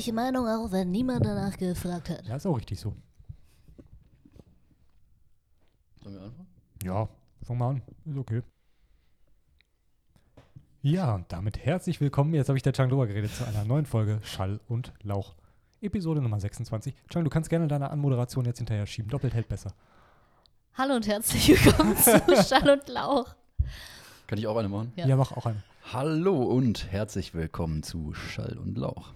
persönliche 0.00 0.12
Meinung, 0.12 0.48
auch 0.48 0.72
wenn 0.72 0.90
niemand 0.90 1.24
danach 1.24 1.56
gefragt 1.56 2.08
hat. 2.10 2.26
Ja, 2.26 2.36
ist 2.36 2.46
auch 2.46 2.56
richtig 2.56 2.80
so. 2.80 2.94
Sollen 6.02 6.14
wir 6.14 6.22
anfangen? 6.22 6.48
Ja, 6.82 7.08
fang 7.42 7.58
mal 7.58 7.70
an. 7.70 7.82
Ist 8.06 8.16
okay. 8.16 8.42
Ja, 10.82 11.14
und 11.14 11.30
damit 11.30 11.58
herzlich 11.58 12.00
willkommen. 12.00 12.32
Jetzt 12.32 12.48
habe 12.48 12.56
ich 12.56 12.62
der 12.62 12.72
Chang 12.72 12.88
Loa 12.88 13.04
geredet 13.04 13.34
zu 13.34 13.44
einer 13.46 13.64
neuen 13.64 13.84
Folge 13.84 14.20
Schall 14.22 14.60
und 14.68 14.92
Lauch. 15.02 15.34
Episode 15.82 16.22
Nummer 16.22 16.40
26. 16.40 16.94
Chang, 17.10 17.24
du 17.24 17.30
kannst 17.30 17.50
gerne 17.50 17.68
deine 17.68 17.90
Anmoderation 17.90 18.46
jetzt 18.46 18.58
hinterher 18.58 18.86
schieben. 18.86 19.10
Doppelt 19.10 19.34
hält 19.34 19.48
besser. 19.48 19.74
Hallo 20.74 20.94
und 20.94 21.06
herzlich 21.06 21.48
willkommen 21.48 21.96
zu 21.96 22.10
Schall 22.48 22.70
und 22.70 22.88
Lauch. 22.88 23.34
Kann 24.26 24.38
ich 24.38 24.46
auch 24.46 24.56
eine 24.56 24.68
machen? 24.68 24.92
Ja. 24.96 25.06
Ja, 25.06 25.16
mach 25.16 25.32
auch 25.32 25.44
eine. 25.44 25.62
Hallo 25.92 26.42
und 26.44 26.90
herzlich 26.90 27.34
willkommen 27.34 27.82
zu 27.82 28.14
Schall 28.14 28.56
und 28.56 28.78
Lauch. 28.78 29.12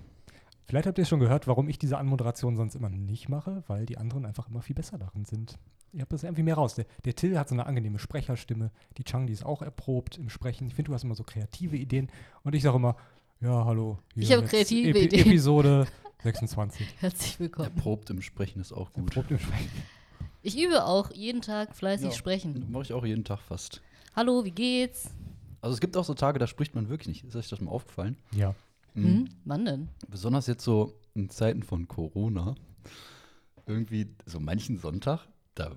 Vielleicht 0.66 0.86
habt 0.86 0.98
ihr 0.98 1.04
schon 1.04 1.20
gehört, 1.20 1.46
warum 1.46 1.68
ich 1.68 1.78
diese 1.78 1.98
Anmoderation 1.98 2.56
sonst 2.56 2.74
immer 2.74 2.88
nicht 2.88 3.28
mache, 3.28 3.62
weil 3.66 3.86
die 3.86 3.98
anderen 3.98 4.24
einfach 4.24 4.48
immer 4.48 4.62
viel 4.62 4.74
besser 4.74 4.98
darin 4.98 5.24
sind. 5.24 5.58
Ihr 5.92 6.00
habt 6.00 6.12
das 6.12 6.24
irgendwie 6.24 6.42
mehr 6.42 6.54
raus. 6.56 6.74
Der, 6.74 6.86
der 7.04 7.14
Till 7.14 7.38
hat 7.38 7.48
so 7.48 7.54
eine 7.54 7.66
angenehme 7.66 7.98
Sprecherstimme. 7.98 8.70
Die 8.96 9.04
Chang, 9.04 9.26
die 9.26 9.32
ist 9.32 9.44
auch 9.44 9.62
erprobt 9.62 10.18
im 10.18 10.28
Sprechen. 10.30 10.66
Ich 10.66 10.74
finde, 10.74 10.88
du 10.88 10.94
hast 10.94 11.04
immer 11.04 11.14
so 11.14 11.22
kreative 11.22 11.76
Ideen. 11.76 12.08
Und 12.42 12.54
ich 12.54 12.62
sage 12.62 12.76
immer, 12.76 12.96
ja, 13.40 13.64
hallo. 13.64 13.98
hier 14.14 14.22
Ich 14.24 14.32
habe 14.32 14.46
kreative 14.46 14.98
Ideen. 14.98 15.26
Episode 15.28 15.86
26. 16.22 16.86
Herzlich 16.98 17.38
willkommen. 17.38 17.68
Erprobt 17.76 18.10
im 18.10 18.22
Sprechen 18.22 18.60
ist 18.60 18.72
auch 18.72 18.92
gut. 18.92 19.04
Erprobt 19.14 19.30
im 19.30 19.38
Sprechen. 19.38 19.70
Ich 20.42 20.60
übe 20.60 20.84
auch 20.84 21.10
jeden 21.12 21.42
Tag 21.42 21.76
fleißig 21.76 22.08
Ja. 22.08 22.12
sprechen. 22.12 22.66
Mache 22.72 22.82
ich 22.84 22.92
auch 22.92 23.04
jeden 23.04 23.24
Tag 23.24 23.40
fast. 23.40 23.80
Hallo, 24.16 24.44
wie 24.44 24.50
geht's? 24.50 25.10
Also 25.60 25.74
es 25.74 25.80
gibt 25.80 25.96
auch 25.96 26.04
so 26.04 26.14
Tage, 26.14 26.38
da 26.38 26.46
spricht 26.46 26.74
man 26.74 26.88
wirklich 26.88 27.08
nicht. 27.08 27.24
Ist 27.24 27.36
euch 27.36 27.48
das 27.48 27.60
mal 27.60 27.70
aufgefallen? 27.70 28.16
Ja. 28.32 28.54
Mhm. 28.94 29.04
Hm? 29.04 29.28
Wann 29.44 29.64
denn? 29.64 29.88
Besonders 30.08 30.46
jetzt 30.46 30.64
so 30.64 30.94
in 31.14 31.30
Zeiten 31.30 31.62
von 31.62 31.88
Corona. 31.88 32.54
Irgendwie 33.66 34.08
so 34.26 34.40
manchen 34.40 34.78
Sonntag, 34.78 35.26
da 35.54 35.72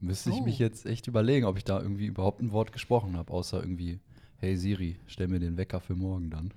müsste 0.00 0.30
ich 0.30 0.36
Oh. 0.36 0.42
mich 0.44 0.58
jetzt 0.58 0.84
echt 0.86 1.06
überlegen, 1.06 1.46
ob 1.46 1.56
ich 1.56 1.64
da 1.64 1.80
irgendwie 1.80 2.06
überhaupt 2.06 2.42
ein 2.42 2.52
Wort 2.52 2.72
gesprochen 2.72 3.16
habe, 3.16 3.32
außer 3.32 3.60
irgendwie, 3.60 4.00
hey 4.38 4.56
Siri, 4.56 4.98
stell 5.06 5.28
mir 5.28 5.38
den 5.40 5.56
Wecker 5.56 5.80
für 5.80 5.94
morgen 5.94 6.28
dann. 6.30 6.52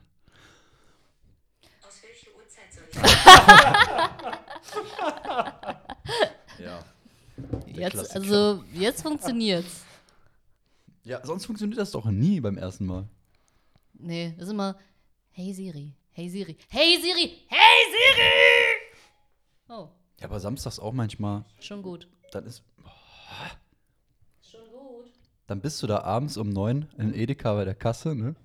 Aus 1.88 2.02
welcher 2.04 2.36
Uhrzeit 2.36 2.74
soll 2.74 2.84
ich 2.92 3.00
Ja. 6.66 6.84
Jetzt, 7.68 7.92
Klassiker. 7.92 8.16
also, 8.22 8.64
jetzt 8.74 9.02
funktioniert's. 9.02 9.84
Ja, 11.04 11.24
sonst 11.26 11.46
funktioniert 11.46 11.80
das 11.80 11.92
doch 11.92 12.06
nie 12.06 12.40
beim 12.40 12.58
ersten 12.58 12.86
Mal. 12.86 13.08
Nee, 13.94 14.34
das 14.38 14.48
ist 14.48 14.54
immer, 14.54 14.78
hey 15.32 15.54
Siri, 15.54 15.94
hey 16.16 16.30
Siri, 16.30 16.56
hey 16.70 16.98
Siri, 17.02 17.32
hey 17.48 17.80
Siri! 17.92 18.30
Oh, 19.70 19.90
Ja, 20.20 20.28
aber 20.28 20.40
samstags 20.40 20.80
auch 20.80 20.94
manchmal, 20.94 21.44
schon 21.60 21.82
gut. 21.82 22.08
dann 22.32 22.46
ist, 22.46 22.64
Schon 24.42 24.62
gut. 24.72 25.12
dann 25.48 25.62
bist 25.62 25.82
du 25.84 25.88
da 25.88 26.00
abends 26.02 26.38
um 26.38 26.50
neun 26.50 26.88
in 26.98 27.14
Edeka 27.14 27.54
bei 27.54 27.66
der 27.66 27.76
Kasse, 27.76 28.16
ne? 28.16 28.36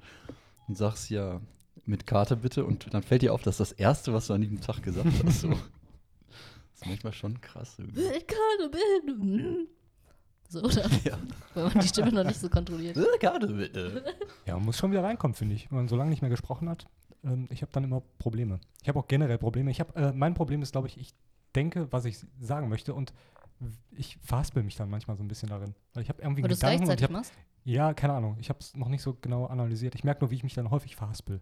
Und 0.69 0.77
sagst 0.77 1.11
ja, 1.11 1.41
mit 1.85 2.07
Karte 2.07 2.37
bitte. 2.37 2.65
Und 2.65 2.93
dann 2.95 3.03
fällt 3.03 3.23
dir 3.23 3.35
auf, 3.35 3.43
dass 3.43 3.57
das 3.57 3.73
Erste, 3.73 4.12
was 4.12 4.29
du 4.29 4.34
an 4.34 4.41
diesem 4.41 4.61
Tag 4.61 4.83
gesagt 4.83 5.09
hast, 5.25 5.41
so. 5.41 5.49
Das 5.51 6.83
ist 6.83 6.87
manchmal 6.87 7.12
schon 7.12 7.41
krass. 7.41 7.75
Irgendwie. 7.79 8.03
Ich 8.03 8.27
kann 8.27 8.71
bin. 8.71 9.69
So, 10.49 10.62
oder? 10.62 10.89
Ja. 11.05 11.19
Wenn 11.55 11.65
man 11.65 11.79
die 11.81 11.89
Stimme 11.89 12.12
noch 12.12 12.25
nicht 12.25 12.39
so 12.41 12.49
kontrolliert. 12.49 12.97
Karte 13.21 13.49
bitte. 13.49 14.05
Ja, 14.47 14.55
man 14.55 14.65
muss 14.67 14.79
schon 14.79 14.91
wieder 14.93 15.03
reinkommen, 15.05 15.34
finde 15.34 15.55
ich. 15.57 15.71
Wenn 15.71 15.79
man 15.79 15.89
so 15.89 15.97
lange 15.97 16.11
nicht 16.11 16.23
mehr 16.23 16.31
gesprochen 16.31 16.69
hat. 16.69 16.87
Ähm, 17.25 17.49
ich 17.51 17.63
habe 17.63 17.73
dann 17.73 17.85
immer 17.85 18.03
Probleme. 18.19 18.61
Ich 18.83 18.89
habe 18.89 18.99
auch 18.99 19.09
generell 19.09 19.39
Probleme. 19.39 19.71
Ich 19.71 19.81
habe, 19.81 19.95
äh, 19.95 20.13
mein 20.13 20.35
Problem 20.35 20.63
ist, 20.63 20.73
glaube 20.73 20.89
ich, 20.89 20.99
ich 20.99 21.15
denke, 21.55 21.91
was 21.93 22.05
ich 22.05 22.19
sagen 22.39 22.69
möchte 22.69 22.95
und 22.95 23.12
ich 23.93 24.19
verhaspel 24.23 24.62
mich 24.62 24.77
dann 24.77 24.89
manchmal 24.89 25.17
so 25.17 25.23
ein 25.23 25.29
bisschen 25.29 25.49
darin. 25.49 25.75
Weil 25.95 26.03
ich 26.03 26.09
habe 26.09 26.23
irgendwie 26.23 26.43
Weil 26.43 26.51
Gedanken 26.51 26.89
und 26.89 26.95
ich 26.95 27.03
hab, 27.03 27.11
machst? 27.11 27.33
Ja, 27.65 27.93
keine 27.93 28.15
Ahnung. 28.15 28.37
Ich 28.41 28.49
habe 28.49 28.59
es 28.61 28.75
noch 28.75 28.89
nicht 28.89 29.03
so 29.03 29.17
genau 29.21 29.47
analysiert. 29.47 29.94
Ich 29.94 30.05
merke 30.05 30.21
nur, 30.21 30.31
wie 30.31 30.37
ich 30.37 30.43
mich 30.43 30.55
dann 30.55 30.71
häufig 30.71 30.97
verhaspel. 30.97 31.41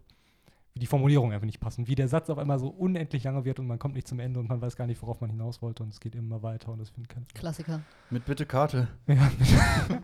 Wie 0.73 0.79
die 0.79 0.85
Formulierungen 0.85 1.33
einfach 1.33 1.45
nicht 1.45 1.59
passen. 1.59 1.87
Wie 1.87 1.95
der 1.95 2.07
Satz 2.07 2.29
auf 2.29 2.37
einmal 2.37 2.59
so 2.59 2.67
unendlich 2.67 3.23
lange 3.23 3.45
wird 3.45 3.59
und 3.59 3.67
man 3.67 3.79
kommt 3.79 3.95
nicht 3.95 4.07
zum 4.07 4.19
Ende 4.19 4.39
und 4.39 4.49
man 4.49 4.61
weiß 4.61 4.75
gar 4.75 4.85
nicht, 4.85 5.01
worauf 5.01 5.21
man 5.21 5.29
hinaus 5.29 5.61
wollte 5.61 5.83
und 5.83 5.89
es 5.89 5.99
geht 5.99 6.13
immer 6.15 6.43
weiter 6.43 6.71
und 6.71 6.79
das 6.79 6.89
finde 6.89 7.07
ich 7.09 7.15
kein. 7.15 7.25
Klassiker. 7.33 7.81
Mit 8.09 8.25
bitte 8.25 8.45
Karte. 8.45 8.87
Ja, 9.07 9.31
mit, 9.39 10.01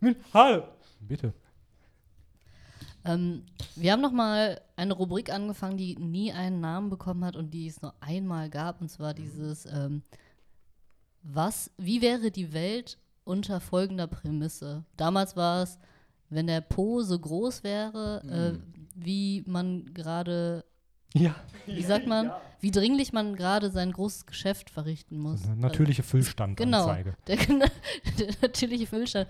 mit 0.16 0.16
Hallo! 0.32 0.64
Bitte. 1.00 1.34
Ähm, 3.04 3.42
wir 3.76 3.92
haben 3.92 4.00
noch 4.00 4.12
mal 4.12 4.60
eine 4.76 4.94
Rubrik 4.94 5.30
angefangen, 5.32 5.76
die 5.76 5.96
nie 5.96 6.32
einen 6.32 6.60
Namen 6.60 6.90
bekommen 6.90 7.24
hat 7.24 7.36
und 7.36 7.50
die 7.52 7.66
es 7.66 7.82
nur 7.82 7.94
einmal 8.00 8.48
gab, 8.50 8.80
und 8.80 8.88
zwar 8.90 9.12
dieses 9.14 9.66
ähm, 9.66 10.02
Was, 11.22 11.70
wie 11.78 12.00
wäre 12.02 12.30
die 12.30 12.52
Welt 12.52 12.98
unter 13.24 13.60
folgender 13.60 14.06
Prämisse? 14.06 14.84
Damals 14.96 15.36
war 15.36 15.62
es, 15.62 15.78
wenn 16.30 16.46
der 16.46 16.60
Po 16.60 17.02
so 17.02 17.18
groß 17.18 17.62
wäre, 17.64 18.58
äh, 18.58 18.78
wie 18.94 19.42
man 19.46 19.92
gerade, 19.94 20.64
Ja. 21.14 21.34
wie 21.66 21.82
sagt 21.82 22.06
man, 22.06 22.30
wie 22.60 22.70
dringlich 22.70 23.12
man 23.12 23.36
gerade 23.36 23.70
sein 23.70 23.92
großes 23.92 24.26
Geschäft 24.26 24.70
verrichten 24.70 25.18
muss. 25.18 25.44
Eine 25.44 25.56
natürliche 25.56 26.02
Genau, 26.02 26.10
Füllstandanzeige. 26.10 27.14
der, 27.26 27.36
der 28.18 28.34
natürliche 28.42 28.86
Füllstand. 28.86 29.28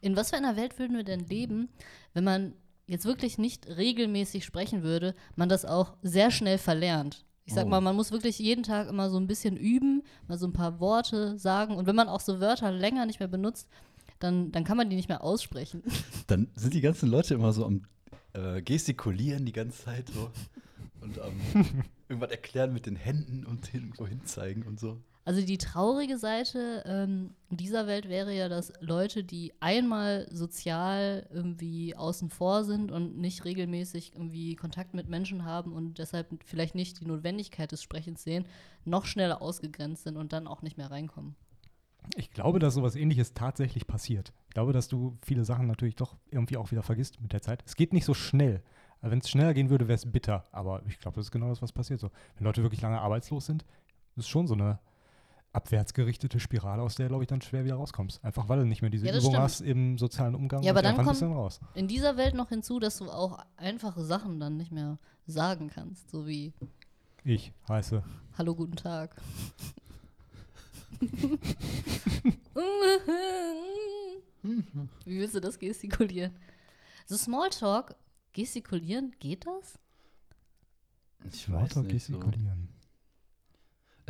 In 0.00 0.16
was 0.16 0.30
für 0.30 0.36
einer 0.36 0.56
Welt 0.56 0.78
würden 0.78 0.96
wir 0.96 1.04
denn 1.04 1.26
leben, 1.28 1.68
wenn 2.14 2.24
man 2.24 2.54
jetzt 2.86 3.04
wirklich 3.04 3.38
nicht 3.38 3.66
regelmäßig 3.68 4.44
sprechen 4.44 4.82
würde, 4.82 5.14
man 5.36 5.48
das 5.48 5.64
auch 5.64 5.94
sehr 6.02 6.30
schnell 6.30 6.58
verlernt? 6.58 7.24
Ich 7.44 7.54
sag 7.54 7.66
Oh. 7.66 7.68
mal, 7.68 7.80
man 7.80 7.96
muss 7.96 8.12
wirklich 8.12 8.38
jeden 8.38 8.62
Tag 8.62 8.88
immer 8.88 9.10
so 9.10 9.18
ein 9.18 9.26
bisschen 9.26 9.56
üben, 9.56 10.02
mal 10.28 10.38
so 10.38 10.46
ein 10.46 10.52
paar 10.52 10.78
Worte 10.80 11.38
sagen. 11.38 11.76
Und 11.76 11.86
wenn 11.86 11.96
man 11.96 12.08
auch 12.08 12.20
so 12.20 12.40
Wörter 12.40 12.70
länger 12.70 13.04
nicht 13.06 13.18
mehr 13.18 13.28
benutzt, 13.28 13.68
dann, 14.20 14.52
dann 14.52 14.62
kann 14.64 14.76
man 14.76 14.88
die 14.88 14.96
nicht 14.96 15.08
mehr 15.08 15.24
aussprechen. 15.24 15.82
Dann 16.28 16.48
sind 16.54 16.74
die 16.74 16.80
ganzen 16.80 17.08
Leute 17.10 17.34
immer 17.34 17.52
so 17.52 17.66
am 17.66 17.82
äh, 18.34 18.62
gestikulieren 18.62 19.44
die 19.44 19.52
ganze 19.52 19.82
Zeit 19.84 20.08
so. 20.08 20.30
Und 21.00 21.18
am 21.18 21.32
irgendwas 22.08 22.30
erklären 22.30 22.72
mit 22.72 22.86
den 22.86 22.94
Händen 22.94 23.44
und 23.44 23.74
irgendwo 23.74 24.06
hinzeigen 24.06 24.62
und 24.62 24.78
so. 24.78 25.02
Also 25.24 25.40
die 25.40 25.58
traurige 25.58 26.18
Seite 26.18 26.82
ähm, 26.84 27.34
dieser 27.48 27.86
Welt 27.86 28.08
wäre 28.08 28.34
ja, 28.34 28.48
dass 28.48 28.72
Leute, 28.80 29.22
die 29.22 29.52
einmal 29.60 30.26
sozial 30.32 31.28
irgendwie 31.32 31.94
außen 31.94 32.28
vor 32.28 32.64
sind 32.64 32.90
und 32.90 33.18
nicht 33.18 33.44
regelmäßig 33.44 34.14
irgendwie 34.14 34.56
Kontakt 34.56 34.94
mit 34.94 35.08
Menschen 35.08 35.44
haben 35.44 35.72
und 35.72 35.98
deshalb 35.98 36.28
vielleicht 36.44 36.74
nicht 36.74 37.00
die 37.00 37.06
Notwendigkeit 37.06 37.70
des 37.70 37.84
Sprechens 37.84 38.24
sehen, 38.24 38.46
noch 38.84 39.06
schneller 39.06 39.42
ausgegrenzt 39.42 40.02
sind 40.02 40.16
und 40.16 40.32
dann 40.32 40.48
auch 40.48 40.62
nicht 40.62 40.76
mehr 40.76 40.90
reinkommen. 40.90 41.36
Ich 42.16 42.32
glaube, 42.32 42.58
dass 42.58 42.74
sowas 42.74 42.96
ähnliches 42.96 43.32
tatsächlich 43.32 43.86
passiert. 43.86 44.32
Ich 44.48 44.54
glaube, 44.54 44.72
dass 44.72 44.88
du 44.88 45.16
viele 45.24 45.44
Sachen 45.44 45.68
natürlich 45.68 45.94
doch 45.94 46.16
irgendwie 46.32 46.56
auch 46.56 46.72
wieder 46.72 46.82
vergisst 46.82 47.20
mit 47.20 47.32
der 47.32 47.42
Zeit. 47.42 47.62
Es 47.64 47.76
geht 47.76 47.92
nicht 47.92 48.04
so 48.04 48.14
schnell. 48.14 48.60
Wenn 49.02 49.20
es 49.20 49.30
schneller 49.30 49.54
gehen 49.54 49.70
würde, 49.70 49.86
wäre 49.86 49.96
es 49.96 50.10
bitter. 50.10 50.46
Aber 50.50 50.82
ich 50.86 50.98
glaube, 50.98 51.14
das 51.16 51.26
ist 51.26 51.30
genau 51.30 51.48
das, 51.48 51.62
was 51.62 51.72
passiert. 51.72 52.00
So, 52.00 52.10
wenn 52.36 52.44
Leute 52.44 52.62
wirklich 52.62 52.82
lange 52.82 53.00
arbeitslos 53.00 53.46
sind, 53.46 53.64
ist 54.16 54.28
schon 54.28 54.48
so 54.48 54.54
eine 54.54 54.80
abwärtsgerichtete 55.52 56.40
Spirale, 56.40 56.82
aus 56.82 56.94
der, 56.94 57.08
glaube 57.08 57.24
ich, 57.24 57.28
dann 57.28 57.40
schwer 57.42 57.64
wieder 57.64 57.74
rauskommst. 57.76 58.24
Einfach 58.24 58.48
weil 58.48 58.60
du 58.60 58.66
nicht 58.66 58.80
mehr 58.82 58.90
diese 58.90 59.06
Ja, 59.06 59.12
Übung 59.12 59.32
stimmt. 59.32 59.38
hast 59.42 59.60
im 59.60 59.98
sozialen 59.98 60.34
Umgang. 60.34 60.62
Ja, 60.62 60.72
aber 60.72 60.82
dann 60.82 60.96
kommt- 60.96 61.08
bist 61.10 61.20
du 61.20 61.26
dann 61.26 61.34
raus. 61.34 61.60
In 61.74 61.88
dieser 61.88 62.16
Welt 62.16 62.34
noch 62.34 62.48
hinzu, 62.48 62.78
dass 62.80 62.98
du 62.98 63.10
auch 63.10 63.38
einfache 63.56 64.02
Sachen 64.04 64.40
dann 64.40 64.56
nicht 64.56 64.72
mehr 64.72 64.98
sagen 65.26 65.68
kannst, 65.68 66.10
so 66.10 66.26
wie 66.26 66.52
Ich 67.24 67.52
heiße. 67.68 68.02
Hallo, 68.38 68.54
guten 68.54 68.76
Tag. 68.76 69.14
Wie 75.04 75.18
willst 75.18 75.34
du 75.34 75.40
das 75.40 75.58
gestikulieren? 75.58 76.32
So 77.06 77.16
Smalltalk, 77.16 77.94
gestikulieren, 78.32 79.14
geht 79.18 79.46
das? 79.46 79.78
Ich 81.32 81.46
Lauter 81.48 81.82
gestikulieren. 81.84 82.68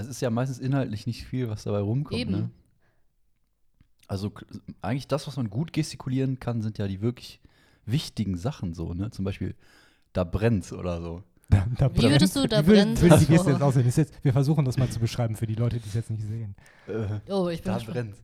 Es 0.02 0.08
ist 0.08 0.20
ja 0.22 0.30
meistens 0.30 0.58
inhaltlich 0.58 1.06
nicht 1.06 1.24
viel, 1.24 1.48
was 1.48 1.64
dabei 1.64 1.80
rumkommt. 1.80 2.20
Eben. 2.20 2.32
Ne? 2.32 2.50
Also 4.08 4.32
eigentlich 4.82 5.08
das, 5.08 5.26
was 5.26 5.36
man 5.36 5.48
gut 5.48 5.72
gestikulieren 5.72 6.38
kann, 6.40 6.60
sind 6.62 6.78
ja 6.78 6.86
die 6.86 7.00
wirklich 7.00 7.40
wichtigen 7.86 8.36
Sachen 8.36 8.74
so, 8.74 8.92
ne? 8.94 9.10
Zum 9.10 9.24
Beispiel, 9.24 9.54
da 10.12 10.24
brennt's 10.24 10.72
oder 10.72 11.00
so. 11.00 11.22
Da, 11.48 11.66
da 11.78 11.94
Wie 11.94 12.02
würdest 12.02 12.36
du 12.36 12.46
da 12.46 12.66
wie 12.66 12.70
würd- 12.70 12.74
brennt's 12.74 13.00
würde 13.02 13.18
die 13.18 13.26
Geste 13.26 13.44
vor? 13.44 13.52
jetzt 13.52 13.62
aussehen? 13.62 13.84
Jetzt, 13.94 14.24
wir 14.24 14.32
versuchen 14.32 14.64
das 14.64 14.76
mal 14.78 14.88
zu 14.88 15.00
beschreiben 15.00 15.36
für 15.36 15.46
die 15.46 15.54
Leute, 15.54 15.78
die 15.80 15.88
es 15.88 15.94
jetzt 15.94 16.10
nicht 16.10 16.24
sehen. 16.26 16.54
Äh, 16.88 17.20
Oh, 17.32 17.48
ich 17.48 17.62
bin 17.62 17.72
da 17.72 17.78
brennt's. 17.78 18.18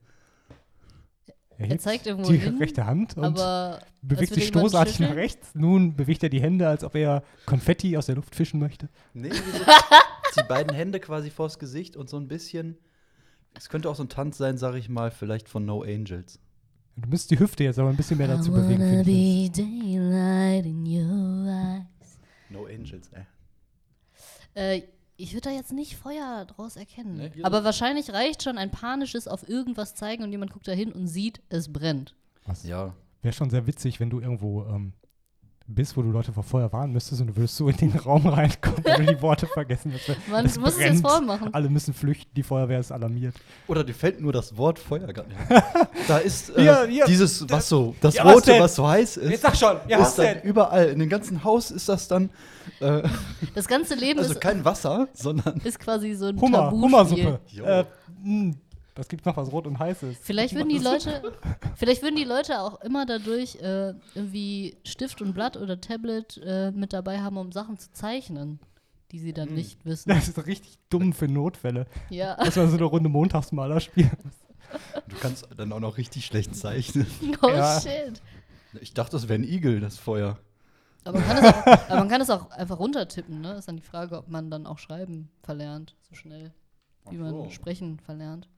Er 1.58 1.70
Er 1.72 1.78
zeigt 1.80 2.06
irgendwo 2.06 2.30
die 2.30 2.38
hin, 2.38 2.56
rechte 2.58 2.86
Hand 2.86 3.16
und 3.16 3.24
Aber 3.24 3.80
bewegt 4.00 4.32
sich 4.32 4.46
stoßartig 4.46 5.00
nach 5.00 5.14
rechts. 5.16 5.54
Nun 5.54 5.96
bewegt 5.96 6.22
er 6.22 6.28
die 6.28 6.40
Hände, 6.40 6.68
als 6.68 6.84
ob 6.84 6.94
er 6.94 7.24
Konfetti 7.46 7.96
aus 7.96 8.06
der 8.06 8.14
Luft 8.14 8.34
fischen 8.36 8.60
möchte. 8.60 8.88
Nee, 9.12 9.30
wieso? 9.32 9.64
Die 10.38 10.48
beiden 10.48 10.74
Hände 10.74 11.00
quasi 11.00 11.30
vors 11.30 11.58
Gesicht 11.58 11.96
und 11.96 12.08
so 12.08 12.16
ein 12.16 12.28
bisschen. 12.28 12.76
Es 13.54 13.68
könnte 13.68 13.88
auch 13.90 13.96
so 13.96 14.04
ein 14.04 14.08
Tanz 14.08 14.38
sein, 14.38 14.58
sag 14.58 14.74
ich 14.74 14.88
mal, 14.88 15.10
vielleicht 15.10 15.48
von 15.48 15.64
No 15.64 15.82
Angels. 15.82 16.38
Du 16.96 17.08
müsstest 17.08 17.30
die 17.30 17.38
Hüfte 17.38 17.64
jetzt 17.64 17.78
aber 17.78 17.90
ein 17.90 17.96
bisschen 17.96 18.18
mehr 18.18 18.28
dazu 18.28 18.50
bewegen. 18.52 18.80
wanna 18.82 19.02
finde 19.04 19.10
ich. 19.10 19.52
be 19.52 19.62
daylight 19.62 20.66
in 20.66 20.84
your 20.86 21.46
eyes. 21.48 22.18
No 22.50 22.66
Angels, 22.66 23.08
ey. 23.12 23.24
Äh, 24.54 24.82
ich 25.16 25.32
würde 25.32 25.48
da 25.48 25.50
jetzt 25.50 25.72
nicht 25.72 25.96
Feuer 25.96 26.44
draus 26.44 26.76
erkennen. 26.76 27.16
Nee, 27.16 27.42
Aber 27.42 27.64
wahrscheinlich 27.64 28.10
reicht 28.12 28.42
schon 28.42 28.56
ein 28.58 28.70
panisches 28.70 29.26
auf 29.28 29.48
irgendwas 29.48 29.94
zeigen 29.94 30.22
und 30.22 30.30
jemand 30.30 30.52
guckt 30.52 30.68
da 30.68 30.72
hin 30.72 30.92
und 30.92 31.08
sieht, 31.08 31.40
es 31.48 31.72
brennt. 31.72 32.14
Was 32.46 32.64
Ja, 32.64 32.94
wäre 33.22 33.34
schon 33.34 33.50
sehr 33.50 33.66
witzig, 33.66 33.98
wenn 34.00 34.10
du 34.10 34.20
irgendwo 34.20 34.64
ähm, 34.66 34.92
bist, 35.68 35.96
wo 35.96 36.02
du 36.02 36.10
Leute 36.10 36.32
vor 36.32 36.42
Feuer 36.42 36.72
warnen 36.72 36.92
müsstest 36.94 37.20
und 37.20 37.26
du 37.28 37.36
würdest 37.36 37.56
so 37.56 37.68
in 37.68 37.76
den 37.76 37.92
Raum 37.92 38.26
reinkommen, 38.26 38.82
weil 38.84 39.04
du 39.06 39.14
die 39.14 39.22
Worte 39.22 39.46
vergessen 39.52 39.92
hast. 39.94 40.16
Man 40.30 40.46
Es 40.46 40.58
muss 40.58 40.70
es 40.74 40.78
jetzt 40.80 41.02
brennt. 41.02 41.06
vormachen. 41.06 41.52
Alle 41.54 41.68
müssen 41.68 41.92
flüchten, 41.94 42.30
die 42.34 42.42
Feuerwehr 42.42 42.80
ist 42.80 42.90
alarmiert. 42.90 43.34
Oder 43.66 43.84
dir 43.84 43.94
fällt 43.94 44.20
nur 44.20 44.32
das 44.32 44.56
Wort 44.56 44.78
Feuer 44.78 45.06
gar 45.12 45.26
nicht. 45.26 45.38
Da 46.08 46.18
ist 46.18 46.50
äh, 46.56 46.62
Hier, 46.62 46.86
hier. 46.88 47.04
dieses, 47.04 47.48
was 47.50 47.68
so, 47.68 47.94
das 48.00 48.14
Ja, 48.14 48.24
was 48.24 48.36
Rote, 48.36 48.52
denn? 48.52 48.62
was 48.62 48.74
so 48.74 48.88
heiß 48.88 49.16
ist. 49.18 49.42
sag 49.42 49.56
schon, 49.56 49.76
ist 49.88 50.18
dann 50.18 50.40
überall. 50.42 50.86
In 50.88 50.98
dem 51.00 51.08
ganzen 51.08 51.44
Haus 51.44 51.70
ist 51.70 51.88
das 51.88 52.08
dann, 52.08 52.30
äh, 52.80 53.02
Das 53.54 53.68
ganze 53.68 53.94
Leben 53.94 54.18
also 54.20 54.32
ist, 54.32 54.40
kein 54.40 54.64
Wasser, 54.64 55.08
sondern 55.12 55.58
ist 55.58 55.78
quasi 55.78 56.14
so 56.14 56.26
ein 56.26 56.40
Hummer, 56.40 56.70
Tabuspiel. 56.70 56.82
Hummersuppe. 56.90 57.40
Äh, 57.64 57.84
mh, 58.22 58.54
was 58.98 59.08
gibt's 59.08 59.24
noch, 59.24 59.36
was 59.36 59.52
rot 59.52 59.66
und 59.66 59.78
heiß 59.78 60.02
ist? 60.02 60.22
Vielleicht 60.24 60.54
würden 60.54 60.68
die 60.68 60.78
Leute, 60.78 61.32
vielleicht 61.76 62.02
würden 62.02 62.16
die 62.16 62.24
Leute 62.24 62.60
auch 62.60 62.80
immer 62.80 63.06
dadurch 63.06 63.54
äh, 63.56 63.94
irgendwie 64.14 64.76
Stift 64.84 65.22
und 65.22 65.34
Blatt 65.34 65.56
oder 65.56 65.80
Tablet 65.80 66.40
äh, 66.44 66.72
mit 66.72 66.92
dabei 66.92 67.20
haben, 67.20 67.36
um 67.36 67.52
Sachen 67.52 67.78
zu 67.78 67.92
zeichnen, 67.92 68.58
die 69.12 69.20
sie 69.20 69.32
dann 69.32 69.54
nicht 69.54 69.84
wissen. 69.84 70.10
Das 70.10 70.28
ist 70.28 70.46
richtig 70.46 70.78
dumm 70.90 71.12
für 71.12 71.28
Notfälle. 71.28 71.86
Ja. 72.10 72.36
Dass 72.36 72.56
man 72.56 72.68
so 72.70 72.76
eine 72.76 72.84
Runde 72.86 73.08
Montagsmaler 73.08 73.78
spielt. 73.80 74.10
du 75.08 75.16
kannst 75.20 75.46
dann 75.56 75.72
auch 75.72 75.80
noch 75.80 75.96
richtig 75.96 76.26
schlecht 76.26 76.56
zeichnen. 76.56 77.06
Oh 77.42 77.48
Ja. 77.50 77.80
shit. 77.80 78.20
Ich 78.80 78.92
dachte, 78.94 79.12
das 79.12 79.28
wäre 79.28 79.38
ein 79.38 79.44
Igel, 79.44 79.80
das 79.80 79.96
Feuer. 79.96 80.38
Aber 81.04 81.20
man, 81.20 81.28
kann 81.28 81.38
es 81.38 81.54
auch, 81.54 81.66
aber 81.66 81.96
man 82.00 82.08
kann 82.08 82.20
es 82.20 82.30
auch 82.30 82.50
einfach 82.50 82.78
runtertippen, 82.80 83.40
ne? 83.40 83.54
Ist 83.54 83.68
dann 83.68 83.76
die 83.76 83.82
Frage, 83.82 84.18
ob 84.18 84.28
man 84.28 84.50
dann 84.50 84.66
auch 84.66 84.78
schreiben 84.78 85.30
verlernt, 85.40 85.96
so 86.02 86.14
schnell, 86.16 86.52
wie 87.08 87.16
man 87.16 87.30
so. 87.30 87.50
sprechen 87.50 87.98
verlernt. 88.00 88.48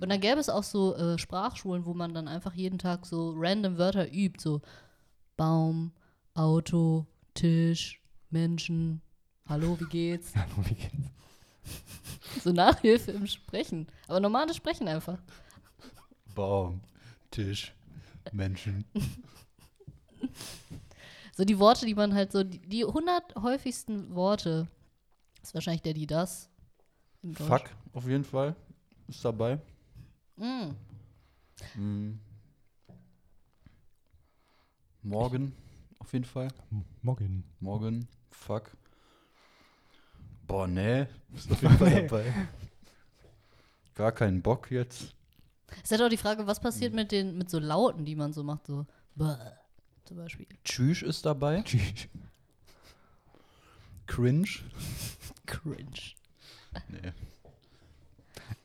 Und 0.00 0.08
dann 0.08 0.20
gäbe 0.20 0.40
es 0.40 0.48
auch 0.48 0.62
so 0.62 0.96
äh, 0.96 1.18
Sprachschulen, 1.18 1.84
wo 1.84 1.94
man 1.94 2.14
dann 2.14 2.28
einfach 2.28 2.54
jeden 2.54 2.78
Tag 2.78 3.06
so 3.06 3.34
random 3.36 3.78
Wörter 3.78 4.12
übt, 4.12 4.40
so 4.40 4.60
Baum, 5.36 5.92
Auto, 6.34 7.06
Tisch, 7.34 8.00
Menschen, 8.30 9.00
hallo, 9.48 9.78
wie 9.80 9.88
geht's? 9.88 10.32
Wie 10.68 10.74
geht's? 10.74 10.94
So 12.42 12.52
Nachhilfe 12.52 13.12
im 13.12 13.26
Sprechen. 13.26 13.86
Aber 14.08 14.20
normales 14.20 14.56
Sprechen 14.56 14.88
einfach. 14.88 15.18
Baum, 16.34 16.80
Tisch, 17.30 17.72
Menschen. 18.32 18.84
So 21.36 21.44
die 21.44 21.58
Worte, 21.58 21.86
die 21.86 21.94
man 21.94 22.14
halt 22.14 22.32
so, 22.32 22.44
die, 22.44 22.60
die 22.60 22.84
100 22.84 23.36
häufigsten 23.36 24.14
Worte, 24.14 24.68
ist 25.42 25.54
wahrscheinlich 25.54 25.82
der, 25.82 25.94
die 25.94 26.06
das. 26.06 26.48
Fuck, 27.32 27.70
auf 27.92 28.06
jeden 28.06 28.24
Fall. 28.24 28.54
Ist 29.08 29.24
dabei. 29.24 29.58
Mm. 30.36 30.74
Mm. 31.80 32.18
Morgen, 35.02 35.54
auf 35.98 36.12
jeden 36.12 36.24
Fall. 36.24 36.48
Morgen. 37.02 37.44
Morgen, 37.60 38.08
fuck. 38.30 38.70
Boah, 40.46 40.66
nee. 40.66 41.06
Ist 41.34 41.50
auf 41.52 41.62
jeden 41.62 41.78
Fall 41.78 41.90
Nee. 41.90 42.02
dabei. 42.02 42.32
Gar 43.94 44.12
keinen 44.12 44.42
Bock 44.42 44.70
jetzt. 44.70 45.14
Es 45.68 45.82
ist 45.84 45.90
halt 45.92 46.02
auch 46.02 46.08
die 46.08 46.16
Frage, 46.16 46.46
was 46.46 46.60
passiert 46.60 46.94
mit 46.94 47.12
den, 47.12 47.36
mit 47.38 47.50
so 47.50 47.58
Lauten, 47.58 48.04
die 48.04 48.16
man 48.16 48.32
so 48.32 48.42
macht, 48.42 48.66
so 48.66 48.86
Bäh, 49.14 49.36
zum 50.04 50.16
Beispiel. 50.16 50.46
Tschüss 50.64 51.02
ist 51.02 51.24
dabei. 51.24 51.62
Tschüss. 51.62 52.08
Cringe. 54.06 54.48
Cringe. 55.46 56.14
Nee. 56.88 57.12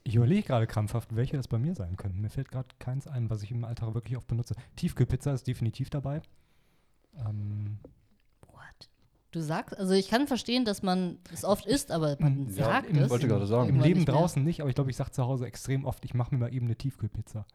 Ich 0.10 0.16
überlege 0.16 0.42
gerade 0.42 0.66
krampfhaft, 0.66 1.16
welche 1.16 1.38
das 1.38 1.48
bei 1.48 1.60
mir 1.60 1.76
sein 1.76 1.96
könnten. 1.96 2.20
Mir 2.20 2.32
fällt 2.32 2.50
gerade 2.50 2.68
keins 2.80 3.06
ein, 3.06 3.30
was 3.30 3.44
ich 3.44 3.52
im 3.52 3.64
Alltag 3.64 3.94
wirklich 3.94 4.18
oft 4.18 4.26
benutze. 4.26 4.56
Tiefkühlpizza 4.76 5.32
ist 5.34 5.46
definitiv 5.46 5.92
dabei. 5.92 6.24
Ähm, 7.16 7.78
What? 8.48 8.90
Du 9.32 9.40
sagst, 9.40 9.78
also 9.78 9.94
ich 9.94 10.10
kann 10.10 10.26
verstehen, 10.26 10.66
dass 10.66 10.82
man 10.82 11.20
es 11.32 11.46
oft 11.46 11.68
isst, 11.68 11.92
aber 11.92 12.18
man 12.20 12.48
Ja, 12.48 12.66
sagt 12.66 12.90
ich 12.90 12.98
es. 12.98 13.10
wollte 13.12 13.28
gerade 13.28 13.46
sagen. 13.46 13.70
Im 13.70 13.80
Leben 13.82 14.00
nicht 14.00 14.10
draußen 14.10 14.44
nicht, 14.44 14.62
aber 14.62 14.70
ich 14.70 14.76
glaube, 14.76 14.90
ich 14.90 14.96
sage 14.98 15.12
zu 15.12 15.24
Hause 15.26 15.46
extrem 15.46 15.86
oft, 15.86 16.04
ich 16.06 16.16
mache 16.16 16.34
mir 16.34 16.40
mal 16.40 16.54
eben 16.54 16.66
eine 16.66 16.76
Tiefkühlpizza. 16.76 17.46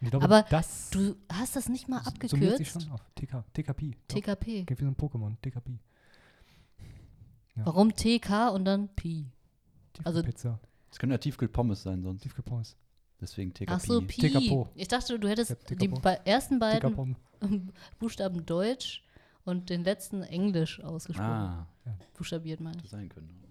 Und 0.00 0.06
ich 0.06 0.10
glaube, 0.10 0.26
Aber 0.26 0.42
das 0.50 0.90
Du 0.90 1.16
hast 1.32 1.56
das 1.56 1.70
nicht 1.70 1.88
mal 1.88 2.00
abgekürzt? 2.00 2.66
schon 2.82 2.90
auf. 2.90 3.00
TK, 3.14 3.44
TKP. 3.54 3.96
TKP. 4.08 4.64
Geht 4.64 4.78
wie 4.78 4.84
so 4.84 4.90
ein 4.90 4.96
Pokémon, 4.96 5.36
TKP. 5.40 5.78
Ja. 7.56 7.64
Warum 7.64 7.94
TK 7.94 8.50
und 8.52 8.66
dann 8.66 8.88
Pi? 8.88 9.24
Also- 10.02 10.20
Tiefkühlpizza, 10.20 10.58
Es 10.94 10.98
können 11.00 11.10
ja 11.10 11.18
Tiefkühlpommes 11.18 11.82
sein 11.82 12.04
sonst. 12.04 12.22
Tiefkühlpommes. 12.22 12.76
Deswegen 13.20 13.52
TKP. 13.52 13.72
Ach 13.72 13.80
so, 13.80 14.00
Pi. 14.00 14.30
TKPO. 14.30 14.68
Ich 14.76 14.86
dachte, 14.86 15.18
du 15.18 15.26
hättest 15.28 15.50
Ja, 15.50 15.56
die 15.76 15.90
ersten 16.24 16.60
beiden. 16.60 17.16
Buchstaben 17.98 18.46
Deutsch 18.46 19.02
und 19.44 19.70
den 19.70 19.82
letzten 19.82 20.22
Englisch 20.22 20.80
ausgesprochen. 20.84 21.28
Ah, 21.28 21.66
Buchstabiert 22.16 22.60
meine 22.60 22.76
ich. 22.76 22.82
das 22.82 22.92
sein 22.92 23.08
können. 23.08 23.43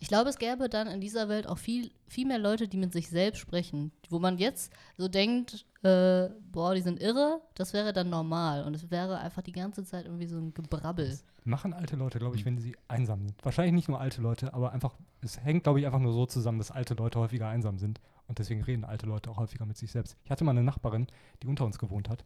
Ich 0.00 0.08
glaube, 0.08 0.30
es 0.30 0.38
gäbe 0.38 0.68
dann 0.68 0.86
in 0.86 1.00
dieser 1.00 1.28
Welt 1.28 1.46
auch 1.46 1.58
viel, 1.58 1.90
viel 2.06 2.26
mehr 2.26 2.38
Leute, 2.38 2.68
die 2.68 2.76
mit 2.76 2.92
sich 2.92 3.08
selbst 3.08 3.38
sprechen. 3.38 3.92
Wo 4.08 4.18
man 4.18 4.38
jetzt 4.38 4.72
so 4.96 5.08
denkt, 5.08 5.66
äh, 5.82 6.28
boah, 6.52 6.74
die 6.74 6.80
sind 6.80 7.00
irre, 7.00 7.40
das 7.54 7.72
wäre 7.72 7.92
dann 7.92 8.10
normal. 8.10 8.64
Und 8.64 8.74
es 8.74 8.90
wäre 8.90 9.18
einfach 9.18 9.42
die 9.42 9.52
ganze 9.52 9.84
Zeit 9.84 10.06
irgendwie 10.06 10.26
so 10.26 10.38
ein 10.38 10.54
Gebrabbel. 10.54 11.18
Machen 11.44 11.72
alte 11.72 11.96
Leute, 11.96 12.18
glaube 12.18 12.36
ich, 12.36 12.44
wenn 12.44 12.58
sie 12.58 12.76
einsam 12.88 13.22
sind. 13.22 13.34
Wahrscheinlich 13.42 13.74
nicht 13.74 13.88
nur 13.88 14.00
alte 14.00 14.20
Leute, 14.20 14.52
aber 14.54 14.72
einfach, 14.72 14.94
es 15.22 15.40
hängt, 15.40 15.64
glaube 15.64 15.80
ich, 15.80 15.86
einfach 15.86 16.00
nur 16.00 16.12
so 16.12 16.26
zusammen, 16.26 16.58
dass 16.58 16.70
alte 16.70 16.94
Leute 16.94 17.18
häufiger 17.18 17.48
einsam 17.48 17.78
sind. 17.78 18.00
Und 18.26 18.38
deswegen 18.38 18.62
reden 18.62 18.84
alte 18.84 19.06
Leute 19.06 19.30
auch 19.30 19.38
häufiger 19.38 19.64
mit 19.64 19.76
sich 19.76 19.90
selbst. 19.90 20.16
Ich 20.24 20.30
hatte 20.30 20.44
mal 20.44 20.50
eine 20.50 20.62
Nachbarin, 20.62 21.06
die 21.42 21.46
unter 21.46 21.64
uns 21.64 21.78
gewohnt 21.78 22.08
hat. 22.08 22.24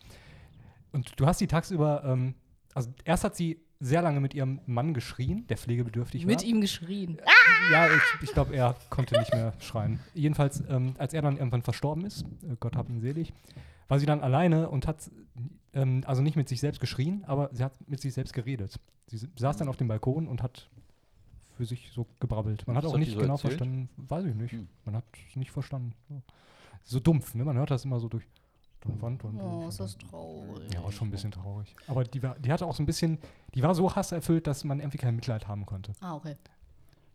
Und 0.92 1.18
du 1.18 1.26
hast 1.26 1.38
sie 1.38 1.46
tagsüber, 1.46 2.02
ähm, 2.04 2.34
also 2.74 2.90
erst 3.04 3.24
hat 3.24 3.36
sie 3.36 3.60
sehr 3.82 4.00
lange 4.00 4.20
mit 4.20 4.32
ihrem 4.32 4.60
Mann 4.66 4.94
geschrien, 4.94 5.44
der 5.48 5.56
pflegebedürftig 5.56 6.24
Mit 6.24 6.40
war. 6.40 6.46
ihm 6.46 6.60
geschrien. 6.60 7.18
Ja, 7.72 7.88
ich, 7.88 8.02
ich 8.22 8.32
glaube, 8.32 8.54
er 8.54 8.76
konnte 8.90 9.18
nicht 9.18 9.34
mehr 9.34 9.54
schreien. 9.58 9.98
Jedenfalls, 10.14 10.62
ähm, 10.68 10.94
als 10.98 11.12
er 11.14 11.22
dann 11.22 11.36
irgendwann 11.36 11.62
verstorben 11.62 12.04
ist, 12.04 12.22
äh, 12.42 12.56
Gott 12.60 12.76
hab 12.76 12.88
ihn 12.88 13.00
selig, 13.00 13.32
war 13.88 13.98
sie 13.98 14.06
dann 14.06 14.20
alleine 14.20 14.70
und 14.70 14.86
hat, 14.86 15.10
ähm, 15.74 16.04
also 16.06 16.22
nicht 16.22 16.36
mit 16.36 16.48
sich 16.48 16.60
selbst 16.60 16.80
geschrien, 16.80 17.24
aber 17.26 17.50
sie 17.52 17.64
hat 17.64 17.72
mit 17.88 18.00
sich 18.00 18.14
selbst 18.14 18.32
geredet. 18.32 18.78
Sie 19.08 19.18
saß 19.36 19.56
dann 19.56 19.68
auf 19.68 19.76
dem 19.76 19.88
Balkon 19.88 20.28
und 20.28 20.44
hat 20.44 20.70
für 21.56 21.64
sich 21.64 21.90
so 21.92 22.06
gebrabbelt. 22.20 22.64
Man 22.68 22.76
hat 22.76 22.84
auch 22.84 22.96
nicht 22.96 23.12
so 23.12 23.18
genau 23.18 23.34
erzählt? 23.34 23.54
verstanden, 23.54 23.88
weiß 23.96 24.26
ich 24.26 24.34
nicht. 24.36 24.52
Hm. 24.52 24.68
Man 24.84 24.94
hat 24.94 25.04
es 25.28 25.34
nicht 25.34 25.50
verstanden. 25.50 25.92
So, 26.08 26.22
so 26.84 27.00
dumpf, 27.00 27.34
ne? 27.34 27.44
Man 27.44 27.56
hört 27.56 27.72
das 27.72 27.84
immer 27.84 27.98
so 27.98 28.08
durch, 28.08 28.24
durch 28.82 29.00
Wand 29.00 29.24
und 29.24 29.40
Oh, 29.40 29.66
ist 29.68 29.80
und 29.80 29.86
das 29.86 29.98
traurig. 29.98 30.74
ja, 30.74 30.82
war 30.82 30.92
schon 30.92 31.08
ein 31.08 31.10
bisschen 31.10 31.30
traurig. 31.30 31.74
Aber 31.86 32.04
die, 32.04 32.22
war, 32.22 32.38
die 32.38 32.52
hatte 32.52 32.66
auch 32.66 32.74
so 32.74 32.82
ein 32.82 32.86
bisschen, 32.86 33.18
die 33.54 33.62
war 33.62 33.74
so 33.74 33.94
hasserfüllt, 33.94 34.46
dass 34.46 34.64
man 34.64 34.80
irgendwie 34.80 34.98
kein 34.98 35.14
Mitleid 35.16 35.48
haben 35.48 35.64
konnte. 35.66 35.92
Ah, 36.00 36.14
okay. 36.14 36.36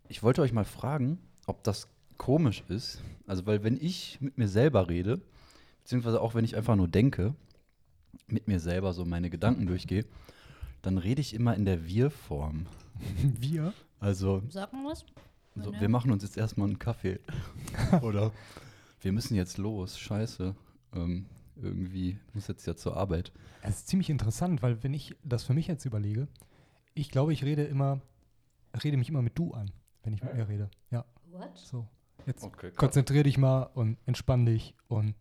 Ich 0.07 0.24
wollte 0.24 0.41
euch 0.41 0.53
mal 0.53 0.65
fragen, 0.65 1.19
ob 1.45 1.63
das 1.63 1.88
komisch 2.17 2.63
ist. 2.69 3.01
Also, 3.27 3.45
weil 3.45 3.63
wenn 3.63 3.77
ich 3.77 4.19
mit 4.21 4.38
mir 4.38 4.47
selber 4.47 4.89
rede, 4.89 5.21
beziehungsweise 5.83 6.21
auch 6.21 6.33
wenn 6.36 6.45
ich 6.45 6.55
einfach 6.55 6.75
nur 6.75 6.88
denke, 6.88 7.36
mit 8.27 8.47
mir 8.47 8.59
selber 8.59 8.93
so 8.93 9.05
meine 9.05 9.29
Gedanken 9.29 9.65
durchgehe, 9.67 10.05
dann 10.81 10.97
rede 10.97 11.21
ich 11.21 11.33
immer 11.33 11.55
in 11.55 11.65
der 11.65 11.86
Wir-Form. 11.86 12.65
Wir? 13.39 13.74
Also, 14.00 14.41
Sag 14.50 14.71
mal 14.74 14.86
was. 14.91 15.05
so, 15.55 15.74
wir 15.74 15.89
machen 15.89 16.12
uns 16.12 16.24
jetzt 16.24 16.38
erstmal 16.38 16.67
einen 16.67 16.79
Kaffee. 16.79 17.19
Oder 18.01 18.31
wir 19.01 19.12
müssen 19.12 19.36
jetzt 19.36 19.57
los. 19.57 19.97
Scheiße. 20.00 20.55
Ähm, 20.95 21.25
irgendwie 21.62 22.18
muss 22.34 22.48
jetzt 22.48 22.66
ja 22.66 22.76
zur 22.76 22.96
Arbeit. 22.98 23.32
Es 23.62 23.78
ist 23.80 23.88
ziemlich 23.88 24.10
interessant, 24.10 24.62
weil 24.62 24.84
wenn 24.84 24.94
ich 24.94 25.16
das 25.24 25.44
für 25.44 25.54
mich 25.54 25.68
jetzt 25.68 25.86
überlege, 25.86 26.28
ich 26.94 27.10
glaube, 27.12 27.34
ich 27.34 27.44
rede 27.44 27.64
immer, 27.64 28.02
rede 28.84 28.98
mich 28.98 29.10
immer 29.10 29.22
mit 29.22 29.38
du 29.38 29.54
an, 29.54 29.72
wenn 30.04 30.14
ich 30.14 30.24
mit 30.24 30.34
mir 30.34 30.48
rede. 30.48 30.70
Ja, 30.92 31.06
What? 31.32 31.58
so. 31.58 31.88
Jetzt 32.26 32.44
Okay, 32.44 32.72
konzentrier 32.72 33.24
dich 33.24 33.38
mal 33.38 33.64
und 33.64 33.98
entspann 34.06 34.46
dich 34.46 34.76
und 34.88 35.16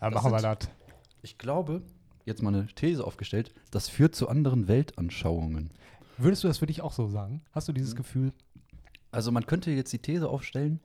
ja, 0.00 0.10
Das 0.10 0.14
machen 0.22 0.32
wir 0.32 0.40
das. 0.42 0.68
Ich 1.22 1.38
glaube, 1.38 1.82
jetzt 2.24 2.42
mal 2.42 2.54
eine 2.54 2.66
These 2.66 3.04
aufgestellt, 3.04 3.52
das 3.70 3.88
führt 3.88 4.14
zu 4.14 4.28
anderen 4.28 4.68
Weltanschauungen. 4.68 5.70
Würdest 6.18 6.42
du 6.44 6.48
das 6.48 6.58
für 6.58 6.66
dich 6.66 6.80
auch 6.82 6.92
so 6.92 7.08
sagen? 7.08 7.42
Hast 7.52 7.68
du 7.68 7.72
dieses 7.72 7.92
Mhm. 7.94 7.98
Gefühl? 7.98 8.32
Also 9.12 9.30
man 9.32 9.46
könnte 9.46 9.70
jetzt 9.70 9.92
die 9.92 9.98
These 9.98 10.28
aufstellen, 10.28 10.80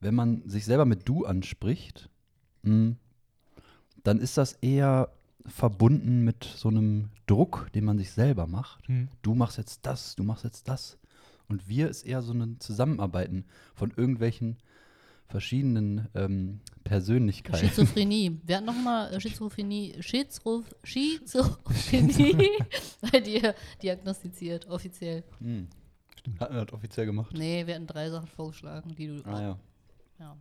wenn 0.00 0.14
man 0.14 0.48
sich 0.48 0.64
selber 0.64 0.84
mit 0.84 1.08
du 1.08 1.24
anspricht, 1.26 2.08
mh, 2.62 2.96
dann 4.08 4.20
ist 4.20 4.38
das 4.38 4.54
eher 4.62 5.10
verbunden 5.44 6.24
mit 6.24 6.42
so 6.44 6.68
einem 6.68 7.10
Druck, 7.26 7.68
den 7.74 7.84
man 7.84 7.98
sich 7.98 8.10
selber 8.10 8.46
macht. 8.46 8.88
Hm. 8.88 9.08
Du 9.20 9.34
machst 9.34 9.58
jetzt 9.58 9.84
das, 9.84 10.16
du 10.16 10.24
machst 10.24 10.44
jetzt 10.44 10.66
das. 10.66 10.96
Und 11.46 11.68
wir 11.68 11.90
ist 11.90 12.06
eher 12.06 12.22
so 12.22 12.32
ein 12.32 12.58
Zusammenarbeiten 12.58 13.44
von 13.74 13.92
irgendwelchen 13.94 14.56
verschiedenen 15.26 16.08
ähm, 16.14 16.60
Persönlichkeiten. 16.84 17.68
Schizophrenie. 17.68 18.40
Wir 18.46 18.56
hatten 18.56 18.66
noch 18.66 18.82
mal 18.82 19.12
äh, 19.12 19.20
Schizophrenie, 19.20 19.96
Schizo, 20.00 20.64
Schizophrenie 20.82 22.48
bei 23.12 23.20
dir 23.20 23.54
diagnostiziert, 23.82 24.66
offiziell. 24.68 25.22
Hm. 25.38 25.68
Hat 26.40 26.50
er 26.50 26.64
das 26.64 26.72
offiziell 26.72 27.04
gemacht? 27.04 27.34
Nee, 27.36 27.66
wir 27.66 27.74
hatten 27.74 27.86
drei 27.86 28.08
Sachen 28.08 28.28
vorgeschlagen, 28.28 28.94
die 28.94 29.06
du 29.06 29.22
Ah 29.26 29.40
ja. 29.40 29.58
ja, 30.18 30.36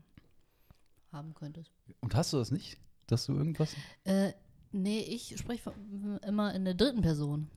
haben 1.11 1.33
könntest. 1.33 1.73
Und 1.99 2.15
hast 2.15 2.31
du 2.31 2.37
das 2.37 2.51
nicht? 2.51 2.77
Dass 3.07 3.25
du 3.25 3.33
irgendwas. 3.33 3.73
Äh, 4.03 4.33
nee, 4.71 4.99
ich 4.99 5.37
spreche 5.37 5.73
immer 6.25 6.53
in 6.53 6.65
der 6.65 6.73
dritten 6.73 7.01
Person. 7.01 7.49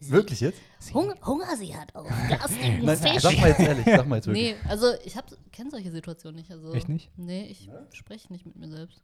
Wirklich 0.00 0.40
jetzt? 0.40 0.60
Hung 0.92 1.14
Hunger 1.24 1.56
sie 1.56 1.76
hat 1.76 1.94
auf 1.94 2.08
garstigen 2.28 2.84
Nein, 2.84 2.96
Fisch. 2.96 3.22
sag 3.22 3.38
mal 3.38 3.48
jetzt 3.48 3.60
ehrlich, 3.60 3.84
sag 3.86 4.06
mal 4.06 4.16
jetzt 4.16 4.26
wirklich. 4.26 4.56
Nee, 4.56 4.68
also 4.68 4.86
ich 5.04 5.16
hab, 5.16 5.30
kenne 5.52 5.70
solche 5.70 5.92
Situationen 5.92 6.40
nicht. 6.40 6.50
Also, 6.50 6.72
Echt 6.72 6.88
nicht? 6.88 7.10
Nee, 7.16 7.46
ich 7.46 7.70
spreche 7.92 8.32
nicht 8.32 8.44
mit 8.44 8.56
mir 8.56 8.68
selbst. 8.68 9.00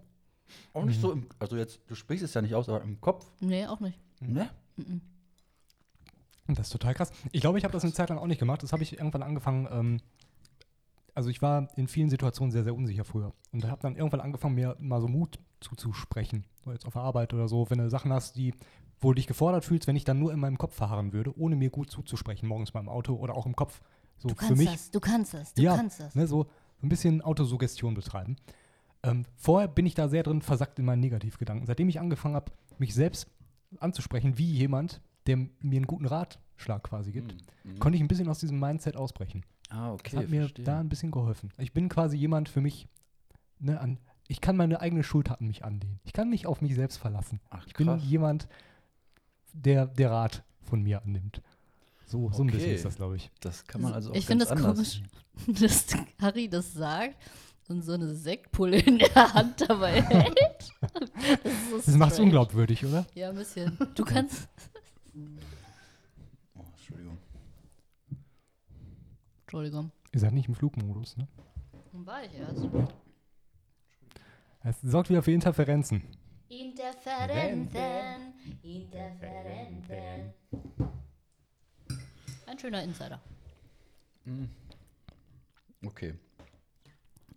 Auch 0.72 0.84
nicht 0.84 1.00
so 1.00 1.12
im, 1.12 1.28
also 1.38 1.56
jetzt, 1.56 1.80
du 1.86 1.94
sprichst 1.94 2.24
es 2.24 2.34
ja 2.34 2.42
nicht 2.42 2.54
aus, 2.54 2.68
aber 2.68 2.82
im 2.82 3.00
Kopf. 3.00 3.30
Nee, 3.40 3.66
auch 3.66 3.80
nicht. 3.80 3.98
Ne? 4.20 4.50
Mhm. 4.76 5.00
Und 6.48 6.58
Das 6.58 6.66
ist 6.68 6.72
total 6.72 6.94
krass. 6.94 7.12
Ich 7.30 7.42
glaube, 7.42 7.58
ich 7.58 7.64
habe 7.64 7.72
das 7.72 7.84
eine 7.84 7.92
Zeit 7.92 8.08
lang 8.08 8.18
auch 8.18 8.26
nicht 8.26 8.38
gemacht. 8.38 8.62
Das 8.62 8.72
habe 8.72 8.82
ich 8.82 8.94
irgendwann 8.94 9.22
angefangen. 9.22 9.68
Ähm, 9.70 10.00
also 11.14 11.28
ich 11.28 11.42
war 11.42 11.68
in 11.76 11.88
vielen 11.88 12.08
Situationen 12.08 12.50
sehr, 12.50 12.64
sehr 12.64 12.74
unsicher 12.74 13.04
früher. 13.04 13.34
Und 13.52 13.64
habe 13.66 13.82
dann 13.82 13.96
irgendwann 13.96 14.20
angefangen, 14.20 14.54
mir 14.54 14.76
mal 14.80 15.00
so 15.00 15.08
Mut 15.08 15.38
zuzusprechen. 15.60 16.44
So 16.64 16.72
jetzt 16.72 16.86
auf 16.86 16.92
der 16.94 17.02
Arbeit 17.02 17.34
oder 17.34 17.48
so. 17.48 17.68
Wenn 17.70 17.78
du 17.78 17.88
Sachen 17.90 18.12
hast, 18.12 18.36
die, 18.36 18.54
wo 19.00 19.10
du 19.10 19.14
dich 19.16 19.26
gefordert 19.26 19.64
fühlst, 19.64 19.86
wenn 19.86 19.96
ich 19.96 20.04
dann 20.04 20.18
nur 20.18 20.32
in 20.32 20.40
meinem 20.40 20.58
Kopf 20.58 20.74
verharren 20.74 21.12
würde, 21.12 21.36
ohne 21.38 21.56
mir 21.56 21.70
gut 21.70 21.90
zuzusprechen, 21.90 22.48
morgens 22.48 22.74
mal 22.74 22.80
im 22.80 22.88
Auto 22.88 23.14
oder 23.14 23.34
auch 23.36 23.46
im 23.46 23.56
Kopf. 23.56 23.80
So 24.18 24.28
Du 24.28 24.34
für 24.34 24.40
kannst 24.46 24.56
mich. 24.56 24.70
das, 24.70 24.90
du 24.90 25.00
kannst 25.00 25.34
das, 25.34 25.54
du 25.54 25.62
ja, 25.62 25.76
kannst 25.76 26.00
das. 26.00 26.14
Ne, 26.14 26.26
so 26.26 26.46
ein 26.82 26.88
bisschen 26.88 27.22
Autosuggestion 27.22 27.94
betreiben. 27.94 28.36
Ähm, 29.04 29.24
vorher 29.36 29.68
bin 29.68 29.86
ich 29.86 29.94
da 29.94 30.08
sehr 30.08 30.24
drin 30.24 30.42
versackt 30.42 30.78
in 30.78 30.84
meinen 30.84 31.00
Negativgedanken. 31.00 31.66
Seitdem 31.66 31.88
ich 31.88 32.00
angefangen 32.00 32.34
habe, 32.34 32.50
mich 32.78 32.94
selbst 32.94 33.28
anzusprechen, 33.78 34.38
wie 34.38 34.50
jemand, 34.52 35.00
der 35.26 35.36
mir 35.36 35.48
einen 35.60 35.86
guten 35.86 36.06
Ratschlag 36.06 36.82
quasi 36.82 37.12
gibt, 37.12 37.34
Mhm. 37.64 37.78
konnte 37.78 37.96
ich 37.96 38.02
ein 38.02 38.08
bisschen 38.08 38.28
aus 38.28 38.40
diesem 38.40 38.58
Mindset 38.58 38.96
ausbrechen. 38.96 39.44
Ah, 39.68 39.90
Das 39.92 40.00
okay. 40.00 40.16
hat 40.16 40.28
mir 40.30 40.40
verstehe. 40.42 40.64
da 40.64 40.80
ein 40.80 40.88
bisschen 40.88 41.10
geholfen. 41.10 41.52
Ich 41.58 41.72
bin 41.72 41.88
quasi 41.88 42.16
jemand 42.16 42.48
für 42.48 42.60
mich, 42.60 42.88
ne, 43.60 43.78
an, 43.80 43.98
ich 44.28 44.40
kann 44.40 44.56
meine 44.56 44.80
eigene 44.80 45.02
Schuld 45.02 45.30
an 45.30 45.46
mich 45.46 45.64
anlehnen. 45.64 45.98
Ich 46.04 46.12
kann 46.12 46.28
mich 46.30 46.46
auf 46.46 46.60
mich 46.60 46.74
selbst 46.74 46.98
verlassen. 46.98 47.40
Ach, 47.50 47.66
Ich 47.66 47.72
bin 47.74 47.98
jemand, 47.98 48.46
der, 49.52 49.86
der 49.86 50.10
Rat 50.10 50.44
von 50.60 50.82
mir 50.82 51.02
annimmt. 51.02 51.42
So, 52.06 52.30
so 52.32 52.42
ein 52.42 52.46
bisschen 52.46 52.62
Okay. 52.68 52.74
ist 52.74 52.84
das, 52.84 52.96
glaube 52.96 53.16
ich. 53.16 53.30
Das 53.40 53.66
kann 53.66 53.80
man 53.82 53.92
also 53.92 54.10
auch 54.10 54.14
ich 54.14 54.26
finde 54.26 54.44
das 54.44 54.52
anders. 54.52 54.74
komisch, 54.76 55.02
dass 55.60 55.86
Harry 56.20 56.48
das 56.48 56.72
sagt 56.72 57.16
und 57.68 57.82
so 57.82 57.92
eine 57.92 58.14
Sektpulle 58.14 58.78
in 58.80 58.98
der 58.98 59.34
Hand 59.34 59.62
dabei 59.68 60.02
hält. 60.08 60.34
Das, 60.80 61.52
ist 61.52 61.70
so 61.70 61.76
Das 61.84 61.96
macht 61.96 62.12
es 62.12 62.18
unglaubwürdig, 62.20 62.84
oder? 62.86 63.06
Ja, 63.14 63.28
ein 63.30 63.36
bisschen. 63.36 63.76
Du 63.94 64.04
kannst. 64.04 64.48
Oh, 66.54 66.64
Entschuldigung. 66.76 67.18
Entschuldigung. 69.42 69.90
Ihr 70.12 70.20
seid 70.20 70.32
nicht 70.32 70.48
im 70.48 70.54
Flugmodus, 70.54 71.16
ne? 71.16 71.28
Wann 71.92 72.06
war 72.06 72.24
ich 72.24 72.32
erst? 72.34 72.66
Es 74.64 74.80
sorgt 74.82 75.10
wieder 75.10 75.22
für 75.22 75.30
Interferenzen. 75.32 76.02
Interferenzen, 76.48 78.34
Interferenzen. 78.62 80.32
Ein 82.46 82.58
schöner 82.58 82.82
Insider. 82.82 83.20
Mhm. 84.24 84.48
Okay. 85.84 86.14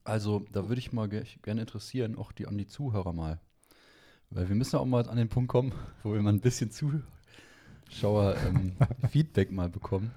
Also, 0.03 0.39
da 0.51 0.67
würde 0.67 0.79
ich 0.79 0.91
mal 0.93 1.07
ge 1.09 1.23
gerne 1.43 1.61
interessieren, 1.61 2.17
auch 2.17 2.31
die 2.31 2.47
an 2.47 2.57
die 2.57 2.65
Zuhörer 2.65 3.13
mal. 3.13 3.39
Weil 4.31 4.49
wir 4.49 4.55
müssen 4.55 4.77
ja 4.77 4.81
auch 4.81 4.85
mal 4.85 5.07
an 5.07 5.17
den 5.17 5.29
Punkt 5.29 5.51
kommen, 5.51 5.73
wo 6.03 6.13
wir 6.13 6.21
mal 6.21 6.33
ein 6.33 6.39
bisschen 6.39 6.71
Zuschauer-Feedback 6.71 9.51
mal 9.51 9.69
bekommen. 9.69 10.11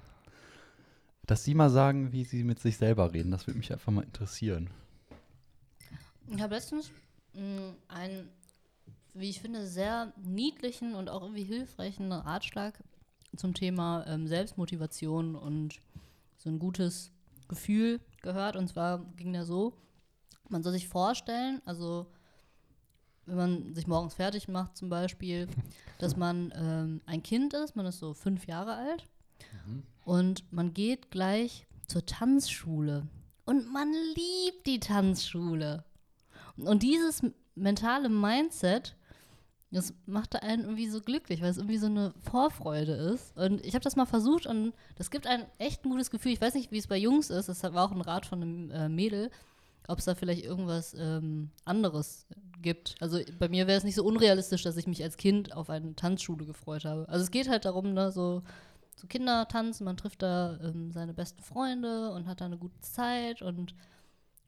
Dass 1.25 1.43
sie 1.43 1.53
mal 1.53 1.69
sagen, 1.69 2.13
wie 2.13 2.23
sie 2.23 2.43
mit 2.43 2.59
sich 2.59 2.77
selber 2.77 3.13
reden. 3.13 3.29
Das 3.31 3.45
würde 3.45 3.59
mich 3.59 3.71
einfach 3.71 3.91
mal 3.91 4.05
interessieren. 4.05 4.71
Ich 6.27 6.41
habe 6.41 6.55
letztens 6.55 6.91
mh, 7.33 7.75
einen, 7.87 8.29
wie 9.13 9.29
ich 9.29 9.41
finde, 9.41 9.67
sehr 9.67 10.13
niedlichen 10.23 10.95
und 10.95 11.09
auch 11.09 11.21
irgendwie 11.21 11.43
hilfreichen 11.43 12.11
Ratschlag 12.11 12.79
zum 13.35 13.53
Thema 13.53 14.05
ähm, 14.07 14.27
Selbstmotivation 14.27 15.35
und 15.35 15.79
so 16.37 16.49
ein 16.49 16.59
gutes 16.59 17.11
Gefühl 17.47 17.99
gehört. 18.21 18.55
Und 18.55 18.67
zwar 18.67 18.99
ging 19.17 19.33
der 19.33 19.45
so, 19.45 19.77
man 20.49 20.63
soll 20.63 20.73
sich 20.73 20.87
vorstellen, 20.87 21.61
also 21.65 22.07
wenn 23.25 23.37
man 23.37 23.73
sich 23.73 23.87
morgens 23.87 24.13
fertig 24.13 24.47
macht 24.47 24.77
zum 24.77 24.89
Beispiel, 24.89 25.47
dass 25.99 26.15
man 26.15 26.53
ähm, 26.55 27.01
ein 27.05 27.23
Kind 27.23 27.53
ist, 27.53 27.75
man 27.75 27.85
ist 27.85 27.99
so 27.99 28.13
fünf 28.13 28.47
Jahre 28.47 28.75
alt 28.75 29.07
und 30.05 30.51
man 30.51 30.73
geht 30.73 31.11
gleich 31.11 31.65
zur 31.87 32.05
Tanzschule. 32.05 33.07
Und 33.45 33.71
man 33.71 33.91
liebt 34.15 34.65
die 34.65 34.79
Tanzschule. 34.79 35.83
Und 36.57 36.83
dieses 36.83 37.21
mentale 37.55 38.09
Mindset, 38.09 38.95
das 39.71 39.93
machte 40.05 40.41
einen 40.41 40.63
irgendwie 40.63 40.87
so 40.87 41.01
glücklich, 41.01 41.41
weil 41.41 41.49
es 41.49 41.57
irgendwie 41.57 41.77
so 41.77 41.87
eine 41.87 42.13
Vorfreude 42.21 42.93
ist. 42.93 43.35
Und 43.37 43.65
ich 43.65 43.73
habe 43.73 43.83
das 43.83 43.95
mal 43.95 44.05
versucht 44.05 44.45
und 44.45 44.73
das 44.95 45.11
gibt 45.11 45.27
ein 45.27 45.45
echt 45.57 45.83
gutes 45.83 46.11
Gefühl. 46.11 46.31
Ich 46.31 46.41
weiß 46.41 46.53
nicht, 46.53 46.71
wie 46.71 46.77
es 46.77 46.87
bei 46.87 46.97
Jungs 46.97 47.29
ist. 47.29 47.49
Das 47.49 47.63
war 47.63 47.85
auch 47.85 47.91
ein 47.91 48.01
Rat 48.01 48.25
von 48.25 48.41
einem 48.41 48.71
äh, 48.71 48.89
Mädel, 48.89 49.31
ob 49.87 49.99
es 49.99 50.05
da 50.05 50.15
vielleicht 50.15 50.45
irgendwas 50.45 50.95
ähm, 50.97 51.49
anderes 51.65 52.25
gibt. 52.61 52.95
Also 53.01 53.19
bei 53.37 53.49
mir 53.49 53.67
wäre 53.67 53.77
es 53.77 53.83
nicht 53.83 53.95
so 53.95 54.05
unrealistisch, 54.05 54.63
dass 54.63 54.77
ich 54.77 54.87
mich 54.87 55.03
als 55.03 55.17
Kind 55.17 55.53
auf 55.53 55.69
eine 55.69 55.95
Tanzschule 55.95 56.45
gefreut 56.45 56.85
habe. 56.85 57.07
Also 57.09 57.23
es 57.23 57.31
geht 57.31 57.49
halt 57.49 57.65
darum, 57.65 57.93
ne, 57.93 58.11
so, 58.11 58.43
so 58.95 59.07
Kinder 59.07 59.47
tanzen, 59.47 59.83
man 59.83 59.97
trifft 59.97 60.21
da 60.21 60.57
ähm, 60.61 60.91
seine 60.91 61.13
besten 61.13 61.43
Freunde 61.43 62.11
und 62.11 62.27
hat 62.27 62.41
da 62.41 62.45
eine 62.45 62.57
gute 62.57 62.79
Zeit 62.81 63.41
und 63.41 63.75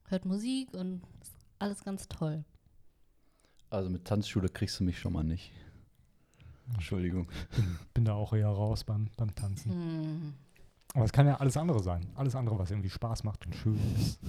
hört 0.08 0.26
Musik 0.26 0.74
und 0.74 1.02
ist 1.22 1.37
alles 1.60 1.84
ganz 1.84 2.08
toll. 2.08 2.44
Also 3.70 3.90
mit 3.90 4.06
Tanzschule 4.06 4.50
kriegst 4.50 4.80
du 4.80 4.84
mich 4.84 5.00
schon 5.00 5.14
mal 5.14 5.24
nicht. 5.24 5.52
Entschuldigung. 6.74 7.28
Bin, 7.56 7.80
bin 7.94 8.06
da 8.06 8.14
auch 8.14 8.34
eher 8.34 8.48
raus 8.50 8.84
beim, 8.84 9.10
beim 9.18 9.34
Tanzen. 9.36 9.72
Hm. 9.72 10.34
Aber 10.94 11.06
es 11.06 11.12
kann 11.12 11.28
ja 11.28 11.36
alles 11.38 11.58
andere 11.58 11.82
sein. 11.84 12.08
Alles 12.16 12.36
andere, 12.36 12.58
was 12.58 12.72
irgendwie 12.72 12.90
Spaß 12.90 13.24
macht 13.24 13.46
und 13.46 13.56
schön 13.56 13.80
ist. 13.96 14.20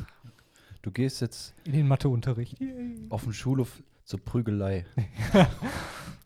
Du 0.83 0.91
gehst 0.91 1.21
jetzt 1.21 1.55
In 1.65 1.73
den 1.73 1.89
Matheunterricht. 1.89 2.57
auf 3.11 3.25
den 3.25 3.33
Schulhof 3.33 3.83
zur 4.05 4.21
Prügelei. 4.25 4.87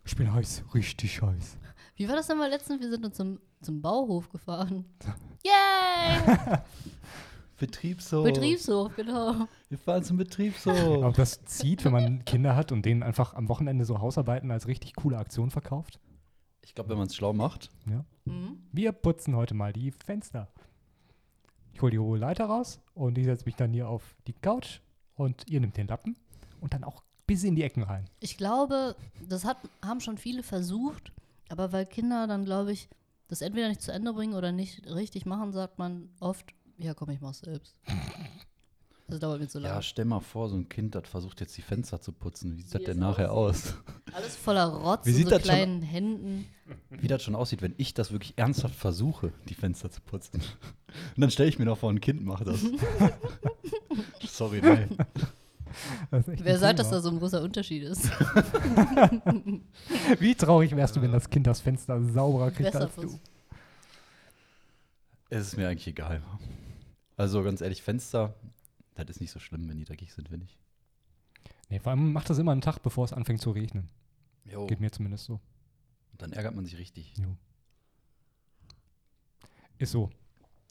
Ich 0.04 0.16
bin 0.16 0.32
heiß, 0.32 0.64
richtig 0.75 1.23
heiß. 1.23 1.56
Wie 1.94 2.09
war 2.09 2.16
das 2.16 2.26
denn 2.26 2.37
mal 2.37 2.50
letztens? 2.50 2.80
Wir 2.80 2.90
sind 2.90 3.04
uns 3.04 3.16
zum, 3.16 3.38
zum 3.61 3.80
Bauhof 3.80 4.28
gefahren. 4.30 4.85
Yay! 5.44 6.59
Betriebshof. 7.62 8.25
Betriebshof, 8.25 8.97
genau. 8.97 9.47
Wir 9.69 9.78
fahren 9.78 10.02
zum 10.02 10.19
Ob 10.19 10.25
Betriebshof. 10.25 11.14
das 11.16 11.45
zieht, 11.45 11.85
wenn 11.85 11.92
man 11.92 12.25
Kinder 12.25 12.57
hat 12.57 12.73
und 12.73 12.85
denen 12.85 13.04
einfach 13.04 13.35
am 13.35 13.49
Wochenende 13.49 13.85
so 13.85 14.00
Hausarbeiten 14.00 14.50
als 14.50 14.66
richtig 14.66 14.97
coole 14.97 15.16
Aktion 15.16 15.50
verkauft? 15.50 16.00
Ich 16.64 16.75
glaube, 16.75 16.90
wenn 16.90 16.99
man 16.99 17.07
es 17.07 17.14
schlau 17.14 17.33
macht. 17.33 17.71
Ja. 17.88 18.04
Mhm. 18.25 18.59
Wir 18.73 18.90
putzen 18.90 19.37
heute 19.37 19.54
mal 19.54 19.73
die 19.73 19.92
Fenster. 19.92 20.49
Ich 21.73 21.81
hole 21.81 21.92
die 21.92 22.00
hohe 22.00 22.19
Leiter 22.19 22.47
raus 22.47 22.81
und 22.95 23.16
ich 23.16 23.26
setze 23.26 23.45
mich 23.45 23.54
dann 23.54 23.73
hier 23.73 23.88
auf 23.88 24.16
die 24.26 24.33
Couch 24.33 24.81
und 25.14 25.49
ihr 25.49 25.61
nimmt 25.61 25.76
den 25.76 25.87
Lappen 25.87 26.16
und 26.61 26.75
dann 26.75 26.83
auch 26.83 27.04
bis 27.28 27.45
in 27.45 27.54
die 27.54 27.62
Ecken 27.62 27.85
rein. 27.85 28.07
Ich 28.19 28.37
glaube, 28.37 28.97
das 29.28 29.45
hat, 29.45 29.59
haben 29.85 30.00
schon 30.00 30.19
viele 30.19 30.42
versucht, 30.42 31.12
aber 31.49 31.71
weil 31.71 31.87
Kinder 31.87 32.26
dann, 32.26 32.45
glaube 32.45 32.73
ich, 32.73 32.88
das 33.28 33.40
entweder 33.40 33.69
nicht 33.69 33.83
zu 33.83 33.92
Ende 33.92 34.12
bringen 34.12 34.35
oder 34.35 34.50
nicht 34.50 34.85
richtig 34.87 35.26
machen, 35.26 35.52
sagt 35.52 35.78
man 35.78 36.11
oft, 36.19 36.52
ja 36.78 36.94
komm, 36.94 37.10
ich 37.10 37.20
mach's 37.20 37.40
selbst. 37.40 37.74
Das 39.08 39.18
dauert 39.20 39.40
mir 39.40 39.48
zu 39.48 39.58
lange. 39.58 39.74
Ja, 39.74 39.82
stell 39.82 40.04
mal 40.06 40.20
vor, 40.20 40.48
so 40.48 40.56
ein 40.56 40.68
Kind, 40.68 40.94
das 40.94 41.06
versucht 41.08 41.40
jetzt 41.40 41.56
die 41.56 41.62
Fenster 41.62 42.00
zu 42.00 42.12
putzen. 42.12 42.56
Wie 42.56 42.62
sieht 42.62 42.74
das 42.74 42.82
denn 42.84 42.98
nachher 42.98 43.32
aus? 43.32 43.74
Alles 44.14 44.36
voller 44.36 44.64
Rotz 44.66 45.04
Wie 45.04 45.10
und 45.10 45.16
sieht 45.16 45.24
so 45.24 45.30
das 45.30 45.40
schon- 45.42 45.50
kleinen 45.50 45.82
Händen. 45.82 46.46
Wie 46.88 47.08
das 47.08 47.22
schon 47.22 47.34
aussieht, 47.34 47.60
wenn 47.60 47.74
ich 47.76 47.92
das 47.92 48.10
wirklich 48.12 48.34
ernsthaft 48.38 48.74
versuche, 48.74 49.32
die 49.48 49.54
Fenster 49.54 49.90
zu 49.90 50.00
putzen. 50.00 50.40
Und 50.40 51.20
dann 51.20 51.30
stelle 51.30 51.48
ich 51.50 51.58
mir 51.58 51.66
noch 51.66 51.76
vor, 51.78 51.90
ein 51.90 52.00
Kind 52.00 52.24
macht 52.24 52.46
das. 52.46 52.60
Sorry, 54.26 54.60
nein. 54.62 54.96
Das 56.10 56.26
ist 56.26 56.32
echt 56.34 56.44
Wer 56.44 56.54
ein 56.54 56.60
sagt, 56.60 56.78
dass 56.78 56.88
Thema. 56.88 56.96
da 56.98 57.02
so 57.02 57.10
ein 57.10 57.18
großer 57.18 57.42
Unterschied 57.42 57.82
ist? 57.82 58.04
Wie 60.20 60.34
traurig 60.34 60.74
wärst 60.76 60.96
du, 60.96 61.02
wenn 61.02 61.12
das 61.12 61.28
Kind 61.28 61.46
das 61.46 61.60
Fenster 61.60 62.02
sauberer 62.02 62.50
kriegt 62.50 62.72
Besser 62.72 62.84
als 62.84 62.94
du? 62.94 63.00
fürs- 63.02 63.20
Es 65.30 65.46
ist 65.48 65.56
mir 65.56 65.68
eigentlich 65.68 65.86
egal. 65.88 66.22
Also 67.16 67.42
ganz 67.42 67.61
ehrlich, 67.61 67.83
Fenster, 67.83 68.35
das 68.95 69.09
ist 69.11 69.21
nicht 69.21 69.31
so 69.31 69.38
schlimm, 69.38 69.69
wenn 69.69 69.76
die 69.78 69.85
dreckig 69.85 70.12
sind, 70.12 70.28
finde 70.28 70.47
ich. 70.47 70.59
Nee, 71.69 71.78
vor 71.78 71.90
allem 71.90 72.12
macht 72.12 72.28
das 72.31 72.38
immer 72.38 72.52
einen 72.52 72.61
Tag, 72.61 72.83
bevor 72.83 73.04
es 73.04 73.12
anfängt 73.12 73.40
zu 73.40 73.50
regnen. 73.50 73.88
Jo. 74.45 74.66
Geht 74.66 74.81
mir 74.81 74.90
zumindest 74.90 75.25
so. 75.25 75.35
Und 76.12 76.21
dann 76.23 76.33
ärgert 76.33 76.54
man 76.54 76.64
sich 76.64 76.76
richtig. 76.78 77.14
Jo. 77.16 77.37
Ist 79.78 79.92
so. 79.92 80.11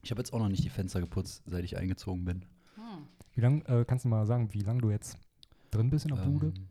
Ich 0.03 0.11
habe 0.11 0.19
jetzt 0.21 0.33
auch 0.33 0.39
noch 0.39 0.49
nicht 0.49 0.63
die 0.63 0.69
Fenster 0.69 0.99
geputzt, 0.99 1.43
seit 1.45 1.63
ich 1.63 1.77
eingezogen 1.77 2.25
bin. 2.25 2.45
Hm. 2.75 3.07
Wie 3.33 3.41
lange, 3.41 3.65
äh, 3.67 3.85
kannst 3.85 4.05
du 4.05 4.09
mal 4.09 4.25
sagen, 4.25 4.53
wie 4.53 4.61
lange 4.61 4.81
du 4.81 4.89
jetzt 4.89 5.17
drin 5.69 5.89
bist 5.89 6.05
in 6.05 6.15
der 6.15 6.21
Bude? 6.23 6.47
Ähm, 6.47 6.67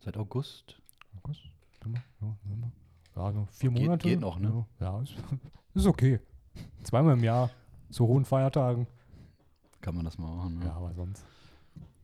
seit 0.00 0.16
August. 0.16 0.80
August? 1.16 1.42
Ja, 1.84 2.02
November? 2.20 2.72
Ja, 3.16 3.32
so 3.32 3.46
vier 3.52 3.70
Geht- 3.70 3.82
Monate. 3.82 4.08
geht 4.08 4.20
noch, 4.20 4.38
ne? 4.38 4.66
Ja, 4.80 4.86
ja 4.96 5.02
ist, 5.02 5.14
ist 5.74 5.86
okay. 5.86 6.20
Zweimal 6.82 7.14
im 7.16 7.24
Jahr, 7.24 7.50
zu 7.94 8.08
hohen 8.08 8.24
Feiertagen. 8.24 8.86
Kann 9.80 9.94
man 9.94 10.04
das 10.04 10.18
mal 10.18 10.34
machen. 10.34 10.58
Ne? 10.58 10.66
Ja, 10.66 10.74
aber 10.74 10.92
sonst. 10.94 11.24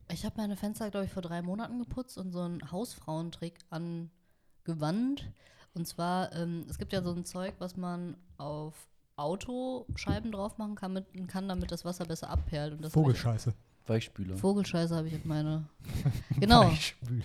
Ich 0.09 0.25
habe 0.25 0.37
meine 0.39 0.57
Fenster, 0.57 0.91
glaube 0.91 1.07
ich, 1.07 1.13
vor 1.13 1.23
drei 1.23 1.43
Monaten 1.43 1.79
geputzt 1.79 2.17
und 2.19 2.33
so 2.33 2.41
einen 2.41 2.71
Hausfrauentrick 2.71 3.59
angewandt. 3.71 5.31
Und 5.75 5.87
zwar, 5.87 6.35
ähm, 6.35 6.65
es 6.69 6.79
gibt 6.79 6.93
ja 6.93 7.03
so 7.03 7.13
ein 7.13 7.25
Zeug, 7.25 7.55
was 7.59 7.77
man 7.77 8.17
auf 8.39 8.89
Autoscheiben 9.17 10.33
drauf 10.33 10.59
machen 10.59 10.75
kann, 10.75 10.93
mit, 10.93 11.07
kann 11.29 11.49
damit 11.49 11.71
das 11.71 11.85
Wasser 11.85 12.07
besser 12.07 12.31
abperlt. 12.31 12.73
Und 12.73 12.83
das 12.83 12.93
Vogelscheiße. 12.93 13.53
Weichspüler. 13.87 14.37
Vogelscheiße 14.37 14.95
habe 14.95 15.09
ich 15.09 15.15
in 15.15 15.27
meine. 15.27 15.69
Genau. 16.41 16.65
Weichspül. 16.67 17.23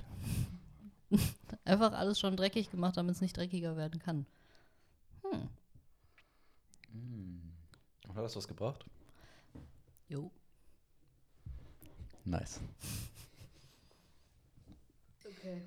Einfach 1.65 1.93
alles 1.93 2.19
schon 2.19 2.35
dreckig 2.35 2.71
gemacht, 2.71 2.97
damit 2.97 3.15
es 3.15 3.21
nicht 3.21 3.37
dreckiger 3.37 3.77
werden 3.77 3.99
kann. 3.99 4.25
Hm. 5.31 5.49
Hat 8.15 8.23
das 8.23 8.35
was 8.35 8.47
gebracht? 8.47 8.85
Jo. 10.07 10.31
Nice. 12.23 12.61
Okay. 15.19 15.61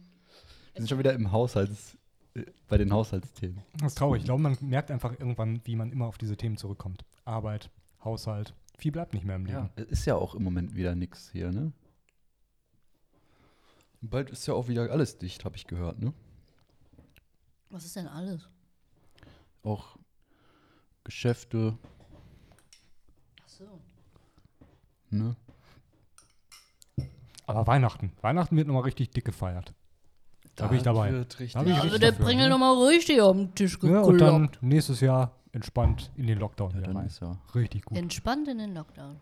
Wir 0.72 0.80
sind 0.80 0.88
schon 0.88 0.98
wieder 0.98 1.12
im 1.12 1.30
Haushalts, 1.30 1.98
äh, 2.34 2.44
bei 2.68 2.78
den 2.78 2.92
Haushaltsthemen. 2.92 3.62
Das 3.74 3.92
ist 3.92 3.98
traurig. 3.98 4.20
Ich 4.20 4.24
glaube, 4.24 4.42
man 4.42 4.56
merkt 4.62 4.90
einfach 4.90 5.12
irgendwann, 5.12 5.60
wie 5.64 5.76
man 5.76 5.92
immer 5.92 6.06
auf 6.06 6.16
diese 6.16 6.36
Themen 6.36 6.56
zurückkommt. 6.56 7.04
Arbeit, 7.26 7.70
Haushalt. 8.02 8.54
Viel 8.78 8.92
bleibt 8.92 9.12
nicht 9.12 9.26
mehr 9.26 9.36
im 9.36 9.44
Leben. 9.44 9.58
Ja, 9.58 9.70
es 9.76 9.86
ist 9.90 10.04
ja 10.06 10.14
auch 10.14 10.34
im 10.34 10.42
Moment 10.42 10.74
wieder 10.74 10.94
nix 10.94 11.30
hier, 11.30 11.52
ne? 11.52 11.72
Bald 14.00 14.30
ist 14.30 14.46
ja 14.46 14.54
auch 14.54 14.68
wieder 14.68 14.90
alles 14.90 15.18
dicht, 15.18 15.44
habe 15.44 15.56
ich 15.56 15.66
gehört, 15.66 15.98
ne? 15.98 16.14
Was 17.70 17.84
ist 17.84 17.96
denn 17.96 18.06
alles? 18.06 18.48
Auch 19.62 19.98
Geschäfte, 21.04 21.76
so. 23.58 23.80
ne? 25.10 25.36
Aber 27.46 27.66
Weihnachten. 27.66 28.12
Weihnachten 28.20 28.56
wird 28.56 28.66
nochmal 28.66 28.82
richtig 28.84 29.10
dick 29.10 29.24
gefeiert. 29.24 29.72
Da 30.54 30.66
bin 30.66 30.78
ich 30.78 30.82
dabei. 30.82 31.12
Wird 31.12 31.34
Da 31.34 31.38
richtig. 31.38 31.62
bin 31.62 31.72
ich 31.72 31.76
Da 31.78 31.82
richtig 31.82 31.92
wird 31.92 32.02
der 32.02 32.12
Pringel 32.24 32.44
ne? 32.44 32.50
nochmal 32.50 32.76
richtig 32.88 33.20
auf 33.20 33.34
den 33.36 33.54
Tisch 33.54 33.78
Ja, 33.82 34.00
und 34.00 34.18
gekloppt. 34.18 34.20
dann 34.20 34.68
nächstes 34.68 35.00
Jahr 35.00 35.34
entspannt 35.52 36.10
in 36.16 36.26
den 36.26 36.38
Lockdown 36.38 36.72
ja, 36.72 36.78
wieder 36.78 36.94
rein. 36.94 37.06
ist 37.06 37.20
ja. 37.20 37.38
Richtig 37.54 37.84
gut. 37.84 37.96
Entspannt 37.96 38.48
in 38.48 38.58
den 38.58 38.74
Lockdown. 38.74 39.20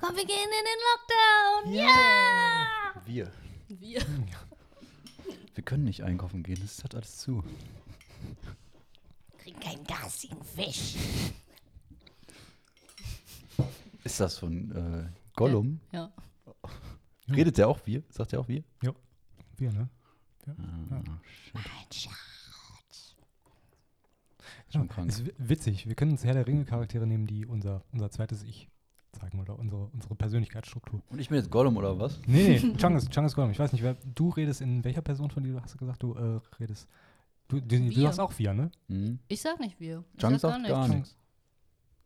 Komm, 0.00 0.16
wir 0.16 0.24
gehen 0.26 0.36
in 0.36 1.64
den 1.70 1.72
Lockdown. 1.72 1.74
Ja! 1.74 3.02
Wir. 3.06 3.30
Wir. 3.68 4.02
Wir 5.54 5.64
können 5.64 5.84
nicht 5.84 6.02
einkaufen 6.02 6.42
gehen, 6.42 6.58
das 6.60 6.82
hat 6.82 6.94
alles 6.96 7.18
zu. 7.18 7.44
kriegen 9.38 9.60
keinen 9.60 9.84
garstigen 9.84 10.42
Fisch. 10.42 10.96
Ist 14.04 14.20
das 14.20 14.38
von 14.38 14.70
äh, 14.72 15.06
Gollum? 15.34 15.80
Ja. 15.92 16.12
Redet 17.28 17.58
der 17.58 17.68
auch 17.68 17.80
wir? 17.86 18.02
Sagt 18.10 18.32
der 18.32 18.40
auch 18.40 18.48
wir? 18.48 18.62
Wir, 19.56 19.72
ne? 19.72 19.88
Ah, 20.46 21.00
shit. 21.90 22.10
Ja, 24.70 24.80
Schon 24.80 24.88
krank. 24.88 25.08
ist 25.08 25.24
wi- 25.24 25.32
witzig. 25.38 25.86
Wir 25.86 25.94
können 25.94 26.12
uns 26.12 26.24
Herr 26.24 26.34
der 26.34 26.46
Ringe-Charaktere 26.46 27.06
nehmen, 27.06 27.26
die 27.26 27.46
unser, 27.46 27.82
unser 27.92 28.10
zweites 28.10 28.42
Ich 28.42 28.68
zeigen 29.12 29.40
oder 29.40 29.56
unsere, 29.58 29.86
unsere 29.86 30.16
Persönlichkeitsstruktur. 30.16 31.00
Und 31.08 31.18
ich 31.20 31.28
bin 31.28 31.38
jetzt 31.38 31.50
Gollum 31.50 31.76
oder 31.76 31.98
was? 31.98 32.20
Nee, 32.26 32.60
nee, 32.62 32.76
Chang 32.76 32.96
ist, 32.96 33.10
Chang 33.10 33.24
ist 33.24 33.36
Gollum. 33.36 33.52
Ich 33.52 33.58
weiß 33.58 33.72
nicht, 33.72 33.82
wer, 33.82 33.94
du 34.14 34.30
redest 34.30 34.60
in 34.60 34.82
welcher 34.84 35.02
Person 35.02 35.30
von 35.30 35.44
dir, 35.44 35.52
du 35.52 35.60
hast 35.62 35.78
gesagt, 35.78 36.02
du 36.02 36.14
äh, 36.14 36.40
redest. 36.58 36.88
Du, 37.48 37.60
du, 37.60 37.66
du 37.78 37.90
Wir. 37.96 38.08
hast 38.08 38.18
auch 38.18 38.32
vier, 38.32 38.52
ne? 38.52 38.70
Hm? 38.88 39.18
Ich 39.28 39.40
sag 39.40 39.60
nicht 39.60 39.78
wir. 39.78 40.02
Chang 40.18 40.32
sag 40.38 40.52
sagt 40.52 40.66
gar 40.66 40.88
nichts. 40.88 41.16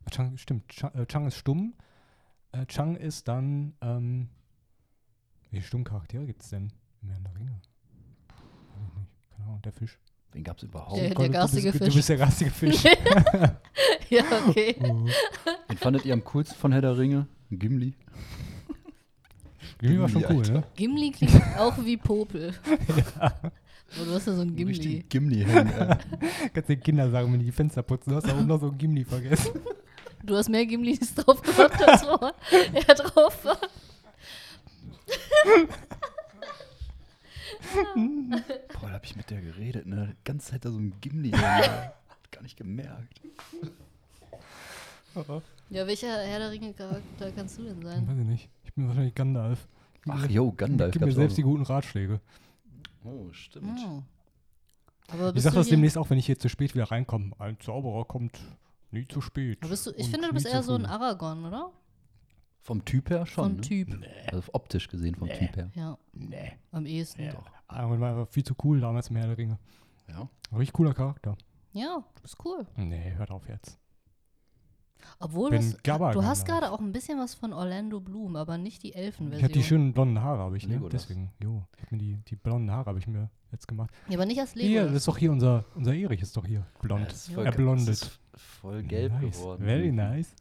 Ah, 0.05 0.09
Chang, 0.11 0.37
stimmt, 0.37 0.67
Chang, 0.69 0.93
äh, 0.93 1.05
Chang 1.07 1.25
ist 1.27 1.35
stumm. 1.37 1.73
Äh, 2.51 2.65
Chang 2.65 2.95
ist 2.95 3.27
dann, 3.27 3.73
ähm, 3.81 4.29
welche 5.51 5.67
stummen 5.67 5.83
Charaktere 5.85 6.25
gibt 6.25 6.41
es 6.41 6.49
denn 6.49 6.71
im 7.01 7.09
Herrn 7.09 7.23
der 7.23 7.35
Ringe? 7.35 7.51
Weiß 7.51 8.87
ich 8.87 8.97
nicht. 8.97 9.09
Keine 9.31 9.45
Ahnung, 9.47 9.61
der 9.61 9.71
Fisch. 9.71 9.99
Wen 10.31 10.43
gab's 10.43 10.63
überhaupt? 10.63 10.97
Der- 11.01 11.13
Gott, 11.13 11.31
garstige 11.31 11.71
du 11.71 11.79
bist, 11.79 11.83
Fisch. 11.83 11.93
Du 11.93 11.95
bist 11.97 12.09
der 12.09 12.17
garstige 12.17 12.51
Fisch. 12.51 12.83
ja, 14.09 14.23
okay. 14.47 14.75
oh. 14.83 15.07
Wen 15.67 15.77
fandet 15.77 16.05
ihr 16.05 16.13
am 16.13 16.23
coolsten 16.23 16.55
von 16.57 16.71
Herr 16.71 16.81
der 16.81 16.97
Ringe? 16.97 17.27
Gimli? 17.51 17.95
Gimli 19.79 19.99
war 19.99 20.09
schon 20.09 20.23
cool, 20.29 20.37
Alter. 20.39 20.53
ne? 20.53 20.63
Gimli 20.75 21.11
klingt 21.11 21.41
auch 21.57 21.77
wie 21.83 21.97
Popel. 21.97 22.53
Oh, 23.99 24.03
du 24.05 24.13
hast 24.13 24.27
ja 24.27 24.33
so 24.35 24.41
ein 24.41 24.55
Gimli. 24.55 24.73
Richtig 24.75 25.09
Gimli 25.09 25.43
ey. 25.43 25.65
Kannst 26.53 26.69
den 26.69 26.79
Kindern 26.81 27.11
sagen, 27.11 27.31
wenn 27.31 27.39
die 27.39 27.45
die 27.45 27.51
Fenster 27.51 27.81
putzen, 27.81 28.09
du 28.11 28.17
hast 28.17 28.27
da 28.27 28.37
oben 28.37 28.45
noch 28.47 28.59
so 28.59 28.69
ein 28.69 28.77
Gimli 28.77 29.03
vergessen. 29.05 29.59
Du 30.23 30.35
hast 30.35 30.49
mehr 30.49 30.65
Gimlis 30.65 31.13
drauf 31.15 31.41
gemacht, 31.41 31.81
als 31.87 32.03
wo 32.03 32.31
er 32.73 32.95
drauf 32.95 33.45
war. 33.45 33.57
Boah, 38.73 38.87
da 38.87 38.91
hab 38.91 39.05
ich 39.05 39.15
mit 39.15 39.29
der 39.29 39.41
geredet, 39.41 39.85
ne? 39.85 40.15
Die 40.19 40.23
ganze 40.23 40.51
Zeit 40.51 40.65
da 40.65 40.71
so 40.71 40.77
ein 40.79 40.93
Gimli. 41.01 41.31
hängen, 41.31 41.43
ey. 41.43 41.89
Gar 42.31 42.43
nicht 42.43 42.57
gemerkt. 42.57 43.21
Ja, 45.69 45.87
welcher 45.87 46.07
Herr 46.23 46.39
der 46.39 46.51
Ringe-Charakter 46.51 47.31
kannst 47.31 47.57
du 47.57 47.63
denn 47.63 47.83
Weiß 47.83 47.95
sein? 47.95 48.19
ich 48.21 48.27
nicht. 48.27 48.49
Ich 48.63 48.73
bin 48.73 48.87
wahrscheinlich 48.87 49.15
Gandalf. 49.15 49.67
Ach 50.07 50.29
jo, 50.29 50.51
Gandalf. 50.51 50.93
Gib 50.93 51.01
mir 51.01 51.11
selbst 51.11 51.33
auch 51.33 51.35
die 51.37 51.41
guten 51.43 51.63
Ratschläge. 51.63 52.19
Oh, 53.03 53.31
stimmt. 53.31 53.79
Oh. 53.85 54.03
Aber 55.11 55.35
Ich 55.35 55.41
sag 55.41 55.53
das 55.53 55.67
demnächst 55.67 55.97
auch, 55.97 56.09
wenn 56.09 56.17
ich 56.19 56.25
hier 56.27 56.37
zu 56.39 56.49
spät 56.49 56.75
wieder 56.75 56.85
reinkomme. 56.91 57.31
Ein 57.39 57.59
Zauberer 57.59 58.05
kommt 58.05 58.39
nie 58.91 59.07
zu 59.07 59.21
spät. 59.21 59.59
Aber 59.61 59.69
bist 59.69 59.85
du, 59.87 59.91
ich 59.91 60.05
und 60.05 60.11
finde, 60.11 60.27
du 60.27 60.33
bist 60.33 60.45
eher 60.45 60.63
so 60.63 60.75
ein 60.75 60.85
früh. 60.85 60.91
Aragorn, 60.91 61.45
oder? 61.45 61.71
Vom 62.61 62.83
Typ 62.85 63.09
her 63.09 63.25
schon. 63.25 63.43
Von 63.45 63.55
ne? 63.55 63.61
Typ. 63.61 63.97
Also 64.31 64.43
optisch 64.53 64.87
gesehen 64.87 65.15
vom 65.15 65.29
Typ 65.29 65.55
her. 65.55 65.71
Ja, 65.75 65.97
Nee. 66.13 66.53
am 66.71 66.85
ehesten. 66.85 67.23
Ja. 67.23 67.33
Aber 67.67 67.99
war 67.99 68.25
viel 68.27 68.43
zu 68.43 68.53
cool 68.63 68.79
damals 68.81 69.09
im 69.09 69.15
Herr 69.15 69.27
der 69.27 69.37
Ringe. 69.37 69.57
Ja. 70.07 70.27
Richtig 70.51 70.73
cooler 70.73 70.93
Charakter. 70.93 71.37
Ja, 71.71 72.03
du 72.15 72.21
bist 72.21 72.35
cool. 72.43 72.65
Nee, 72.75 73.13
hört 73.15 73.31
auf 73.31 73.47
jetzt. 73.47 73.79
Obwohl 75.19 75.49
Bin 75.51 75.59
das, 75.71 75.83
Gabba 75.83 76.11
du 76.11 76.23
hast 76.23 76.45
gerade 76.45 76.71
auch 76.71 76.79
ein 76.79 76.91
bisschen 76.91 77.19
was 77.19 77.33
von 77.33 77.51
Orlando 77.53 77.99
Bloom, 77.99 78.35
aber 78.35 78.57
nicht 78.57 78.83
die 78.83 78.89
Ich 78.89 78.95
Elfenversion. 78.95 79.43
habe 79.43 79.53
die 79.53 79.63
schönen 79.63 79.93
blonden 79.93 80.21
Haare, 80.21 80.39
habe 80.39 80.57
ich, 80.57 80.67
ne? 80.67 80.75
Legolas. 80.75 81.07
Deswegen, 81.07 81.31
jo. 81.41 81.63
Ich 81.77 81.83
hab 81.83 81.91
mir 81.91 81.97
die, 81.97 82.17
die 82.27 82.35
blonden 82.35 82.71
Haare 82.71 82.85
habe 82.87 82.99
ich 82.99 83.07
mir 83.07 83.29
jetzt 83.51 83.67
gemacht. 83.67 83.89
Ja, 84.07 84.15
aber 84.15 84.25
nicht 84.25 84.39
als 84.39 84.55
Lego. 84.55 84.67
Hier, 84.67 84.85
das 84.85 84.93
ist 84.93 85.07
doch 85.07 85.17
hier 85.17 85.31
unser, 85.31 85.65
unser 85.75 85.93
Erich 85.93 86.21
ist 86.21 86.35
doch 86.37 86.45
hier 86.45 86.65
blond. 86.81 87.11
Ja. 87.27 87.33
voll, 87.35 87.45
Erblondet. 87.45 88.19
voll 88.35 88.83
gelb 88.83 89.13
nice. 89.13 89.37
geworden. 89.37 89.63
Very 89.65 89.91
nice. 89.91 90.35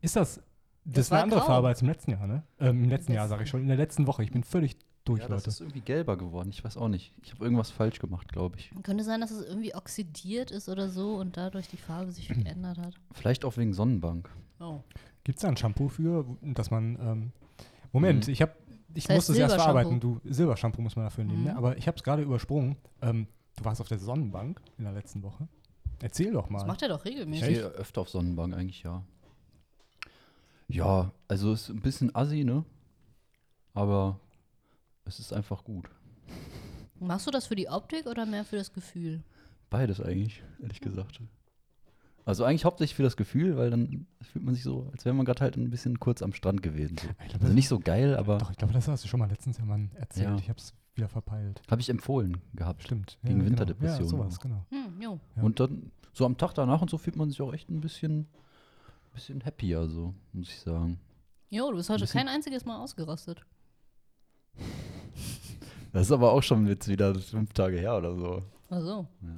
Ist 0.00 0.16
das, 0.16 0.36
das, 0.36 0.44
Das 0.84 1.04
ist 1.06 1.12
eine 1.12 1.22
andere 1.24 1.40
grau. 1.40 1.46
Farbe 1.46 1.68
als 1.68 1.82
im 1.82 1.88
letzten 1.88 2.10
Jahr, 2.12 2.26
ne? 2.26 2.42
Ähm, 2.60 2.84
Im 2.84 2.88
letzten 2.90 3.12
Jahr, 3.12 3.28
sage 3.28 3.44
ich 3.44 3.48
schon. 3.50 3.60
In 3.62 3.68
der 3.68 3.76
letzten 3.76 4.06
Woche. 4.06 4.22
Ich 4.24 4.30
bin 4.32 4.44
völlig 4.44 4.76
durch, 5.06 5.20
Ja, 5.22 5.28
das 5.28 5.42
Leute. 5.42 5.48
ist 5.50 5.60
irgendwie 5.60 5.80
gelber 5.80 6.16
geworden. 6.18 6.50
Ich 6.50 6.62
weiß 6.62 6.76
auch 6.76 6.88
nicht. 6.88 7.12
Ich 7.22 7.32
habe 7.32 7.42
irgendwas 7.44 7.70
falsch 7.70 7.98
gemacht, 7.98 8.30
glaube 8.32 8.58
ich. 8.58 8.70
Könnte 8.82 9.04
sein, 9.04 9.20
dass 9.22 9.30
es 9.30 9.46
irgendwie 9.46 9.74
oxidiert 9.74 10.50
ist 10.50 10.68
oder 10.68 10.88
so 10.90 11.16
und 11.16 11.36
dadurch 11.36 11.68
die 11.68 11.76
Farbe 11.78 12.12
sich 12.12 12.28
geändert 12.28 12.78
hat. 12.78 12.94
Vielleicht 13.12 13.44
auch 13.44 13.56
wegen 13.56 13.72
Sonnenbank. 13.72 14.28
Oh. 14.60 14.80
Gibt 15.24 15.38
es 15.38 15.42
da 15.42 15.48
ein 15.48 15.56
Shampoo 15.56 15.88
für, 15.88 16.24
dass 16.42 16.70
man. 16.70 16.96
Ähm, 17.00 17.32
Moment, 17.92 18.26
Mhm. 18.26 18.32
ich 18.32 18.42
habe. 18.42 18.52
Ich 18.94 19.04
Das 19.04 19.16
heißt 19.16 19.28
muss 19.28 19.36
es 19.36 19.40
erst 19.40 19.54
verarbeiten. 19.56 20.00
Silbershampoo. 20.00 20.20
Du, 20.24 20.32
Silbershampoo 20.34 20.82
muss 20.82 20.96
man 20.96 21.04
dafür 21.06 21.24
nehmen, 21.24 21.40
Mhm. 21.40 21.44
ne? 21.46 21.56
Aber 21.56 21.76
ich 21.76 21.86
habe 21.86 21.96
es 21.96 22.02
gerade 22.02 22.22
übersprungen. 22.22 22.76
Ähm, 23.02 23.26
du 23.56 23.64
warst 23.64 23.80
auf 23.80 23.88
der 23.88 23.98
Sonnenbank 23.98 24.60
in 24.78 24.84
der 24.84 24.92
letzten 24.94 25.22
Woche. 25.22 25.46
Erzähl 26.00 26.32
doch 26.32 26.48
mal. 26.50 26.58
Das 26.58 26.66
macht 26.66 26.82
er 26.82 26.88
doch 26.88 27.04
Ich 27.04 27.12
regelmäßig. 27.12 27.48
gehe 27.48 27.64
öfter 27.64 28.00
auf 28.02 28.08
Sonnenbank 28.08 28.54
eigentlich, 28.54 28.82
ja. 28.82 29.02
Ja, 30.68 31.12
also 31.28 31.52
ist 31.52 31.68
ein 31.68 31.80
bisschen 31.80 32.14
assi, 32.14 32.44
ne? 32.44 32.64
Aber 33.74 34.18
es 35.06 35.18
ist 35.20 35.32
einfach 35.32 35.64
gut. 35.64 35.88
Machst 36.98 37.26
du 37.26 37.30
das 37.30 37.46
für 37.46 37.56
die 37.56 37.68
Optik 37.68 38.06
oder 38.06 38.26
mehr 38.26 38.44
für 38.44 38.56
das 38.56 38.72
Gefühl? 38.72 39.22
Beides 39.70 40.00
eigentlich, 40.00 40.42
ehrlich 40.60 40.80
gesagt. 40.80 41.20
Also 42.24 42.44
eigentlich 42.44 42.64
hauptsächlich 42.64 42.96
für 42.96 43.02
das 43.04 43.16
Gefühl, 43.16 43.56
weil 43.56 43.70
dann 43.70 44.06
fühlt 44.20 44.44
man 44.44 44.54
sich 44.54 44.64
so, 44.64 44.88
als 44.92 45.04
wäre 45.04 45.14
man 45.14 45.24
gerade 45.26 45.40
halt 45.42 45.56
ein 45.56 45.70
bisschen 45.70 46.00
kurz 46.00 46.22
am 46.22 46.32
Strand 46.32 46.62
gewesen. 46.62 46.96
So. 46.98 47.06
Glaub, 47.28 47.42
Also 47.42 47.54
nicht 47.54 47.68
so 47.68 47.78
geil, 47.78 48.16
aber 48.16 48.38
Doch, 48.38 48.50
ich 48.50 48.56
glaube, 48.56 48.72
das 48.74 48.88
hast 48.88 49.04
du 49.04 49.08
schon 49.08 49.20
mal 49.20 49.28
letztens 49.28 49.58
ja 49.58 49.64
mal 49.64 49.88
erzählt. 49.94 50.28
Ja. 50.30 50.36
Ich 50.38 50.48
habe 50.48 50.58
es 50.58 50.74
wieder 50.96 51.08
verpeilt. 51.08 51.62
habe 51.70 51.80
ich 51.80 51.88
empfohlen 51.90 52.38
gehabt. 52.54 52.82
Stimmt. 52.82 53.18
Gegen 53.22 53.34
genau. 53.38 53.50
Winterdepression 53.50 54.02
Ja, 54.04 54.08
sowas, 54.08 54.40
genau. 54.40 54.64
Hm, 54.70 55.00
jo. 55.00 55.20
Ja. 55.36 55.42
Und 55.42 55.60
dann 55.60 55.92
so 56.14 56.24
am 56.24 56.36
Tag 56.36 56.54
danach 56.54 56.80
und 56.82 56.90
so 56.90 56.98
fühlt 56.98 57.16
man 57.16 57.28
sich 57.30 57.40
auch 57.42 57.52
echt 57.52 57.68
ein 57.70 57.80
bisschen, 57.80 58.26
bisschen 59.12 59.44
happier, 59.44 59.86
so, 59.88 60.14
muss 60.32 60.48
ich 60.48 60.58
sagen. 60.58 60.98
Jo, 61.50 61.70
du 61.70 61.76
bist 61.76 61.90
heute 61.90 62.00
bisschen- 62.00 62.18
kein 62.18 62.28
einziges 62.28 62.64
Mal 62.64 62.78
ausgerastet. 62.82 63.44
Das 65.96 66.06
ist 66.08 66.12
aber 66.12 66.32
auch 66.32 66.42
schon 66.42 66.66
jetzt 66.66 66.88
wieder 66.88 67.14
fünf 67.14 67.52
Tage 67.54 67.78
her 67.78 67.96
oder 67.96 68.14
so. 68.14 68.42
Ach 68.70 68.80
so. 68.80 69.06
Ja. 69.22 69.28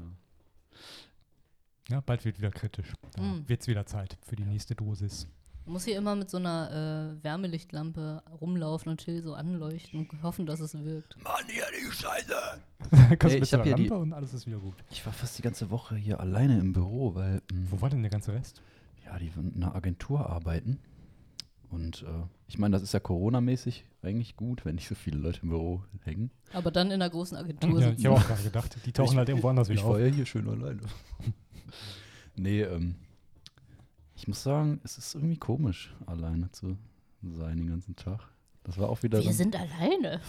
Ja, 1.91 2.01
bald 2.01 2.25
wird 2.25 2.39
wieder 2.39 2.51
kritisch. 2.51 2.93
Da 3.15 3.23
Mm. 3.23 3.45
wird 3.49 3.63
es 3.63 3.69
wieder 3.69 3.87
Zeit 3.87 4.19
für 4.27 4.37
die 4.37 4.45
nächste 4.45 4.75
Dosis. 4.75 5.27
Du 5.65 5.73
musst 5.73 5.85
hier 5.87 5.97
immer 5.99 6.15
mit 6.17 6.29
so 6.31 6.39
einer 6.39 7.15
äh, 7.21 7.25
Wärmelichtlampe 7.25 8.23
rumlaufen 8.41 8.91
und 8.91 9.01
Chill 9.01 9.23
so 9.23 9.35
anleuchten 9.35 10.01
und 10.01 10.23
hoffen, 10.23 10.47
dass 10.47 10.61
es 10.61 10.75
wirkt. 10.75 11.17
Mann, 11.23 11.45
hier 11.47 11.65
die 11.71 11.93
Scheiße! 11.93 12.35
Dann 12.91 13.09
kommst 13.19 13.25
Ey, 13.25 13.41
du 13.41 13.41
mit 13.41 13.43
ich 13.45 13.55
hab 13.55 13.65
hier 13.65 13.75
die- 13.77 13.83
Lampe 13.87 13.99
und 14.03 14.13
alles 14.13 14.35
ist 14.35 14.47
wieder 14.47 14.59
gut. 14.59 14.75
Ich 14.91 15.05
war 15.07 15.13
fast 15.13 15.37
die 15.39 15.43
ganze 15.43 15.71
Woche 15.71 15.95
hier 15.97 16.21
alleine 16.21 16.59
im 16.59 16.73
Büro, 16.73 17.15
weil 17.15 17.37
mh, 17.53 17.67
Wo 17.71 17.81
war 17.81 17.89
denn 17.91 18.03
der 18.03 18.11
ganze 18.11 18.33
Rest? 18.33 18.63
ja, 19.05 19.19
die 19.19 19.31
in 19.37 19.63
einer 19.63 19.75
Agentur 19.75 20.29
arbeiten. 20.29 20.81
Und 21.71 22.03
äh, 22.03 22.07
ich 22.47 22.59
meine, 22.59 22.73
das 22.73 22.83
ist 22.83 22.93
ja 22.95 23.01
Corona-mäßig 23.01 23.85
eigentlich 24.03 24.37
gut, 24.37 24.65
wenn 24.65 24.77
nicht 24.77 24.89
so 24.89 24.95
viele 24.95 25.19
Leute 25.19 25.41
im 25.43 25.51
Büro 25.51 25.83
hängen. 26.05 26.31
Aber 26.53 26.71
dann 26.71 26.87
in 26.89 26.95
einer 26.95 27.11
großen 27.11 27.37
Agentur 27.37 27.79
Ja, 27.81 27.93
ich 27.93 28.07
habe 28.07 28.17
auch 28.17 28.27
gerade 28.27 28.43
gedacht, 28.43 28.77
die 28.87 28.93
tauchen 28.93 29.19
halt 29.19 29.29
irgendwo 29.29 29.49
anders 29.49 29.69
wieder 29.69 29.81
Ich 29.81 29.85
auf. 29.85 29.93
war 29.93 30.01
ja 30.01 30.07
hier 30.07 30.25
schön 30.25 30.49
alleine. 30.49 30.81
nee, 32.37 32.63
ähm, 32.63 32.95
ich 34.17 34.27
muss 34.29 34.43
sagen, 34.43 34.81
es 34.83 34.97
ist 34.99 35.15
irgendwie 35.15 35.37
komisch, 35.37 35.95
alleine 36.07 36.51
zu 36.53 36.79
sein 37.23 37.59
den 37.59 37.69
ganzen 37.69 37.97
Tag. 37.97 38.21
Das 38.65 38.79
war 38.79 38.89
auch 38.89 39.03
wieder. 39.03 39.19
Wir 39.19 39.27
dann- 39.27 39.35
sind 39.35 39.55
alleine. 39.57 40.21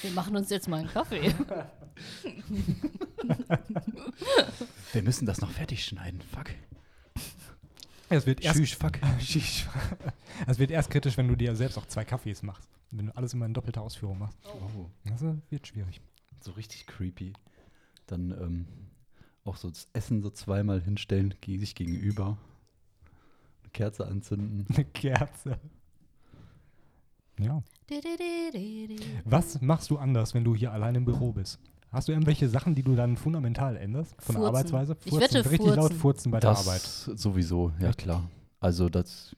Wir 0.00 0.10
machen 0.12 0.36
uns 0.36 0.48
jetzt 0.50 0.68
mal 0.68 0.78
einen 0.78 0.88
Kaffee. 0.88 1.34
wir 4.92 5.02
müssen 5.02 5.26
das 5.26 5.40
noch 5.40 5.50
fertig 5.50 5.84
schneiden. 5.84 6.20
Fuck. 6.20 6.50
Es 8.10 8.26
wird 8.26 8.42
erst, 8.42 8.58
Tschüss, 8.58 8.72
fuck. 8.72 8.98
Tschüss. 9.18 9.66
es 10.46 10.58
wird 10.58 10.70
erst 10.70 10.90
kritisch, 10.90 11.16
wenn 11.16 11.28
du 11.28 11.36
dir 11.36 11.54
selbst 11.56 11.76
auch 11.78 11.86
zwei 11.86 12.04
Kaffees 12.04 12.42
machst. 12.42 12.68
Wenn 12.90 13.06
du 13.06 13.16
alles 13.16 13.34
immer 13.34 13.44
in 13.46 13.52
doppelter 13.54 13.82
Ausführung 13.82 14.18
machst. 14.18 14.38
Oh, 14.46 14.86
Das 15.04 15.22
äh, 15.22 15.34
wird 15.50 15.66
schwierig. 15.66 16.00
so 16.40 16.52
richtig 16.52 16.86
creepy. 16.86 17.34
Dann 18.06 18.30
ähm, 18.30 18.66
auch 19.44 19.56
so 19.56 19.68
das 19.68 19.88
Essen 19.92 20.22
so 20.22 20.30
zweimal 20.30 20.80
hinstellen, 20.80 21.34
gegen 21.40 21.60
sich 21.60 21.74
gegenüber. 21.74 22.38
Eine 23.62 23.70
Kerze 23.72 24.06
anzünden. 24.06 24.66
Eine 24.74 24.84
Kerze. 24.86 25.58
Ja. 27.38 27.62
Was 29.24 29.60
machst 29.60 29.90
du 29.90 29.98
anders, 29.98 30.34
wenn 30.34 30.44
du 30.44 30.54
hier 30.54 30.72
allein 30.72 30.94
im 30.94 31.04
Büro 31.04 31.32
bist? 31.32 31.58
Hast 31.90 32.08
du 32.08 32.12
irgendwelche 32.12 32.48
Sachen, 32.48 32.74
die 32.74 32.82
du 32.82 32.94
dann 32.94 33.16
fundamental 33.16 33.76
änderst 33.76 34.14
von 34.20 34.34
der 34.34 34.42
Furzen. 34.42 34.56
Arbeitsweise? 34.56 34.96
Ich 35.04 35.12
wette, 35.18 35.50
richtig 35.50 35.68
laut 35.74 35.76
furzen. 35.92 35.98
furzen 35.98 36.30
bei 36.32 36.40
der 36.40 36.50
Das 36.50 36.66
Arbeit. 36.66 36.82
sowieso, 37.18 37.72
ja 37.80 37.88
Echt? 37.88 37.98
klar. 37.98 38.28
Also 38.60 38.88
das 38.88 39.34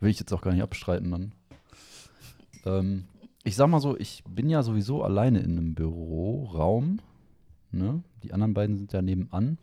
will 0.00 0.10
ich 0.10 0.18
jetzt 0.18 0.32
auch 0.32 0.42
gar 0.42 0.52
nicht 0.52 0.62
abstreiten 0.62 1.10
dann. 1.10 1.32
Ähm, 2.64 3.04
ich 3.44 3.54
sag 3.56 3.68
mal 3.68 3.80
so, 3.80 3.96
ich 3.96 4.24
bin 4.28 4.48
ja 4.50 4.62
sowieso 4.62 5.02
alleine 5.04 5.40
in 5.40 5.52
einem 5.58 5.74
Büroraum. 5.74 7.00
Ne? 7.70 8.02
Die 8.22 8.32
anderen 8.32 8.54
beiden 8.54 8.76
sind 8.76 8.92
ja 8.92 9.00
nebenan. 9.02 9.58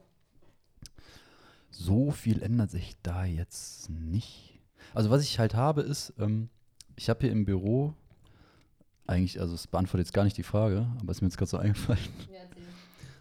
So 1.71 2.11
viel 2.11 2.41
ändert 2.41 2.71
sich 2.71 2.95
da 3.03 3.25
jetzt 3.25 3.89
nicht. 3.89 4.59
Also 4.93 5.09
was 5.09 5.23
ich 5.23 5.39
halt 5.39 5.55
habe 5.55 5.81
ist, 5.81 6.13
ähm, 6.17 6.49
ich 6.95 7.09
habe 7.09 7.21
hier 7.21 7.31
im 7.31 7.45
Büro 7.45 7.93
eigentlich, 9.09 9.41
also 9.41 9.55
es 9.55 9.67
beantwortet 9.67 10.07
jetzt 10.07 10.13
gar 10.13 10.23
nicht 10.23 10.37
die 10.37 10.43
Frage, 10.43 10.87
aber 10.99 11.11
es 11.11 11.17
ist 11.17 11.21
mir 11.21 11.27
jetzt 11.27 11.37
gerade 11.37 11.49
so 11.49 11.57
eingefallen, 11.59 11.99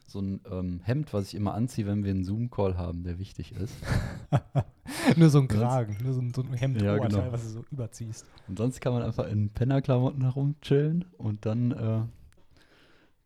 so 0.06 0.20
ein 0.20 0.40
ähm, 0.50 0.80
Hemd, 0.84 1.12
was 1.12 1.28
ich 1.28 1.34
immer 1.34 1.54
anziehe, 1.54 1.86
wenn 1.86 2.04
wir 2.04 2.10
einen 2.10 2.24
Zoom-Call 2.24 2.78
haben, 2.78 3.04
der 3.04 3.18
wichtig 3.18 3.52
ist. 3.52 3.74
nur 5.16 5.28
so 5.28 5.40
ein 5.40 5.48
Kragen, 5.48 5.98
nur 6.02 6.14
so 6.14 6.20
ein, 6.20 6.32
so 6.32 6.42
ein 6.42 6.54
Hemd, 6.54 6.80
Ja, 6.80 6.94
Oberteil, 6.96 7.20
genau. 7.20 7.32
was 7.32 7.42
du 7.42 7.48
so 7.48 7.64
überziehst. 7.70 8.24
Und 8.46 8.56
sonst 8.56 8.80
kann 8.80 8.92
man 8.94 9.02
einfach 9.02 9.28
in 9.28 9.50
Pennerklamotten 9.50 10.22
herumchillen 10.22 11.04
und 11.18 11.44
dann 11.44 11.72
äh, 11.72 12.00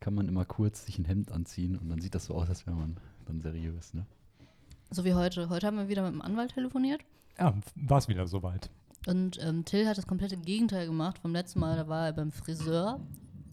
kann 0.01 0.13
man 0.13 0.27
immer 0.27 0.43
kurz 0.43 0.85
sich 0.85 0.99
ein 0.99 1.05
Hemd 1.05 1.31
anziehen 1.31 1.77
und 1.77 1.87
dann 1.89 2.01
sieht 2.01 2.15
das 2.15 2.25
so 2.25 2.35
aus, 2.35 2.49
als 2.49 2.67
wäre 2.67 2.75
man 2.75 2.97
dann 3.25 3.39
seriös, 3.39 3.93
ne? 3.93 4.05
So 4.91 5.05
wie 5.05 5.13
heute. 5.13 5.49
Heute 5.49 5.65
haben 5.65 5.77
wir 5.77 5.87
wieder 5.87 6.03
mit 6.03 6.11
dem 6.11 6.21
Anwalt 6.21 6.53
telefoniert. 6.53 7.01
Ja, 7.39 7.53
war 7.75 7.97
es 7.97 8.07
wieder 8.09 8.27
soweit. 8.27 8.69
Und 9.07 9.37
ähm, 9.43 9.65
Till 9.65 9.87
hat 9.87 9.97
das 9.97 10.07
komplette 10.07 10.37
Gegenteil 10.37 10.85
gemacht. 10.87 11.19
Vom 11.19 11.33
letzten 11.33 11.59
Mal, 11.59 11.75
da 11.75 11.87
war 11.87 12.05
er 12.07 12.13
beim 12.13 12.31
Friseur 12.31 12.99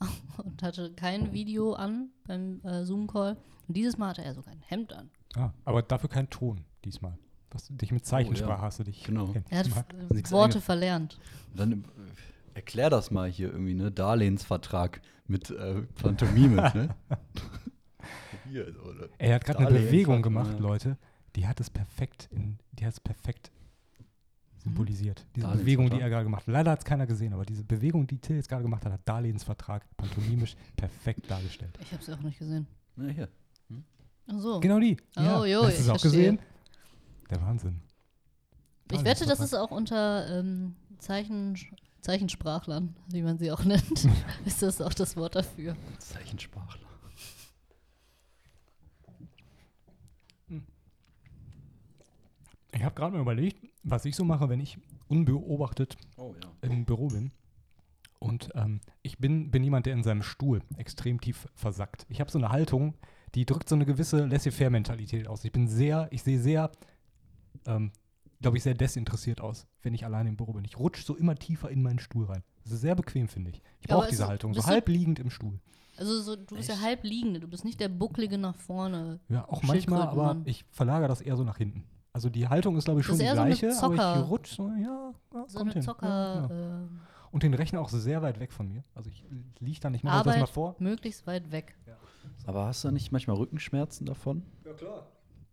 und 0.45 0.63
hatte 0.63 0.93
kein 0.93 1.33
Video 1.33 1.73
an 1.75 2.11
beim 2.27 2.61
äh, 2.65 2.85
Zoom-Call. 2.85 3.37
Und 3.67 3.77
dieses 3.77 3.99
Mal 3.99 4.11
hatte 4.11 4.23
er 4.25 4.35
sogar 4.35 4.53
ein 4.53 4.63
Hemd 4.67 4.93
an. 4.93 5.11
Ah, 5.37 5.51
aber 5.65 5.83
dafür 5.83 6.09
kein 6.09 6.29
Ton 6.31 6.65
diesmal. 6.85 7.17
Was, 7.53 7.67
dich 7.69 7.91
mit 7.91 8.07
Zeichensprache 8.07 8.53
Oh, 8.53 8.57
ja. 8.57 8.63
hast 8.63 8.79
du 8.79 8.85
dich. 8.85 9.03
Genau. 9.03 9.33
Er 9.49 9.59
hat 9.59 9.93
äh, 9.93 10.15
Nix 10.15 10.31
Worte 10.31 10.59
einge- 10.59 10.63
verlernt. 10.63 11.19
Und 11.53 11.59
dann 11.61 11.73
äh, 11.73 11.77
erklär 12.55 12.91
das 12.91 13.11
mal 13.11 13.29
hier 13.29 13.51
irgendwie, 13.53 13.75
ne? 13.75 13.91
Darlehensvertrag 13.91 15.01
mit 15.27 15.51
äh, 15.51 15.83
Pantomime, 16.01 16.57
ne? 16.75 16.95
Hier, 18.49 18.67
oder? 18.85 19.09
Er 19.19 19.35
hat 19.37 19.45
gerade 19.45 19.61
eine 19.67 19.79
Bewegung 19.79 20.23
gemacht, 20.23 20.53
ja. 20.55 20.59
Leute. 20.59 20.97
Die 21.37 21.47
hat 21.47 21.61
es 21.61 21.71
perfekt, 21.71 22.29
in, 22.33 22.59
die 22.73 22.85
hat 22.85 22.95
es 22.95 23.01
perfekt 23.01 23.53
symbolisiert. 24.63 25.25
Diese. 25.35 25.49
Bewegung, 25.49 25.91
die 25.91 26.01
er 26.01 26.11
gerade 26.11 26.25
gemacht 26.25 26.47
hat. 26.47 26.53
Leider 26.53 26.71
hat 26.73 26.81
es 26.81 26.85
keiner 26.85 27.07
gesehen, 27.07 27.33
aber 27.33 27.45
diese 27.45 27.65
Bewegung, 27.65 28.07
die 28.07 28.19
Till 28.19 28.37
jetzt 28.37 28.49
gerade 28.49 28.63
gemacht 28.63 28.85
hat, 28.85 28.93
hat 28.93 29.01
Darlehensvertrag 29.05 29.85
pantomimisch 29.97 30.57
perfekt 30.77 31.31
dargestellt. 31.31 31.79
Ich 31.81 31.93
habe 31.93 32.03
sie 32.03 32.13
auch 32.13 32.21
nicht 32.21 32.39
gesehen. 32.39 32.67
Na, 32.97 33.09
hier. 33.09 33.29
Ach 34.29 34.39
so. 34.39 34.61
Genau 34.61 34.79
die. 34.79 34.97
Oh, 35.17 35.21
ja. 35.21 35.45
jo, 35.47 35.63
Hast 35.65 35.79
du 35.79 35.83
es 35.83 35.89
auch 35.89 36.01
verstehe. 36.01 36.11
gesehen? 36.11 36.39
Der 37.31 37.43
Wahnsinn. 37.43 37.81
Ich 38.93 39.05
wette, 39.05 39.25
das 39.25 39.41
ist 39.41 39.55
auch 39.55 39.71
unter 39.71 40.39
ähm, 40.39 40.75
Zeichen, 40.99 41.57
Zeichensprachlern, 42.01 42.97
wie 43.09 43.23
man 43.23 43.39
sie 43.39 43.53
auch 43.53 43.65
nennt, 43.65 44.09
ist 44.45 44.63
das 44.63 44.81
auch 44.81 44.95
das 44.95 45.17
Wort 45.17 45.37
dafür. 45.37 45.77
Zeichensprachler. 45.99 46.91
Ich 52.73 52.85
habe 52.85 52.95
gerade 52.95 53.13
mal 53.15 53.23
überlegt, 53.23 53.67
was 53.83 54.05
ich 54.05 54.17
so 54.17 54.25
mache, 54.25 54.49
wenn 54.49 54.61
ich 54.61 54.79
unbeobachtet 55.09 55.97
Oh 56.17 56.35
ja. 56.43 56.51
im 56.69 56.85
Büro 56.85 57.09
bin. 57.09 57.33
Und 58.19 58.51
ähm, 58.55 58.81
ich 59.03 59.19
bin, 59.19 59.51
bin 59.51 59.65
jemand, 59.65 59.87
der 59.87 59.95
in 59.95 60.03
seinem 60.03 60.23
Stuhl 60.23 60.61
extrem 60.77 61.21
tief 61.21 61.49
versackt. 61.55 62.05
Ich 62.11 62.21
habe 62.21 62.31
so 62.31 62.39
eine 62.39 62.51
Haltung, 62.51 62.95
die 63.35 63.47
drückt 63.47 63.69
so 63.69 63.75
eine 63.75 63.87
gewisse 63.87 64.27
Laissez-faire-Mentalität 64.27 65.27
aus. 65.27 65.45
Ich 65.45 65.53
bin 65.53 65.69
sehr, 65.69 66.09
ich 66.11 66.23
sehe 66.23 66.39
sehr, 66.39 66.71
ähm, 67.67 67.93
glaube 68.43 68.59
ich, 68.59 68.63
sehr 68.63 68.75
desinteressiert 68.75 69.41
aus, 69.41 69.67
wenn 69.83 69.95
ich 69.95 70.05
alleine 70.05 70.29
im 70.29 70.37
Büro 70.37 70.53
bin. 70.53 70.65
Ich 70.67 70.79
rutsche 70.79 71.03
so 71.03 71.17
immer 71.17 71.35
tiefer 71.35 71.71
in 71.71 71.83
meinen 71.83 71.99
Stuhl 71.99 72.27
rein. 72.27 72.43
Das 72.63 72.73
ist 72.73 72.83
sehr 72.83 72.95
bequem, 72.95 73.27
finde 73.29 73.53
ich. 73.53 73.63
Ich 73.81 73.89
brauche 73.89 74.09
diese 74.11 74.27
Haltung, 74.29 74.53
so 74.53 74.67
halb 74.67 74.89
liegend 74.89 75.19
im 75.19 75.31
Stuhl. 75.31 75.59
Also 75.97 76.21
so, 76.21 76.37
du 76.37 76.57
bist 76.57 76.69
ja 76.69 76.81
halb 76.81 77.05
liegende, 77.05 77.41
du 77.41 77.49
bist 77.49 77.65
nicht 77.65 77.81
der 77.81 77.89
Bucklige 77.89 78.39
nach 78.39 78.57
vorne. 78.57 79.21
Ja, 79.29 79.47
auch 79.49 79.63
manchmal, 79.63 80.03
aber 80.03 80.41
ich 80.45 80.65
verlagere 80.71 81.09
das 81.09 81.21
eher 81.21 81.37
so 81.37 81.45
nach 81.45 81.59
hinten. 81.59 81.85
Also 82.13 82.29
die 82.29 82.49
Haltung 82.49 82.77
ist, 82.77 82.85
glaube 82.85 83.01
ich, 83.01 83.07
schon 83.07 83.15
ist 83.15 83.21
die 83.21 83.25
eher 83.27 83.37
so 83.37 83.41
eine 83.43 83.55
gleiche, 83.55 83.79
aber 83.83 83.95
Zocker- 83.95 84.21
ich 84.25 84.31
rutsche 84.31 84.55
so, 84.57 84.69
ja, 84.69 84.79
ja 84.83 85.45
So 85.47 85.59
kommt 85.59 85.59
eine 85.61 85.73
hin. 85.75 85.83
Zocker, 85.83 86.07
Ja, 86.09 86.57
ja. 86.57 86.83
äh, 86.83 86.87
Und 87.31 87.43
den 87.45 87.55
Rechner 87.55 87.81
auch 87.81 87.89
sehr 87.89 88.21
weit 88.23 88.41
weg 88.41 88.53
von 88.53 88.69
mir. 88.69 88.83
Also 88.95 89.11
ich 89.11 89.25
liege 89.61 89.79
da 89.81 89.91
nicht, 89.91 90.03
mache 90.03 90.17
das 90.25 90.27
mal 90.27 90.33
Arbeit 90.35 90.49
vor. 90.49 90.75
möglichst 90.81 91.27
weit 91.27 91.51
weg. 91.53 91.77
Aber 92.47 92.67
hast 92.67 92.83
du 92.85 92.91
nicht 92.91 93.13
manchmal 93.13 93.37
Rückenschmerzen 93.37 94.07
davon? 94.07 94.43
Ja, 94.65 94.73
klar. 94.73 95.07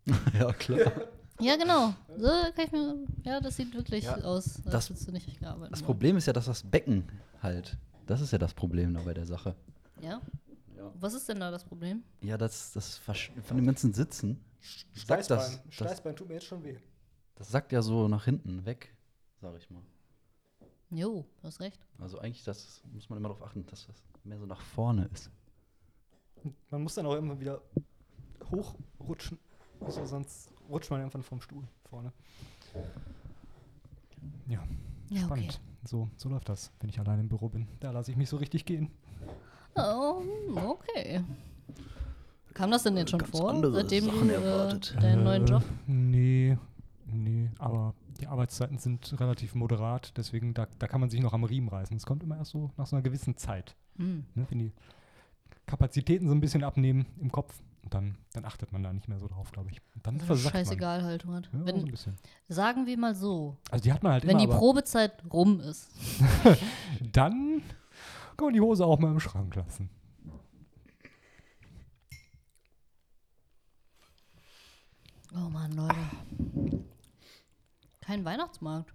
ja, 0.39 0.54
klar. 0.54 0.91
Ja, 1.39 1.56
genau. 1.58 1.93
So 2.17 2.28
kann 2.56 2.65
ich 2.65 2.72
mir, 2.72 2.96
ja, 3.24 3.39
das 3.39 3.56
sieht 3.58 3.76
wirklich 3.76 4.06
Ja, 4.06 4.15
aus, 4.22 4.65
als 4.65 4.88
das- 4.89 5.06
du 5.06 5.12
nicht 5.12 5.28
richtig 5.28 5.46
arbeiten. 5.46 5.72
Das. 5.72 5.84
Problem 5.84 6.17
ist 6.17 6.26
ja, 6.26 6.34
dass 6.34 6.46
das 6.46 6.63
Becken 6.63 7.04
halt, 7.43 7.78
das 8.08 8.22
ist 8.22 8.32
ja 8.32 8.39
das 8.39 8.54
Problem 8.56 8.96
da 8.96 9.02
bei 9.02 9.13
der 9.13 9.26
Sache. 9.28 9.54
Ja? 10.02 10.20
Ja. 10.76 10.91
Was 11.00 11.13
ist 11.13 11.30
denn 11.30 11.39
da 11.39 11.52
das 11.52 11.63
Problem? 11.63 12.02
Ja, 12.22 12.38
das, 12.38 12.72
das 12.74 12.98
von 12.98 13.58
dem 13.58 13.65
ganzen 13.67 13.93
Sitzen, 13.93 14.39
sagt 14.93 15.30
das, 15.30 15.62
das, 15.62 15.62
Steißbein 15.70 16.15
tut 16.15 16.28
mir 16.28 16.36
jetzt 16.36 16.46
schon 16.48 16.63
weh. 16.63 16.78
das 17.36 17.50
sagt 17.50 17.72
ja 17.72 17.82
so 17.82 18.08
nach 18.08 18.26
hinten 18.26 18.65
weg, 18.65 18.93
sag 19.41 19.56
ich 19.58 19.70
mal. 19.70 19.82
Jo, 20.89 21.26
du 21.41 21.43
hast 21.43 21.60
recht. 21.60 21.86
Also 22.00 22.20
eigentlich 22.20 22.43
das 22.43 22.82
muss 22.93 23.10
man 23.10 23.17
immer 23.17 23.30
darauf 23.30 23.43
achten, 23.43 23.65
dass 23.67 23.88
das 23.88 24.02
mehr 24.24 24.39
so 24.39 24.46
nach 24.46 24.62
vorne 24.62 25.10
ist. 25.13 25.30
Man 26.70 26.84
muss 26.84 26.96
dann 26.96 27.06
auch 27.06 27.15
immer 27.15 27.39
wieder 27.39 27.62
hochrutschen. 28.52 29.38
Also 29.82 30.06
sonst 30.06 30.50
rutscht 30.70 30.89
man 30.89 31.02
irgendwann 31.02 31.24
vom 31.24 31.41
Stuhl 31.41 31.67
vorne. 31.89 32.12
Ja, 34.48 34.63
Ja, 35.10 35.17
okay. 35.17 35.20
spannend. 35.26 35.62
So, 35.84 36.10
so 36.17 36.30
läuft 36.30 36.50
das, 36.50 36.72
wenn 36.80 36.89
ich 36.89 37.00
allein 37.00 37.20
im 37.20 37.30
Büro 37.30 37.50
bin. 37.50 37.67
Da 37.80 37.91
lasse 37.91 38.12
ich 38.12 38.17
mich 38.17 38.30
so 38.30 38.38
richtig 38.38 38.65
gehen. 38.65 38.89
Oh, 39.76 40.22
okay. 40.56 41.24
Kam 42.58 42.72
das 42.72 42.84
denn 42.84 42.98
jetzt 42.98 43.12
schon 43.12 43.22
vor, 43.22 43.54
seitdem 43.72 44.06
Sachen 44.06 44.28
du 44.28 44.34
erwartet. 44.34 44.96
äh, 44.98 45.02
deinen 45.02 45.24
neuen 45.24 45.43
Äh, 45.46 45.50
Job? 45.50 45.63
Nee, 45.86 46.58
nee, 47.06 47.50
aber 47.60 47.93
die 48.20 48.28
Arbeitszeiten 48.28 48.78
sind 48.80 49.20
relativ 49.20 49.54
moderat, 49.54 50.13
deswegen 50.17 50.54
da, 50.54 50.67
da 50.80 50.88
kann 50.88 51.00
man 51.00 51.10
sich 51.10 51.22
noch 51.22 51.34
am 51.34 51.43
Riemen 51.43 51.70
reißen. 51.70 51.96
Es 51.96 52.06
kommt 52.06 52.24
immer 52.24 52.38
erst 52.38 52.52
so 52.52 52.72
nach 52.78 52.88
so 52.88 52.96
einer 52.96 53.04
gewissen 53.04 53.38
Zeit. 53.38 53.76
Hm. 53.98 54.26
Ne? 54.36 54.46
Wenn 54.50 54.60
die 54.60 54.72
Kapazitäten 55.67 56.28
so 56.28 56.34
ein 56.34 56.41
bisschen 56.41 56.63
abnehmen 56.63 57.06
im 57.20 57.32
Kopf, 57.32 57.54
dann, 57.89 58.15
dann 58.34 58.43
achtet 58.43 58.72
man 58.74 58.84
da 58.84 58.91
nicht 58.91 59.08
mehr 59.08 59.20
so 59.20 59.28
drauf, 59.28 59.52
glaube 59.52 59.70
ich. 59.72 59.80
Und 59.96 60.06
dann 60.08 60.15
So 60.15 60.22
eine 60.22 60.28
versackt 60.28 60.56
man. 60.56 60.65
Scheißegal-Haltung 60.65 61.34
hat. 61.36 61.46
Ja, 61.46 61.52
so 61.52 61.58
ein 61.60 61.65
Wenn, 61.67 61.86
bisschen. 61.86 62.15
sagen 62.50 62.86
wir 62.86 62.98
mal 62.98 63.15
so, 63.15 63.56
Also 63.72 63.84
die 63.84 63.93
hat 63.93 64.04
man 64.04 64.13
halt 64.13 64.24
wenn 64.24 64.32
immer, 64.39 64.39
die 64.41 64.48
Probezeit 64.48 65.24
rum 65.32 65.60
ist, 65.60 65.89
dann 67.13 67.62
kann 68.36 68.46
man 68.48 68.54
die 68.54 68.62
Hose 68.62 68.86
auch 68.86 69.00
mal 69.00 69.12
im 69.12 69.20
Schrank 69.20 69.56
lassen. 69.56 69.89
Oh 75.38 75.50
Mann, 75.50 75.71
Leute. 75.73 75.95
Kein 78.02 78.26
Weihnachtsmarkt. 78.26 78.93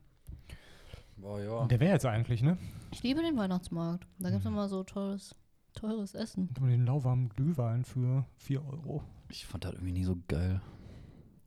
Boah, 1.16 1.40
ja. 1.40 1.66
Der 1.66 1.80
wäre 1.80 1.92
jetzt 1.92 2.06
eigentlich, 2.06 2.42
ne? 2.42 2.58
Ich 2.92 3.02
liebe 3.02 3.22
den 3.22 3.36
Weihnachtsmarkt. 3.36 4.06
Da 4.18 4.30
gibt 4.30 4.40
es 4.40 4.46
immer 4.46 4.68
so 4.68 4.82
tolles 4.82 5.34
teures 5.74 6.14
Essen. 6.14 6.48
Und 6.60 6.68
den 6.68 6.86
lauwarmen 6.86 7.28
Glühwein 7.30 7.84
für 7.84 8.26
4 8.36 8.64
Euro. 8.64 9.02
Ich 9.28 9.46
fand 9.46 9.64
das 9.64 9.72
irgendwie 9.72 9.92
nie 9.92 10.04
so 10.04 10.16
geil. 10.28 10.60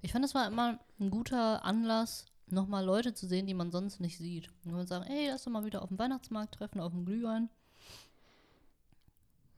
Ich 0.02 0.12
fand, 0.12 0.26
es 0.26 0.36
war 0.36 0.48
immer 0.48 0.80
ein 1.00 1.10
guter 1.10 1.64
Anlass, 1.64 2.26
nochmal 2.48 2.86
Leute 2.86 3.14
zu 3.14 3.28
sehen, 3.28 3.48
die 3.48 3.54
man 3.54 3.72
sonst 3.72 4.00
nicht 4.00 4.18
sieht. 4.18 4.50
Und 4.64 4.74
man 4.74 4.88
sagen, 4.88 5.06
ey, 5.06 5.30
lass 5.30 5.44
doch 5.44 5.52
mal 5.52 5.66
wieder 5.66 5.82
auf 5.82 5.90
dem 5.90 6.00
Weihnachtsmarkt 6.00 6.56
treffen, 6.56 6.80
auf 6.80 6.92
dem 6.92 7.06
Glühwein. 7.06 7.50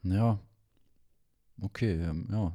Ja. 0.03 0.39
Okay, 1.61 1.93
ähm, 2.01 2.27
ja. 2.31 2.53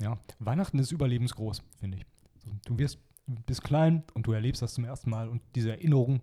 Ja, 0.00 0.18
Weihnachten 0.38 0.78
ist 0.78 0.92
überlebensgroß, 0.92 1.62
finde 1.78 1.98
ich. 1.98 2.06
Du 2.64 2.78
wirst, 2.78 2.98
bist 3.26 3.62
klein 3.62 4.02
und 4.14 4.26
du 4.26 4.32
erlebst 4.32 4.62
das 4.62 4.74
zum 4.74 4.84
ersten 4.84 5.10
Mal 5.10 5.28
und 5.28 5.42
diese 5.54 5.70
Erinnerung, 5.70 6.20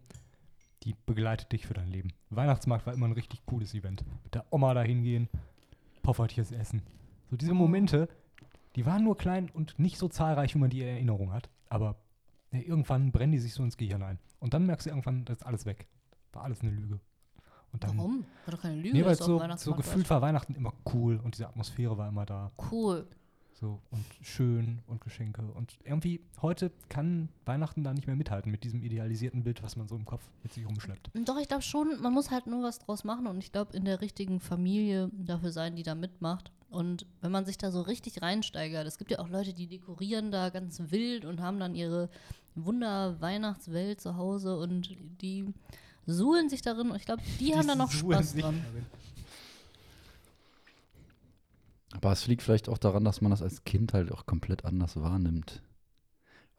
die 0.83 0.95
begleitet 1.05 1.51
dich 1.51 1.67
für 1.67 1.73
dein 1.73 1.89
Leben. 1.89 2.13
Weihnachtsmarkt 2.29 2.85
war 2.85 2.93
immer 2.93 3.07
ein 3.07 3.13
richtig 3.13 3.45
cooles 3.45 3.73
Event. 3.73 4.03
Mit 4.23 4.35
der 4.35 4.45
Oma 4.51 4.73
da 4.73 4.81
hingehen, 4.81 5.29
poffertjes 6.01 6.51
essen. 6.51 6.81
So 7.29 7.37
diese 7.37 7.53
Momente, 7.53 8.09
die 8.75 8.85
waren 8.85 9.03
nur 9.03 9.17
klein 9.17 9.49
und 9.49 9.77
nicht 9.79 9.97
so 9.97 10.07
zahlreich, 10.07 10.55
wie 10.55 10.59
man 10.59 10.69
die 10.69 10.81
in 10.81 10.87
Erinnerung 10.87 11.31
hat. 11.31 11.49
Aber 11.69 11.95
ja, 12.51 12.59
irgendwann 12.59 13.11
brennen 13.11 13.31
die 13.31 13.39
sich 13.39 13.53
so 13.53 13.63
ins 13.63 13.77
Gehirn 13.77 14.03
ein. 14.03 14.19
Und 14.39 14.53
dann 14.53 14.65
merkst 14.65 14.85
du 14.85 14.89
irgendwann, 14.91 15.25
das 15.25 15.37
ist 15.37 15.43
alles 15.45 15.65
weg. 15.65 15.87
War 16.33 16.43
alles 16.43 16.61
eine 16.61 16.71
Lüge. 16.71 16.99
Und 17.71 17.83
dann, 17.83 17.97
Warum? 17.97 18.25
War 18.45 18.55
doch 18.55 18.61
keine 18.61 18.75
Lüge. 18.75 18.97
Nee, 18.97 19.05
weil 19.05 19.15
so, 19.15 19.41
so 19.57 19.75
gefühlt 19.75 20.09
war 20.09 20.21
Weihnachten 20.21 20.55
immer 20.55 20.73
cool 20.93 21.19
und 21.23 21.35
diese 21.35 21.47
Atmosphäre 21.47 21.97
war 21.97 22.09
immer 22.09 22.25
da. 22.25 22.51
Cool. 22.71 23.07
So 23.60 23.82
und 23.91 24.06
schön 24.22 24.80
und 24.88 25.02
Geschenke. 25.02 25.41
Und 25.41 25.78
irgendwie 25.84 26.22
heute 26.41 26.72
kann 26.88 27.28
Weihnachten 27.45 27.84
da 27.84 27.93
nicht 27.93 28.08
mehr 28.08 28.15
mithalten 28.15 28.52
mit 28.52 28.63
diesem 28.63 28.82
idealisierten 28.82 29.43
Bild, 29.43 29.62
was 29.63 29.76
man 29.76 29.88
so 29.89 29.95
im 29.95 30.06
Kopf 30.06 30.24
mit 30.43 30.54
sich 30.54 30.65
rumschleppt. 30.65 31.12
Doch, 31.26 31.38
ich 31.38 31.50
glaube 31.50 31.63
schon, 31.63 32.02
man 32.02 32.13
muss 32.13 32.32
halt 32.32 32.48
nur 32.48 32.63
was 32.63 32.80
draus 32.80 33.04
machen 33.04 33.28
und 33.28 33.39
ich 33.39 33.52
glaube, 33.52 33.76
in 33.76 33.84
der 33.84 34.00
richtigen 34.00 34.39
Familie 34.39 35.10
dafür 35.12 35.52
sein, 35.52 35.76
die 35.76 35.84
da 35.84 35.93
mitmacht. 35.93 36.52
Und 36.69 37.06
wenn 37.19 37.32
man 37.32 37.45
sich 37.45 37.58
da 37.58 37.72
so 37.72 37.82
richtig 37.82 38.22
reinsteigert, 38.22 38.88
es 38.88 38.98
gibt 38.98 39.12
ja 39.12 39.19
auch 39.19 39.28
Leute, 39.28 39.54
die 39.54 39.67
dekorieren 39.67 40.32
da 40.32 40.50
ganz 40.50 40.82
wild 40.91 41.26
und 41.26 41.41
haben 41.41 41.60
dann 41.60 41.76
ihre 41.76 42.10
Wunder-Weihnachtswelt 42.56 44.00
zu 44.00 44.15
Hause 44.15 44.58
und 44.58 44.95
die 45.22 45.54
suhlen 46.06 46.50
sich 46.50 46.62
darin 46.62 46.91
und 46.91 46.95
ich 46.95 47.06
glaube, 47.06 47.24
die, 47.39 47.56
haben 47.56 47.67
da 47.67 47.76
noch 47.76 47.91
Spaß 47.91 48.36
dran. 48.36 48.62
darin. 48.63 48.86
Aber 51.91 52.12
es 52.12 52.28
liegt 52.28 52.43
vielleicht 52.43 52.69
auch 52.69 52.78
daran, 52.78 53.04
dass 53.04 53.21
man 53.21 53.32
das 53.32 53.41
als 53.41 53.63
Kind 53.63 53.93
halt 53.93 54.12
auch 54.12 54.25
komplett 54.25 54.63
anders 54.65 54.95
wahrnimmt. 54.95 55.62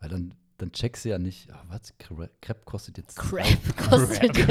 Weil 0.01 0.09
dann, 0.09 0.35
dann 0.59 0.73
checkst 0.73 1.05
du 1.05 1.11
ja 1.11 1.19
nicht, 1.19 1.51
ah, 1.53 1.63
was, 1.69 1.95
Cre- 1.99 2.29
Crepe 2.41 2.63
kostet 2.65 2.99
jetzt 2.99 3.17
Crap 3.17 3.77
kostet 3.77 4.37
jetzt. 4.37 4.47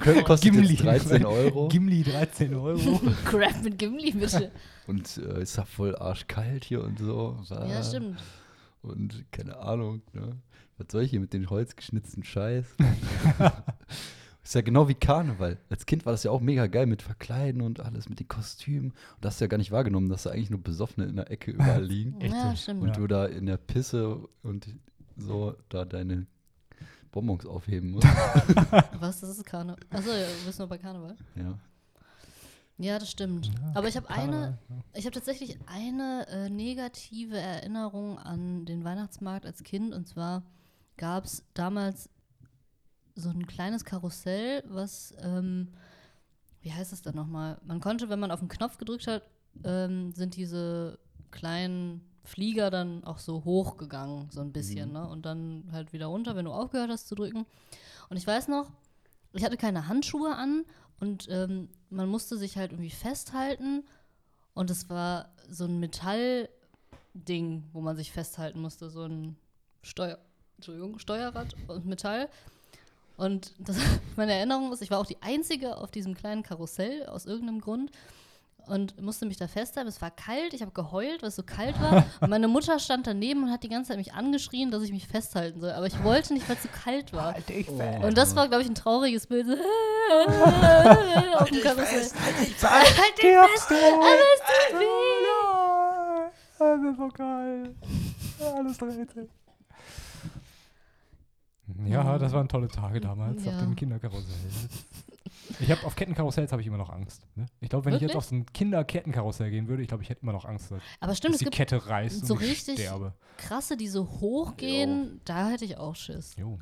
Crepe 0.00 0.22
kostet 0.24 0.52
Gimli. 0.52 0.68
jetzt 0.74 0.84
13 0.84 1.26
Euro 1.26 1.68
Gimli 1.68 2.02
13 2.04 2.54
Euro. 2.54 3.00
Crap 3.26 3.62
mit 3.62 3.78
Gimli, 3.78 4.12
bitte. 4.12 4.50
und 4.86 5.18
äh, 5.18 5.42
ist 5.42 5.56
ja 5.56 5.64
voll 5.64 5.94
arschkalt 5.96 6.64
hier 6.64 6.82
und 6.82 6.98
so. 6.98 7.38
Ja, 7.50 7.82
stimmt. 7.84 8.22
Und 8.80 9.24
keine 9.32 9.56
Ahnung, 9.58 10.02
ne? 10.12 10.36
Was 10.78 10.86
soll 10.92 11.02
ich 11.02 11.10
hier 11.10 11.20
mit 11.20 11.32
den 11.32 11.50
holzgeschnitzten 11.50 12.22
Scheiß? 12.22 12.64
ist 14.48 14.54
ja 14.54 14.62
genau 14.62 14.88
wie 14.88 14.94
Karneval. 14.94 15.58
Als 15.68 15.84
Kind 15.84 16.06
war 16.06 16.12
das 16.12 16.22
ja 16.22 16.30
auch 16.30 16.40
mega 16.40 16.68
geil 16.68 16.86
mit 16.86 17.02
Verkleiden 17.02 17.60
und 17.60 17.80
alles, 17.80 18.08
mit 18.08 18.18
den 18.18 18.28
Kostümen. 18.28 18.92
Und 18.92 18.94
das 19.20 19.34
hast 19.34 19.40
du 19.40 19.44
ja 19.44 19.48
gar 19.48 19.58
nicht 19.58 19.70
wahrgenommen, 19.72 20.08
dass 20.08 20.22
da 20.22 20.30
eigentlich 20.30 20.48
nur 20.48 20.62
Besoffene 20.62 21.06
in 21.06 21.16
der 21.16 21.30
Ecke 21.30 21.50
überall 21.50 21.84
liegen. 21.84 22.18
Echt 22.18 22.32
Ja, 22.34 22.56
stimmt. 22.56 22.82
Und 22.82 22.96
du 22.96 23.06
da 23.06 23.26
in 23.26 23.44
der 23.44 23.58
Pisse 23.58 24.26
und 24.42 24.66
so 25.18 25.54
da 25.68 25.84
deine 25.84 26.26
Bonbons 27.12 27.44
aufheben 27.44 27.90
musst. 27.90 28.06
Was, 29.00 29.20
das 29.20 29.36
ist 29.36 29.44
Karneval? 29.44 29.80
Achso, 29.90 30.10
ja, 30.10 30.26
du 30.26 30.46
bist 30.46 30.58
nur 30.58 30.68
bei 30.68 30.78
Karneval. 30.78 31.16
ja. 31.36 31.58
Ja, 32.80 32.98
das 32.98 33.10
stimmt. 33.10 33.46
Ja, 33.48 33.72
Aber 33.74 33.88
ich 33.88 33.96
habe 33.96 34.08
eine. 34.08 34.56
Ich 34.94 35.04
habe 35.04 35.12
tatsächlich 35.12 35.58
eine 35.66 36.26
äh, 36.28 36.48
negative 36.48 37.36
Erinnerung 37.36 38.18
an 38.18 38.66
den 38.66 38.84
Weihnachtsmarkt 38.84 39.44
als 39.44 39.64
Kind. 39.64 39.92
Und 39.92 40.06
zwar 40.06 40.44
gab 40.96 41.24
es 41.24 41.44
damals 41.54 42.08
so 43.18 43.30
ein 43.30 43.46
kleines 43.46 43.84
Karussell, 43.84 44.62
was, 44.68 45.12
ähm, 45.20 45.68
wie 46.60 46.72
heißt 46.72 46.92
es 46.92 47.02
denn 47.02 47.16
nochmal? 47.16 47.58
Man 47.64 47.80
konnte, 47.80 48.08
wenn 48.08 48.20
man 48.20 48.30
auf 48.30 48.38
den 48.38 48.48
Knopf 48.48 48.78
gedrückt 48.78 49.06
hat, 49.08 49.22
ähm, 49.64 50.12
sind 50.12 50.36
diese 50.36 50.98
kleinen 51.30 52.00
Flieger 52.22 52.70
dann 52.70 53.02
auch 53.04 53.18
so 53.18 53.44
hochgegangen, 53.44 54.30
so 54.30 54.40
ein 54.40 54.52
bisschen, 54.52 54.92
ne? 54.92 55.08
Und 55.08 55.26
dann 55.26 55.68
halt 55.72 55.92
wieder 55.92 56.06
runter, 56.06 56.36
wenn 56.36 56.44
du 56.44 56.52
aufgehört 56.52 56.90
hast 56.90 57.08
zu 57.08 57.14
drücken. 57.14 57.44
Und 58.08 58.16
ich 58.16 58.26
weiß 58.26 58.48
noch, 58.48 58.70
ich 59.32 59.44
hatte 59.44 59.56
keine 59.56 59.88
Handschuhe 59.88 60.34
an 60.34 60.64
und 61.00 61.26
ähm, 61.30 61.68
man 61.90 62.08
musste 62.08 62.36
sich 62.36 62.56
halt 62.56 62.72
irgendwie 62.72 62.90
festhalten. 62.90 63.84
Und 64.54 64.70
es 64.70 64.88
war 64.90 65.30
so 65.48 65.64
ein 65.64 65.80
Metallding, 65.80 66.48
wo 67.72 67.80
man 67.80 67.96
sich 67.96 68.12
festhalten 68.12 68.60
musste, 68.60 68.90
so 68.90 69.04
ein 69.04 69.36
Steuer, 69.82 70.18
Entschuldigung, 70.56 70.98
Steuerrad 70.98 71.54
und 71.66 71.86
Metall. 71.86 72.28
Und 73.18 73.52
das, 73.58 73.76
meine 74.16 74.32
Erinnerung 74.32 74.72
ist, 74.72 74.80
ich 74.80 74.90
war 74.90 74.98
auch 74.98 75.06
die 75.06 75.20
Einzige 75.20 75.76
auf 75.76 75.90
diesem 75.90 76.14
kleinen 76.14 76.42
Karussell 76.42 77.04
aus 77.06 77.26
irgendeinem 77.26 77.60
Grund 77.60 77.90
und 78.68 79.00
musste 79.00 79.26
mich 79.26 79.36
da 79.36 79.48
festhalten. 79.48 79.88
Es 79.88 80.00
war 80.00 80.10
kalt, 80.10 80.54
ich 80.54 80.62
habe 80.62 80.70
geheult, 80.72 81.22
weil 81.22 81.30
es 81.30 81.36
so 81.36 81.42
kalt 81.42 81.80
war. 81.80 82.04
Und 82.20 82.28
meine 82.30 82.48
Mutter 82.48 82.78
stand 82.78 83.06
daneben 83.06 83.44
und 83.44 83.50
hat 83.50 83.62
die 83.62 83.70
ganze 83.70 83.88
Zeit 83.88 83.96
mich 83.96 84.12
angeschrien, 84.12 84.70
dass 84.70 84.82
ich 84.82 84.92
mich 84.92 85.08
festhalten 85.08 85.60
soll. 85.60 85.70
Aber 85.70 85.86
ich 85.86 86.04
wollte 86.04 86.34
nicht, 86.34 86.46
weil 86.48 86.56
es 86.56 86.64
so 86.64 86.68
kalt 86.68 87.14
war. 87.14 87.34
Und 88.02 88.18
das 88.18 88.36
war, 88.36 88.46
glaube 88.46 88.62
ich, 88.62 88.68
ein 88.68 88.74
trauriges 88.74 89.26
Bild. 89.26 89.46
So, 89.46 89.54
auf 91.38 91.48
dem 91.48 91.62
Karussell. 91.62 92.10
Halt 92.12 93.18
dich 93.18 93.24
fest! 93.24 93.72
Aber 93.72 94.18
es 94.34 94.40
tut 94.68 94.80
weh! 94.80 94.84
Das 96.58 96.80
ist 96.82 96.96
so 96.98 97.08
geil. 97.08 97.74
Alles 98.54 98.78
dreht 98.78 99.10
sich. 99.12 99.28
Ja, 101.86 102.18
das 102.18 102.32
waren 102.32 102.48
tolle 102.48 102.68
Tage 102.68 103.00
damals 103.00 103.38
auf 103.46 103.52
Ja. 103.52 103.60
dem 103.60 103.76
Kinderkarussell. 103.76 104.34
Ich 105.60 105.70
habe 105.70 105.84
auf 105.86 105.96
Kettenkarussells 105.96 106.52
habe 106.52 106.60
ich 106.62 106.68
immer 106.68 106.76
noch 106.76 106.90
Angst. 106.90 107.26
Ne? 107.34 107.46
Ich 107.60 107.68
glaube, 107.70 107.86
wenn 107.86 107.94
ich 107.94 108.00
jetzt 108.00 108.10
Wirklich? 108.10 108.16
auf 108.16 108.24
so 108.24 108.34
ein 108.36 108.46
Kinderkettenkarussell 108.52 109.50
gehen 109.50 109.66
würde, 109.68 109.82
ich 109.82 109.88
glaube, 109.88 110.02
ich 110.02 110.08
hätte 110.10 110.22
immer 110.22 110.32
noch 110.32 110.44
Angst, 110.44 110.70
dass, 110.70 110.80
Aber 111.00 111.14
stimmt, 111.14 111.34
dass 111.34 111.36
es 111.36 111.38
die 111.40 111.44
gibt 111.46 111.56
Kette 111.56 111.86
reißt 111.86 112.26
so 112.26 112.34
und 112.34 112.42
ich 112.42 112.50
richtig- 112.50 112.78
sterbe. 112.80 113.12
krasse, 113.38 113.76
die 113.76 113.88
so 113.88 114.06
hochgehen. 114.20 115.20
Da 115.24 115.48
hätte 115.48 115.64
ich 115.64 115.76
auch 115.76 115.96
Schiss. 115.96 116.36
Jo. 116.36 116.58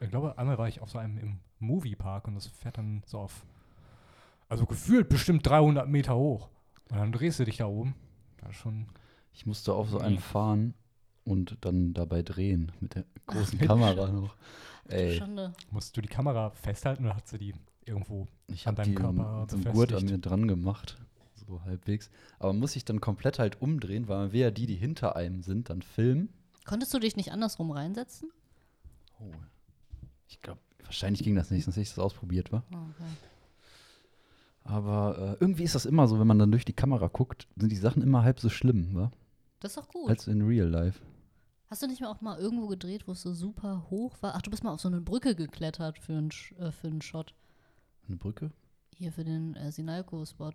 Ich 0.00 0.10
glaube, 0.10 0.36
einmal 0.38 0.56
war 0.58 0.68
ich 0.68 0.80
auf 0.80 0.90
so 0.90 0.98
einem 0.98 1.18
im 1.18 1.38
Moviepark 1.58 2.26
und 2.28 2.34
das 2.34 2.46
fährt 2.46 2.78
dann 2.78 3.02
so 3.06 3.18
auf, 3.18 3.44
also 4.48 4.64
gefühlt 4.66 5.08
bestimmt 5.08 5.46
300 5.46 5.88
Meter 5.88 6.16
hoch. 6.16 6.48
Und 6.90 6.98
dann 6.98 7.12
drehst 7.12 7.38
du 7.38 7.44
dich 7.44 7.58
da 7.58 7.66
oben. 7.66 7.94
Das 8.38 8.50
ist 8.50 8.56
schon 8.56 8.86
Ich 9.32 9.46
musste 9.46 9.74
auf 9.74 9.88
so 9.90 9.98
einen 9.98 10.18
fahren 10.18 10.74
und 11.30 11.56
dann 11.60 11.94
dabei 11.94 12.22
drehen 12.22 12.72
mit 12.80 12.96
der 12.96 13.04
großen 13.26 13.58
Kamera 13.58 14.08
noch. 14.08 14.34
Du 14.84 14.94
Ey, 14.94 15.16
Schande. 15.16 15.52
Musst 15.70 15.96
du 15.96 16.00
die 16.00 16.08
Kamera 16.08 16.50
festhalten 16.50 17.04
oder 17.04 17.14
hast 17.14 17.32
du 17.32 17.38
die 17.38 17.54
irgendwo? 17.86 18.26
ich 18.48 18.66
an 18.66 18.74
deinem 18.74 18.90
die 18.90 18.94
Körper 18.96 19.46
so 19.48 19.56
einen 19.56 19.64
Gurt 19.72 19.92
an 19.92 20.04
mir 20.04 20.18
dran 20.18 20.48
gemacht, 20.48 20.96
so 21.34 21.62
halbwegs. 21.62 22.10
Aber 22.38 22.52
muss 22.52 22.74
ich 22.76 22.84
dann 22.84 23.00
komplett 23.00 23.38
halt 23.38 23.62
umdrehen, 23.62 24.08
weil 24.08 24.18
man 24.18 24.32
will 24.32 24.40
ja 24.40 24.50
die, 24.50 24.66
die 24.66 24.74
hinter 24.74 25.16
einem 25.16 25.42
sind, 25.42 25.70
dann 25.70 25.82
filmen. 25.82 26.30
Konntest 26.64 26.92
du 26.92 26.98
dich 26.98 27.16
nicht 27.16 27.32
andersrum 27.32 27.70
reinsetzen? 27.70 28.30
Oh. 29.20 29.32
Ich 30.28 30.40
glaube, 30.42 30.60
wahrscheinlich 30.82 31.22
ging 31.22 31.36
das 31.36 31.50
nicht, 31.50 31.64
sonst 31.64 31.76
hätte 31.76 31.82
ich 31.82 31.90
das 31.90 31.98
ausprobiert, 31.98 32.52
wa? 32.52 32.62
Oh, 32.72 32.76
okay. 32.76 33.10
Aber 34.64 35.36
äh, 35.40 35.42
irgendwie 35.42 35.64
ist 35.64 35.74
das 35.74 35.86
immer 35.86 36.06
so, 36.06 36.20
wenn 36.20 36.26
man 36.26 36.38
dann 36.38 36.50
durch 36.50 36.64
die 36.64 36.72
Kamera 36.72 37.08
guckt, 37.08 37.48
sind 37.56 37.70
die 37.70 37.76
Sachen 37.76 38.02
immer 38.02 38.22
halb 38.22 38.40
so 38.40 38.48
schlimm, 38.48 38.94
wa? 38.94 39.10
Das 39.60 39.72
ist 39.72 39.78
doch 39.78 39.88
gut. 39.88 40.08
Als 40.08 40.26
in 40.26 40.42
Real 40.42 40.68
Life. 40.68 41.00
Hast 41.70 41.82
du 41.82 41.86
nicht 41.86 42.00
mal 42.00 42.08
auch 42.08 42.20
mal 42.20 42.36
irgendwo 42.38 42.66
gedreht, 42.66 43.06
wo 43.06 43.12
es 43.12 43.22
so 43.22 43.32
super 43.32 43.86
hoch 43.90 44.16
war? 44.22 44.34
Ach, 44.34 44.42
du 44.42 44.50
bist 44.50 44.64
mal 44.64 44.72
auf 44.72 44.80
so 44.80 44.88
eine 44.88 45.00
Brücke 45.00 45.36
geklettert 45.36 45.98
für 46.00 46.14
einen, 46.14 46.30
Sch- 46.30 46.56
äh, 46.58 46.72
für 46.72 46.88
einen 46.88 47.00
Shot. 47.00 47.34
Eine 48.08 48.16
Brücke? 48.16 48.50
Hier 48.96 49.12
für 49.12 49.22
den 49.22 49.54
äh, 49.54 49.70
Sinalco-Spot. 49.70 50.52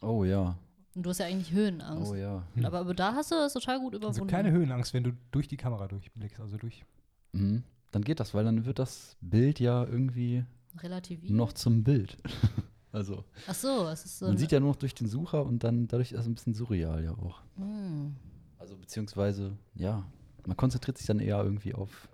Oh 0.00 0.24
ja. 0.24 0.56
Und 0.94 1.02
du 1.04 1.10
hast 1.10 1.18
ja 1.18 1.26
eigentlich 1.26 1.52
Höhenangst. 1.52 2.10
Oh 2.10 2.14
ja. 2.14 2.42
Hm. 2.54 2.64
Aber, 2.64 2.78
aber 2.80 2.94
da 2.94 3.14
hast 3.14 3.30
du 3.30 3.34
es 3.36 3.52
total 3.52 3.80
gut 3.80 3.92
überwunden. 3.94 4.18
Also 4.18 4.26
keine 4.26 4.50
Höhenangst, 4.50 4.94
wenn 4.94 5.04
du 5.04 5.12
durch 5.30 5.46
die 5.46 5.58
Kamera 5.58 5.86
durchblickst, 5.88 6.40
also 6.40 6.56
durch. 6.56 6.84
Mhm. 7.32 7.62
Dann 7.90 8.02
geht 8.02 8.18
das, 8.18 8.32
weil 8.32 8.44
dann 8.44 8.64
wird 8.64 8.78
das 8.78 9.16
Bild 9.20 9.60
ja 9.60 9.84
irgendwie 9.84 10.44
Relativiert. 10.78 11.32
noch 11.34 11.52
zum 11.52 11.84
Bild. 11.84 12.16
also, 12.92 13.24
Ach 13.46 13.54
so, 13.54 13.86
es 13.88 14.04
ist 14.06 14.18
so. 14.20 14.26
man 14.28 14.38
sieht 14.38 14.52
ja 14.52 14.58
nur 14.60 14.70
noch 14.70 14.76
durch 14.76 14.94
den 14.94 15.06
Sucher 15.06 15.44
und 15.44 15.62
dann 15.64 15.86
dadurch 15.86 16.12
ist 16.12 16.20
es 16.20 16.26
ein 16.26 16.34
bisschen 16.34 16.54
surreal 16.54 17.04
ja 17.04 17.12
auch. 17.12 17.42
Hm. 17.56 18.16
Also 18.58 18.76
beziehungsweise, 18.76 19.56
ja, 19.74 20.04
man 20.46 20.56
konzentriert 20.56 20.98
sich 20.98 21.06
dann 21.06 21.20
eher 21.20 21.42
irgendwie 21.42 21.74
auf 21.74 22.08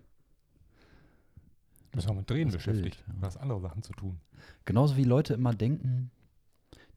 Du 1.92 1.96
bist 1.98 2.08
auch 2.10 2.14
mit 2.14 2.28
Drehen 2.28 2.50
Das 2.50 2.62
Bild, 2.62 2.66
beschäftigt. 2.82 3.04
ja. 3.06 3.14
Du 3.14 3.26
hast 3.26 3.36
andere 3.38 3.60
Sachen 3.60 3.82
zu 3.82 3.92
tun. 3.94 4.20
Genauso 4.66 4.96
wie 4.98 5.04
Leute 5.04 5.32
immer 5.34 5.54
denken, 5.54 6.10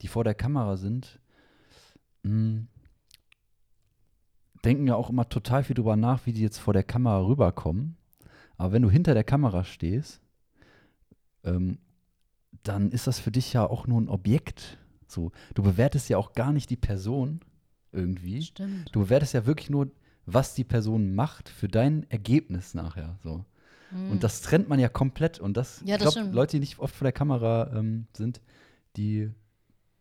die 0.02 0.08
vor 0.10 0.26
der 0.26 0.34
Kamera 0.36 0.76
sind, 0.76 1.20
mh, 2.24 2.64
denken 4.66 4.88
ja 4.88 4.96
auch 4.96 5.10
immer 5.10 5.30
total 5.30 5.64
viel 5.64 5.76
drüber 5.76 5.96
nach, 5.96 6.26
wie 6.26 6.34
die 6.34 6.42
jetzt 6.42 6.58
vor 6.58 6.74
der 6.74 6.84
Kamera 6.84 7.26
rüberkommen. 7.26 7.96
Aber 8.58 8.74
wenn 8.74 8.82
du 8.82 8.90
hinter 8.90 9.14
der 9.14 9.24
Kamera 9.24 9.64
stehst, 9.64 10.22
ähm, 11.46 11.78
dann 12.64 12.92
ist 12.92 13.08
das 13.08 13.20
für 13.20 13.32
dich 13.32 13.54
ja 13.54 13.66
auch 13.66 13.88
nur 13.88 14.02
ein 14.02 14.10
Objekt. 14.10 14.78
So, 15.08 15.32
du 15.54 15.64
bewertest 15.64 16.10
ja 16.10 16.18
auch 16.18 16.34
gar 16.34 16.52
nicht 16.52 16.70
die 16.70 16.76
Person 16.78 17.40
irgendwie. 17.94 18.42
Stimmt. 18.42 18.94
Du 18.94 19.00
bewertest 19.00 19.34
ja 19.34 19.46
wirklich 19.46 19.70
nur, 19.70 19.90
was 20.34 20.54
die 20.54 20.64
Person 20.64 21.16
macht 21.16 21.50
für 21.50 21.68
dein 21.68 22.10
Ergebnis 22.10 22.74
nachher. 22.74 23.18
So. 23.24 23.46
Und 23.92 24.24
das 24.24 24.42
trennt 24.42 24.70
man 24.70 24.80
ja 24.80 24.88
komplett. 24.88 25.40
Und 25.40 25.58
das. 25.58 25.82
Ja, 25.84 25.96
ich 25.96 26.04
das 26.04 26.14
glaube, 26.14 26.20
stimmt. 26.20 26.36
Leute, 26.36 26.52
die 26.52 26.60
nicht 26.60 26.80
oft 26.80 26.96
vor 26.96 27.06
der 27.06 27.12
Kamera 27.12 27.72
ähm, 27.74 28.08
sind, 28.16 28.42
die 28.96 29.32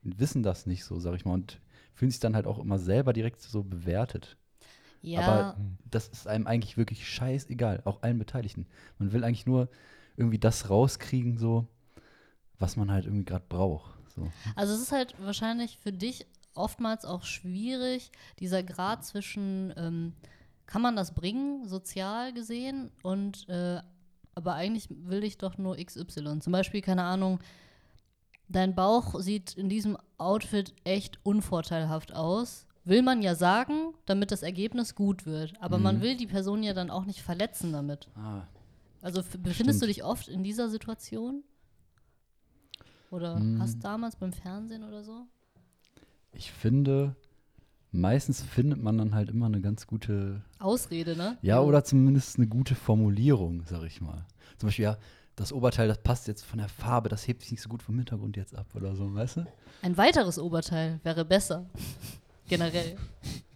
wissen 0.03 0.43
das 0.43 0.67
nicht 0.67 0.85
so, 0.85 0.99
sag 0.99 1.14
ich 1.14 1.25
mal, 1.25 1.33
und 1.35 1.61
fühlen 1.95 2.11
sich 2.11 2.21
dann 2.21 2.35
halt 2.35 2.47
auch 2.47 2.59
immer 2.59 2.79
selber 2.79 3.12
direkt 3.12 3.41
so 3.41 3.62
bewertet. 3.62 4.37
Ja, 5.01 5.21
Aber 5.21 5.57
das 5.91 6.09
ist 6.09 6.27
einem 6.27 6.47
eigentlich 6.47 6.77
wirklich 6.77 7.09
scheißegal, 7.09 7.83
auch 7.85 8.03
allen 8.03 8.19
Beteiligten. 8.19 8.67
Man 8.99 9.12
will 9.12 9.25
eigentlich 9.25 9.47
nur 9.47 9.69
irgendwie 10.17 10.38
das 10.38 10.69
rauskriegen, 10.71 11.38
so, 11.38 11.67
was 12.59 12.77
man 12.77 12.91
halt 12.91 13.05
irgendwie 13.05 13.25
gerade 13.25 13.45
braucht. 13.49 13.95
So. 14.14 14.31
also 14.57 14.75
es 14.75 14.81
ist 14.81 14.93
halt 14.93 15.14
wahrscheinlich 15.21 15.79
für 15.79 15.93
dich 15.93 16.27
oftmals 16.59 17.05
auch 17.05 17.25
schwierig, 17.25 18.11
dieser 18.38 18.62
Grad 18.62 19.05
zwischen, 19.05 19.73
ähm, 19.77 20.12
kann 20.66 20.83
man 20.83 20.97
das 20.97 21.14
bringen, 21.14 21.66
sozial 21.66 22.33
gesehen, 22.33 22.90
und 23.03 23.49
äh, 23.49 23.81
aber 24.35 24.55
eigentlich 24.55 24.88
will 24.90 25.25
ich 25.25 25.38
doch 25.38 25.59
nur 25.59 25.77
XY. 25.77 26.38
Zum 26.40 26.53
Beispiel, 26.53 26.81
keine 26.81 27.03
Ahnung, 27.05 27.40
dein 28.49 28.75
Bauch 28.75 29.18
sieht 29.21 29.55
in 29.55 29.68
diesem 29.68 29.97
Outfit 30.16 30.75
echt 30.85 31.18
unvorteilhaft 31.25 32.12
aus. 32.14 32.66
Will 32.85 33.03
man 33.03 33.21
ja 33.21 33.35
sagen, 33.35 33.94
damit 34.07 34.31
das 34.31 34.42
Ergebnis 34.42 34.94
gut 34.94 35.27
wird. 35.27 35.61
Aber 35.61 35.79
man 35.79 35.97
Mhm. 35.97 36.01
will 36.03 36.16
die 36.16 36.27
Person 36.27 36.62
ja 36.62 36.73
dann 36.73 36.88
auch 36.90 37.05
nicht 37.05 37.21
verletzen 37.21 37.73
damit. 37.73 38.09
Ah, 38.14 38.42
Also 39.03 39.23
befindest 39.23 39.81
du 39.83 39.85
Stimmt. 39.85 39.97
dich 39.97 40.05
oft 40.05 40.29
in 40.29 40.42
dieser 40.42 40.68
Situation? 40.71 41.42
Oder 43.11 43.40
Mm. 43.40 43.59
hast 43.59 43.83
damals 43.85 44.16
beim 44.16 44.33
Fernsehen 44.33 44.85
oder 44.85 45.03
so? 45.03 45.27
Ich 46.38 46.53
finde, 46.53 47.16
meistens 47.90 48.42
findet 48.42 48.81
man 48.81 48.96
dann 48.96 49.14
halt 49.14 49.29
immer 49.29 49.46
eine 49.46 49.61
ganz 49.61 49.87
gute 49.87 50.40
Ausrede, 50.61 51.16
ne? 51.16 51.37
Ja, 51.42 51.61
oder 51.61 51.85
zumindest 51.85 52.38
eine 52.38 52.46
gute 52.46 52.77
Formulierung, 52.77 53.64
sag 53.66 53.83
ich 53.83 54.01
mal. 54.01 54.24
Zum 54.57 54.68
Beispiel, 54.68 54.85
ja, 54.85 54.98
das 55.35 55.53
Oberteil, 55.53 55.88
das 55.88 55.98
passt 55.98 56.29
jetzt 56.29 56.44
von 56.44 56.59
der 56.59 56.68
Farbe, 56.68 57.09
das 57.09 57.27
hebt 57.27 57.42
sich 57.42 57.51
nicht 57.51 57.61
so 57.61 57.68
gut 57.68 57.83
vom 57.83 57.96
Hintergrund 57.96 58.37
jetzt 58.37 58.55
ab 58.55 58.66
oder 58.74 58.94
so, 58.94 59.12
weißt 59.12 59.38
du? 59.38 59.46
Ein 59.83 59.96
weiteres 59.96 60.38
Oberteil 60.38 61.01
wäre 61.03 61.24
besser. 61.24 61.66
Generell. 62.48 62.96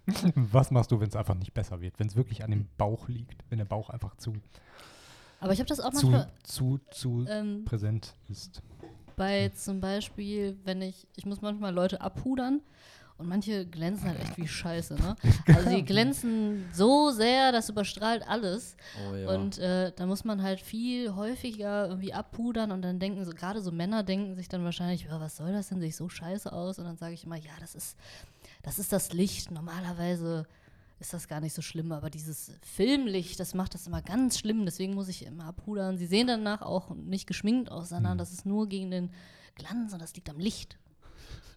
Was 0.34 0.72
machst 0.72 0.90
du, 0.90 0.98
wenn 1.00 1.08
es 1.08 1.16
einfach 1.16 1.36
nicht 1.36 1.54
besser 1.54 1.80
wird? 1.80 1.98
Wenn 1.98 2.08
es 2.08 2.16
wirklich 2.16 2.42
an 2.42 2.50
dem 2.50 2.66
Bauch 2.76 3.08
liegt? 3.08 3.44
Wenn 3.48 3.58
der 3.58 3.64
Bauch 3.64 3.90
einfach 3.90 4.16
zu, 4.16 4.34
Aber 5.38 5.52
ich 5.52 5.60
habe 5.60 5.68
das 5.68 5.78
auch 5.78 5.92
zu, 5.92 6.10
manchmal 6.10 6.32
zu, 6.42 6.80
zu 6.90 7.24
ähm, 7.28 7.64
präsent 7.64 8.14
ist? 8.28 8.60
Bei 9.22 9.50
zum 9.50 9.80
Beispiel, 9.80 10.58
wenn 10.64 10.82
ich, 10.82 11.06
ich 11.14 11.24
muss 11.26 11.40
manchmal 11.40 11.72
Leute 11.72 12.00
abpudern 12.00 12.60
und 13.18 13.28
manche 13.28 13.64
glänzen 13.66 14.08
halt 14.08 14.20
echt 14.20 14.36
wie 14.36 14.48
Scheiße, 14.48 14.94
ne? 14.96 15.14
Also 15.46 15.70
die 15.70 15.84
glänzen 15.84 16.64
so 16.72 17.12
sehr, 17.12 17.52
das 17.52 17.68
überstrahlt 17.68 18.26
alles. 18.26 18.76
Oh 18.98 19.32
Und 19.32 19.58
äh, 19.58 19.92
da 19.94 20.06
muss 20.06 20.24
man 20.24 20.42
halt 20.42 20.60
viel 20.60 21.14
häufiger 21.14 21.86
irgendwie 21.86 22.12
abpudern 22.12 22.72
und 22.72 22.82
dann 22.82 22.98
denken 22.98 23.24
so, 23.24 23.30
gerade 23.30 23.62
so 23.62 23.70
Männer 23.70 24.02
denken 24.02 24.34
sich 24.34 24.48
dann 24.48 24.64
wahrscheinlich, 24.64 25.04
ja, 25.04 25.20
was 25.20 25.36
soll 25.36 25.52
das 25.52 25.68
denn, 25.68 25.78
sehe 25.78 25.90
ich 25.90 25.96
so 25.96 26.08
scheiße 26.08 26.52
aus? 26.52 26.80
Und 26.80 26.86
dann 26.86 26.96
sage 26.96 27.14
ich 27.14 27.22
immer, 27.22 27.36
ja, 27.36 27.52
das 27.60 27.76
ist, 27.76 27.96
das 28.64 28.80
ist 28.80 28.92
das 28.92 29.12
Licht. 29.12 29.52
Normalerweise 29.52 30.46
ist 31.02 31.12
das 31.12 31.26
gar 31.26 31.40
nicht 31.40 31.52
so 31.52 31.62
schlimm, 31.62 31.90
aber 31.92 32.10
dieses 32.10 32.52
Filmlicht, 32.62 33.38
das 33.40 33.54
macht 33.54 33.74
das 33.74 33.86
immer 33.86 34.00
ganz 34.02 34.38
schlimm, 34.38 34.64
deswegen 34.64 34.94
muss 34.94 35.08
ich 35.08 35.26
immer 35.26 35.46
abpudern. 35.46 35.98
Sie 35.98 36.06
sehen 36.06 36.28
danach 36.28 36.62
auch 36.62 36.94
nicht 36.94 37.26
geschminkt 37.26 37.70
aus, 37.70 37.88
sondern 37.90 38.18
das 38.18 38.32
ist 38.32 38.46
nur 38.46 38.68
gegen 38.68 38.90
den 38.90 39.10
Glanz 39.56 39.92
und 39.92 40.00
das 40.00 40.14
liegt 40.14 40.30
am 40.30 40.38
Licht. 40.38 40.78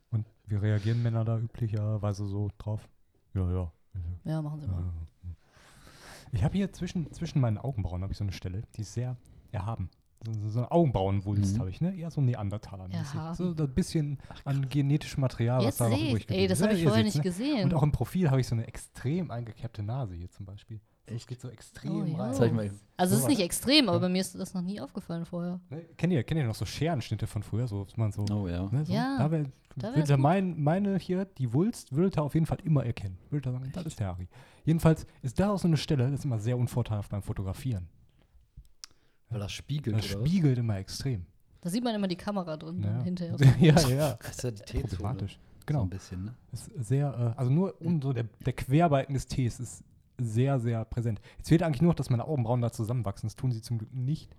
Und 0.09 0.25
wie 0.47 0.55
reagieren 0.55 1.03
Männer 1.03 1.23
da 1.23 1.37
üblicherweise 1.37 2.25
so 2.25 2.49
drauf? 2.57 2.89
Ja, 3.35 3.49
ja. 3.51 3.71
Ja, 4.25 4.41
machen 4.41 4.59
sie 4.59 4.65
ja. 4.65 4.73
mal. 4.73 4.91
Ich 6.31 6.43
habe 6.43 6.57
hier 6.57 6.73
zwischen, 6.73 7.11
zwischen 7.13 7.39
meinen 7.39 7.59
Augenbrauen 7.59 8.01
habe 8.01 8.11
ich 8.11 8.17
so 8.17 8.23
eine 8.23 8.33
Stelle, 8.33 8.63
die 8.75 8.81
ist 8.81 8.93
sehr 8.93 9.15
erhaben. 9.51 9.89
So, 10.25 10.49
so, 10.49 10.59
eine 10.59 10.71
Augenbrauenwulst 10.71 11.55
Mhm. 11.55 11.59
habe 11.59 11.69
ich, 11.69 11.81
ne? 11.81 11.95
Eher 11.95 12.09
so 12.11 12.21
neandertaler 12.21 12.89
Erhaben. 12.91 13.35
So 13.35 13.53
ein 13.63 13.73
bisschen 13.73 14.17
an 14.43 14.67
genetischem 14.69 15.21
Material, 15.21 15.61
Jetzt 15.63 15.79
was 15.79 15.89
da 15.89 15.95
noch 15.95 16.01
übrig 16.09 16.25
ey, 16.29 16.47
das 16.47 16.61
habe 16.61 16.71
Ja, 16.71 16.77
ich 16.77 16.83
ihr 16.83 16.89
vorher 16.89 17.03
nicht 17.05 17.17
ne? 17.17 17.23
gesehen. 17.23 17.63
Und 17.65 17.73
auch 17.73 17.83
im 17.83 17.91
Profil 17.91 18.29
habe 18.31 18.39
ich 18.41 18.47
so 18.47 18.55
eine 18.55 18.67
extrem 18.67 19.31
eingekerbte 19.31 19.83
Nase 19.83 20.15
hier 20.15 20.29
zum 20.29 20.45
Beispiel. 20.45 20.79
So, 21.07 21.13
es 21.15 21.27
geht 21.27 21.39
so 21.39 21.49
extrem 21.49 21.91
Oh, 21.91 22.03
ja. 22.03 22.17
rein. 22.17 22.33
Zeig 22.33 22.51
mal 22.53 22.65
eben. 22.65 22.79
also 22.97 23.13
es 23.15 23.21
ist 23.21 23.27
nicht 23.27 23.41
extrem, 23.41 23.87
aber 23.89 23.97
Ja. 23.97 24.01
bei 24.01 24.09
mir 24.09 24.21
ist 24.21 24.33
das 24.33 24.53
noch 24.55 24.63
nie 24.63 24.81
aufgefallen 24.81 25.25
vorher. 25.25 25.59
Ne? 25.69 25.83
Kennt, 25.97 26.11
ihr, 26.11 26.23
kennt 26.23 26.39
ihr 26.41 26.47
noch 26.47 26.55
so 26.55 26.65
Scherenschnitte 26.65 27.27
von 27.27 27.43
früher? 27.43 27.67
So, 27.67 27.85
man 27.95 28.11
so, 28.11 28.25
Oh 28.31 28.47
ja. 28.47 28.67
ne, 28.71 28.85
so 28.85 28.91
Ja, 28.91 29.17
da 29.19 29.29
wär, 29.29 29.43
da 29.75 29.93
wär's 29.93 30.09
würde 30.09 30.17
mein, 30.17 30.59
meine 30.59 30.97
hier, 30.97 31.25
die 31.25 31.53
Wulst, 31.53 31.95
würde 31.95 32.17
er 32.17 32.23
auf 32.23 32.33
jeden 32.33 32.47
Fall 32.47 32.57
immer 32.63 32.83
erkennen. 32.83 33.19
Würde 33.29 33.49
er 33.49 33.53
sagen, 33.53 33.69
das 33.71 33.85
ist 33.85 33.99
der 33.99 34.07
Harry. 34.07 34.27
Jedenfalls 34.63 35.05
ist 35.21 35.39
da 35.39 35.51
auch 35.51 35.59
so 35.59 35.67
eine 35.67 35.77
Stelle, 35.77 36.05
das 36.09 36.19
ist 36.21 36.25
immer 36.25 36.39
sehr 36.39 36.57
unvorteilhaft 36.57 37.11
beim 37.11 37.21
Fotografieren. 37.21 37.87
Weil 39.29 39.39
das 39.39 39.51
spiegelt, 39.51 39.95
Das 39.97 40.11
oder 40.11 40.21
was? 40.21 40.27
spiegelt 40.29 40.57
immer 40.57 40.77
extrem. 40.77 41.25
Da 41.61 41.69
sieht 41.69 41.83
man 41.83 41.95
immer 41.95 42.07
die 42.07 42.15
Kamera 42.15 42.57
drin 42.57 42.81
Ja. 42.83 42.89
dann 42.93 43.03
hinterher. 43.03 43.35
Das 43.37 43.89
ja, 43.89 43.95
ja. 43.95 44.11
ist 44.29 44.43
ja 44.43 44.51
die 44.51 44.61
T-Zone. 44.61 44.83
Problematisch. 44.87 45.33
So 45.33 45.39
Genau. 45.65 45.81
ein 45.81 45.89
bisschen, 45.89 46.25
ne? 46.25 46.35
Ist 46.51 46.69
sehr, 46.77 47.33
äh, 47.35 47.39
also 47.39 47.51
nur 47.51 47.81
um 47.81 47.99
so 48.01 48.13
der, 48.13 48.25
der 48.45 48.53
Querbalken 48.53 49.15
des 49.15 49.25
Ts 49.25 49.59
ist 49.59 49.83
sehr, 50.19 50.59
sehr 50.59 50.85
präsent. 50.85 51.19
Jetzt 51.37 51.49
fehlt 51.49 51.63
eigentlich 51.63 51.81
nur 51.81 51.89
noch, 51.91 51.95
dass 51.95 52.09
meine 52.11 52.25
Augenbrauen 52.25 52.61
da 52.61 52.71
zusammenwachsen. 52.71 53.27
Das 53.27 53.35
tun 53.35 53.51
sie 53.51 53.61
zum 53.61 53.79
Glück 53.79 53.91
nicht. 53.93 54.29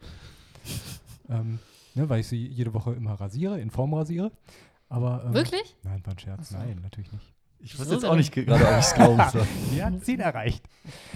ähm, 1.28 1.58
ne, 1.94 2.08
weil 2.08 2.20
ich 2.20 2.28
sie 2.28 2.46
jede 2.46 2.72
Woche 2.74 2.92
immer 2.94 3.14
rasiere, 3.14 3.60
in 3.60 3.70
Form 3.70 3.92
rasiere. 3.94 4.30
Aber, 4.88 5.24
ähm, 5.26 5.34
Wirklich? 5.34 5.76
Nein, 5.82 6.00
war 6.06 6.14
ein 6.14 6.18
Scherz. 6.18 6.50
So. 6.50 6.58
Nein, 6.58 6.78
natürlich 6.82 7.10
nicht. 7.12 7.32
Ich 7.58 7.72
So 7.72 7.80
wusste 7.80 7.94
jetzt 7.94 8.02
denn? 8.04 8.10
auch 8.10 8.16
nicht 8.16 8.32
ge- 8.32 8.44
gerade, 8.44 8.64
ob 8.64 8.70
ich 8.78 8.84
es 8.86 8.94
glauben 8.94 9.22
soll. 9.32 9.46
Ja, 9.76 10.00
Ziel 10.00 10.20
erreicht. 10.20 10.64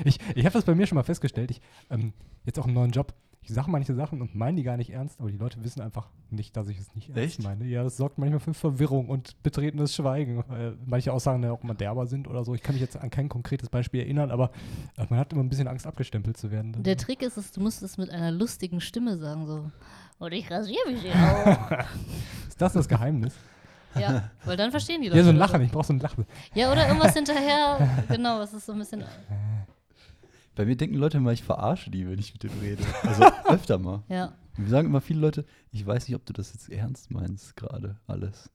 Ich, 0.04 0.18
ich 0.34 0.44
habe 0.44 0.54
das 0.54 0.64
bei 0.64 0.74
mir 0.74 0.86
schon 0.88 0.96
mal 0.96 1.04
festgestellt. 1.04 1.52
Ich, 1.52 1.60
ähm, 1.90 2.12
jetzt 2.44 2.58
auch 2.58 2.66
im 2.66 2.74
neuen 2.74 2.90
Job. 2.90 3.14
Ich 3.42 3.54
sage 3.54 3.70
manche 3.70 3.94
Sachen 3.94 4.20
und 4.20 4.34
meine 4.34 4.58
die 4.58 4.62
gar 4.62 4.76
nicht 4.76 4.90
ernst, 4.90 5.18
aber 5.18 5.30
die 5.30 5.38
Leute 5.38 5.64
wissen 5.64 5.80
einfach 5.80 6.08
nicht, 6.30 6.56
dass 6.56 6.68
ich 6.68 6.78
es 6.78 6.94
nicht 6.94 7.08
ernst 7.08 7.22
Echt? 7.22 7.42
meine. 7.42 7.64
Ja, 7.64 7.82
das 7.82 7.96
sorgt 7.96 8.18
manchmal 8.18 8.38
für 8.38 8.52
Verwirrung 8.52 9.08
und 9.08 9.42
betretenes 9.42 9.94
Schweigen. 9.94 10.44
Weil 10.48 10.76
manche 10.84 11.12
Aussagen 11.12 11.42
ja 11.42 11.50
auch 11.50 11.62
immer 11.62 11.74
derber 11.74 12.06
sind 12.06 12.28
oder 12.28 12.44
so. 12.44 12.54
Ich 12.54 12.62
kann 12.62 12.74
mich 12.74 12.82
jetzt 12.82 12.96
an 12.96 13.10
kein 13.10 13.28
konkretes 13.28 13.68
Beispiel 13.70 14.00
erinnern, 14.00 14.30
aber 14.30 14.50
äh, 14.96 15.06
man 15.08 15.18
hat 15.18 15.32
immer 15.32 15.42
ein 15.42 15.48
bisschen 15.48 15.68
Angst, 15.68 15.86
abgestempelt 15.86 16.36
zu 16.36 16.50
werden. 16.50 16.82
Der 16.82 16.96
Trick 16.96 17.22
ist 17.22 17.38
es, 17.38 17.50
du 17.50 17.60
musst 17.60 17.82
es 17.82 17.96
mit 17.96 18.10
einer 18.10 18.30
lustigen 18.30 18.80
Stimme 18.80 19.16
sagen, 19.16 19.46
so. 19.46 19.70
Und 20.18 20.32
ich 20.32 20.50
rasiere 20.50 20.90
mich 20.90 21.02
auch. 21.14 21.70
Ist 22.48 22.60
das 22.60 22.74
das 22.74 22.86
Geheimnis? 22.86 23.34
ja, 23.98 24.30
weil 24.44 24.56
dann 24.56 24.70
verstehen 24.70 25.00
die 25.00 25.08
Leute. 25.08 25.18
Ja, 25.18 25.24
so 25.24 25.30
ein 25.30 25.38
das. 25.38 25.50
Lachen. 25.50 25.62
Ich 25.62 25.72
brauche 25.72 25.86
so 25.86 25.92
ein 25.94 25.98
Lachen. 25.98 26.26
Ja, 26.54 26.70
oder 26.70 26.86
irgendwas 26.86 27.14
hinterher. 27.14 28.04
Genau, 28.08 28.40
es 28.42 28.52
ist 28.52 28.66
so 28.66 28.72
ein 28.72 28.78
bisschen. 28.78 29.02
Bei 30.54 30.64
mir 30.64 30.76
denken 30.76 30.96
Leute 30.96 31.18
immer, 31.18 31.32
ich 31.32 31.42
verarsche 31.42 31.90
die, 31.90 32.08
wenn 32.08 32.18
ich 32.18 32.32
mit 32.32 32.42
denen 32.42 32.58
rede. 32.60 32.82
Also 33.02 33.22
öfter 33.48 33.78
mal. 33.78 34.02
Ja. 34.08 34.32
Mir 34.56 34.68
sagen 34.68 34.88
immer 34.88 35.00
viele 35.00 35.20
Leute, 35.20 35.46
ich 35.70 35.86
weiß 35.86 36.08
nicht, 36.08 36.16
ob 36.16 36.26
du 36.26 36.32
das 36.32 36.52
jetzt 36.52 36.68
ernst 36.70 37.10
meinst, 37.10 37.56
gerade 37.56 38.00
alles. 38.06 38.50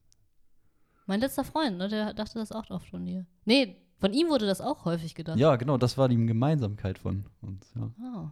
Mein 1.07 1.19
letzter 1.19 1.43
Freund, 1.43 1.77
ne, 1.77 1.87
der 1.87 2.13
dachte 2.13 2.39
das 2.39 2.51
auch 2.51 2.69
oft 2.69 2.89
von 2.89 3.05
dir. 3.05 3.25
Nee, 3.45 3.77
von 3.99 4.13
ihm 4.13 4.29
wurde 4.29 4.45
das 4.45 4.59
auch 4.61 4.85
häufig 4.85 5.15
gedacht. 5.15 5.37
Ja, 5.37 5.55
genau, 5.55 5.77
das 5.77 5.97
war 5.97 6.09
die 6.09 6.17
Gemeinsamkeit 6.17 6.99
von 6.99 7.25
uns. 7.41 7.73
Ja. 7.75 7.91
Oh. 8.03 8.29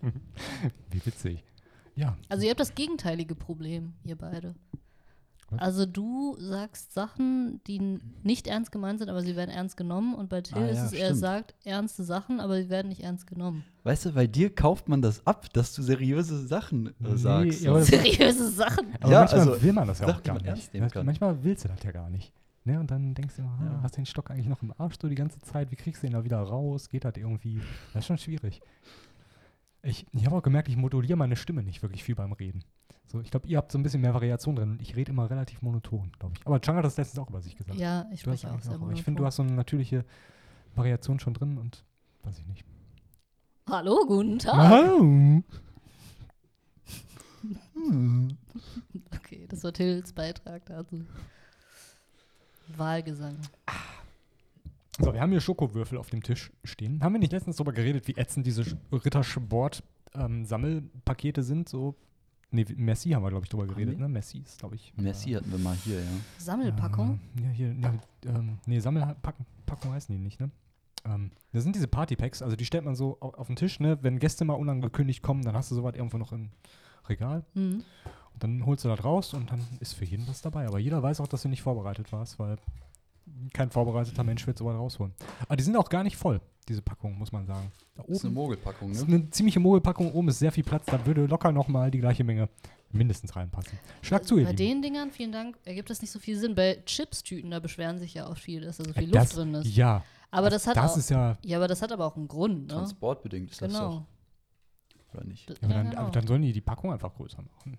Wie 0.90 1.04
witzig. 1.04 1.44
Ja. 1.96 2.16
Also 2.28 2.44
ihr 2.44 2.50
habt 2.50 2.60
das 2.60 2.74
gegenteilige 2.74 3.34
Problem, 3.34 3.94
ihr 4.04 4.16
beide. 4.16 4.54
Was? 5.50 5.60
Also 5.60 5.86
du 5.86 6.36
sagst 6.38 6.92
Sachen, 6.92 7.60
die 7.66 8.00
nicht 8.22 8.46
ernst 8.46 8.70
gemeint 8.70 8.98
sind, 8.98 9.08
aber 9.08 9.22
sie 9.22 9.34
werden 9.34 9.50
ernst 9.50 9.76
genommen. 9.78 10.14
Und 10.14 10.28
bei 10.28 10.42
Till 10.42 10.58
Ah, 10.58 10.66
ist 10.66 10.76
ja, 10.76 10.84
es, 10.86 10.92
er 10.92 11.04
stimmt. 11.06 11.20
sagt 11.20 11.54
ernste 11.64 12.04
Sachen, 12.04 12.40
aber 12.40 12.60
sie 12.62 12.68
werden 12.68 12.88
nicht 12.88 13.02
ernst 13.02 13.26
genommen. 13.26 13.64
Weißt 13.84 14.04
du, 14.04 14.12
bei 14.12 14.26
dir 14.26 14.54
kauft 14.54 14.88
man 14.88 15.00
das 15.00 15.26
ab, 15.26 15.50
dass 15.54 15.72
du 15.74 15.82
seriöse 15.82 16.46
Sachen 16.46 16.88
äh, 16.88 16.92
Nee, 16.98 17.16
sagst. 17.16 17.60
ja, 17.62 17.80
Seriöse 17.80 18.50
Sachen. 18.50 18.94
Aber 19.00 19.10
Ja, 19.10 19.20
manchmal 19.20 19.40
also, 19.48 19.62
will 19.62 19.72
man 19.72 19.88
das 19.88 20.00
ja 20.00 20.08
auch 20.08 20.22
gar 20.22 20.34
nicht. 20.34 20.46
ernst 20.46 20.74
nehmen 20.74 20.84
Weißt 20.84 20.94
du, 20.94 20.98
kann. 20.98 21.06
Manchmal 21.06 21.42
willst 21.44 21.64
du 21.64 21.68
das 21.68 21.82
ja 21.82 21.92
gar 21.92 22.10
nicht. 22.10 22.32
Ne? 22.64 22.78
Und 22.78 22.90
dann 22.90 23.14
denkst 23.14 23.36
du 23.36 23.42
immer, 23.42 23.58
ah, 23.60 23.64
Ja. 23.64 23.82
hast 23.82 23.96
den 23.96 24.04
Stock 24.04 24.30
eigentlich 24.30 24.48
noch 24.48 24.60
im 24.62 24.74
Arsch 24.76 24.96
so 25.00 25.08
die 25.08 25.14
ganze 25.14 25.40
Zeit? 25.40 25.70
Wie 25.70 25.76
kriegst 25.76 26.02
du 26.02 26.06
den 26.08 26.12
da 26.12 26.24
wieder 26.24 26.38
raus? 26.42 26.90
Geht 26.90 27.04
das 27.06 27.16
irgendwie? 27.16 27.62
Das 27.94 28.00
ist 28.02 28.06
schon 28.06 28.18
schwierig. 28.18 28.60
Ich, 29.82 30.04
ich 30.12 30.26
habe 30.26 30.36
auch 30.36 30.42
gemerkt, 30.42 30.68
ich 30.68 30.76
moduliere 30.76 31.16
meine 31.16 31.36
Stimme 31.36 31.62
nicht 31.62 31.80
wirklich 31.82 32.04
viel 32.04 32.14
beim 32.16 32.32
Reden. 32.32 32.64
So, 33.10 33.20
ich 33.20 33.30
glaube, 33.30 33.48
ihr 33.48 33.56
habt 33.56 33.72
so 33.72 33.78
ein 33.78 33.82
bisschen 33.82 34.02
mehr 34.02 34.12
Variation 34.14 34.54
drin. 34.54 34.70
und 34.72 34.82
Ich 34.82 34.94
rede 34.94 35.10
immer 35.10 35.28
relativ 35.30 35.62
monoton, 35.62 36.12
glaube 36.18 36.34
ich. 36.38 36.46
Aber 36.46 36.60
Chang 36.60 36.76
hat 36.76 36.84
das 36.84 36.96
letztens 36.98 37.18
auch 37.18 37.30
über 37.30 37.40
sich 37.40 37.56
gesagt. 37.56 37.78
Ja, 37.78 38.06
ich 38.12 38.20
spreche 38.20 38.52
auch 38.52 38.60
sehr 38.60 38.74
aber 38.74 38.92
ich 38.92 39.02
finde, 39.02 39.18
du 39.18 39.22
monoton. 39.22 39.26
hast 39.26 39.36
so 39.36 39.42
eine 39.42 39.52
natürliche 39.52 40.04
Variation 40.74 41.18
schon 41.18 41.32
drin 41.34 41.56
und 41.58 41.84
weiß 42.24 42.38
ich 42.38 42.46
nicht. 42.46 42.64
Hallo, 43.68 44.04
guten 44.06 44.38
Tag. 44.38 44.70
Wow. 44.70 45.42
Okay, 49.14 49.46
das 49.48 49.62
war 49.64 49.72
Tills 49.72 50.12
Beitrag 50.12 50.66
dazu. 50.66 51.04
Wahlgesang. 52.76 53.36
So, 54.98 55.14
wir 55.14 55.20
haben 55.20 55.30
hier 55.30 55.40
Schokowürfel 55.40 55.96
auf 55.96 56.10
dem 56.10 56.22
Tisch 56.22 56.50
stehen. 56.64 57.02
Haben 57.02 57.14
wir 57.14 57.18
nicht 57.20 57.32
letztens 57.32 57.56
darüber 57.56 57.72
geredet, 57.72 58.08
wie 58.08 58.16
ätzend 58.16 58.46
diese 58.46 58.62
Sch- 58.62 58.76
Rittersport 58.92 59.82
ähm, 60.14 60.44
Sammelpakete 60.44 61.42
sind, 61.42 61.68
so 61.68 61.94
Nee, 62.50 62.64
Merci 62.76 63.10
haben 63.10 63.22
wir, 63.22 63.28
glaube 63.28 63.44
ich, 63.44 63.50
drüber 63.50 63.66
geredet, 63.66 63.98
ne? 63.98 64.08
Merci 64.08 64.38
ist, 64.38 64.58
glaube 64.58 64.76
ich. 64.76 64.92
Merci 64.96 65.32
hatten 65.32 65.50
wir 65.50 65.58
mal 65.58 65.76
hier, 65.76 66.00
ja. 66.00 66.06
Sammelpackung. 66.38 67.20
Äh, 67.36 67.42
ja, 67.42 67.48
hier, 67.50 67.72
ja, 67.74 67.92
ähm, 68.26 68.58
nee, 68.66 68.80
Sammelpackung 68.80 69.44
Packung 69.68 69.92
heißen 69.92 70.14
die 70.14 70.20
nicht, 70.20 70.40
ne? 70.40 70.50
Ähm, 71.04 71.30
das 71.52 71.62
sind 71.62 71.76
diese 71.76 71.86
Partypacks, 71.88 72.42
also 72.42 72.56
die 72.56 72.64
stellt 72.64 72.84
man 72.84 72.96
so 72.96 73.18
auf, 73.20 73.34
auf 73.34 73.46
den 73.46 73.56
Tisch, 73.56 73.78
ne? 73.80 73.98
Wenn 74.02 74.18
Gäste 74.18 74.44
mal 74.44 74.54
unangekündigt 74.54 75.22
kommen, 75.22 75.42
dann 75.42 75.54
hast 75.54 75.70
du 75.70 75.74
sowas 75.74 75.94
irgendwo 75.94 76.18
noch 76.18 76.32
im 76.32 76.50
Regal. 77.08 77.44
Mhm. 77.54 77.84
Und 78.32 78.42
dann 78.42 78.66
holst 78.66 78.84
du 78.84 78.88
das 78.88 79.04
raus 79.04 79.34
und 79.34 79.50
dann 79.50 79.60
ist 79.80 79.94
für 79.94 80.04
jeden 80.04 80.26
was 80.26 80.42
dabei. 80.42 80.66
Aber 80.66 80.78
jeder 80.78 81.02
weiß 81.02 81.20
auch, 81.20 81.28
dass 81.28 81.42
du 81.42 81.48
nicht 81.48 81.62
vorbereitet 81.62 82.12
warst, 82.12 82.38
weil 82.38 82.56
kein 83.52 83.70
vorbereiteter 83.70 84.24
Mensch 84.24 84.46
wird 84.46 84.58
sowas 84.58 84.76
rausholen. 84.76 85.12
Aber 85.42 85.56
die 85.56 85.62
sind 85.64 85.76
auch 85.76 85.88
gar 85.88 86.02
nicht 86.04 86.16
voll, 86.16 86.40
diese 86.68 86.82
Packungen, 86.82 87.18
muss 87.18 87.32
man 87.32 87.46
sagen. 87.46 87.70
Da 87.94 88.02
Das 88.02 88.16
ist 88.18 88.24
eine 88.24 88.30
oben 88.30 88.34
Mogelpackung, 88.42 88.90
ist 88.92 89.08
ne? 89.08 89.14
eine 89.16 89.30
ziemliche 89.30 89.60
Mogelpackung, 89.60 90.12
oben 90.12 90.28
ist 90.28 90.38
sehr 90.38 90.52
viel 90.52 90.64
Platz, 90.64 90.86
da 90.86 91.04
würde 91.06 91.26
locker 91.26 91.50
nochmal 91.52 91.90
die 91.90 91.98
gleiche 91.98 92.24
Menge 92.24 92.48
mindestens 92.90 93.36
reinpassen. 93.36 93.78
Schlag 94.02 94.24
zu, 94.26 94.38
ihr 94.38 94.44
Bei 94.44 94.50
Lieben. 94.52 94.56
den 94.56 94.82
Dingern, 94.82 95.10
vielen 95.10 95.32
Dank, 95.32 95.58
ergibt 95.64 95.90
das 95.90 96.00
nicht 96.00 96.10
so 96.10 96.18
viel 96.18 96.38
Sinn. 96.38 96.54
Bei 96.54 96.82
Chips-Tüten, 96.86 97.50
da 97.50 97.58
beschweren 97.60 97.98
sich 97.98 98.14
ja 98.14 98.26
auch 98.26 98.36
viele, 98.36 98.66
dass 98.66 98.78
da 98.78 98.84
so 98.84 98.92
viel 98.92 99.10
das, 99.10 99.34
Luft 99.34 99.36
drin 99.36 99.54
ist. 99.54 99.76
Ja, 99.76 100.02
Aber 100.30 100.48
das 100.50 100.66
hat 100.66 100.76
das 100.76 100.92
auch, 100.92 100.96
ist 100.96 101.10
ja, 101.10 101.36
ja, 101.44 101.56
aber 101.58 101.68
das 101.68 101.82
hat 101.82 101.92
aber 101.92 102.06
auch 102.06 102.16
einen 102.16 102.28
Grund, 102.28 102.62
ne? 102.68 102.74
Transportbedingt 102.74 103.50
ist 103.50 103.60
das 103.60 103.72
Genau. 103.72 104.06
doch, 105.10 105.14
oder 105.14 105.24
nicht? 105.24 105.48
Ja, 105.50 105.56
aber 105.62 105.68
ja, 105.70 105.76
dann, 105.78 105.90
genau. 105.90 106.02
aber 106.02 106.10
dann 106.12 106.26
sollen 106.26 106.42
die 106.42 106.52
die 106.52 106.60
Packung 106.60 106.92
einfach 106.92 107.12
größer 107.14 107.42
machen. 107.42 107.76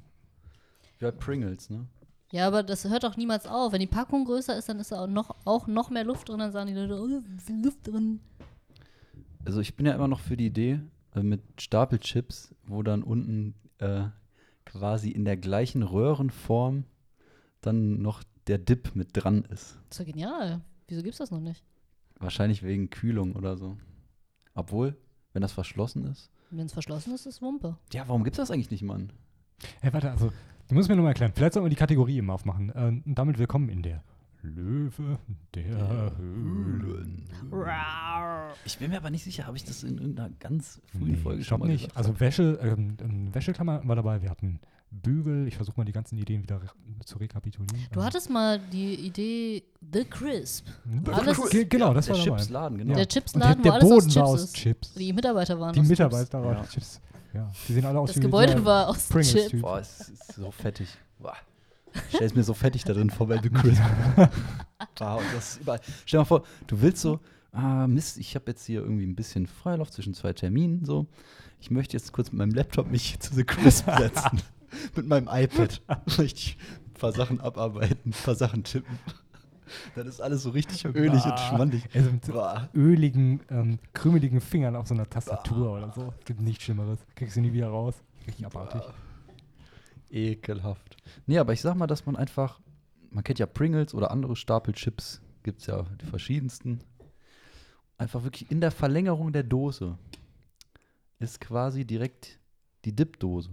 Wie 1.00 1.06
bei 1.06 1.12
Pringles, 1.12 1.70
ne? 1.70 1.86
Ja, 2.32 2.47
aber 2.47 2.63
das 2.63 2.86
hört 2.86 3.03
doch 3.03 3.17
niemals 3.17 3.47
auf. 3.47 3.73
Wenn 3.73 3.80
die 3.80 3.88
Packung 3.88 4.25
größer 4.25 4.57
ist, 4.57 4.69
dann 4.69 4.80
ist 4.80 4.91
da 4.91 5.03
auch 5.03 5.07
noch, 5.07 5.36
auch 5.45 5.67
noch 5.67 5.89
mehr 5.89 6.03
Luft 6.03 6.30
drin. 6.30 6.39
Dann 6.39 6.51
sagen 6.51 6.67
die 6.67 6.73
Leute, 6.73 7.01
oh, 7.01 7.39
viel 7.43 7.63
Luft 7.63 7.88
drin. 7.88 8.19
Also 9.45 9.61
ich 9.61 9.75
bin 9.75 9.86
ja 9.86 9.93
immer 9.93 10.07
noch 10.07 10.19
für 10.19 10.38
die 10.38 10.47
Idee 10.47 10.80
äh, 11.15 11.23
mit 11.23 11.41
Stapelchips, 11.59 12.53
wo 12.65 12.84
dann 12.84 13.03
unten 13.03 13.55
äh, 13.80 14.03
quasi 14.65 15.09
in 15.09 15.25
der 15.25 15.38
gleichen 15.38 15.82
Röhrenform 15.82 16.84
dann 17.61 18.01
noch 18.01 18.23
der 18.47 18.57
Dip 18.57 18.95
mit 18.95 19.09
dran 19.13 19.43
ist. 19.45 19.77
Das 19.89 19.99
ist 19.99 20.07
ja 20.07 20.11
genial. 20.11 20.61
Wieso 20.88 21.03
gibt's 21.03 21.17
das 21.17 21.32
noch 21.32 21.39
nicht? 21.39 21.63
Wahrscheinlich 22.19 22.63
wegen 22.63 22.89
Kühlung 22.89 23.36
oder 23.36 23.57
so. 23.57 23.77
Obwohl, 24.53 24.97
wenn 25.34 25.41
das 25.41 25.51
verschlossen 25.51 26.05
ist. 26.05 26.30
Wenn 26.51 26.65
es 26.65 26.73
verschlossen 26.73 27.13
ist, 27.13 27.25
ist 27.25 27.41
Wumpe. 27.41 27.77
Ja, 27.93 28.07
warum 28.07 28.23
gibt's 28.23 28.38
das 28.38 28.51
eigentlich 28.51 28.71
nicht, 28.71 28.84
Mann? 28.84 29.11
Hey, 29.82 29.93
warte, 29.93 30.11
also, 30.11 30.32
du 30.70 30.76
musst 30.76 30.89
mir 30.89 30.95
nochmal 30.95 31.11
erklären. 31.11 31.32
Vielleicht 31.36 31.53
sollten 31.53 31.65
wir 31.65 31.70
die 31.70 31.76
Kategorie 31.76 32.17
eben 32.17 32.30
aufmachen. 32.30 32.70
Äh, 32.70 33.01
und 33.05 33.15
damit 33.15 33.38
willkommen 33.38 33.70
in 33.70 33.82
der 33.84 34.03
Löwe 34.41 35.20
der 35.53 36.13
Höhlen. 36.17 37.26
Ich 38.65 38.78
bin 38.78 38.89
mir 38.91 38.97
aber 38.97 39.09
nicht 39.09 39.24
sicher, 39.26 39.45
habe 39.45 39.57
ich 39.57 39.65
das 39.65 39.84
in 39.84 39.97
irgendeiner 39.97 40.30
ganz 40.39 40.80
frühen 40.91 41.11
Nee, 41.11 41.17
Folge 41.17 41.41
ich 41.41 41.47
schon 41.47 41.57
glaube 41.57 41.67
mal 41.67 41.74
nicht. 41.74 41.84
gesagt? 41.89 41.97
Also 41.97 42.20
Wäsche, 42.22 42.57
ähm, 42.61 42.95
ähm, 43.01 43.36
Wäscheklammer 43.36 43.84
wir 43.84 43.95
dabei. 43.95 44.22
Wir 44.22 44.30
hatten 44.30 44.59
Bügel. 44.91 45.47
Ich 45.47 45.55
versuche 45.57 45.76
mal 45.78 45.84
die 45.84 45.91
ganzen 45.91 46.17
Ideen 46.17 46.41
wieder 46.41 46.61
re 46.61 46.67
zu 47.05 47.17
rekapitulieren. 47.17 47.86
Du 47.91 47.99
Ähm, 47.99 48.05
hattest 48.05 48.30
mal 48.30 48.59
die 48.72 48.95
Idee 48.95 49.63
The 49.93 50.05
Crisp. 50.05 50.67
The 51.05 51.11
alles- 51.11 51.38
Crisp. 51.38 51.51
Ge- 51.51 51.65
Genau, 51.65 51.93
das 51.93 52.05
der 52.07 52.15
war 52.17 52.26
dabei. 52.26 52.38
Chipsladen, 52.38 52.78
genau. 52.78 52.89
Ja. 52.91 52.95
Der 52.95 53.03
Und 53.05 53.11
Chipsladen, 53.11 53.49
der, 53.49 53.57
wo 53.59 53.63
der 53.63 53.74
alles 53.74 53.84
aus 53.84 53.89
Boden 53.89 54.15
war 54.15 54.26
Chips 54.36 54.43
aus. 54.43 54.53
Chips. 54.53 54.93
Die 54.93 55.13
Mitarbeiter 55.13 55.59
waren 55.59 55.74
Die 55.74 55.80
aus 55.82 55.88
Mitarbeiter 55.88 56.41
waren 56.43 56.53
Ja. 56.55 56.61
aus 56.61 56.70
Chips. 56.72 57.01
Ja, 57.34 57.51
die 57.67 57.73
sehen 57.73 57.86
alle 57.86 57.99
aus 57.99 58.09
Das 58.09 58.17
wie 58.17 58.21
Gebäude 58.21 58.53
der 58.53 58.65
war 58.65 58.88
aus 58.88 59.07
Pringles 59.07 59.32
Chips. 59.34 59.49
Typ. 59.49 59.61
Boah, 59.61 59.80
es 59.80 60.09
ist 60.09 60.34
so 60.34 60.51
fettig. 60.51 60.89
Boah. 61.19 61.36
Stell 62.09 62.23
es 62.27 62.36
mir 62.36 62.43
so 62.43 62.53
fettig 62.53 62.84
da 62.84 62.93
drin 62.93 63.09
vor 63.09 63.27
The 63.27 63.49
Crisp. 63.49 63.82
Boah, 64.97 65.17
und 65.17 65.25
das 65.36 65.53
ist 65.53 65.61
überall. 65.61 65.80
Stell 66.05 66.17
dir 66.17 66.21
mal 66.21 66.25
vor, 66.25 66.43
du 66.67 66.82
willst 66.82 67.01
so, 67.01 67.19
ah, 67.51 67.88
Mist, 67.88 68.17
ich 68.17 68.36
habe 68.36 68.45
jetzt 68.47 68.65
hier 68.65 68.82
irgendwie 68.82 69.05
ein 69.05 69.15
bisschen 69.15 69.47
Freilauf 69.47 69.91
zwischen 69.91 70.13
zwei 70.13 70.34
Terminen, 70.34 70.86
so. 70.86 71.07
Ich 71.59 71.71
möchte 71.71 71.97
jetzt 71.97 72.13
kurz 72.13 72.32
mit 72.32 72.39
meinem 72.39 72.53
Laptop 72.53 72.89
mich 72.89 73.19
zu 73.19 73.34
The 73.34 73.43
Crisp 73.43 73.86
setzen. 73.97 74.41
mit 74.95 75.07
meinem 75.07 75.27
iPad. 75.32 75.82
Möchte 76.17 76.23
ich 76.34 76.57
ein 76.88 76.93
paar 76.93 77.11
Sachen 77.11 77.41
abarbeiten, 77.41 78.11
ein 78.11 78.23
paar 78.23 78.36
Sachen 78.36 78.63
tippen. 78.63 78.97
Dann 79.95 80.07
ist 80.07 80.20
alles 80.22 80.43
so 80.43 80.49
richtig 80.51 80.86
ölig 80.86 81.26
und 81.26 81.39
schmandig. 81.39 81.88
Also 81.93 82.11
mit 82.11 82.26
so 82.26 82.43
öligen, 82.74 83.41
ähm, 83.49 83.80
krümeligen 83.93 84.41
Fingern 84.41 84.76
auf 84.76 84.88
so 84.88 84.93
einer 84.93 85.09
Tastatur 85.09 85.72
oder 85.78 85.91
so. 85.93 86.13
Gibt 86.26 86.41
nichts 86.41 86.63
Schlimmeres. 86.63 86.99
Kriegst 87.15 87.36
du 87.36 87.41
nie 87.41 87.53
wieder 87.53 87.67
raus. 87.70 87.95
Richtig 88.28 88.45
abartig. 88.45 88.82
Ekelhaft. 90.09 90.97
Nee, 91.28 91.38
aber 91.38 91.53
ich 91.53 91.61
sag 91.61 91.76
mal, 91.76 91.88
dass 91.88 92.05
man 92.05 92.15
einfach, 92.15 92.59
man 93.11 93.24
kennt 93.24 93.39
ja 93.39 93.45
Pringles 93.45 93.93
oder 93.93 94.11
andere 94.11 94.36
Stapelchips, 94.36 95.22
gibt 95.43 95.61
es 95.61 95.67
ja 95.67 95.84
die 96.01 96.05
verschiedensten. 96.05 96.80
Einfach 97.97 98.24
wirklich 98.24 98.49
in 98.49 98.61
der 98.61 98.72
Verlängerung 98.72 99.34
der 99.34 99.43
Dose 99.43 99.97
ist 101.20 101.41
quasi 101.41 101.86
direkt 101.86 102.39
die 102.86 102.95
Dipdose 102.95 103.51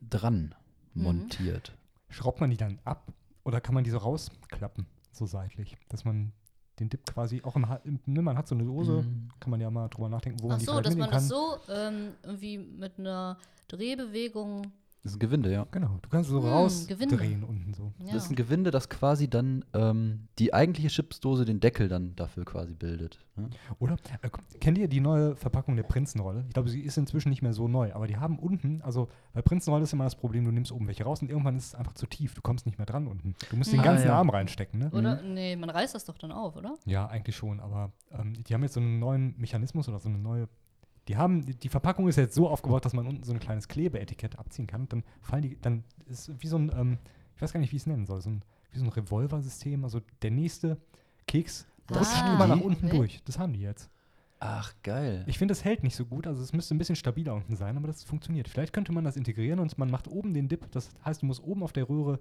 dran 0.00 0.54
Mhm. 0.92 1.02
montiert. 1.02 1.76
Schraubt 2.08 2.40
man 2.40 2.50
die 2.50 2.56
dann 2.56 2.78
ab 2.84 3.12
oder 3.44 3.60
kann 3.60 3.74
man 3.74 3.84
die 3.84 3.90
so 3.90 3.98
rausklappen, 3.98 4.86
so 5.12 5.26
seitlich, 5.26 5.76
dass 5.88 6.04
man 6.04 6.32
den 6.80 6.88
Dip 6.88 7.06
quasi 7.06 7.40
auch 7.44 7.54
im, 7.56 8.00
ne, 8.06 8.20
man 8.22 8.36
hat 8.36 8.48
so 8.48 8.54
eine 8.54 8.64
Dose, 8.64 9.02
Mhm. 9.02 9.28
kann 9.38 9.50
man 9.50 9.60
ja 9.60 9.70
mal 9.70 9.88
drüber 9.88 10.08
nachdenken, 10.08 10.42
wo 10.42 10.46
Ach 10.48 10.50
man 10.50 10.58
die 10.58 10.64
so, 10.64 10.80
dass 10.80 10.96
man 10.96 11.10
kann. 11.10 11.18
das 11.18 11.28
so 11.28 11.56
ähm, 11.68 12.12
irgendwie 12.24 12.58
mit 12.58 12.98
einer 12.98 13.38
Drehbewegung. 13.68 14.72
Das 15.04 15.12
ist 15.12 15.16
ein 15.16 15.20
Gewinde, 15.20 15.52
ja. 15.52 15.66
Genau, 15.70 15.98
du 16.00 16.08
kannst 16.08 16.30
so 16.30 16.42
Hm, 16.42 16.48
rausdrehen 16.48 17.08
Gewinde. 17.10 17.46
unten 17.46 17.74
so. 17.74 17.92
Ja. 17.98 18.14
Das 18.14 18.24
ist 18.24 18.30
ein 18.30 18.36
Gewinde, 18.36 18.70
das 18.70 18.88
quasi 18.88 19.28
dann 19.28 19.62
ähm, 19.74 20.28
die 20.38 20.52
eigentliche 20.54 20.88
Chipsdose 20.88 21.44
den 21.44 21.60
Deckel 21.60 21.88
dann 21.88 22.16
dafür 22.16 22.46
quasi 22.46 22.74
bildet. 22.74 23.18
Ne? 23.36 23.50
Oder? 23.78 23.96
Äh, 24.22 24.30
kennt 24.60 24.78
ihr 24.78 24.88
die 24.88 25.00
neue 25.00 25.36
Verpackung 25.36 25.76
der 25.76 25.82
Prinzenrolle? 25.82 26.44
Ich 26.48 26.54
glaube, 26.54 26.70
sie 26.70 26.80
ist 26.80 26.96
inzwischen 26.96 27.28
nicht 27.28 27.42
mehr 27.42 27.52
so 27.52 27.68
neu, 27.68 27.92
aber 27.92 28.06
die 28.06 28.16
haben 28.16 28.38
unten, 28.38 28.80
also 28.80 29.08
bei 29.34 29.42
Prinzenrolle 29.42 29.82
ist 29.84 29.92
immer 29.92 30.04
das 30.04 30.16
Problem, 30.16 30.44
du 30.46 30.50
nimmst 30.52 30.72
oben 30.72 30.86
welche 30.86 31.04
raus 31.04 31.20
und 31.20 31.28
irgendwann 31.28 31.56
ist 31.58 31.66
es 31.66 31.74
einfach 31.74 31.92
zu 31.92 32.06
tief, 32.06 32.34
du 32.34 32.40
kommst 32.40 32.64
nicht 32.64 32.78
mehr 32.78 32.86
dran 32.86 33.06
unten. 33.06 33.34
Du 33.50 33.56
musst 33.56 33.72
den 33.72 33.80
Ah, 33.80 33.84
ganzen 33.84 34.06
ja. 34.06 34.16
Arm 34.16 34.30
reinstecken, 34.30 34.80
ne? 34.80 34.90
Oder? 34.90 35.20
Nee, 35.22 35.54
man 35.56 35.68
reißt 35.68 35.94
das 35.94 36.06
doch 36.06 36.16
dann 36.16 36.32
auf, 36.32 36.56
oder? 36.56 36.76
Ja, 36.86 37.06
eigentlich 37.08 37.36
schon, 37.36 37.60
aber 37.60 37.92
ähm, 38.10 38.42
die 38.44 38.54
haben 38.54 38.62
jetzt 38.62 38.72
so 38.72 38.80
einen 38.80 38.98
neuen 39.00 39.34
Mechanismus 39.38 39.86
oder 39.86 40.00
so 40.00 40.08
eine 40.08 40.16
neue. 40.18 40.48
Die 41.08 41.16
haben, 41.16 41.44
die- 41.44 41.68
Verpackung 41.68 42.08
ist 42.08 42.16
jetzt 42.16 42.34
so 42.34 42.48
aufgebaut, 42.48 42.84
dass 42.84 42.94
man 42.94 43.06
unten 43.06 43.24
so 43.24 43.32
ein 43.32 43.40
kleines 43.40 43.68
Klebeetikett 43.68 44.38
abziehen 44.38 44.66
kann. 44.66 44.88
Dann 44.88 45.02
fallen 45.20 45.42
die, 45.42 45.60
dann 45.60 45.84
ist 46.06 46.30
wie 46.42 46.46
so 46.46 46.56
ein, 46.56 46.72
ähm, 46.74 46.98
ich 47.36 47.42
weiß 47.42 47.52
gar 47.52 47.60
nicht, 47.60 47.72
wie 47.72 47.76
ich 47.76 47.82
es 47.82 47.86
nennen 47.86 48.06
soll, 48.06 48.20
so 48.22 48.30
ein, 48.30 48.42
wie 48.72 48.78
so 48.78 48.84
ein 48.84 48.90
Revolversystem. 48.90 49.84
Also 49.84 50.00
der 50.22 50.30
nächste 50.30 50.78
Keks 51.26 51.66
rutscht 51.90 52.12
Ah, 52.16 52.34
immer 52.34 52.46
nach 52.46 52.56
okay. 52.56 52.64
unten 52.64 52.88
durch. 52.88 53.22
Das 53.24 53.38
haben 53.38 53.52
die 53.52 53.60
jetzt. 53.60 53.90
Ach, 54.40 54.74
geil. 54.82 55.24
Ich 55.26 55.38
finde, 55.38 55.52
das 55.52 55.64
hält 55.64 55.82
nicht 55.82 55.96
so 55.96 56.04
gut. 56.06 56.26
Also 56.26 56.42
es 56.42 56.52
müsste 56.52 56.74
ein 56.74 56.78
bisschen 56.78 56.96
stabiler 56.96 57.34
unten 57.34 57.56
sein, 57.56 57.76
aber 57.76 57.86
das 57.86 58.02
funktioniert. 58.04 58.48
Vielleicht 58.48 58.72
könnte 58.72 58.92
man 58.92 59.04
das 59.04 59.16
integrieren 59.16 59.58
und 59.58 59.76
man 59.78 59.90
macht 59.90 60.08
oben 60.08 60.34
den 60.34 60.48
Dip. 60.48 60.70
Das 60.72 60.90
heißt, 61.04 61.22
du 61.22 61.26
musst 61.26 61.42
oben 61.42 61.62
auf 61.62 61.72
der 61.72 61.88
Röhre 61.88 62.20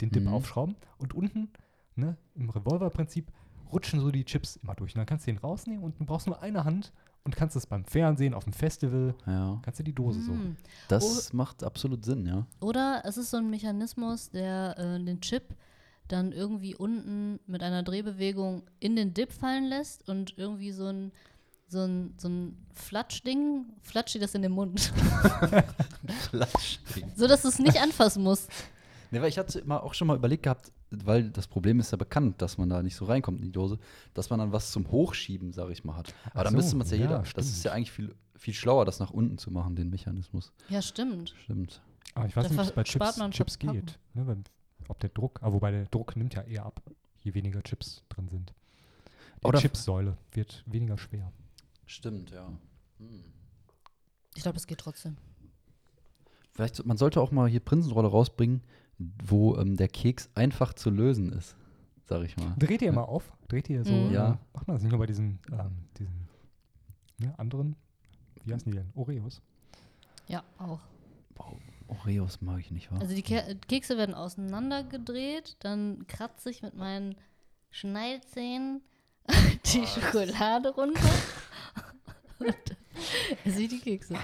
den 0.00 0.10
Dip 0.10 0.24
Mhm. 0.24 0.28
aufschrauben 0.28 0.76
und 0.98 1.14
unten, 1.14 1.48
ne, 1.96 2.16
im 2.34 2.50
Revolverprinzip, 2.50 3.30
rutschen 3.72 4.00
so 4.00 4.10
die 4.10 4.24
Chips 4.24 4.56
immer 4.56 4.74
durch. 4.74 4.94
Und 4.94 4.98
dann 4.98 5.06
kannst 5.06 5.26
du 5.26 5.32
den 5.32 5.38
rausnehmen 5.38 5.84
und 5.84 5.98
du 6.00 6.04
brauchst 6.04 6.26
nur 6.26 6.40
eine 6.42 6.64
Hand 6.64 6.92
und 7.24 7.36
kannst 7.36 7.56
das 7.56 7.66
beim 7.66 7.84
Fernsehen, 7.84 8.34
auf 8.34 8.44
dem 8.44 8.52
Festival, 8.52 9.14
ja, 9.26 9.60
kannst 9.62 9.80
du 9.80 9.84
die 9.84 9.94
Dose 9.94 10.20
so. 10.22 10.32
Hm. 10.32 10.56
das 10.88 11.32
macht 11.32 11.62
absolut 11.62 12.04
Sinn, 12.04 12.26
ja. 12.26 12.46
Oder 12.60 13.02
es 13.04 13.16
ist 13.16 13.30
so 13.30 13.36
ein 13.36 13.50
Mechanismus, 13.50 14.30
der 14.30 14.76
äh, 14.78 15.04
den 15.04 15.20
Chip 15.20 15.54
dann 16.08 16.32
irgendwie 16.32 16.74
unten 16.74 17.38
mit 17.46 17.62
einer 17.62 17.82
Drehbewegung 17.82 18.62
in 18.80 18.96
den 18.96 19.14
Dip 19.14 19.32
fallen 19.32 19.66
lässt 19.66 20.08
und 20.08 20.36
irgendwie 20.36 20.72
so 20.72 20.86
ein, 20.86 21.12
so 21.68 21.84
ein, 21.84 22.14
so 22.18 22.28
ein 22.28 22.66
Flatschding, 22.72 23.66
flatscht 23.82 24.14
dir 24.14 24.20
das 24.20 24.34
in 24.34 24.42
den 24.42 24.52
Mund. 24.52 24.80
Flaschding. 26.30 27.12
so 27.14 27.28
dass 27.28 27.42
du 27.42 27.48
es 27.48 27.58
nicht 27.58 27.80
anfassen 27.80 28.24
musst. 28.24 28.50
Ne, 29.10 29.20
weil 29.20 29.28
ich 29.28 29.38
hatte 29.38 29.60
immer 29.60 29.82
auch 29.82 29.94
schon 29.94 30.08
mal 30.08 30.16
überlegt 30.16 30.44
gehabt, 30.44 30.72
weil 30.90 31.30
das 31.30 31.46
Problem 31.46 31.80
ist 31.80 31.90
ja 31.92 31.96
bekannt, 31.96 32.42
dass 32.42 32.58
man 32.58 32.68
da 32.68 32.82
nicht 32.82 32.96
so 32.96 33.04
reinkommt 33.04 33.38
in 33.38 33.46
die 33.46 33.52
Dose, 33.52 33.78
dass 34.14 34.30
man 34.30 34.38
dann 34.40 34.52
was 34.52 34.72
zum 34.72 34.90
Hochschieben, 34.90 35.52
sag 35.52 35.70
ich 35.70 35.84
mal, 35.84 35.96
hat. 35.96 36.12
Aber 36.26 36.40
Ach 36.40 36.44
dann 36.44 36.52
so, 36.52 36.56
müsste 36.56 36.76
man 36.76 36.84
es 36.86 36.90
ja, 36.90 36.96
ja, 36.98 37.02
jeder. 37.04 37.18
Das 37.20 37.28
stimmt. 37.28 37.46
ist 37.46 37.64
ja 37.64 37.72
eigentlich 37.72 37.92
viel, 37.92 38.14
viel 38.36 38.54
schlauer, 38.54 38.84
das 38.84 38.98
nach 38.98 39.10
unten 39.10 39.38
zu 39.38 39.50
machen, 39.50 39.76
den 39.76 39.90
Mechanismus. 39.90 40.52
Ja, 40.68 40.82
stimmt. 40.82 41.34
Stimmt. 41.44 41.80
Aber 42.14 42.26
ich 42.26 42.36
weiß 42.36 42.44
Da 42.44 42.50
nicht, 42.50 42.60
ob 42.60 42.66
es 42.66 42.72
bei 42.72 42.82
Chips, 42.82 43.16
man 43.18 43.30
Chips 43.30 43.58
geht. 43.58 43.98
Ne, 44.14 44.26
weil, 44.26 44.38
ob 44.88 44.98
der 44.98 45.10
Druck, 45.10 45.40
aber 45.42 45.54
wobei 45.54 45.70
der 45.70 45.84
Druck 45.86 46.16
nimmt 46.16 46.34
ja 46.34 46.42
eher 46.42 46.66
ab, 46.66 46.82
je 47.22 47.34
weniger 47.34 47.62
Chips 47.62 48.02
drin 48.08 48.28
sind. 48.28 48.52
Die 49.42 49.46
Oder- 49.46 49.60
Chipsäule 49.60 50.16
wird 50.32 50.64
weniger 50.66 50.98
schwer. 50.98 51.32
Stimmt, 51.86 52.30
ja. 52.30 52.46
Hm. 52.98 53.24
Ich 54.34 54.42
glaube, 54.42 54.54
das 54.54 54.66
geht 54.66 54.78
trotzdem. 54.78 55.16
Vielleicht, 56.52 56.84
man 56.84 56.96
sollte 56.96 57.20
auch 57.20 57.30
mal 57.30 57.48
hier 57.48 57.60
Prinzenrolle 57.60 58.08
rausbringen, 58.08 58.62
wo 59.24 59.56
ähm, 59.56 59.76
der 59.76 59.88
Keks 59.88 60.28
einfach 60.34 60.74
zu 60.74 60.90
lösen 60.90 61.32
ist, 61.32 61.56
sag 62.04 62.22
ich 62.22 62.36
mal. 62.36 62.54
Dreht 62.58 62.82
ihr 62.82 62.92
mal 62.92 63.02
auf? 63.02 63.32
Dreht 63.48 63.68
ihr 63.70 63.84
so? 63.84 63.92
Mhm. 63.92 64.12
Ja. 64.12 64.32
Äh, 64.32 64.36
macht 64.52 64.68
man 64.68 64.76
das 64.76 64.82
nicht 64.82 64.90
nur 64.90 65.00
bei 65.00 65.06
diesen, 65.06 65.38
ähm, 65.50 65.88
diesen 65.98 66.28
ne, 67.18 67.38
anderen, 67.38 67.76
wie 68.44 68.52
heißen 68.52 68.70
die 68.70 68.76
denn? 68.76 68.90
Oreos. 68.94 69.40
Ja, 70.28 70.44
auch. 70.58 70.80
Boah, 71.34 71.56
Oreos 71.88 72.40
mag 72.40 72.60
ich 72.60 72.70
nicht, 72.70 72.92
wa? 72.92 72.98
Also 72.98 73.14
die 73.14 73.22
Ke 73.22 73.56
Kekse 73.68 73.96
werden 73.96 74.14
auseinandergedreht, 74.14 75.56
dann 75.60 76.06
kratze 76.06 76.50
ich 76.50 76.62
mit 76.62 76.74
meinen 76.74 77.16
Schneidezähnen 77.70 78.82
die 79.72 79.86
Schokolade 79.86 80.74
runter. 80.74 81.00
Er 83.44 83.52
sieht 83.52 83.72
die 83.72 83.78
Kekse. 83.78 84.14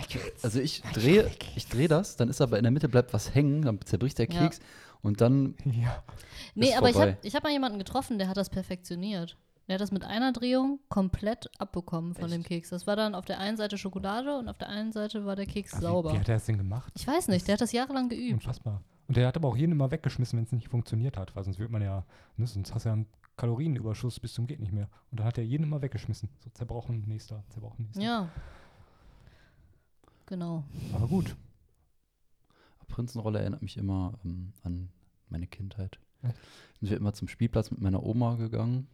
Also 0.43 0.61
ich 0.61 0.83
drehe 0.93 1.31
ich 1.55 1.67
dreh 1.69 1.89
das, 1.89 2.17
dann 2.17 2.29
ist 2.29 2.41
aber 2.41 2.59
in 2.59 2.65
der 2.65 2.73
Mitte 2.73 2.89
bleibt 2.89 3.13
was 3.15 3.35
hängen, 3.35 3.63
dann 3.63 3.81
zerbricht 3.85 4.19
der 4.19 4.29
Ja. 4.31 4.43
Keks 4.43 4.61
und 5.03 5.21
dann 5.21 5.55
Ja. 5.65 6.03
Nee, 6.55 6.75
aber 6.75 6.89
ich 6.89 6.95
vorbei. 6.95 7.13
habe 7.13 7.19
ich 7.23 7.35
hab 7.35 7.45
mal 7.45 7.53
jemanden 7.53 7.79
getroffen, 7.79 8.19
der 8.19 8.29
hat 8.29 8.37
das 8.37 8.51
perfektioniert. 8.51 9.37
Der 9.69 9.75
hat 9.75 9.81
das 9.81 9.91
mit 9.91 10.05
einer 10.05 10.33
Drehung 10.33 10.79
komplett 10.89 11.51
abbekommen 11.59 12.15
von 12.15 12.31
dem 12.31 12.41
Echt? 12.41 12.49
Keks. 12.49 12.71
Das 12.71 12.87
war 12.87 12.95
dann 12.97 13.15
auf 13.17 13.25
der 13.25 13.41
einen 13.41 13.57
Seite 13.57 13.79
Schokolade 13.79 14.39
und 14.39 14.49
auf 14.49 14.59
der 14.59 14.69
einen 14.69 14.93
Seite 14.93 15.25
war 15.25 15.35
der 15.37 15.47
Keks 15.47 15.75
Ach, 15.77 15.81
sauber. 15.83 16.11
Wie, 16.11 16.15
wie 16.15 16.21
hat 16.21 16.29
er 16.29 16.35
das 16.37 16.47
denn 16.47 16.59
gemacht? 16.59 16.93
Ich 16.97 17.07
weiß 17.07 17.29
nicht, 17.29 17.47
der 17.49 17.55
hat 17.55 17.61
das 17.61 17.73
jahrelang 17.73 18.09
geübt. 18.09 18.35
Unfassbar. 18.35 18.83
Und 19.09 19.17
der 19.17 19.27
hat 19.29 19.37
aber 19.37 19.49
auch 19.49 19.57
jeden 19.57 19.73
immer 19.73 19.91
weggeschmissen, 19.91 20.37
wenn 20.37 20.45
es 20.45 20.53
nicht 20.53 20.69
funktioniert 20.69 21.17
hat, 21.17 21.35
weil 21.35 21.45
sonst 21.45 21.59
wird 21.59 21.71
man 21.71 21.83
ja, 21.83 22.05
ne, 22.37 22.47
sonst 22.47 22.75
hast 22.75 22.85
du 22.85 22.89
ja 22.91 22.93
einen 22.95 23.07
Kalorienüberschuss 23.37 24.21
bis 24.21 24.35
zum 24.35 24.47
geht 24.47 24.61
nicht 24.61 24.73
mehr. 24.73 24.89
Und 25.11 25.21
dann 25.21 25.27
hat 25.27 25.39
er 25.39 25.45
jeden 25.45 25.65
immer 25.65 25.83
weggeschmissen. 25.83 26.31
So 26.39 26.51
zerbrochen, 26.51 27.05
nächster, 27.07 27.45
zerbrochen, 27.51 27.87
nächster. 27.87 28.03
Ja. 28.03 28.31
Genau. 30.27 30.65
Aber 30.95 31.07
gut. 31.07 31.37
Prinzenrolle 32.89 33.41
erinnert 33.41 33.63
mich 33.63 33.77
immer 33.77 34.15
ähm, 34.25 34.53
an 34.63 34.89
meine 35.29 35.47
Kindheit. 35.47 35.99
Echt? 36.23 36.39
Sind 36.81 36.91
wir 36.91 36.97
immer 36.97 37.13
zum 37.13 37.29
Spielplatz 37.29 37.71
mit 37.71 37.81
meiner 37.81 38.03
Oma 38.03 38.37
gegangen, 38.37 38.87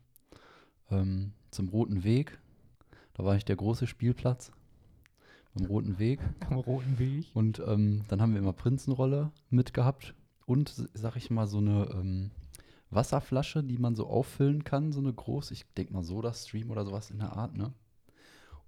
ähm, 0.91 1.33
zum 1.51 1.69
Roten 1.69 2.03
Weg. 2.05 2.39
Da 3.15 3.25
war 3.25 3.37
ich 3.37 3.45
der 3.45 3.57
große 3.57 3.87
Spielplatz 3.87 4.51
beim 5.55 5.67
Roten 5.67 5.99
Weg. 5.99 6.21
Am 6.51 6.57
roten 6.57 6.99
Weg. 6.99 7.27
Und 7.35 7.63
ähm, 7.67 8.05
dann 8.09 8.21
haben 8.21 8.33
wir 8.33 8.41
immer 8.41 8.53
Prinzenrolle 8.53 9.31
mitgehabt 9.51 10.15
und, 10.47 10.89
sag 10.95 11.17
ich 11.17 11.31
mal, 11.31 11.47
so 11.47 11.59
eine 11.59 11.89
ähm, 11.93 12.31
Wasserflasche, 12.93 13.63
die 13.65 13.79
man 13.79 13.95
so 13.95 14.07
auffüllen 14.07 14.65
kann, 14.65 14.93
so 14.93 15.01
eine 15.01 15.13
große, 15.13 15.55
ich 15.55 15.65
denke 15.75 15.93
mal 15.93 16.03
Soda-Stream 16.05 16.71
oder 16.71 16.85
sowas 16.85 17.11
in 17.11 17.19
der 17.19 17.33
Art, 17.33 17.57
ne? 17.57 17.73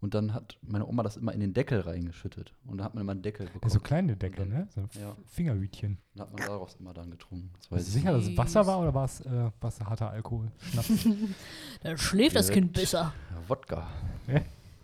Und 0.01 0.13
dann 0.13 0.35
hat 0.35 0.59
meine 0.61 0.87
Oma 0.87 1.03
das 1.03 1.17
immer 1.17 1.33
in 1.33 1.41
den 1.41 1.55
Deckel 1.55 1.81
reingeschüttet. 1.81 2.53
Und 2.67 2.77
da 2.77 2.85
hat 2.85 2.95
man 2.95 3.03
immer 3.03 3.13
einen 3.13 3.23
Deckel 3.23 3.47
bekommen. 3.47 3.63
Ja, 3.65 3.71
so 3.71 3.81
kleine 3.81 4.17
Deckel, 4.17 4.43
Und 4.43 4.51
ne? 4.51 4.69
So 4.75 4.83
Ja. 5.01 5.01
ja. 5.01 5.17
Fingerhütchen. 5.25 5.97
Dann 6.15 6.27
hat 6.27 6.33
man 6.39 6.47
daraus 6.47 6.75
immer 6.75 6.93
dann 6.93 7.11
getrunken. 7.11 7.51
Das 7.59 7.73
weiß 7.73 7.87
sicher, 7.93 8.13
dass 8.13 8.27
es 8.27 8.37
Wasser 8.37 8.67
war 8.67 8.81
oder 8.81 8.93
war 8.93 9.07
es 9.07 9.21
äh, 9.23 9.51
was 9.63 9.81
harter 9.81 10.11
Alkohol? 10.11 10.51
Schnaps. 10.59 11.09
Da 11.83 11.97
schläft 11.97 12.37
das 12.37 12.51
Kind 12.51 12.73
besser. 12.75 13.15
Ja, 13.31 13.49
Wodka. 13.49 13.87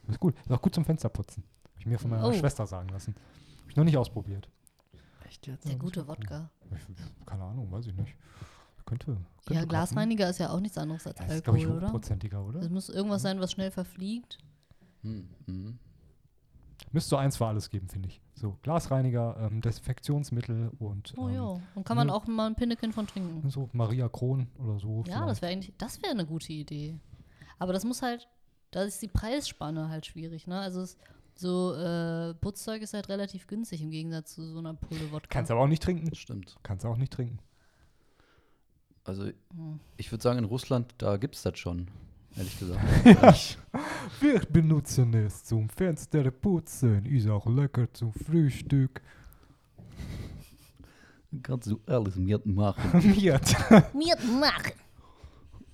ist 0.08 0.20
gut. 0.20 0.34
Ist 0.42 0.52
auch 0.52 0.62
gut 0.62 0.74
zum 0.74 0.86
Fensterputzen. 0.86 1.42
Hab 1.74 1.80
ich 1.80 1.86
mir 1.86 1.98
von 1.98 2.10
meiner 2.10 2.26
Oh. 2.26 2.32
Schwester 2.32 2.66
sagen 2.66 2.88
lassen. 2.88 3.14
Hab 3.64 3.68
ich 3.70 3.76
noch 3.76 3.84
nicht 3.84 3.98
ausprobiert. 3.98 4.48
Echt 5.26 5.46
jetzt? 5.46 5.68
Der 5.68 5.76
gute 5.76 6.08
Wodka. 6.08 6.50
Ich, 6.70 7.26
keine 7.26 7.42
Ahnung, 7.44 7.70
weiß 7.70 7.86
ich 7.88 7.94
nicht. 7.94 8.14
Könnte. 8.90 9.06
könnte 9.06 9.24
Ja, 9.46 9.52
klappen. 9.60 9.68
Glasreiniger 9.68 10.28
ist 10.30 10.38
ja 10.40 10.50
auch 10.50 10.58
nichts 10.60 10.76
anderes 10.76 11.06
als 11.06 11.16
das 11.16 11.30
ist, 11.36 11.44
glaube 11.44 11.58
ich, 11.58 11.64
Alkohol, 11.64 11.78
oder? 11.78 11.86
hochprozentiger, 11.88 12.44
oder? 12.44 12.60
Es 12.60 12.68
muss 12.70 12.88
irgendwas 12.88 13.22
sein, 13.22 13.38
was 13.40 13.52
schnell 13.52 13.70
verfliegt. 13.70 14.38
Hm, 15.02 15.28
hm. 15.46 15.78
Müsste 16.92 17.10
so 17.10 17.16
eins 17.16 17.36
für 17.36 17.46
alles 17.46 17.70
geben, 17.70 17.88
finde 17.88 18.08
ich. 18.08 18.20
So, 18.34 18.58
Glasreiniger, 18.62 19.36
ähm, 19.38 19.60
Desinfektionsmittel 19.60 20.72
und 20.78 21.14
Oh 21.16 21.28
ähm, 21.28 21.34
ja. 21.34 21.60
Und 21.74 21.84
kann 21.86 21.96
man 21.96 22.08
ne- 22.08 22.14
auch 22.14 22.26
mal 22.26 22.46
ein 22.46 22.56
Pinnekin 22.56 22.92
von 22.92 23.06
trinken. 23.06 23.48
so 23.50 23.68
Maria 23.72 24.08
Kron 24.08 24.48
oder 24.58 24.78
so. 24.78 25.04
Ja, 25.06 25.24
das 25.26 25.40
wäre 25.40 25.52
eigentlich, 25.52 25.72
das 25.78 26.02
wäre 26.02 26.12
eine 26.12 26.26
gute 26.26 26.52
Idee. 26.52 26.98
Aber 27.58 27.72
das 27.72 27.84
muss 27.84 28.02
halt, 28.02 28.28
da 28.72 28.82
ist 28.82 29.00
die 29.02 29.08
Preisspanne 29.08 29.88
halt 29.88 30.06
schwierig, 30.06 30.46
ne? 30.46 30.58
Also 30.58 30.80
es, 30.80 30.96
so 31.36 31.74
äh, 31.74 32.34
Putzzeug 32.34 32.82
ist 32.82 32.92
halt 32.94 33.08
relativ 33.08 33.46
günstig 33.46 33.82
im 33.82 33.90
Gegensatz 33.90 34.34
zu 34.34 34.44
so 34.44 34.58
einer 34.58 34.74
Pulle 34.74 35.12
Wodka. 35.12 35.28
Kannst 35.30 35.50
aber 35.50 35.60
auch 35.60 35.68
nicht 35.68 35.82
trinken. 35.82 36.08
Das 36.08 36.18
stimmt. 36.18 36.56
Kannst 36.62 36.84
auch 36.84 36.96
nicht 36.96 37.12
trinken. 37.12 37.38
Also, 39.04 39.24
Hm. 39.24 39.80
ich 39.96 40.10
würde 40.12 40.22
sagen, 40.22 40.38
in 40.38 40.44
Russland, 40.44 40.94
da 40.98 41.16
gibt 41.16 41.34
es 41.34 41.42
das 41.42 41.58
schon, 41.58 41.88
ehrlich 42.36 42.58
gesagt. 42.58 42.82
Wir 44.20 44.40
benutzen 44.40 45.14
es 45.14 45.44
zum 45.44 45.68
Fenster 45.68 46.30
putzen. 46.30 47.04
Ist 47.06 47.28
auch 47.28 47.46
lecker 47.46 47.92
zum 47.92 48.12
Frühstück. 48.12 49.00
Kannst 51.42 51.70
du 51.70 51.80
alles 51.86 52.16
mitmachen. 52.16 53.10
Miert. 53.10 53.54
Mir 53.94 54.16
machen! 54.38 54.72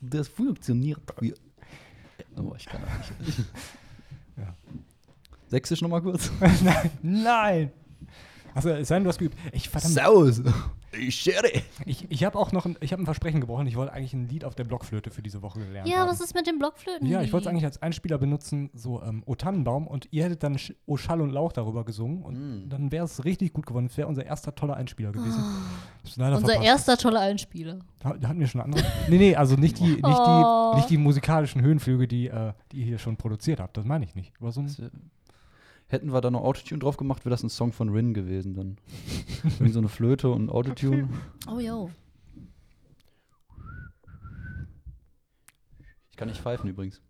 Das 0.00 0.28
funktioniert. 0.28 1.00
Wie 1.20 1.34
oh, 2.36 2.54
ich 2.56 2.66
kann 2.66 2.82
auch 2.84 3.20
nicht. 3.20 3.44
Ja. 4.36 4.54
Sächsisch 5.48 5.80
nochmal 5.80 6.02
kurz. 6.02 6.30
Nein. 6.62 6.90
Nein. 7.00 7.72
Also, 8.54 8.68
es 8.68 8.88
sei 8.88 8.96
denn, 8.96 9.04
du 9.04 9.08
hast 9.08 9.18
geübt. 9.18 9.38
Ich, 9.52 9.70
verdammt, 9.70 9.94
Saus. 9.94 10.42
Ich 10.98 11.14
schere. 11.16 11.46
ich, 11.84 12.06
ich 12.10 12.24
habe 12.24 12.38
auch 12.38 12.52
noch 12.52 12.64
ein, 12.66 12.76
ich 12.80 12.92
hab 12.92 12.98
ein 13.00 13.04
Versprechen 13.04 13.40
gebrochen. 13.40 13.66
Ich 13.66 13.76
wollte 13.76 13.92
eigentlich 13.92 14.14
ein 14.14 14.28
Lied 14.28 14.44
auf 14.44 14.54
der 14.54 14.64
Blockflöte 14.64 15.10
für 15.10 15.22
diese 15.22 15.42
Woche 15.42 15.60
gelernt 15.60 15.88
Ja, 15.88 15.98
haben. 15.98 16.08
was 16.10 16.20
ist 16.20 16.34
mit 16.34 16.46
dem 16.46 16.58
Blockflöten? 16.58 17.06
Ja, 17.06 17.22
ich 17.22 17.32
wollte 17.32 17.46
es 17.48 17.50
eigentlich 17.50 17.64
als 17.64 17.82
Einspieler 17.82 18.18
benutzen, 18.18 18.70
so 18.74 19.02
ähm, 19.02 19.22
O 19.26 19.34
Tannenbaum, 19.34 19.86
und 19.86 20.08
ihr 20.10 20.24
hättet 20.24 20.42
dann 20.42 20.58
Sch 20.58 20.72
O 20.86 20.96
Schall 20.96 21.20
und 21.20 21.30
Lauch 21.30 21.52
darüber 21.52 21.84
gesungen 21.84 22.22
und 22.22 22.36
Mm. 22.36 22.68
dann 22.68 22.92
wäre 22.92 23.04
es 23.04 23.24
richtig 23.24 23.52
gut 23.52 23.66
geworden. 23.66 23.86
Es 23.86 23.96
wäre 23.96 24.08
unser 24.08 24.24
erster 24.26 24.54
toller 24.54 24.76
Einspieler 24.76 25.12
gewesen. 25.12 25.40
Ah. 25.40 25.62
Unser 26.04 26.38
verpasst. 26.40 26.64
erster 26.64 26.96
toller 26.96 27.20
Einspieler. 27.20 27.78
Da, 28.00 28.12
da 28.14 28.28
hatten 28.28 28.40
wir 28.40 28.46
schon 28.46 28.60
andere. 28.60 28.84
nee, 29.08 29.18
nee, 29.18 29.34
also 29.36 29.56
nicht 29.56 29.78
die, 29.78 29.84
nicht 29.94 30.04
Oh. 30.04 30.70
die, 30.72 30.76
nicht 30.78 30.90
die 30.90 30.98
musikalischen 30.98 31.60
Höhenflüge, 31.62 32.06
die, 32.06 32.28
äh, 32.28 32.52
die 32.72 32.78
ihr 32.78 32.84
hier 32.86 32.98
schon 32.98 33.16
produziert 33.16 33.58
habt. 33.60 33.76
Das 33.76 33.84
meine 33.84 34.04
ich 34.04 34.14
nicht. 34.14 34.32
Aber 34.40 34.52
so 34.52 34.60
ein, 34.60 34.66
Hätten 35.88 36.12
wir 36.12 36.20
da 36.20 36.30
noch 36.30 36.42
Autotune 36.42 36.80
drauf 36.80 36.96
gemacht, 36.96 37.24
wäre 37.24 37.30
das 37.30 37.42
ein 37.42 37.48
Song 37.48 37.72
von 37.72 37.88
Rin 37.90 38.12
gewesen 38.12 38.54
dann. 38.54 38.78
Irgendwie 39.44 39.72
so 39.72 39.78
eine 39.78 39.88
Flöte 39.88 40.30
und 40.30 40.50
Autotune. 40.50 41.08
Oh 41.48 41.60
jo. 41.60 41.90
Ich 46.10 46.16
kann 46.16 46.28
nicht 46.28 46.40
pfeifen 46.40 46.68
übrigens. 46.68 47.00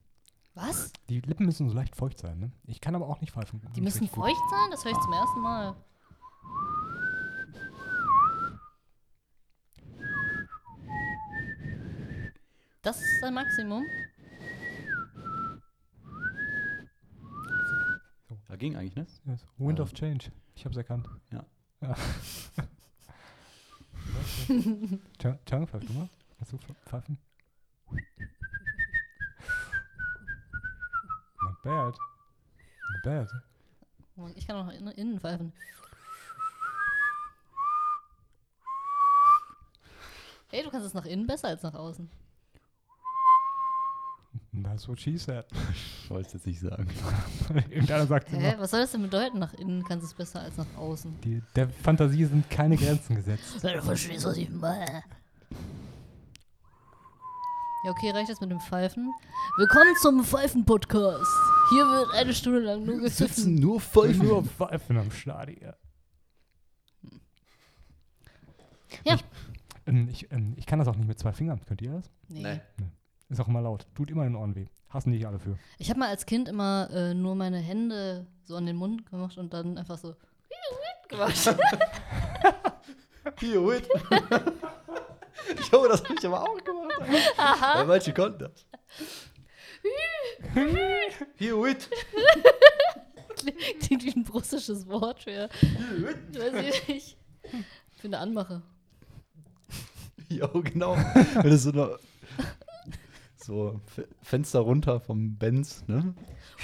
Was? 0.55 0.91
die 1.11 1.20
Lippen 1.20 1.45
müssen 1.45 1.68
so 1.68 1.74
leicht 1.74 1.95
feucht 1.95 2.18
sein, 2.18 2.39
ne? 2.39 2.51
Ich 2.64 2.81
kann 2.81 2.95
aber 2.95 3.09
auch 3.09 3.20
nicht 3.20 3.33
pfeifen. 3.33 3.61
Die 3.77 3.81
müssen 3.83 4.01
richtig 4.01 4.16
gut. 4.16 4.24
feucht 4.24 4.51
sein? 4.51 4.70
Das 4.70 4.85
höre 4.85 4.93
ich 4.93 4.99
zum 4.99 5.12
ersten 5.12 5.41
Mal. 5.41 5.77
Das 12.83 12.97
ist 13.01 13.20
sein 13.20 13.35
Maximum. 13.35 13.85
Ja, 18.57 18.59
ging 18.59 18.74
eigentlich, 18.74 18.96
ne? 18.96 19.07
Yes. 19.26 19.46
Wind 19.59 19.78
Ja. 19.78 19.82
of 19.84 19.92
Change. 19.92 20.32
Ich 20.54 20.64
hab's 20.64 20.78
erkannt. 20.78 21.07
Ja. 21.30 21.44
ja. 21.82 21.94
Chang, 25.44 25.66
pfeif 25.68 25.84
du 25.84 25.92
mal. 25.92 26.09
Hast 26.40 26.52
du 26.54 26.59
pfeifen? 26.86 27.18
Not 31.42 31.62
bad. 31.62 31.98
Not 32.94 33.02
bad. 33.04 33.30
Ich 34.36 34.46
kann 34.46 34.57
auch 34.57 34.72
innen, 34.72 34.88
innen 34.94 35.20
pfeifen. 35.20 35.52
Hey, 40.50 40.62
du 40.62 40.70
kannst 40.70 40.86
es 40.86 40.94
nach 40.94 41.04
innen 41.04 41.26
besser 41.26 41.48
als 41.48 41.62
nach 41.62 41.74
außen. 41.74 42.09
That's 44.62 44.89
what 44.89 45.01
she 45.01 45.16
said. 45.18 45.45
Ich 45.72 46.11
wollte 46.11 46.28
es 46.28 46.32
jetzt 46.34 46.47
nicht 46.47 46.61
sagen. 46.61 46.89
Irgendeiner 47.70 48.07
sagt 48.07 48.30
Hä? 48.30 48.37
immer, 48.37 48.59
Was 48.61 48.70
soll 48.70 48.80
das 48.80 48.93
denn 48.93 49.03
bedeuten? 49.03 49.39
Nach 49.39 49.53
innen 49.55 49.82
kannst 49.84 50.03
du 50.05 50.07
es 50.07 50.14
besser 50.14 50.41
als 50.41 50.57
nach 50.57 50.66
außen. 50.76 51.20
die, 51.22 51.43
der 51.55 51.68
Fantasie 51.68 52.24
sind 52.24 52.49
keine 52.51 52.76
Grenzen 52.76 53.16
gesetzt. 53.16 53.62
Du 53.62 53.82
verstehst, 53.82 54.24
was 54.24 54.37
ich 54.37 54.51
meine. 54.51 55.03
Ja, 57.84 57.91
okay, 57.93 58.11
reicht 58.11 58.30
das 58.30 58.41
mit 58.41 58.51
dem 58.51 58.61
Pfeifen? 58.61 59.12
Willkommen 59.59 59.95
zum 60.03 60.24
Pfeifen-Podcast. 60.24 61.30
Hier 61.70 61.84
wird 61.84 62.14
eine 62.14 62.34
Stunde 62.34 62.61
lang 62.61 62.84
nur 62.84 62.99
gepfiffen. 63.01 63.55
nur 63.55 63.80
Nur 64.16 64.45
Pfeifen 64.45 64.97
am 64.99 65.11
Stadion. 65.12 65.72
Ja. 69.05 69.14
Ich, 69.14 69.24
ähm, 69.87 70.09
ich, 70.09 70.32
ähm, 70.32 70.55
ich 70.57 70.66
kann 70.66 70.78
das 70.80 70.89
auch 70.89 70.97
nicht 70.97 71.07
mit 71.07 71.18
zwei 71.18 71.32
Fingern. 71.32 71.61
Könnt 71.64 71.80
ihr 71.82 71.93
das? 71.93 72.11
Nee. 72.28 72.61
Ist 73.29 73.41
auch 73.41 73.49
immer 73.49 73.61
laut. 73.61 73.87
Tut 73.95 74.11
immer 74.11 74.24
in 74.24 74.33
den 74.33 74.37
Ohren 74.37 74.55
weh. 74.55 74.66
Hassen 74.89 75.11
die 75.11 75.18
nicht 75.18 75.27
alle 75.27 75.39
für. 75.39 75.59
Ich 75.79 75.91
habe 75.91 75.99
mal 75.99 76.09
als 76.09 76.27
Kind 76.27 76.49
immer 76.49 76.89
äh, 76.93 77.12
nur 77.12 77.35
meine 77.35 77.59
Hände 77.59 78.27
so 78.45 78.57
an 78.57 78.66
den 78.66 78.77
Mund 78.77 79.11
gemacht 79.11 79.37
und 79.37 79.53
dann 79.53 79.79
einfach 79.79 79.99
so 79.99 80.14
gemacht. 81.09 81.57
Hier, 83.41 83.66
wait. 83.66 83.89
Ich 85.61 85.72
hoffe, 85.72 85.89
das 85.89 86.05
habe 86.05 86.14
ich 86.18 86.27
aber 86.27 86.43
auch 86.43 86.64
gemacht. 86.64 87.01
Weil 87.74 87.87
manche 87.87 88.14
konnten 88.14 88.39
das. 88.39 88.66
Hier, 91.37 91.57
wait. 91.61 91.91
Klingt 93.81 94.05
wie 94.05 94.12
ein 94.12 94.27
russisches 94.33 94.87
Wort 94.87 95.22
für, 95.24 95.49
weiß 95.49 96.64
ich 96.64 96.89
nicht, 96.89 97.18
für 97.97 98.07
eine 98.07 98.18
Anmache. 98.18 98.62
Ja, 100.29 100.47
genau. 100.47 100.97
Wenn 100.97 101.53
es 101.53 101.64
so 101.64 101.70
eine, 101.70 101.99
so 103.47 103.80
F- 103.86 104.07
Fenster 104.22 104.61
runter 104.61 105.01
vom 105.01 105.36
Benz, 105.36 105.84
ne? 105.86 106.14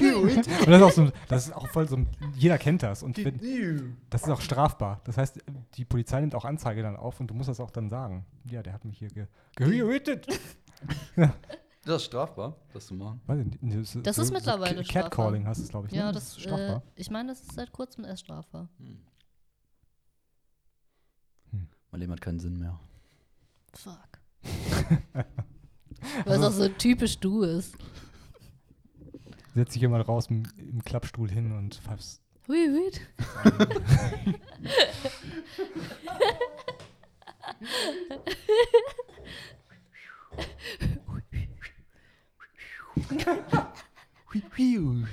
Und 0.01 0.47
das 0.47 0.66
ist 0.68 0.83
auch 0.83 0.91
so, 0.93 1.11
das 1.28 1.47
ist 1.47 1.53
auch 1.55 1.68
voll 1.68 1.89
so, 1.89 1.97
ein- 1.97 2.09
jeder 2.35 2.59
kennt 2.59 2.83
das. 2.83 3.03
Und 3.03 3.16
wenn, 3.24 3.97
das 4.11 4.22
ist 4.24 4.28
auch 4.28 4.41
strafbar. 4.41 5.01
Das 5.05 5.16
heißt, 5.16 5.41
die 5.74 5.85
Polizei 5.85 6.20
nimmt 6.20 6.35
auch 6.35 6.45
Anzeige 6.45 6.83
dann 6.83 6.97
auf 6.97 7.20
und 7.20 7.28
du 7.28 7.35
musst 7.35 7.49
das 7.49 7.61
auch 7.61 7.70
dann 7.70 7.89
sagen. 7.89 8.26
Ja, 8.45 8.62
der 8.62 8.72
hat 8.74 8.85
mich 8.85 8.99
hier 8.99 9.09
ge 9.09 9.26
gehütet. 9.57 10.26
Das 11.85 11.97
ist 11.97 12.05
strafbar, 12.05 12.55
das 12.72 12.87
zu 12.87 12.95
machen. 12.95 13.20
Das, 13.61 13.99
Das 14.05 14.16
ist 14.18 14.33
mittlerweile 14.33 14.85
Cat- 14.85 15.07
Catcalling 15.11 15.45
heißt 15.49 15.61
es, 15.61 15.68
glaube 15.68 15.89
ich. 15.89 15.93
Ja, 15.93 16.07
ne? 16.07 16.12
das, 16.12 16.28
ist 16.28 16.41
strafbar. 16.43 16.76
äh, 16.76 16.80
ich 16.95 17.11
meine, 17.11 17.30
das 17.30 17.41
ist 17.41 17.55
seit 17.55 17.72
kurzem 17.72 18.05
erst 18.05 18.22
strafbar. 18.22 18.68
Mein 21.91 22.01
Leben 22.01 22.12
hat 22.12 22.20
keinen 22.20 22.39
Sinn 22.39 22.57
mehr. 22.57 22.78
Fuck. 23.74 24.20
Weil 26.25 26.39
es 26.39 26.45
auch 26.45 26.53
so 26.53 26.69
typisch 26.69 27.19
du 27.19 27.43
ist. 27.43 27.75
Setz 29.55 29.73
dich 29.75 29.83
immer 29.83 30.01
raus 30.01 30.27
im, 30.31 30.45
im 30.57 30.83
Klappstuhl 30.85 31.31
hin 31.31 31.53
und 31.53 31.75
pfeifst. 31.77 32.23
Hui, 32.49 32.69
hui. 32.69 32.91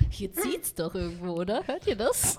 Hier 0.09 0.31
zieht's 0.33 0.73
doch 0.73 0.95
irgendwo, 0.95 1.33
oder? 1.33 1.65
Hört 1.67 1.87
ihr 1.87 1.95
das? 1.95 2.37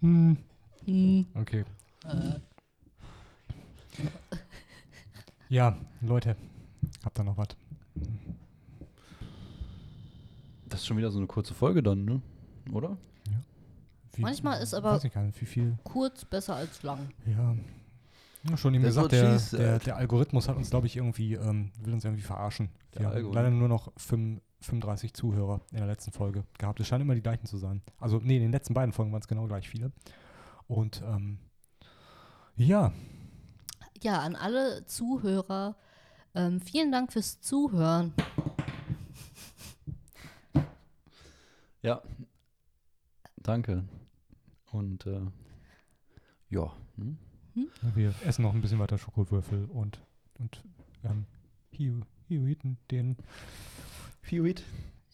Hm, 0.00 0.36
Hm. 0.84 1.26
okay. 1.34 1.64
Ja, 5.48 5.76
Leute, 6.00 6.36
habt 7.04 7.18
ihr 7.18 7.24
noch 7.24 7.36
was? 7.36 7.48
Das 10.68 10.80
ist 10.80 10.86
schon 10.86 10.98
wieder 10.98 11.10
so 11.10 11.18
eine 11.18 11.26
kurze 11.26 11.54
Folge 11.54 11.82
dann, 11.82 12.04
ne? 12.04 12.20
Oder? 12.72 12.96
Wie, 14.14 14.22
Manchmal 14.22 14.60
ist 14.62 14.74
aber- 14.74 14.92
Weiß 14.92 15.04
ich 15.04 15.12
gar 15.12 15.22
nicht, 15.22 15.40
wie 15.40 15.46
viel. 15.46 15.78
Kurz 15.84 16.24
besser 16.24 16.56
als 16.56 16.82
lang. 16.82 17.08
Ja. 17.24 17.54
ja 18.50 18.56
schon 18.56 18.74
eben 18.74 18.82
gesagt, 18.84 19.12
der, 19.12 19.32
Cheese, 19.38 19.56
der, 19.56 19.76
äh, 19.76 19.78
der 19.78 19.96
Algorithmus 19.96 20.48
hat 20.48 20.56
uns, 20.56 20.70
glaube 20.70 20.86
ich, 20.86 20.96
irgendwie, 20.96 21.34
ähm, 21.34 21.70
will 21.82 21.94
uns 21.94 22.04
irgendwie 22.04 22.22
verarschen. 22.22 22.68
Der 22.94 23.00
Wir 23.00 23.06
haben 23.08 23.14
Algo, 23.16 23.32
leider 23.32 23.50
nur 23.50 23.68
noch 23.68 23.92
fünf- 23.96 24.40
35 24.60 25.14
Zuhörer 25.14 25.60
in 25.70 25.76
der 25.78 25.86
letzten 25.86 26.10
Folge 26.10 26.42
gehabt. 26.58 26.80
Es 26.80 26.88
scheinen 26.88 27.02
immer 27.02 27.14
die 27.14 27.22
gleichen 27.22 27.46
zu 27.46 27.58
sein. 27.58 27.80
Also, 28.00 28.18
nee, 28.18 28.36
in 28.36 28.42
den 28.42 28.50
letzten 28.50 28.74
beiden 28.74 28.92
Folgen 28.92 29.12
waren 29.12 29.20
es 29.22 29.28
genau 29.28 29.46
gleich 29.46 29.68
viele. 29.68 29.92
Und, 30.66 31.00
ähm, 31.06 31.38
ja, 32.56 32.92
Ja, 34.02 34.20
an 34.20 34.36
alle 34.36 34.86
Zuhörer, 34.86 35.76
ähm, 36.34 36.60
vielen 36.60 36.92
Dank 36.92 37.12
fürs 37.12 37.40
Zuhören. 37.40 38.12
Ja. 41.82 42.02
Danke. 43.36 43.84
Und 44.70 45.06
äh, 45.06 45.20
ja. 46.50 46.72
Hm? 46.96 47.18
wir 47.94 48.14
essen 48.24 48.42
noch 48.42 48.54
ein 48.54 48.60
bisschen 48.60 48.78
weiter 48.78 48.98
Schokowürfel 48.98 49.64
und, 49.64 50.00
und 50.38 50.62
ähm, 51.04 51.26
Hioiden, 51.70 52.76
den 52.90 53.16
Fioid. 54.22 54.62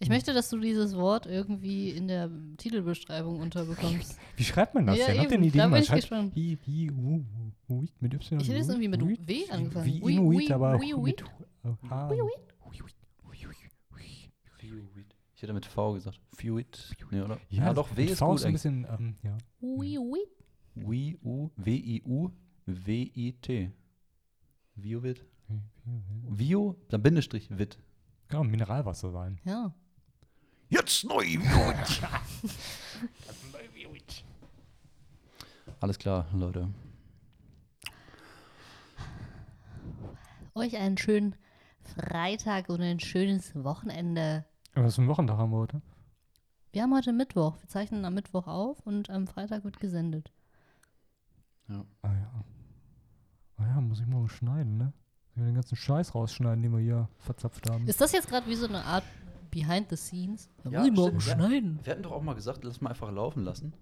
Ich 0.04 0.10
möchte, 0.10 0.34
dass 0.34 0.50
du 0.50 0.58
dieses 0.60 0.94
Wort 0.96 1.24
irgendwie 1.26 1.88
in 1.90 2.08
der 2.08 2.30
Titelbeschreibung 2.58 3.40
unterbekommst. 3.40 4.18
Wie 4.36 4.44
schreibt 4.44 4.74
man 4.74 4.86
das 4.86 4.98
Ja, 4.98 5.06
denn? 5.06 5.18
Habt 5.20 5.30
ihr 5.30 5.38
eine 5.38 5.46
Idee? 5.46 5.58
da 5.58 5.64
wie 5.64 5.66
bin 5.66 5.70
man 5.70 5.82
ich 5.82 5.90
gespannt. 5.90 6.34
Hi, 6.36 6.58
hi, 6.66 6.90
u, 6.90 7.24
u, 7.68 7.80
uit, 7.80 7.90
mit 8.02 8.12
Y. 8.14 8.40
Ich 8.40 8.48
hätte 8.48 8.58
jetzt 8.58 8.68
irgendwie 8.68 8.88
mit 8.88 9.00
W 9.00 9.16
wie- 9.26 9.50
angefangen. 9.50 9.86
Wie 9.86 10.02
Ui, 10.02 10.12
Inuit, 10.12 10.36
ui, 10.50 10.52
aber 10.52 10.78
mit 10.78 11.24
H. 11.88 12.10
Ich 15.34 15.42
hätte 15.42 15.52
mit 15.54 15.66
V 15.66 15.94
gesagt. 15.94 16.20
Nee, 17.10 17.22
oder? 17.22 17.38
Ja, 17.48 17.72
doch, 17.72 17.96
W 17.96 18.04
ist 18.04 18.18
V 18.18 18.26
gut. 18.28 18.36
ist 18.36 18.44
ein 18.44 18.48
eigentlich. 18.48 18.52
bisschen, 18.62 18.86
ähm, 18.90 19.16
ja. 19.22 19.38
Ui, 19.62 19.98
ui. 19.98 20.18
Wi, 20.74 21.18
U, 21.22 21.50
W-I-U, 21.56 22.30
W-I-T. 22.66 23.70
Viowit? 24.74 25.24
Vio, 26.28 26.76
dann 26.88 27.02
Bindestrich, 27.02 27.48
Wit. 27.56 27.78
Auch 28.32 28.42
Mineralwasser 28.42 29.10
sein. 29.12 29.38
Ja. 29.44 29.72
Jetzt 30.68 31.04
neu, 31.04 31.24
Alles 35.80 35.98
klar, 35.98 36.26
Leute. 36.32 36.68
Euch 40.54 40.76
einen 40.76 40.96
schönen 40.96 41.36
Freitag 41.82 42.70
und 42.70 42.80
ein 42.80 43.00
schönes 43.00 43.54
Wochenende. 43.54 44.46
Was 44.74 44.94
für 44.94 45.02
ein 45.02 45.08
Wochentag 45.08 45.36
haben 45.36 45.50
wir 45.50 45.58
heute? 45.58 45.82
Wir 46.72 46.82
haben 46.82 46.94
heute 46.94 47.12
Mittwoch. 47.12 47.60
Wir 47.60 47.68
zeichnen 47.68 48.04
am 48.04 48.14
Mittwoch 48.14 48.46
auf 48.46 48.80
und 48.86 49.10
am 49.10 49.26
Freitag 49.26 49.64
wird 49.64 49.78
gesendet. 49.78 50.32
Ja. 51.68 51.84
Ah 52.02 52.14
ja. 52.14 52.44
Ah 53.58 53.66
ja, 53.66 53.80
muss 53.80 54.00
ich 54.00 54.06
morgen 54.06 54.28
schneiden, 54.28 54.78
ne? 54.78 54.92
Den 55.36 55.54
ganzen 55.54 55.76
Scheiß 55.76 56.14
rausschneiden, 56.14 56.62
den 56.62 56.72
wir 56.72 56.80
hier 56.80 57.08
verzapft 57.18 57.68
haben. 57.68 57.86
Ist 57.86 58.00
das 58.00 58.12
jetzt 58.12 58.28
gerade 58.28 58.46
wie 58.48 58.54
so 58.54 58.66
eine 58.66 58.84
Art 58.84 59.04
Behind 59.54 59.88
the 59.88 59.96
Scenes? 59.96 60.48
Da 60.62 60.70
Ja, 60.70 60.78
muss 60.80 60.88
ich 60.88 60.94
morgen 60.94 61.20
stimmt, 61.20 61.40
ja. 61.40 61.46
schneiden. 61.46 61.78
Wir 61.82 61.90
hatten 61.92 62.02
doch 62.02 62.12
auch 62.12 62.22
mal 62.22 62.34
gesagt, 62.34 62.64
lass 62.64 62.80
mal 62.80 62.90
einfach 62.90 63.10
laufen 63.12 63.44
lassen. 63.44 63.72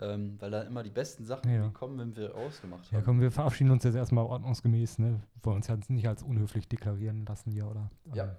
Ähm, 0.00 0.36
weil 0.40 0.50
da 0.52 0.62
immer 0.62 0.82
die 0.84 0.90
besten 0.90 1.24
Sachen 1.24 1.52
Ja. 1.52 1.68
kommen, 1.70 1.98
wenn 1.98 2.14
wir 2.16 2.34
ausgemacht 2.34 2.84
haben. 2.86 2.94
Ja, 2.96 3.00
komm, 3.02 3.20
wir 3.20 3.32
verabschieden 3.32 3.70
uns 3.72 3.82
jetzt 3.82 3.96
erstmal 3.96 4.24
ordnungsgemäß, 4.24 4.98
ne? 4.98 5.20
Wollen 5.42 5.56
uns 5.56 5.66
jetzt 5.66 5.90
nicht 5.90 6.06
als 6.06 6.22
unhöflich 6.22 6.68
deklarieren 6.68 7.26
lassen 7.26 7.50
hier, 7.50 7.66
oder? 7.68 7.90
Ja. 8.14 8.36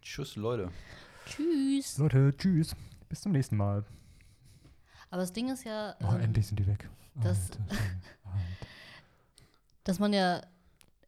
Tschüss, 0.00 0.36
Leute. 0.36 0.70
Tschüss. 1.26 1.98
Leute, 1.98 2.32
tschüss. 2.36 2.76
Bis 3.08 3.20
zum 3.22 3.32
nächsten 3.32 3.56
Mal. 3.56 3.84
Aber 5.10 5.20
das 5.22 5.32
Ding 5.32 5.50
ist 5.50 5.64
ja, 5.64 5.96
Oh, 6.02 6.14
ähm, 6.14 6.20
endlich 6.20 6.46
sind 6.46 6.60
die 6.60 6.66
weg. 6.68 6.88
das- 7.16 7.50
Alter, 7.50 7.64
dass 9.84 9.98
man 9.98 10.12
ja 10.12 10.40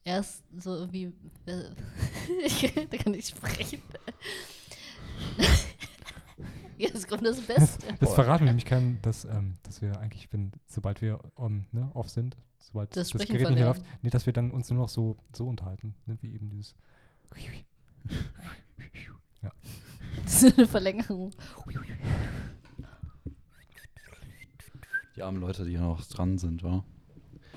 erst 0.05 0.43
so 0.61 0.74
irgendwie. 0.74 1.12
Äh, 1.47 1.62
ich 2.45 2.72
da 2.91 2.97
kann 2.97 3.12
nicht 3.12 3.28
sprechen. 3.28 3.80
Jetzt 6.78 7.09
kommt 7.09 7.24
das 7.24 7.41
Beste. 7.41 7.87
Das 8.01 8.14
verraten 8.14 8.45
wir 8.45 8.51
nämlich 8.51 8.64
keinem, 8.64 8.99
dass, 9.03 9.24
ähm, 9.24 9.57
dass 9.62 9.80
wir 9.83 9.99
eigentlich, 10.01 10.33
wenn, 10.33 10.53
sobald 10.66 11.01
wir 11.01 11.20
um, 11.35 11.66
ne, 11.70 11.91
off 11.95 12.09
sind, 12.11 12.37
sobald 12.59 12.97
Das 12.97 13.11
das, 13.11 13.26
Gerät 13.26 13.51
nicht 13.51 13.61
läuft, 13.61 13.83
nee, 14.03 14.11
dass 14.11 14.26
wir 14.26 14.33
dann 14.33 14.51
uns 14.51 14.68
nur 14.70 14.80
noch 14.80 14.89
so, 14.89 15.16
so 15.33 15.47
unterhalten, 15.47 15.95
ne, 16.07 16.18
wie 16.20 16.35
eben 16.35 16.51
dieses. 16.51 16.74
Das 20.24 20.43
ist 20.45 20.57
eine 20.57 20.68
Verlängerung. 20.68 21.33
Die 25.16 25.22
armen 25.22 25.41
Leute, 25.41 25.64
die 25.64 25.72
hier 25.72 25.80
noch 25.80 26.05
dran 26.07 26.39
sind, 26.39 26.62
wa? 26.62 26.85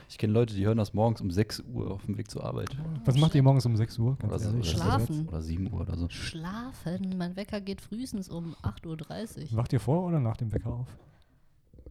Ich 0.08 0.18
kenne 0.18 0.34
Leute, 0.34 0.54
die 0.54 0.66
hören 0.66 0.78
das 0.78 0.94
morgens 0.94 1.20
um 1.22 1.32
6 1.32 1.62
Uhr 1.74 1.92
auf 1.92 2.06
dem 2.06 2.18
Weg 2.18 2.30
zur 2.30 2.44
Arbeit. 2.44 2.70
Was 3.06 3.18
macht 3.18 3.34
ihr 3.36 3.44
morgens 3.44 3.66
um 3.66 3.76
6 3.76 3.98
Uhr? 4.00 4.16
Ganz 4.18 4.32
Oder, 4.34 4.40
so, 4.40 4.50
oder, 4.56 4.64
Schlafen. 4.64 5.28
oder 5.28 5.42
7 5.42 5.74
Uhr 5.74 5.82
oder 5.82 5.98
so. 5.98 6.10
Schlafen. 6.10 7.18
Mein 7.18 7.36
Wecker 7.36 7.60
geht 7.60 7.82
frühestens 7.82 8.30
um 8.30 8.56
8.30 8.64 9.52
Uhr. 9.52 9.58
Wacht 9.58 9.74
ihr 9.74 9.80
vor 9.80 10.06
oder 10.06 10.20
nach 10.20 10.38
dem 10.38 10.52
Wecker 10.54 10.72
auf? 10.74 10.88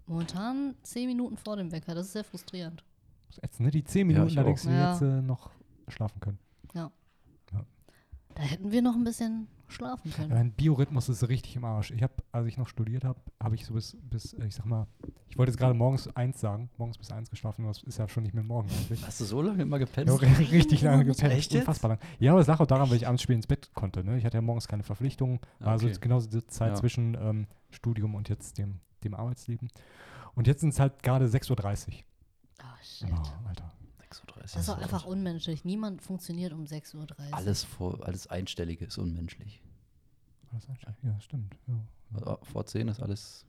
Momentan 0.06 0.74
10 0.82 1.08
Minuten 1.08 1.36
vor 1.36 1.56
dem 1.56 1.72
Wecker. 1.72 1.94
Das 1.94 2.06
ist 2.06 2.12
sehr 2.12 2.24
frustrierend. 2.24 2.84
Das 3.28 3.38
ist 3.38 3.44
ätzend, 3.44 3.66
ne? 3.66 3.70
Die 3.72 3.84
10 3.84 4.00
Ja, 4.00 4.06
Minuten, 4.06 4.28
ich 4.28 4.34
da 4.36 4.42
denkst 4.44 4.62
du 4.62 4.70
Ja. 4.70 4.92
jetzt 4.92 5.02
äh, 5.02 5.22
noch 5.22 5.50
schlafen 5.88 6.20
können. 6.20 6.38
Da 8.36 8.42
hätten 8.42 8.72
wir 8.72 8.82
noch 8.82 8.96
ein 8.96 9.04
bisschen 9.04 9.46
schlafen 9.68 10.10
Ja, 10.10 10.16
können. 10.16 10.28
mein 10.30 10.52
Biorhythmus 10.52 11.08
ist 11.08 11.28
richtig 11.28 11.56
im 11.56 11.64
Arsch. 11.64 11.90
Ich 11.90 12.02
habe, 12.02 12.12
als 12.32 12.46
ich 12.46 12.56
noch 12.56 12.68
studiert 12.68 13.04
habe, 13.04 13.18
habe 13.42 13.54
ich 13.54 13.64
so 13.66 13.74
bis, 13.74 13.96
bis, 14.10 14.32
äh, 14.34 14.46
ich 14.46 14.54
sag 14.54 14.66
mal, 14.66 14.86
ich 15.28 15.36
wollte 15.38 15.50
jetzt 15.50 15.58
gerade 15.58 15.74
morgens 15.74 16.08
eins 16.16 16.40
sagen, 16.40 16.70
morgens 16.76 16.96
bis 16.98 17.10
eins 17.10 17.28
geschlafen, 17.30 17.62
aber 17.62 17.72
das 17.72 17.82
ist 17.82 17.98
ja 17.98 18.08
schon 18.08 18.22
nicht 18.22 18.34
mehr 18.34 18.44
morgen 18.44 18.68
eigentlich. 18.70 19.04
Hast 19.06 19.20
du 19.20 19.24
so 19.24 19.42
lange 19.42 19.62
immer 19.62 19.78
gepennt? 19.78 20.08
Habe 20.10 20.22
richtig 20.52 20.82
lange 20.82 21.04
gepennt. 21.04 21.32
Echt 21.32 21.52
jetzt? 21.52 21.62
Unfassbar 21.62 21.90
lang. 21.90 21.98
Ja, 22.20 22.32
aber 22.32 22.40
es 22.40 22.46
lag 22.46 22.60
auch 22.60 22.66
daran, 22.66 22.88
weil 22.90 22.96
ich 22.96 23.06
abends 23.08 23.22
spät 23.22 23.36
ins 23.36 23.46
Bett 23.46 23.70
konnte. 23.74 24.04
Ne? 24.04 24.16
Ich 24.18 24.24
hatte 24.24 24.36
ja 24.36 24.42
morgens 24.42 24.68
keine 24.68 24.82
Verpflichtungen. 24.84 25.40
War 25.58 25.72
also 25.72 25.86
Okay. 25.86 25.98
genauso 26.00 26.28
die 26.28 26.46
Zeit 26.46 26.70
Ja. 26.70 26.74
zwischen 26.76 27.14
ähm, 27.20 27.46
Studium 27.70 28.14
und 28.14 28.28
jetzt 28.28 28.58
dem, 28.58 28.80
dem 29.02 29.14
Arbeitsleben. 29.14 29.70
Und 30.34 30.46
jetzt 30.46 30.60
sind 30.60 30.70
es 30.70 30.80
halt 30.80 31.02
gerade 31.02 31.26
6.30 31.26 31.50
Uhr. 31.50 31.94
Oh, 32.60 32.64
shit. 32.82 33.08
Oh, 33.12 33.48
Alter. 33.48 33.72
6.30 34.22 34.40
Das 34.42 34.56
ist 34.56 34.68
doch 34.68 34.78
einfach 34.78 35.04
unmenschlich. 35.04 35.64
Niemand 35.64 36.02
funktioniert 36.02 36.52
um 36.52 36.64
6.30 36.64 36.94
Uhr. 36.96 37.06
Alles, 37.32 37.64
vor, 37.64 38.04
alles 38.06 38.26
Einstellige 38.26 38.84
ist 38.84 38.98
unmenschlich. 38.98 39.62
Alles 40.52 40.68
einstellen. 40.68 40.96
Ja, 41.02 41.20
stimmt. 41.20 41.56
Ja. 41.66 41.74
Also, 42.14 42.38
Vor 42.42 42.66
10 42.66 42.88
ist 42.88 43.00
alles. 43.00 43.44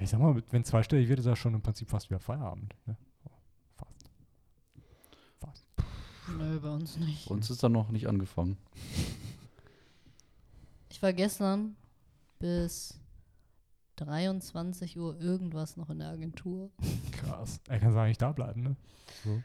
Ich 0.00 0.10
sag 0.10 0.20
mal, 0.20 0.42
wenn 0.50 0.64
zweistellig 0.64 1.08
wird, 1.08 1.18
ist 1.18 1.26
das 1.26 1.38
schon 1.38 1.54
im 1.54 1.62
Prinzip 1.62 1.88
fast 1.88 2.08
wieder 2.10 2.18
Feierabend. 2.18 2.74
Ne? 2.86 2.96
Fast. 3.76 4.10
Fast. 5.38 5.66
Nö, 6.36 6.60
bei 6.60 6.70
uns 6.70 6.96
nicht. 6.96 7.28
Bei 7.28 7.34
uns 7.34 7.50
ist 7.50 7.62
dann 7.62 7.72
noch 7.72 7.90
nicht 7.90 8.08
angefangen. 8.08 8.56
Ich 10.90 11.02
war 11.02 11.12
gestern 11.12 11.76
bis 12.38 12.98
23 13.96 14.98
Uhr 14.98 15.18
irgendwas 15.20 15.76
noch 15.76 15.90
in 15.90 15.98
der 15.98 16.08
Agentur. 16.10 16.70
Krass. 17.12 17.60
Er 17.68 17.78
kann 17.80 17.96
eigentlich 17.96 18.18
da 18.18 18.32
bleiben, 18.32 18.62
ne? 18.62 18.76
So. 19.24 19.42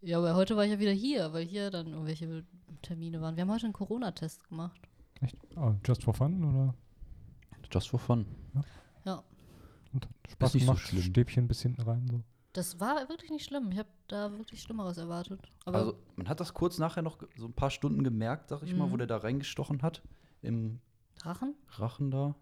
Ja, 0.00 0.18
aber 0.18 0.34
heute 0.34 0.56
war 0.56 0.64
ich 0.64 0.72
ja 0.72 0.78
wieder 0.80 0.90
hier, 0.92 1.32
weil 1.32 1.44
hier 1.44 1.70
dann 1.70 1.88
irgendwelche 1.88 2.44
Termine 2.82 3.20
waren. 3.20 3.36
Wir 3.36 3.42
haben 3.42 3.52
heute 3.52 3.64
einen 3.66 3.72
Corona-Test 3.72 4.48
gemacht. 4.48 4.80
Echt? 5.20 5.36
Oh, 5.56 5.74
just 5.86 6.02
for 6.02 6.12
fun 6.14 6.42
oder? 6.44 6.74
Just 7.72 7.88
for 7.88 8.00
fun. 8.00 8.26
Ja, 9.04 9.22
Und 9.92 10.06
hat 10.06 10.12
Spaß 10.32 10.52
so 10.52 10.58
gemacht, 10.58 10.78
schlimm. 10.80 11.02
Stäbchen 11.02 11.46
bis 11.48 11.62
hinten 11.62 11.82
rein. 11.82 12.06
So. 12.10 12.20
das 12.54 12.80
war 12.80 13.08
wirklich 13.08 13.30
nicht 13.30 13.44
schlimm. 13.44 13.70
Ich 13.72 13.78
habe 13.78 13.88
da 14.08 14.30
wirklich 14.36 14.60
Schlimmeres 14.60 14.96
erwartet. 14.98 15.40
Aber 15.64 15.78
Also, 15.78 15.94
man 16.16 16.28
hat 16.28 16.40
das 16.40 16.52
kurz 16.52 16.78
nachher 16.78 17.02
noch 17.02 17.18
so 17.36 17.46
ein 17.46 17.52
paar 17.52 17.70
Stunden 17.70 18.02
gemerkt, 18.02 18.48
sag 18.48 18.62
ich 18.64 18.74
mal, 18.74 18.90
wo 18.90 18.94
Mhm. 18.94 18.98
der 18.98 19.06
da 19.06 19.18
reingestochen 19.18 19.82
hat. 19.82 20.02
Im 20.42 20.80
Drachen? 21.18 21.54
Rachen 21.78 22.10
da. 22.10 22.34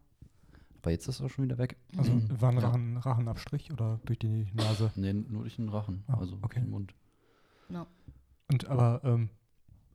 Aber 0.82 0.90
jetzt 0.90 1.06
ist 1.08 1.20
er 1.20 1.28
schon 1.28 1.44
wieder 1.44 1.58
weg. 1.58 1.76
Also 1.96 2.12
Mhm. 2.12 2.40
war 2.40 2.50
ein 2.50 2.58
Ja. 2.58 2.68
Rachen, 2.68 2.96
Rachenabstrich 2.96 3.72
oder 3.72 4.00
durch 4.04 4.18
die 4.18 4.48
Nase? 4.54 4.90
Nee, 4.96 5.12
nur 5.12 5.42
durch 5.42 5.56
den 5.56 5.68
Rachen. 5.68 6.04
Ah, 6.08 6.18
also 6.18 6.38
okay. 6.42 6.60
den 6.60 6.70
Mund. 6.70 6.94
Und 8.52 8.66
aber, 8.66 9.00
ähm, 9.04 9.30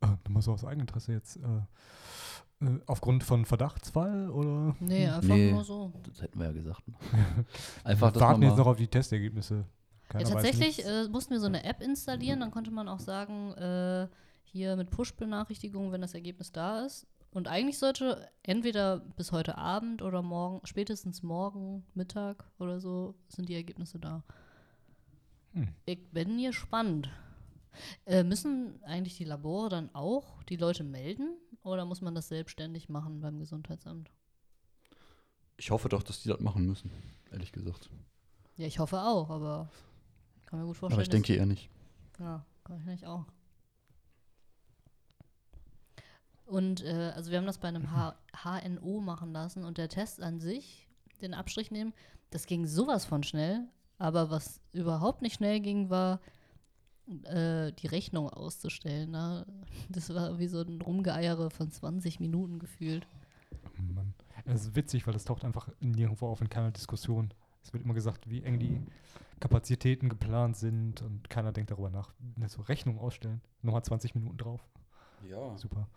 äh, 0.01 0.07
nur 0.07 0.17
mal 0.29 0.41
so 0.41 0.53
aus 0.53 0.63
Eigeninteresse 0.63 1.11
jetzt, 1.11 1.37
äh, 1.37 2.65
äh, 2.65 2.79
aufgrund 2.85 3.23
von 3.25 3.43
Verdachtsfall 3.45 4.29
oder? 4.29 4.75
Nee, 4.79 5.09
einfach 5.09 5.35
Nee. 5.35 5.51
nur 5.51 5.65
so. 5.65 5.91
Das 6.03 6.21
hätten 6.21 6.39
wir 6.39 6.45
ja 6.45 6.51
gesagt. 6.53 6.81
Einfach, 7.83 8.11
dass 8.13 8.21
warten 8.21 8.43
jetzt 8.43 8.55
noch 8.55 8.67
auf 8.67 8.77
die 8.77 8.87
Testergebnisse. 8.87 9.65
Keiner 10.07 10.23
Ja, 10.25 10.33
tatsächlich 10.35 10.85
äh, 10.85 11.09
mussten 11.09 11.31
wir 11.33 11.41
so 11.41 11.47
eine 11.47 11.65
App 11.65 11.81
installieren, 11.81 12.39
dann 12.39 12.51
konnte 12.51 12.71
man 12.71 12.87
auch 12.87 12.99
sagen, 13.01 13.51
äh, 13.55 14.07
hier 14.45 14.77
mit 14.77 14.89
Push-Benachrichtigungen, 14.89 15.91
wenn 15.91 15.99
das 16.01 16.13
Ergebnis 16.13 16.53
da 16.53 16.85
ist. 16.85 17.07
Und 17.35 17.47
eigentlich 17.47 17.77
sollte 17.77 18.29
entweder 18.43 18.99
bis 18.99 19.31
heute 19.31 19.57
Abend 19.57 20.01
oder 20.01 20.21
morgen, 20.21 20.65
spätestens 20.65 21.21
morgen 21.21 21.85
Mittag 21.93 22.45
oder 22.59 22.79
so, 22.79 23.15
sind 23.27 23.49
die 23.49 23.55
Ergebnisse 23.55 23.99
da. 23.99 24.23
Hm. 25.53 25.67
Ich 25.85 26.07
bin 26.11 26.41
gespannt. 26.41 27.09
Äh, 28.05 28.23
müssen 28.23 28.81
eigentlich 28.83 29.17
die 29.17 29.25
Labore 29.25 29.67
dann 29.67 29.93
auch 29.93 30.41
die 30.43 30.55
Leute 30.55 30.85
melden 30.85 31.35
oder 31.61 31.83
muss 31.83 32.01
man 32.01 32.15
das 32.15 32.29
selbstständig 32.29 32.87
machen 32.87 33.19
beim 33.19 33.37
Gesundheitsamt? 33.37 34.09
ich 35.57 35.71
hoffe 35.71 35.89
doch, 35.89 36.03
dass 36.03 36.21
die 36.21 36.29
das 36.29 36.39
machen 36.39 36.65
müssen, 36.65 36.91
ehrlich 37.31 37.51
gesagt. 37.51 37.89
Ja, 38.57 38.67
ich 38.67 38.79
hoffe 38.79 39.01
auch, 39.01 39.29
aber 39.29 39.69
kann 40.45 40.59
mir 40.59 40.65
gut 40.65 40.77
vorstellen. 40.77 40.97
Aber 40.97 41.03
ich 41.03 41.09
denke 41.09 41.35
eher 41.35 41.45
nicht. 41.45 41.69
Ja, 42.19 42.45
kann 42.63 42.79
ich 42.79 42.85
nicht 42.85 43.05
auch. 43.05 43.25
Und 46.45 46.83
äh, 46.83 47.11
also 47.15 47.31
wir 47.31 47.37
haben 47.39 47.45
das 47.45 47.57
bei 47.57 47.67
einem 47.67 47.91
H 47.91 48.15
HNO 48.43 49.01
machen 49.01 49.31
lassen 49.31 49.63
und 49.63 49.77
der 49.77 49.89
Test 49.89 50.21
an 50.21 50.39
sich, 50.39 50.87
den 51.21 51.33
Abstrich 51.33 51.71
nehmen, 51.71 51.93
das 52.29 52.45
ging 52.45 52.65
sowas 52.65 53.05
von 53.05 53.23
schnell. 53.23 53.67
Aber 53.97 54.29
was 54.29 54.59
überhaupt 54.73 55.21
nicht 55.21 55.35
schnell 55.35 55.59
ging, 55.61 55.89
war 55.89 56.19
äh, 57.23 57.71
die 57.73 57.87
Rechnung 57.87 58.29
auszustellen. 58.29 59.11
Ne? 59.11 59.45
Das 59.89 60.13
war 60.13 60.39
wie 60.39 60.47
so 60.47 60.61
ein 60.61 60.81
Rumgeeiere 60.81 61.49
von 61.49 61.71
20 61.71 62.19
Minuten 62.19 62.59
gefühlt. 62.59 63.07
Mann. 63.93 64.13
Es 64.45 64.61
ist 64.61 64.75
witzig, 64.75 65.05
weil 65.07 65.13
das 65.13 65.25
taucht 65.25 65.43
einfach 65.43 65.69
nirgendwo 65.79 66.27
auf 66.27 66.41
in 66.41 66.49
keiner 66.49 66.71
Diskussion. 66.71 67.33
Es 67.63 67.73
wird 67.73 67.83
immer 67.83 67.93
gesagt, 67.93 68.29
wie 68.29 68.43
eng 68.43 68.59
die 68.59 68.81
Kapazitäten 69.39 70.09
geplant 70.09 70.55
sind 70.55 71.01
und 71.01 71.29
keiner 71.29 71.51
denkt 71.51 71.71
darüber 71.71 71.89
nach. 71.89 72.13
So 72.47 72.61
Rechnung 72.61 72.99
ausstellen, 72.99 73.41
nochmal 73.61 73.83
20 73.83 74.15
Minuten 74.15 74.37
drauf. 74.37 74.61
Ja. 75.27 75.57
Super. 75.57 75.87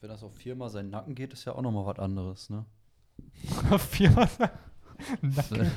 Wenn 0.00 0.08
das 0.10 0.22
auf 0.22 0.34
viermal 0.34 0.68
seinen 0.70 0.90
Nacken 0.90 1.14
geht, 1.14 1.32
ist 1.32 1.44
ja 1.46 1.54
auch 1.54 1.62
nochmal 1.62 1.86
was 1.86 1.98
anderes, 1.98 2.50
ne? 2.50 2.64
Viermal. 3.78 4.28
Wenn, 5.22 5.70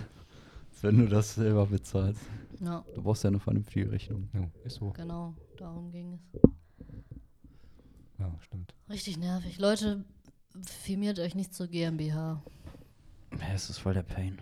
wenn 0.82 0.98
du 0.98 1.08
das 1.08 1.36
selber 1.36 1.66
bezahlst. 1.68 2.22
Ja, 2.60 2.84
Du 2.94 3.02
brauchst 3.04 3.24
ja 3.24 3.30
eine 3.30 3.40
vernünftige 3.40 3.92
Rechnung. 3.92 4.30
Ja, 4.34 4.50
ist 4.64 4.76
so. 4.76 4.92
genau, 4.92 5.36
darum 5.58 5.92
ging 5.92 6.14
es. 6.14 6.42
Ja, 8.20 8.36
stimmt. 8.42 8.74
Richtig 8.90 9.18
nervig. 9.18 9.60
Leute, 9.60 10.04
firmiert 10.66 11.20
euch 11.20 11.36
nicht 11.36 11.54
zur 11.54 11.68
GmbH. 11.68 12.42
Ja, 13.40 13.48
es 13.54 13.70
ist 13.70 13.78
voll 13.78 13.94
der 13.94 14.04
Pain. 14.04 14.38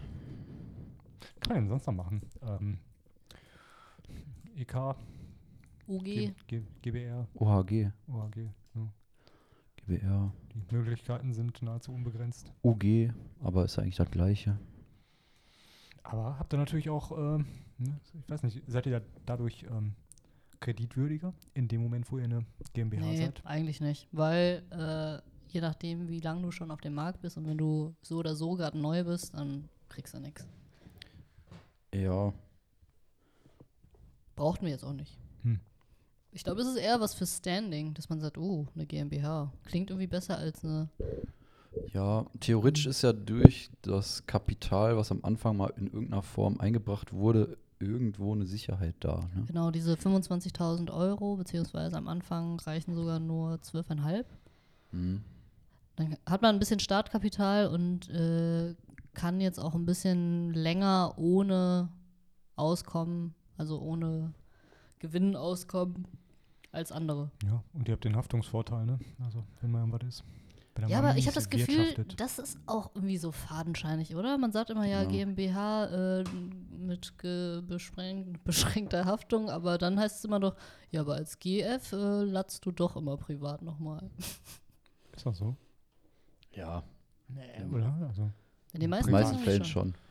Kann 1.42 1.54
man 1.54 1.58
denn 1.58 1.70
sonst 1.70 1.86
noch 1.88 1.94
machen? 1.94 2.22
Ähm, 2.42 2.80
EK, 4.56 4.96
UG. 5.88 6.04
G, 6.04 6.34
G, 6.48 6.62
GBR, 6.82 7.28
OHG, 7.36 7.92
OHG. 8.08 8.50
GBR, 9.88 10.32
Die 10.54 10.76
Möglichkeiten 10.76 11.34
sind 11.34 11.62
nahezu 11.62 11.92
unbegrenzt. 11.92 12.52
UG, 12.64 13.12
aber 13.44 13.66
ist 13.66 13.78
eigentlich 13.78 13.96
das 13.98 14.10
gleiche. 14.10 14.58
Aber 16.04 16.38
habt 16.40 16.54
ihr 16.54 16.58
natürlich 16.58 16.90
auch, 16.90 17.12
ähm, 17.12 17.46
ne, 17.78 18.00
ich 18.14 18.30
weiß 18.30 18.44
nicht, 18.44 18.64
seid 18.68 18.86
ihr 18.86 19.00
da 19.00 19.06
dadurch 19.26 19.64
ähm, 19.70 19.94
kreditwürdiger 20.60 21.34
in 21.54 21.68
dem 21.68 21.82
Moment, 21.84 22.12
wo 22.12 22.18
ihr 22.18 22.26
eine 22.26 22.46
GmbH 22.74 23.02
Nee, 23.06 23.18
seid? 23.18 23.42
eigentlich 23.46 23.82
nicht. 23.82 24.08
Weil 24.12 24.64
äh, 24.72 25.22
je 25.52 25.62
nachdem, 25.62 26.08
wie 26.10 26.20
lange 26.20 26.42
du 26.44 26.52
schon 26.52 26.72
auf 26.72 26.82
dem 26.82 26.94
Markt 26.94 27.22
bist 27.22 27.38
und 27.38 27.46
wenn 27.48 27.58
du 27.58 27.96
so 28.02 28.18
oder 28.18 28.36
so 28.36 28.56
gerade 28.56 28.78
neu 28.78 29.04
bist, 29.04 29.34
dann 29.34 29.70
kriegst 29.90 30.14
du 30.14 30.20
nichts. 30.20 30.48
Ja, 31.94 32.34
Brauchten 34.36 34.66
wir 34.66 34.72
jetzt 34.74 34.84
auch 34.84 34.92
nicht. 34.94 35.18
Ich 36.36 36.44
glaube, 36.44 36.62
es 36.62 36.68
ist 36.68 36.76
eher 36.76 37.00
was 37.00 37.14
für 37.14 37.26
Standing, 37.26 37.94
dass 37.94 38.10
man 38.10 38.20
sagt, 38.20 38.38
oh, 38.38 38.68
eine 38.76 38.86
GmbH. 38.86 39.54
Klingt 39.64 39.90
irgendwie 39.90 40.06
besser 40.06 40.38
als 40.38 40.66
eine. 40.66 40.90
ja, 41.94 42.26
theoretisch 42.42 42.88
ist 42.88 43.04
ja 43.04 43.14
durch 43.14 43.70
das 43.82 44.26
Kapital, 44.26 44.98
was 44.98 45.12
am 45.12 45.24
Anfang 45.24 45.56
mal 45.56 45.72
in 45.78 45.88
irgendeiner 45.88 46.22
Form 46.22 46.60
eingebracht 46.60 47.14
wurde, 47.14 47.58
irgendwo 47.80 48.34
eine 48.34 48.46
Sicherheit 48.46 48.96
da. 49.00 49.22
Ne? 49.34 49.46
Genau, 49.48 49.72
diese 49.72 49.94
25.000 49.94 50.92
Euro, 50.92 51.38
beziehungsweise 51.38 51.96
am 51.96 52.10
Anfang 52.10 52.60
reichen 52.60 52.96
sogar 52.96 53.20
nur 53.20 53.54
12,5. 53.56 54.26
Mhm. 54.92 55.24
Dann 55.96 56.18
hat 56.26 56.42
man 56.42 56.56
ein 56.56 56.60
bisschen 56.60 56.82
Startkapital 56.82 57.68
und 57.68 58.10
äh, 58.10 58.76
kann 59.14 59.40
jetzt 59.40 59.58
auch 59.58 59.74
ein 59.74 59.86
bisschen 59.86 60.54
länger 60.54 61.14
ohne 61.16 61.88
Auskommen, 62.58 63.34
also 63.56 63.80
ohne 63.80 64.34
Gewinn 65.00 65.38
auskommen, 65.38 66.06
als 66.76 66.92
andere. 66.92 67.32
Ja, 67.46 67.64
und 67.74 67.88
ihr 67.88 67.94
habt 67.94 68.04
den 68.06 68.16
Haftungsvorteil, 68.16 68.86
ne? 68.86 69.00
Also, 69.24 69.44
wenn 69.62 69.72
mal 69.72 69.86
was 69.92 70.08
ist. 70.08 70.24
Wenn 70.76 70.90
Ja, 70.90 71.00
aber 71.00 71.16
ich 71.16 71.26
habe 71.28 71.36
das 71.36 71.50
Gefühl, 71.50 72.06
das 72.18 72.38
ist 72.38 72.60
auch 72.66 72.92
irgendwie 72.96 73.18
so 73.18 73.32
fadenscheinig, 73.32 74.14
oder? 74.16 74.38
Man 74.38 74.52
sagt 74.52 74.70
immer 74.70 74.86
ja, 74.86 75.04
Ja. 75.04 75.08
GmbH 75.10 75.86
äh, 76.20 76.24
mit 76.78 77.18
ge 77.18 77.62
beschränkt, 77.62 78.44
beschränkter 78.44 79.06
Haftung, 79.06 79.50
aber 79.50 79.78
dann 79.78 79.98
heißt 79.98 80.18
es 80.20 80.26
immer 80.26 80.40
doch, 80.42 80.56
ja, 80.92 81.02
aber 81.02 81.16
als 81.16 81.40
GF 81.40 81.94
äh, 81.94 82.24
latzt 82.24 82.66
du 82.66 82.72
doch 82.72 82.98
immer 82.98 83.16
privat 83.16 83.62
nochmal. 83.62 84.10
Ist 85.16 85.26
das 85.26 85.38
so? 85.38 85.56
Ja, 86.52 86.84
Nee, 87.28 87.42
oder? 87.74 87.92
Also, 88.08 88.30
In 88.74 88.82
den 88.82 88.90
meisten, 88.90 89.12
meisten 89.12 89.34
Fällen 89.40 89.46
Fällen 89.46 89.66
schon. 89.66 89.94
schon. 89.94 90.05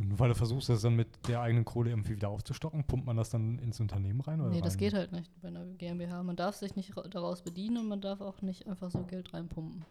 Weil 0.00 0.28
du 0.28 0.34
versuchst, 0.34 0.68
das 0.68 0.82
dann 0.82 0.94
mit 0.96 1.08
der 1.28 1.40
eigenen 1.40 1.64
Kohle 1.64 1.90
irgendwie 1.90 2.16
wieder 2.16 2.28
aufzustocken, 2.28 2.84
pumpt 2.84 3.06
man 3.06 3.16
das 3.16 3.30
dann 3.30 3.58
ins 3.58 3.80
Unternehmen 3.80 4.20
rein? 4.20 4.40
Oder 4.40 4.50
Nee, 4.50 4.60
das 4.60 4.74
rein? 4.74 4.78
geht 4.78 4.94
halt 4.94 5.12
nicht 5.12 5.30
bei 5.40 5.48
einer 5.48 5.64
GmbH. 5.66 6.22
Man 6.22 6.36
darf 6.36 6.56
sich 6.56 6.76
nicht 6.76 6.96
ra- 6.96 7.08
daraus 7.08 7.42
bedienen 7.42 7.78
und 7.78 7.88
man 7.88 8.00
darf 8.00 8.20
auch 8.20 8.40
nicht 8.42 8.66
einfach 8.66 8.90
so 8.90 9.04
Geld 9.04 9.32
reinpumpen. 9.34 9.84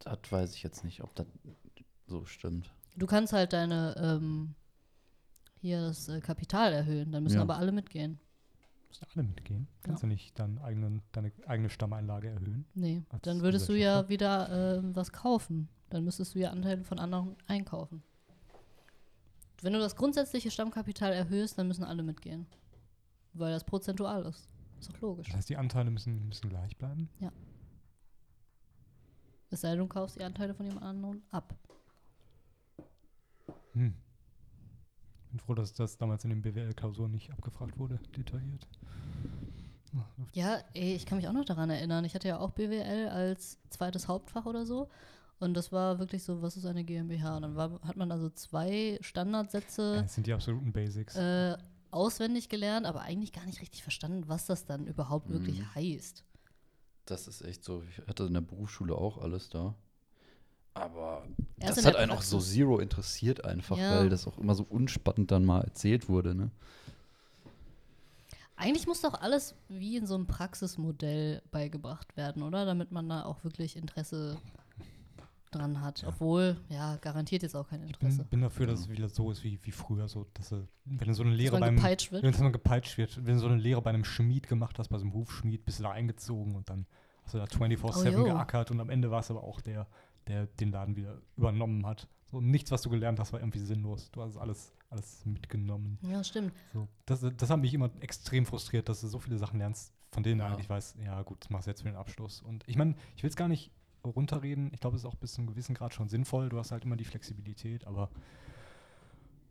Das 0.00 0.18
weiß 0.30 0.54
ich 0.54 0.62
jetzt 0.62 0.84
nicht, 0.84 1.02
ob 1.02 1.14
das 1.14 1.26
so 2.06 2.24
stimmt. 2.24 2.72
Du 2.96 3.06
kannst 3.06 3.32
halt 3.32 3.52
deine, 3.52 3.94
ähm, 3.98 4.54
hier 5.60 5.80
das 5.80 6.08
äh, 6.08 6.20
Kapital 6.20 6.72
erhöhen, 6.72 7.12
dann 7.12 7.22
müssen 7.22 7.36
Ja. 7.36 7.42
aber 7.42 7.56
alle 7.56 7.72
mitgehen. 7.72 8.18
Müssen 8.88 9.06
alle 9.14 9.24
mitgehen. 9.24 9.66
Kannst 9.82 10.02
du 10.02 10.06
nicht 10.06 10.38
deinen 10.38 10.58
eigenen, 10.58 11.02
deine 11.12 11.32
eigene 11.46 11.70
Stammeinlage 11.70 12.28
erhöhen? 12.28 12.64
Nee, 12.74 13.02
dann 13.22 13.42
würdest 13.42 13.68
du 13.68 13.72
ja 13.74 14.08
wieder 14.08 14.78
ähm, 14.78 14.94
was 14.94 15.12
kaufen. 15.12 15.68
Dann 15.90 16.04
müsstest 16.04 16.34
du 16.34 16.38
ja 16.40 16.50
Anteile 16.50 16.84
von 16.84 16.98
anderen 16.98 17.36
einkaufen. 17.46 18.02
Wenn 19.62 19.72
du 19.72 19.78
das 19.78 19.96
grundsätzliche 19.96 20.50
Stammkapital 20.50 21.12
erhöhst, 21.12 21.58
dann 21.58 21.68
müssen 21.68 21.84
alle 21.84 22.02
mitgehen. 22.02 22.46
Weil 23.32 23.52
das 23.52 23.64
prozentual 23.64 24.24
ist. 24.26 24.48
Ist 24.78 24.92
doch 24.92 25.00
logisch. 25.00 25.28
Das 25.28 25.36
heißt, 25.36 25.48
die 25.48 25.56
Anteile 25.56 25.90
müssen, 25.90 26.28
müssen 26.28 26.48
gleich 26.50 26.76
bleiben? 26.76 27.08
Es 29.50 29.60
sei 29.60 29.70
denn, 29.70 29.78
du 29.78 29.86
kaufst 29.86 30.18
die 30.18 30.24
Anteile 30.24 30.54
von 30.54 30.66
jemand 30.66 30.84
anderem 30.84 31.22
ab. 31.30 31.54
Hm. 33.72 33.94
Bin 35.30 35.40
froh, 35.40 35.54
dass 35.54 35.72
das 35.72 35.96
damals 35.96 36.24
in 36.24 36.30
den 36.30 36.42
BWL-Klausuren 36.42 37.10
nicht 37.10 37.30
abgefragt 37.30 37.78
wurde, 37.78 37.98
detailliert. 38.16 38.66
Ja, 40.32 40.58
ey, 40.74 40.94
ich 40.94 41.06
kann 41.06 41.16
mich 41.16 41.28
auch 41.28 41.32
noch 41.32 41.44
daran 41.44 41.70
erinnern. 41.70 42.04
Ich 42.04 42.14
hatte 42.14 42.28
ja 42.28 42.38
auch 42.38 42.50
BWL 42.50 43.08
als 43.08 43.58
zweites 43.70 44.08
Hauptfach 44.08 44.44
oder 44.44 44.66
so. 44.66 44.90
Und 45.38 45.54
das 45.54 45.70
war 45.70 45.98
wirklich 45.98 46.22
so, 46.24 46.40
was 46.40 46.56
ist 46.56 46.64
eine 46.64 46.82
GmbH? 46.84 47.36
Und 47.36 47.42
dann 47.42 47.56
war, 47.56 47.78
hat 47.82 47.96
man 47.96 48.10
also 48.10 48.30
zwei 48.30 48.98
Standardsätze 49.02 50.00
Das 50.02 50.14
sind 50.14 50.26
die 50.26 50.32
absoluten 50.32 50.72
Basics. 50.72 51.14
äh, 51.16 51.56
auswendig 51.90 52.48
gelernt, 52.48 52.86
aber 52.86 53.02
eigentlich 53.02 53.32
gar 53.32 53.44
nicht 53.44 53.60
richtig 53.60 53.82
verstanden, 53.82 54.28
was 54.28 54.46
das 54.46 54.64
dann 54.64 54.86
überhaupt 54.86 55.28
wirklich 55.30 55.60
Mhm. 55.60 55.74
heißt. 55.74 56.24
Das 57.04 57.28
ist 57.28 57.42
echt 57.42 57.64
so. 57.64 57.82
Ich 57.90 57.98
hatte 58.08 58.24
in 58.24 58.34
der 58.34 58.40
Berufsschule 58.40 58.94
auch 58.94 59.18
alles 59.18 59.48
da. 59.50 59.74
Aber 60.74 61.22
Erst 61.58 61.78
das 61.78 61.84
hat 61.86 61.96
einen 61.96 62.10
auch 62.10 62.20
so 62.22 62.36
Praxis. 62.36 62.52
zero 62.54 62.78
interessiert 62.80 63.44
einfach, 63.44 63.78
Ja. 63.78 63.98
weil 63.98 64.08
das 64.10 64.26
auch 64.26 64.36
immer 64.38 64.54
so 64.54 64.64
unspannend 64.68 65.30
dann 65.30 65.44
mal 65.44 65.62
erzählt 65.62 66.08
wurde. 66.08 66.34
Ne? 66.34 66.50
Eigentlich 68.56 68.86
muss 68.86 69.02
doch 69.02 69.14
alles 69.20 69.54
wie 69.68 69.96
in 69.96 70.06
so 70.06 70.14
einem 70.14 70.26
Praxismodell 70.26 71.42
beigebracht 71.50 72.16
werden, 72.16 72.42
oder? 72.42 72.64
Damit 72.64 72.90
man 72.90 73.08
da 73.08 73.24
auch 73.24 73.44
wirklich 73.44 73.76
Interesse 73.76 74.38
dran 75.50 75.80
hat. 75.80 76.04
Obwohl, 76.06 76.56
ja, 76.68 76.96
garantiert 76.96 77.42
jetzt 77.42 77.54
auch 77.54 77.68
kein 77.68 77.82
Ich 77.84 77.90
Interesse. 77.94 78.18
bin, 78.18 78.28
bin 78.28 78.40
dafür, 78.42 78.66
dass 78.66 78.80
es 78.80 78.88
wieder 78.88 79.08
so 79.08 79.30
ist 79.30 79.42
wie, 79.44 79.58
wie 79.62 79.70
früher, 79.72 80.08
so, 80.08 80.26
dass 80.34 80.48
du, 80.50 80.66
wenn 80.84 81.08
du 81.08 81.14
so 81.14 81.22
eine 81.22 81.34
Lehre 81.34 81.58
beim 81.58 81.76
gepeitscht 81.76 82.12
wird. 82.12 82.22
wenn 82.22 82.32
du 82.32 82.52
gepeitscht 82.52 82.98
wird, 82.98 83.16
wenn 83.24 83.34
du 83.34 83.40
so 83.40 83.46
eine 83.46 83.56
Lehre 83.56 83.80
bei 83.82 83.90
einem 83.90 84.04
Schmied 84.04 84.48
gemacht 84.48 84.78
hast, 84.78 84.88
bei 84.88 84.98
so 84.98 85.04
einem 85.04 85.14
Hufschmied, 85.14 85.64
bist 85.64 85.78
du 85.78 85.84
da 85.84 85.90
eingezogen 85.92 86.54
und 86.56 86.68
dann 86.68 86.86
hast 87.24 87.34
du 87.34 87.38
da 87.38 87.44
24-7 87.44 88.16
Oh, 88.20 88.24
geackert 88.24 88.70
und 88.70 88.80
am 88.80 88.90
Ende 88.90 89.10
war 89.10 89.20
es 89.20 89.30
aber 89.30 89.42
auch 89.44 89.60
der, 89.60 89.86
der 90.26 90.46
den 90.46 90.70
Laden 90.72 90.96
wieder 90.96 91.20
übernommen 91.36 91.86
hat. 91.86 92.08
So 92.28 92.40
nichts, 92.40 92.70
was 92.72 92.82
du 92.82 92.90
gelernt 92.90 93.20
hast, 93.20 93.32
war 93.32 93.40
irgendwie 93.40 93.60
sinnlos. 93.60 94.10
Du 94.10 94.20
hast 94.22 94.36
alles, 94.36 94.72
alles 94.90 95.24
mitgenommen. 95.24 95.98
Ja, 96.02 96.24
stimmt. 96.24 96.52
So, 96.72 96.88
das, 97.06 97.24
das 97.36 97.50
hat 97.50 97.60
mich 97.60 97.72
immer 97.72 97.90
extrem 98.00 98.46
frustriert, 98.46 98.88
dass 98.88 99.00
du 99.00 99.06
so 99.06 99.20
viele 99.20 99.38
Sachen 99.38 99.58
lernst, 99.60 99.92
von 100.10 100.24
denen 100.24 100.38
du 100.40 100.44
Ja. 100.44 100.52
eigentlich 100.52 100.68
weißt, 100.68 100.96
ja 101.04 101.22
gut, 101.22 101.38
das 101.44 101.50
machst 101.50 101.66
du 101.66 101.70
jetzt 101.70 101.82
für 101.82 101.88
den 101.88 101.96
Abschluss. 101.96 102.42
Und 102.42 102.64
ich 102.66 102.76
meine, 102.76 102.96
ich 103.14 103.22
will 103.22 103.30
es 103.30 103.36
gar 103.36 103.46
nicht 103.48 103.70
runterreden. 104.10 104.70
Ich 104.72 104.80
glaube, 104.80 104.96
es 104.96 105.02
ist 105.02 105.06
auch 105.06 105.14
bis 105.14 105.32
zu 105.32 105.40
einem 105.40 105.48
gewissen 105.48 105.74
Grad 105.74 105.94
schon 105.94 106.08
sinnvoll. 106.08 106.48
Du 106.48 106.58
hast 106.58 106.72
halt 106.72 106.84
immer 106.84 106.96
die 106.96 107.04
Flexibilität, 107.04 107.86
aber 107.86 108.10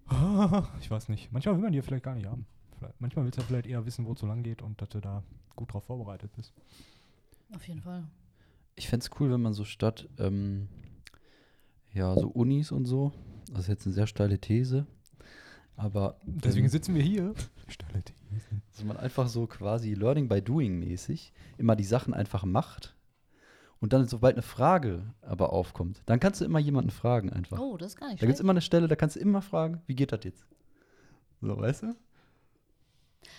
ich 0.79 0.89
weiß 0.89 1.09
nicht. 1.09 1.31
Manchmal 1.31 1.55
will 1.55 1.63
man 1.63 1.71
die 1.71 1.77
ja 1.77 1.81
vielleicht 1.81 2.03
gar 2.03 2.15
nicht 2.15 2.27
haben. 2.27 2.45
Vielleicht, 2.77 2.99
manchmal 2.99 3.25
willst 3.25 3.37
du 3.37 3.41
ja 3.41 3.47
vielleicht 3.47 3.67
eher 3.67 3.85
wissen, 3.85 4.05
wo 4.05 4.13
es 4.13 4.19
so 4.19 4.27
lang 4.27 4.43
geht 4.43 4.61
und 4.61 4.81
dass 4.81 4.89
du 4.89 4.99
da 4.99 5.23
gut 5.55 5.73
drauf 5.73 5.85
vorbereitet 5.85 6.31
bist. 6.35 6.53
Auf 7.53 7.67
jeden 7.67 7.81
Fall. 7.81 8.07
Ich 8.75 8.89
fände 8.89 9.05
es 9.05 9.19
cool, 9.19 9.31
wenn 9.31 9.41
man 9.41 9.53
so 9.53 9.63
statt, 9.63 10.09
ähm, 10.17 10.67
ja, 11.93 12.13
so 12.13 12.27
Unis 12.27 12.71
und 12.71 12.85
so, 12.85 13.13
das 13.51 13.61
ist 13.61 13.67
jetzt 13.69 13.85
eine 13.85 13.93
sehr 13.93 14.07
steile 14.07 14.37
These, 14.37 14.85
aber 15.77 16.19
Deswegen 16.25 16.65
ähm, 16.65 16.71
sitzen 16.71 16.95
wir 16.95 17.01
hier. 17.01 17.33
Stelle 17.67 18.03
Thesen. 18.03 18.61
dass 18.71 18.83
man 18.83 18.97
einfach 18.97 19.27
so 19.27 19.47
quasi 19.47 19.93
Learning 19.93 20.27
by 20.27 20.41
Doing 20.41 20.77
mäßig 20.77 21.33
immer 21.57 21.75
die 21.75 21.83
Sachen 21.83 22.13
einfach 22.13 22.43
macht 22.43 22.94
und 23.85 23.93
dann, 23.93 24.07
sobald 24.07 24.33
eine 24.33 24.41
Frage 24.41 25.03
aber 25.21 25.53
aufkommt, 25.53 26.01
dann 26.07 26.19
kannst 26.19 26.41
du 26.41 26.45
immer 26.45 26.57
jemanden 26.57 26.89
fragen 26.89 27.31
einfach. 27.31 27.59
Oh, 27.59 27.77
das 27.77 27.89
ist 27.89 27.97
gar 27.97 28.07
nicht 28.09 28.19
da 28.19 28.25
gibt 28.25 28.33
es 28.33 28.39
immer 28.41 28.49
eine 28.49 28.61
Stelle, 28.61 28.87
da 28.87 28.95
kannst 28.95 29.15
du 29.15 29.19
immer 29.19 29.43
fragen, 29.43 29.83
wie 29.85 29.93
geht 29.93 30.11
das 30.11 30.23
jetzt? 30.23 30.43
So, 31.39 31.55
weißt 31.55 31.83
du? 31.83 31.95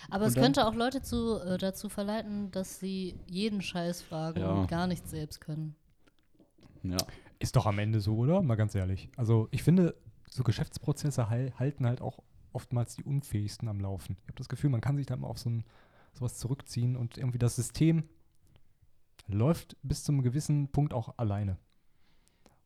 Aber 0.09 0.23
es 0.23 0.29
und 0.29 0.35
dann- 0.37 0.43
könnte 0.45 0.65
auch 0.65 0.73
Leute 0.73 1.01
zu, 1.01 1.37
äh, 1.41 1.57
dazu 1.57 1.89
verleiten, 1.89 2.49
dass 2.51 2.79
sie 2.79 3.15
jeden 3.29 3.61
Scheiß 3.61 4.01
fragen 4.01 4.39
Ja. 4.39 4.51
und 4.53 4.67
gar 4.69 4.87
nichts 4.87 5.11
selbst 5.11 5.41
können. 5.41 5.75
Ja. 6.81 6.95
Ist 7.39 7.57
doch 7.57 7.65
am 7.65 7.77
Ende 7.79 7.99
so, 7.99 8.15
oder? 8.15 8.41
Mal 8.41 8.55
ganz 8.55 8.73
ehrlich. 8.73 9.09
Also 9.17 9.49
ich 9.51 9.63
finde, 9.63 9.95
so 10.29 10.43
Geschäftsprozesse 10.43 11.29
hal 11.29 11.51
halten 11.59 11.85
halt 11.85 11.99
auch 11.99 12.19
oftmals 12.53 12.95
die 12.95 13.03
Unfähigsten 13.03 13.67
am 13.67 13.81
Laufen. 13.81 14.15
Ich 14.21 14.27
habe 14.29 14.37
das 14.37 14.47
Gefühl, 14.47 14.69
man 14.69 14.79
kann 14.79 14.95
sich 14.95 15.07
da 15.07 15.17
mal 15.17 15.27
auf 15.27 15.39
so 15.39 15.49
ein, 15.49 15.65
sowas 16.13 16.37
zurückziehen 16.37 16.95
und 16.95 17.17
irgendwie 17.17 17.37
das 17.37 17.57
System 17.57 18.07
läuft 19.27 19.77
bis 19.83 20.03
zu 20.03 20.11
einem 20.11 20.23
gewissen 20.23 20.69
Punkt 20.69 20.93
auch 20.93 21.17
alleine. 21.17 21.57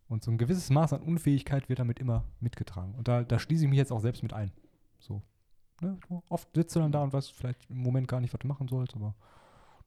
Und 0.08 0.24
so 0.24 0.32
ein 0.32 0.38
gewisses 0.38 0.70
Maß 0.70 0.94
an 0.94 1.02
Unfähigkeit 1.02 1.70
wird 1.70 1.80
damit 1.80 2.00
immer 2.00 2.26
mitgetragen. 2.40 2.96
Und 2.96 3.08
da, 3.08 3.24
da 3.24 3.40
schließe 3.40 3.64
ich 3.64 3.70
mich 3.70 3.78
jetzt 3.78 3.92
auch 3.92 4.02
selbst 4.02 4.24
mit 4.24 4.34
ein. 4.34 4.52
So. 5.00 5.22
Ne? 5.82 5.98
Oft 6.30 6.50
sitzt 6.54 6.76
du 6.76 6.80
dann 6.80 6.92
da 6.92 7.02
und 7.02 7.14
weißt 7.14 7.32
vielleicht 7.32 7.70
im 7.70 7.78
Moment 7.78 8.08
gar 8.08 8.20
nicht, 8.20 8.34
was 8.34 8.40
du 8.40 8.48
machen 8.48 8.68
sollst, 8.68 8.96
aber 8.96 9.16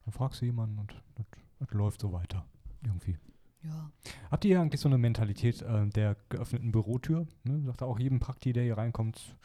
dann 0.05 0.13
fragst 0.13 0.41
du 0.41 0.47
jemanden 0.47 0.79
und 0.79 0.95
das, 1.15 1.27
das 1.59 1.71
läuft 1.73 2.01
so 2.01 2.13
weiter. 2.13 2.47
Irgendwie. 2.83 3.19
Ja. 3.63 3.91
Habt 4.31 4.45
ihr 4.45 4.61
eigentlich 4.61 4.81
so 4.81 4.89
eine 4.89 4.99
Mentalität 4.99 5.63
äh, 5.63 5.87
der 5.89 6.17
geöffneten 6.29 6.73
Bürotür? 6.73 7.27
Ne? 7.45 7.63
Sagt 7.63 7.83
auch 7.83 7.99
jedem 7.99 8.21
Prakti, 8.21 8.53
der 8.53 8.65
hier 8.65 8.77
reinkommt, 8.77 9.37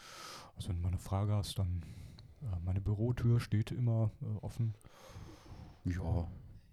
also 0.56 0.68
wenn 0.68 0.76
du 0.76 0.82
mal 0.82 0.88
eine 0.88 0.98
Frage 0.98 1.32
hast, 1.32 1.58
dann 1.58 1.82
äh, 2.42 2.60
meine 2.64 2.80
Bürotür 2.80 3.40
steht 3.40 3.70
immer 3.70 4.10
äh, 4.20 4.44
offen. 4.44 4.74
Ja. 5.84 6.26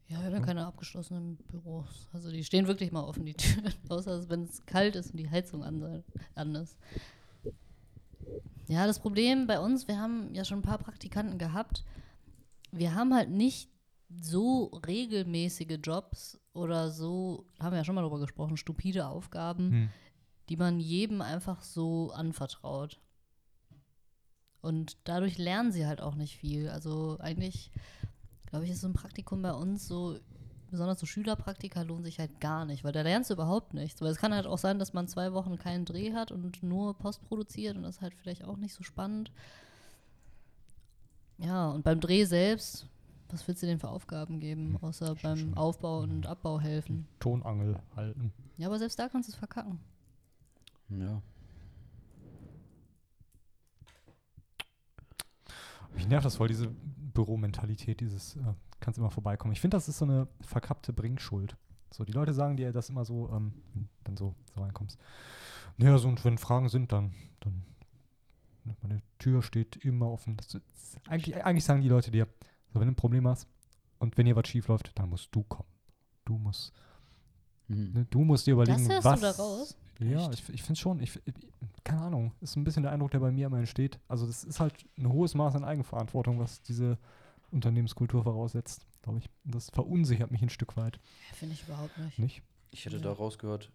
Ja, 0.09 0.19
wir 0.19 0.25
haben 0.27 0.33
ja 0.35 0.39
keine 0.39 0.65
abgeschlossenen 0.65 1.35
Büros. 1.49 2.07
Also 2.13 2.31
die 2.31 2.43
stehen 2.43 2.67
wirklich 2.67 2.91
mal 2.91 3.03
offen, 3.03 3.25
die 3.25 3.33
Türen. 3.33 3.73
Außer 3.89 4.29
wenn 4.29 4.43
es 4.43 4.65
kalt 4.65 4.95
ist 4.95 5.11
und 5.11 5.17
die 5.17 5.29
Heizung 5.29 5.63
an, 5.63 5.79
sei- 5.79 6.03
an 6.35 6.55
ist. 6.55 6.77
Ja, 8.67 8.85
das 8.87 8.99
Problem 8.99 9.47
bei 9.47 9.59
uns, 9.59 9.87
wir 9.87 9.99
haben 9.99 10.33
ja 10.33 10.43
schon 10.45 10.59
ein 10.59 10.63
paar 10.63 10.77
Praktikanten 10.77 11.37
gehabt. 11.37 11.83
Wir 12.71 12.95
haben 12.95 13.13
halt 13.13 13.29
nicht 13.29 13.69
so 14.21 14.65
regelmäßige 14.85 15.77
Jobs 15.83 16.39
oder 16.53 16.89
so, 16.91 17.45
haben 17.59 17.71
wir 17.73 17.77
ja 17.79 17.83
schon 17.83 17.95
mal 17.95 18.01
drüber 18.01 18.19
gesprochen, 18.19 18.57
stupide 18.57 19.07
Aufgaben, 19.07 19.71
Hm. 19.71 19.89
die 20.49 20.57
man 20.57 20.79
jedem 20.79 21.21
einfach 21.21 21.61
so 21.63 22.11
anvertraut. 22.11 22.99
Und 24.61 24.97
dadurch 25.05 25.37
lernen 25.37 25.71
sie 25.71 25.85
halt 25.85 26.01
auch 26.01 26.15
nicht 26.15 26.37
viel. 26.37 26.69
Also 26.69 27.17
eigentlich, 27.19 27.71
glaube 28.47 28.65
ich, 28.65 28.71
ist 28.71 28.81
so 28.81 28.87
ein 28.87 28.93
Praktikum 28.93 29.41
bei 29.41 29.53
uns 29.53 29.87
so, 29.87 30.17
besonders 30.71 30.99
so 30.99 31.05
Schülerpraktika 31.05 31.81
lohnt 31.81 32.05
sich 32.05 32.19
halt 32.19 32.39
gar 32.39 32.65
nicht, 32.65 32.83
weil 32.83 32.91
da 32.91 33.01
lernst 33.01 33.29
du 33.29 33.35
überhaupt 33.35 33.73
nichts. 33.73 34.01
Weil 34.01 34.11
es 34.11 34.17
kann 34.17 34.33
halt 34.33 34.47
auch 34.47 34.57
sein, 34.57 34.79
dass 34.79 34.93
man 34.93 35.07
zwei 35.07 35.33
Wochen 35.33 35.57
keinen 35.57 35.85
Dreh 35.85 36.13
hat 36.13 36.31
und 36.31 36.63
nur 36.63 36.97
Post 36.97 37.23
produziert 37.23 37.77
und 37.77 37.83
das 37.83 37.97
ist 37.97 38.01
halt 38.01 38.13
vielleicht 38.15 38.43
auch 38.43 38.57
nicht 38.57 38.73
so 38.73 38.83
spannend. 38.83 39.31
Ja, 41.37 41.69
und 41.69 41.83
beim 41.83 41.99
Dreh 41.99 42.25
selbst, 42.25 42.87
was 43.29 43.47
willst 43.47 43.61
du 43.61 43.67
denn 43.67 43.79
für 43.79 43.89
Aufgaben 43.89 44.39
geben, 44.39 44.77
außer 44.81 45.15
beim 45.21 45.53
Aufbau 45.55 45.99
und 45.99 46.25
Abbau 46.25 46.59
helfen? 46.59 47.07
Tonangel 47.19 47.79
halten. 47.95 48.33
Ja, 48.57 48.67
aber 48.67 48.79
selbst 48.79 48.97
da 48.97 49.07
kannst 49.07 49.29
du 49.29 49.33
es 49.33 49.37
verkacken. 49.37 49.79
Ja. 50.89 51.21
Mich 55.93 56.07
nervt 56.07 56.25
das 56.25 56.35
voll, 56.35 56.47
diese 56.47 56.73
Büromentalität, 57.17 57.99
dieses 58.01 58.35
äh, 58.35 58.53
kannst 58.79 58.99
immer 58.99 59.09
vorbeikommen. 59.09 59.51
Ich 59.53 59.61
finde, 59.61 59.75
das 59.77 59.87
ist 59.89 59.97
so 59.97 60.05
eine 60.05 60.27
verkappte 60.41 60.93
Bringschuld. 60.93 61.57
So, 61.91 62.03
die 62.03 62.11
Leute 62.11 62.33
sagen 62.33 62.57
dir 62.57 62.71
das 62.71 62.89
immer 62.89 63.05
so, 63.05 63.29
ähm, 63.31 63.53
wenn 63.73 63.83
du 63.83 63.89
dann 64.03 64.17
so, 64.17 64.35
so 64.53 64.61
reinkommst. 64.61 64.99
Naja, 65.77 65.97
so, 65.97 66.07
und 66.07 66.23
wenn 66.25 66.37
Fragen 66.37 66.69
sind, 66.69 66.91
dann, 66.91 67.13
dann 67.39 67.63
ne, 68.65 68.75
meine 68.81 69.01
Tür 69.19 69.41
steht 69.41 69.77
immer 69.77 70.11
offen. 70.11 70.37
Das, 70.37 70.53
ist- 70.53 70.63
eigentlich, 71.07 71.43
eigentlich 71.43 71.63
sagen 71.65 71.81
die 71.81 71.89
Leute 71.89 72.11
dir, 72.11 72.27
so, 72.73 72.79
wenn 72.79 72.87
du 72.87 72.91
ein 72.93 72.95
Problem 72.95 73.27
hast 73.27 73.47
und 73.99 74.17
wenn 74.17 74.25
hier 74.27 74.35
was 74.35 74.47
schief 74.47 74.67
läuft, 74.67 74.91
dann 74.99 75.09
musst 75.09 75.33
du 75.33 75.43
kommen. 75.43 75.69
Du 76.25 76.37
musst, 76.37 76.71
Mhm. 77.67 77.91
ne, 77.93 78.05
du 78.09 78.23
musst 78.23 78.45
dir 78.47 78.51
überlegen, 78.53 78.77
hörst 78.91 79.05
was. 79.05 79.33
Ja, 79.99 80.29
Echt? 80.29 80.33
ich, 80.49 80.49
ich 80.55 80.63
finde 80.63 80.79
schon. 80.79 80.99
Ich, 80.99 81.19
keine 81.83 82.01
Ahnung, 82.01 82.31
ist 82.41 82.55
ein 82.55 82.63
bisschen 82.63 82.83
der 82.83 82.91
Eindruck, 82.91 83.11
der 83.11 83.19
bei 83.19 83.31
mir 83.31 83.47
immer 83.47 83.57
entsteht. 83.59 83.99
Also 84.07 84.25
das 84.27 84.43
ist 84.43 84.59
halt 84.59 84.73
ein 84.97 85.09
hohes 85.11 85.33
Maß 85.33 85.55
an 85.55 85.63
Eigenverantwortung, 85.63 86.39
was 86.39 86.61
diese 86.61 86.97
Unternehmenskultur 87.51 88.23
voraussetzt, 88.23 88.85
glaube 89.01 89.19
ich. 89.19 89.29
Und 89.45 89.55
das 89.55 89.69
verunsichert 89.69 90.31
mich 90.31 90.41
ein 90.41 90.49
Stück 90.49 90.75
weit, 90.77 90.99
Finde 91.33 91.55
ich 91.55 91.63
überhaupt 91.63 91.97
nicht. 91.97 92.19
nicht? 92.19 92.41
Ich 92.71 92.85
hätte 92.85 92.97
Ja. 92.97 93.03
da 93.03 93.11
rausgehört, 93.13 93.71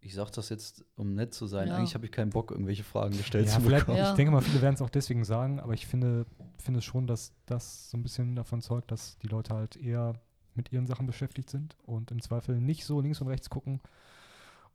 ich 0.00 0.14
sag 0.14 0.30
das 0.32 0.48
jetzt, 0.50 0.84
um 0.96 1.14
nett 1.14 1.32
zu 1.34 1.46
sein. 1.46 1.68
Ja. 1.68 1.76
Eigentlich 1.76 1.94
habe 1.94 2.04
ich 2.04 2.12
keinen 2.12 2.30
Bock, 2.30 2.50
irgendwelche 2.50 2.84
Fragen 2.84 3.16
gestellt 3.16 3.46
Ja, 3.46 3.52
zu 3.54 3.60
vielleicht, 3.60 3.86
bekommen. 3.86 3.98
Ja. 3.98 4.10
ich 4.10 4.16
denke 4.16 4.32
mal, 4.32 4.40
viele 4.42 4.60
werden 4.62 4.74
es 4.74 4.82
auch 4.82 4.90
deswegen 4.90 5.24
sagen, 5.24 5.58
aber 5.60 5.72
ich 5.74 5.86
finde, 5.86 6.26
finde 6.58 6.82
schon, 6.82 7.06
dass 7.06 7.32
das 7.46 7.90
so 7.90 7.96
ein 7.96 8.02
bisschen 8.02 8.36
davon 8.36 8.60
zeugt, 8.60 8.90
dass 8.90 9.18
die 9.18 9.28
Leute 9.28 9.54
halt 9.54 9.76
eher 9.76 10.14
mit 10.54 10.72
ihren 10.72 10.86
Sachen 10.86 11.06
beschäftigt 11.06 11.48
sind 11.50 11.76
und 11.84 12.10
im 12.10 12.20
Zweifel 12.22 12.60
nicht 12.60 12.84
so 12.84 13.00
links 13.00 13.20
und 13.20 13.28
rechts 13.28 13.50
gucken 13.50 13.80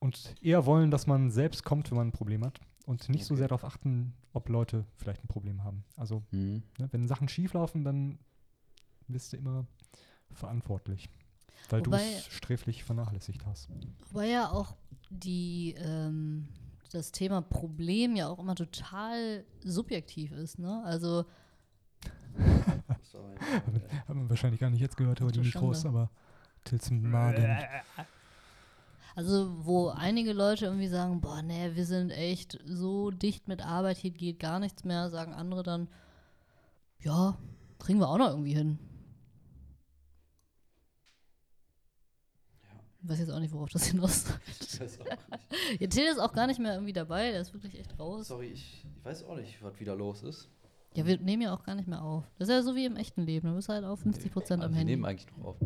und 0.01 0.35
eher 0.41 0.65
wollen, 0.65 0.91
dass 0.91 1.05
man 1.07 1.29
selbst 1.31 1.63
kommt, 1.63 1.91
wenn 1.91 1.97
man 1.97 2.07
ein 2.07 2.11
Problem 2.11 2.43
hat 2.43 2.59
und 2.85 3.07
nicht 3.07 3.23
so 3.23 3.35
Okay. 3.35 3.39
sehr 3.39 3.47
darauf 3.47 3.63
achten, 3.63 4.13
ob 4.33 4.49
Leute 4.49 4.83
vielleicht 4.97 5.23
ein 5.23 5.27
Problem 5.27 5.63
haben. 5.63 5.83
Also 5.95 6.23
Mhm. 6.31 6.63
Ne, 6.79 6.89
wenn 6.91 7.07
Sachen 7.07 7.29
schief 7.29 7.53
laufen, 7.53 7.83
dann 7.83 8.17
bist 9.07 9.31
du 9.31 9.37
immer 9.37 9.65
verantwortlich. 10.31 11.07
Weil 11.69 11.81
du 11.83 11.93
es 11.93 12.25
sträflich 12.27 12.83
vernachlässigt 12.83 13.45
hast. 13.45 13.69
Wobei 14.09 14.27
ja 14.27 14.49
auch 14.49 14.75
die, 15.09 15.75
ähm, 15.77 16.47
das 16.91 17.11
Thema 17.11 17.41
Problem 17.41 18.15
ja 18.15 18.27
auch 18.27 18.39
immer 18.39 18.55
total 18.55 19.45
subjektiv 19.63 20.31
ist, 20.31 20.57
ne? 20.57 20.81
Also, 20.83 21.25
Hat 24.07 24.15
man 24.15 24.29
wahrscheinlich 24.29 24.59
gar 24.59 24.69
nicht 24.69 24.79
jetzt 24.81 24.97
gehört 24.97 25.19
über 25.19 25.31
die 25.31 25.41
Mikros, 25.41 25.85
aber 25.85 26.09
Tills 26.63 26.89
Magen. 26.89 27.57
also 29.15 29.65
wo 29.65 29.89
einige 29.89 30.33
Leute 30.33 30.65
irgendwie 30.65 30.87
sagen, 30.87 31.21
boah, 31.21 31.41
nee, 31.41 31.71
wir 31.75 31.85
sind 31.85 32.11
echt 32.11 32.59
so 32.65 33.11
dicht 33.11 33.47
mit 33.47 33.61
Arbeit, 33.65 33.97
hier 33.97 34.11
geht 34.11 34.39
gar 34.39 34.59
nichts 34.59 34.83
mehr, 34.83 35.09
sagen 35.09 35.33
andere 35.33 35.63
dann, 35.63 35.89
ja, 36.99 37.37
kriegen 37.79 37.99
wir 37.99 38.09
auch 38.09 38.17
noch 38.17 38.29
irgendwie 38.29 38.53
hin. 38.53 38.79
Ich 43.03 43.09
weiß 43.09 43.19
jetzt 43.19 43.31
auch 43.31 43.39
nicht, 43.39 43.51
worauf 43.53 43.69
das 43.69 43.85
hinaus 43.87 44.25
nicht. 44.47 44.79
Ja, 45.79 45.87
Till 45.87 46.03
ist 46.05 46.19
auch 46.19 46.33
gar 46.33 46.45
nicht 46.47 46.59
mehr 46.59 46.73
irgendwie 46.73 46.93
dabei, 46.93 47.31
der 47.31 47.41
ist 47.41 47.53
wirklich 47.53 47.79
echt 47.79 47.97
raus. 47.99 48.27
Sorry, 48.27 48.47
ich, 48.47 48.85
ich 48.95 49.05
weiß 49.05 49.23
auch 49.23 49.35
nicht, 49.35 49.61
was 49.63 49.79
wieder 49.79 49.95
los 49.95 50.21
ist. 50.21 50.49
Ja, 50.93 51.05
wir 51.05 51.17
nehmen 51.19 51.41
ja 51.41 51.53
auch 51.53 51.63
gar 51.63 51.75
nicht 51.75 51.87
mehr 51.87 52.03
auf. 52.03 52.29
Das 52.37 52.49
ist 52.49 52.53
ja 52.53 52.61
so 52.61 52.75
wie 52.75 52.85
im 52.85 52.97
echten 52.97 53.23
Leben. 53.23 53.47
Du 53.47 53.55
bist 53.55 53.69
halt 53.69 53.85
auf 53.85 54.01
50 54.01 54.31
Prozent 54.31 54.61
Aber 54.61 54.67
am 54.67 54.73
wir 54.73 54.79
Handy. 54.79 54.93
nehmen 54.93 55.05
eigentlich 55.05 55.31
noch 55.31 55.45
auf. 55.45 55.57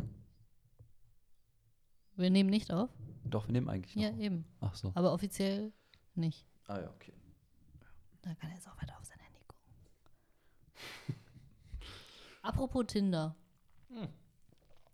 Wir 2.15 2.29
nehmen 2.29 2.49
nicht 2.49 2.71
auf? 2.71 2.89
Doch, 3.25 3.47
wir 3.47 3.53
nehmen 3.53 3.69
eigentlich 3.69 3.95
noch 3.95 4.03
Ja, 4.03 4.11
eben. 4.17 4.45
Ach 4.61 4.75
so. 4.75 4.91
Aber 4.95 5.13
offiziell 5.13 5.73
nicht. 6.13 6.45
Ah 6.67 6.79
ja, 6.79 6.89
okay. 6.89 7.13
Da 8.21 8.33
kann 8.35 8.49
er 8.49 8.55
jetzt 8.55 8.67
auch 8.67 8.81
weiter 8.81 8.97
auf 8.97 9.05
sein 9.05 9.19
Handy 9.19 9.41
gucken. 9.47 11.15
Apropos 12.41 12.85
Tinder. 12.87 13.35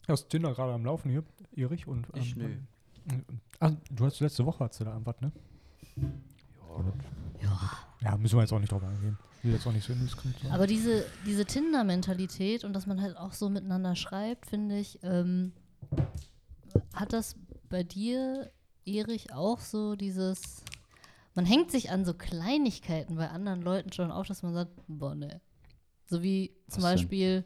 Ja, 0.08 0.14
ist 0.14 0.30
Tinder 0.30 0.54
gerade 0.54 0.74
am 0.74 0.86
Laufen 0.86 1.10
hier, 1.10 1.24
Erich 1.56 1.88
und. 1.88 2.08
Ich 2.16 2.36
ähm, 2.36 2.68
nö. 3.08 3.22
Ah, 3.60 3.72
du 3.90 4.06
hast 4.06 4.20
letzte 4.20 4.46
Woche 4.46 4.64
hast 4.64 4.80
du 4.80 4.84
da 4.84 4.94
Antwort, 4.94 5.22
ne? 5.22 5.32
Ja, 8.02 8.18
müssen 8.18 8.36
wir 8.36 8.42
jetzt 8.42 8.54
auch 8.54 8.60
nicht 8.60 8.72
drauf 8.72 8.84
eingehen. 8.84 9.18
Ich 9.40 9.46
will 9.46 9.54
jetzt 9.54 9.66
auch 9.66 9.72
nicht 9.72 9.86
so 9.86 9.94
in 9.94 10.04
das 10.04 10.16
kommt. 10.16 10.36
Aber 10.52 10.68
diese, 10.68 11.06
diese 11.26 11.46
Tinder-Mentalität 11.46 12.64
und 12.64 12.74
dass 12.74 12.86
man 12.86 13.02
halt 13.02 13.18
auch 13.18 13.34
so 13.34 13.50
miteinander 13.50 13.96
schreibt, 13.96 14.46
finde 14.46 14.78
ich, 14.78 15.00
ähm, 15.04 15.54
hat 16.94 17.14
das 17.14 17.36
bei 17.72 17.84
dir, 17.84 18.52
Erich, 18.86 19.34
auch 19.34 19.60
so 19.60 19.96
dieses, 19.96 20.64
man 21.34 21.46
hängt 21.46 21.72
sich 21.72 21.90
an 21.90 22.06
so 22.06 22.14
Kleinigkeiten 22.14 23.16
bei 23.16 23.30
anderen 23.30 23.62
Leuten 23.62 23.92
schon 23.92 24.12
auf, 24.12 24.28
dass 24.28 24.44
man 24.44 24.54
sagt, 24.54 24.72
boah, 24.88 25.16
ne. 25.16 25.42
So 26.06 26.22
wie 26.22 26.52
zum 26.68 26.84
Was 26.84 26.90
denn? 26.90 27.00
Beispiel, 27.00 27.46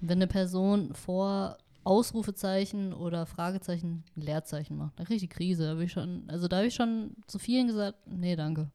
wenn 0.00 0.18
eine 0.18 0.26
Person 0.26 0.94
vor 0.94 1.56
Ausrufezeichen 1.84 2.92
oder 2.92 3.26
Fragezeichen 3.26 4.04
ein 4.16 4.22
Leerzeichen 4.22 4.76
macht, 4.76 4.98
dann 4.98 5.06
kriege 5.06 5.16
ich 5.16 5.22
die 5.22 5.28
Krise. 5.28 5.64
Da 5.64 5.70
hab 5.72 5.80
ich 5.80 5.92
schon, 5.92 6.24
also 6.28 6.48
da 6.48 6.56
habe 6.56 6.66
ich 6.66 6.74
schon 6.74 7.14
zu 7.26 7.38
vielen 7.38 7.68
gesagt, 7.68 7.98
nee, 8.06 8.36
danke. 8.36 8.70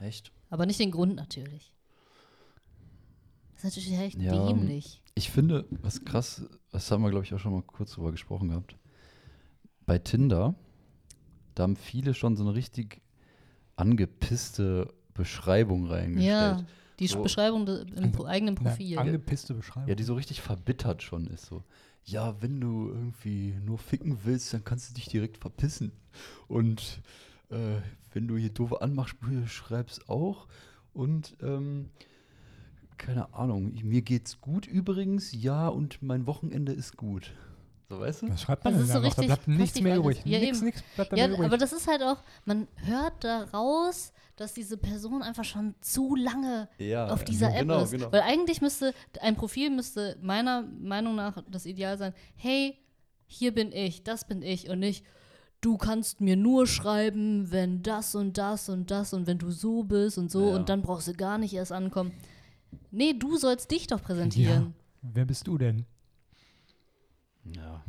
Echt? 0.00 0.32
Aber 0.50 0.66
nicht 0.66 0.80
den 0.80 0.90
Grund 0.90 1.14
natürlich. 1.16 1.72
Das 3.54 3.64
ist 3.64 3.76
natürlich 3.76 3.98
echt 4.00 4.20
Ja, 4.20 4.32
dämlich. 4.32 5.00
Ich 5.14 5.30
finde, 5.30 5.66
was 5.70 6.04
krass, 6.04 6.44
das 6.72 6.90
haben 6.90 7.02
wir, 7.02 7.10
glaube 7.10 7.24
ich, 7.24 7.32
auch 7.32 7.38
schon 7.38 7.52
mal 7.52 7.62
kurz 7.62 7.92
drüber 7.92 8.10
gesprochen 8.10 8.48
gehabt. 8.48 8.76
Bei 9.86 9.98
Tinder, 9.98 10.54
da 11.54 11.64
haben 11.64 11.76
viele 11.76 12.14
schon 12.14 12.36
so 12.36 12.44
eine 12.44 12.54
richtig 12.54 13.00
angepisste 13.76 14.92
Beschreibung 15.14 15.86
reingestellt. 15.86 16.58
Ja, 16.58 16.64
die 16.98 17.06
So. 17.08 17.22
Beschreibung 17.22 17.66
de, 17.66 17.84
im 17.96 18.12
pro 18.12 18.24
eigenen 18.24 18.54
Profil. 18.54 18.98
angepisste 18.98 19.54
Beschreibung. 19.54 19.88
Ja, 19.88 19.94
die 19.94 20.04
so 20.04 20.14
richtig 20.14 20.40
verbittert 20.40 21.02
schon 21.02 21.26
ist. 21.26 21.46
So, 21.46 21.62
ja, 22.04 22.40
wenn 22.40 22.60
du 22.60 22.88
irgendwie 22.88 23.54
nur 23.64 23.78
ficken 23.78 24.18
willst, 24.24 24.52
dann 24.54 24.64
kannst 24.64 24.90
du 24.90 24.94
dich 24.94 25.06
direkt 25.08 25.38
verpissen. 25.38 25.92
Und 26.48 27.00
äh, 27.50 27.76
wenn 28.12 28.28
du 28.28 28.36
hier 28.36 28.50
doofe 28.50 28.80
Anmachsprüche 28.82 29.48
schreibst, 29.48 30.08
auch. 30.08 30.46
Und 30.94 31.36
ähm, 31.42 31.88
keine 32.98 33.34
Ahnung, 33.34 33.72
ich- 33.74 33.84
mir 33.84 34.02
geht's 34.02 34.40
gut 34.40 34.66
übrigens, 34.66 35.32
ja, 35.32 35.68
und 35.68 36.02
mein 36.02 36.26
Wochenende 36.26 36.72
ist 36.72 36.96
gut. 36.96 37.32
So, 37.92 38.00
weißt 38.00 38.22
du? 38.22 38.30
Was 38.30 38.40
schreibt 38.40 38.64
man 38.64 38.72
Das 38.74 38.82
ist 38.84 38.88
so 38.88 38.94
noch? 38.94 39.00
Da 39.02 39.06
richtig 39.08 39.26
bleibt 39.26 39.48
nichts 39.48 39.80
mehr 39.82 39.96
übrig. 39.98 40.22
Ja, 40.24 40.38
nix, 40.38 40.62
nix 40.62 40.82
bleibt 40.94 41.16
Ja, 41.16 41.26
übrig. 41.28 41.44
aber 41.44 41.58
das 41.58 41.72
ist 41.74 41.86
halt 41.86 42.02
auch, 42.02 42.16
man 42.46 42.66
hört 42.76 43.22
daraus, 43.22 44.14
dass 44.36 44.54
diese 44.54 44.78
Person 44.78 45.22
einfach 45.22 45.44
schon 45.44 45.74
zu 45.82 46.16
lange 46.16 46.70
Ja, 46.78 47.08
auf 47.08 47.22
dieser 47.22 47.50
App 47.52 47.60
genau, 47.60 47.82
ist. 47.82 47.90
genau. 47.90 48.10
Weil 48.10 48.22
eigentlich 48.22 48.62
müsste, 48.62 48.94
ein 49.20 49.36
Profil 49.36 49.68
müsste 49.68 50.16
meiner 50.22 50.62
Meinung 50.62 51.16
nach 51.16 51.42
das 51.50 51.66
Ideal 51.66 51.98
sein, 51.98 52.14
hey, 52.34 52.78
hier 53.26 53.52
bin 53.52 53.72
ich, 53.72 54.02
das 54.04 54.26
bin 54.26 54.40
ich 54.40 54.70
und 54.70 54.78
nicht, 54.78 55.04
du 55.60 55.76
kannst 55.76 56.22
mir 56.22 56.36
nur 56.36 56.66
schreiben, 56.66 57.52
wenn 57.52 57.82
das 57.82 58.14
und 58.14 58.38
das 58.38 58.70
und 58.70 58.90
das 58.90 59.12
und 59.12 59.26
wenn 59.26 59.36
du 59.38 59.50
so 59.50 59.82
bist 59.84 60.16
und 60.16 60.30
so 60.30 60.48
Ja. 60.48 60.56
und 60.56 60.70
dann 60.70 60.80
brauchst 60.80 61.08
du 61.08 61.12
gar 61.12 61.36
nicht 61.36 61.52
erst 61.52 61.72
ankommen. 61.72 62.12
Nee, 62.90 63.12
du 63.12 63.36
sollst 63.36 63.70
dich 63.70 63.86
doch 63.86 63.98
ja. 64.00 64.04
präsentieren. 64.06 64.74
Wer 65.02 65.26
bist 65.26 65.46
du 65.46 65.58
denn? 65.58 65.84
Ja. 67.44 67.82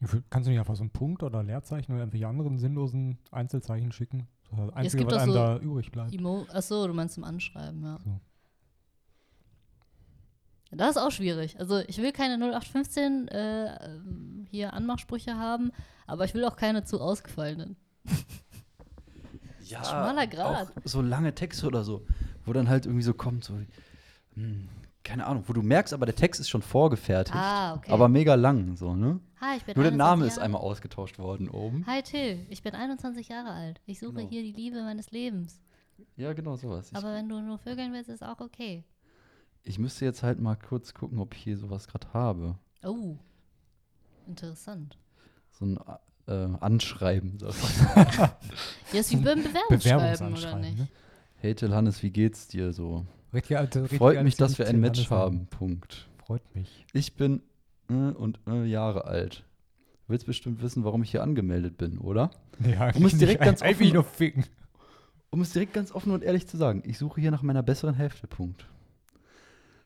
Will- 0.00 0.24
Kannst 0.30 0.46
du 0.46 0.50
nicht 0.50 0.58
einfach 0.60 0.76
so 0.76 0.82
einen 0.82 0.90
Punkt 0.90 1.22
oder 1.22 1.42
Leerzeichen 1.42 1.92
oder 1.92 2.00
irgendwelche 2.02 2.28
anderen 2.28 2.58
sinnlosen 2.58 3.18
Einzelzeichen 3.30 3.92
schicken? 3.92 4.28
Das 4.50 4.70
Einzige, 4.74 4.98
gibt 5.02 5.12
was 5.12 5.18
auch 5.18 5.22
einem 5.22 5.32
so 5.32 5.38
da 5.38 5.58
übrig 5.58 5.90
bleibt. 5.90 6.12
Emo 6.14 6.46
Achso, 6.52 6.86
du 6.86 6.94
meinst 6.94 7.14
zum 7.14 7.24
Anschreiben, 7.24 7.82
ja. 7.82 7.98
So. 8.04 8.20
Das 10.72 10.90
ist 10.90 10.96
auch 10.98 11.10
schwierig. 11.10 11.58
Also 11.58 11.78
ich 11.86 11.98
will 11.98 12.12
keine 12.12 12.34
0815 12.34 13.28
äh, 13.28 13.74
ähm, 13.86 14.46
hier 14.50 14.72
Anmachsprüche 14.74 15.36
haben, 15.36 15.72
aber 16.06 16.24
ich 16.24 16.34
will 16.34 16.44
auch 16.44 16.56
keine 16.56 16.84
zu 16.84 17.00
ausgefallenen. 17.00 17.76
ja 19.64 19.84
Schmaler 19.84 20.26
Grat. 20.26 20.68
Auch 20.76 20.82
so 20.84 21.00
lange 21.02 21.34
Texte 21.34 21.66
oder 21.66 21.82
so, 21.84 22.04
wo 22.44 22.52
dann 22.52 22.68
halt 22.68 22.84
irgendwie 22.86 23.02
so 23.04 23.14
kommt, 23.14 23.44
so, 23.44 23.58
hm, 24.34 24.68
keine 25.06 25.26
Ahnung, 25.26 25.44
wo 25.46 25.52
du 25.52 25.62
merkst, 25.62 25.94
aber 25.94 26.04
der 26.06 26.14
Text 26.16 26.40
ist 26.40 26.48
schon 26.48 26.62
vorgefertigt, 26.62 27.36
Ah, 27.36 27.74
okay. 27.74 27.90
aber 27.92 28.08
mega 28.08 28.34
lang, 28.34 28.76
so, 28.76 28.94
ne? 28.94 29.20
Hi, 29.40 29.56
ich 29.58 29.64
bin 29.64 29.74
Nur 29.76 29.84
der 29.84 29.92
21 29.92 29.96
Name 29.98 30.26
ist 30.26 30.32
Jahre- 30.36 30.44
einmal 30.44 30.60
ausgetauscht 30.62 31.18
worden 31.18 31.48
oben. 31.48 31.84
Hi 31.86 32.02
Till, 32.02 32.44
ich 32.50 32.62
bin 32.62 32.74
21 32.74 33.28
Jahre 33.28 33.50
alt. 33.50 33.80
Ich 33.86 34.00
suche 34.00 34.14
Genau. 34.14 34.28
hier 34.28 34.42
die 34.42 34.52
Liebe 34.52 34.82
meines 34.82 35.10
Lebens. 35.12 35.60
Ja, 36.16 36.32
genau 36.32 36.56
sowas. 36.56 36.90
Ich, 36.90 36.96
Aber 36.96 37.12
wenn 37.14 37.28
du 37.28 37.40
nur 37.40 37.58
vögeln 37.58 37.92
willst, 37.92 38.10
ist 38.10 38.22
auch 38.24 38.40
okay. 38.40 38.84
ich 39.62 39.78
müsste 39.78 40.04
jetzt 40.04 40.22
halt 40.22 40.40
mal 40.40 40.56
kurz 40.56 40.92
gucken, 40.94 41.18
ob 41.18 41.34
ich 41.34 41.42
hier 41.42 41.56
sowas 41.56 41.86
gerade 41.88 42.06
habe. 42.12 42.56
Oh, 42.84 43.16
interessant. 44.26 44.98
So 45.52 45.64
ein 45.66 45.78
äh, 46.26 46.48
Anschreiben. 46.60 47.38
Ja, 48.92 49.00
ist 49.00 49.10
wie 49.12 49.16
beim 49.16 49.42
Bewerbungsschreiben, 49.42 49.70
oder 49.70 49.78
Bewerbungsanschreiben. 49.78 50.60
nicht? 50.60 50.78
Ne? 50.78 50.88
hey 51.38 51.54
Till 51.54 51.74
Hannes, 51.74 52.02
wie 52.02 52.10
geht's 52.10 52.48
dir 52.48 52.72
so? 52.72 53.04
Richtig 53.42 53.98
Freut 53.98 54.22
mich, 54.22 54.36
dass 54.36 54.58
wir 54.58 54.66
ein 54.66 54.80
Match 54.80 55.10
haben. 55.10 55.40
haben. 55.40 55.46
Punkt. 55.46 56.08
Freut 56.24 56.42
mich. 56.54 56.84
Ich 56.92 57.14
bin 57.14 57.42
äh, 57.88 57.92
und 57.94 58.40
äh, 58.46 58.64
Jahre 58.64 59.04
alt. 59.04 59.44
Du 60.06 60.12
willst 60.12 60.26
bestimmt 60.26 60.62
wissen, 60.62 60.84
warum 60.84 61.02
ich 61.02 61.10
hier 61.10 61.22
angemeldet 61.22 61.76
bin, 61.78 61.98
oder? 61.98 62.30
Ja, 62.64 62.90
Um 62.94 63.04
es 63.06 63.18
direkt 63.18 63.42
ganz 63.42 63.62
Einfach 63.62 63.80
offen- 63.84 63.94
nur 63.94 64.04
ficken. 64.04 64.44
Um 65.30 65.40
es 65.40 65.52
direkt 65.52 65.74
ganz 65.74 65.92
offen 65.92 66.12
und 66.12 66.22
ehrlich 66.22 66.46
zu 66.46 66.56
sagen, 66.56 66.82
ich 66.86 66.96
suche 66.98 67.20
hier 67.20 67.30
nach 67.30 67.42
meiner 67.42 67.62
besseren 67.62 67.94
Hälfte. 67.94 68.26
Punkt. 68.26 68.66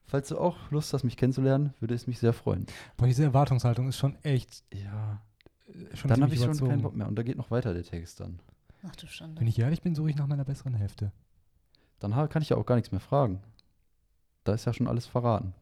Falls 0.07 0.29
du 0.29 0.39
auch 0.39 0.57
Lust 0.71 0.93
hast, 0.93 1.05
mich 1.05 1.17
kennenzulernen, 1.17 1.73
würde 1.81 1.95
es 1.95 2.07
mich 2.07 2.19
sehr 2.19 2.33
freuen. 2.33 2.67
Boah, 2.97 3.07
diese 3.07 3.23
Erwartungshaltung 3.25 3.89
ist 3.89 3.97
schon 3.97 4.17
echt 4.23 4.65
Ja, 4.73 5.23
äh, 5.69 5.97
schon 5.97 6.09
dann 6.09 6.23
habe 6.23 6.35
ich 6.35 6.41
schon 6.41 6.57
keinen 6.59 6.83
Bock 6.83 6.97
mehr. 6.97 7.07
Und 7.09 7.17
da 7.17 7.23
geht 7.23 7.37
noch 7.37 7.51
weiter 7.51 7.73
der 7.75 7.85
Text 7.85 8.21
dann. 8.21 8.41
Ach 8.87 8.95
du 8.97 9.07
Schande. 9.07 9.41
Wenn 9.41 9.47
ich 9.49 9.59
ehrlich 9.59 9.83
bin, 9.83 9.95
suche 9.95 10.11
ich 10.11 10.17
nach 10.17 10.27
meiner 10.27 10.45
besseren 10.45 10.75
Hälfte. 10.75 11.13
Dann 12.01 12.13
kann 12.29 12.43
ich 12.43 12.49
ja 12.49 12.57
auch 12.57 12.67
gar 12.67 12.75
nichts 12.75 12.91
mehr 12.91 13.01
fragen. 13.01 13.41
Da 14.45 14.55
ist 14.55 14.65
ja 14.65 14.73
schon 14.73 14.89
alles 14.89 15.07
verraten. 15.07 15.55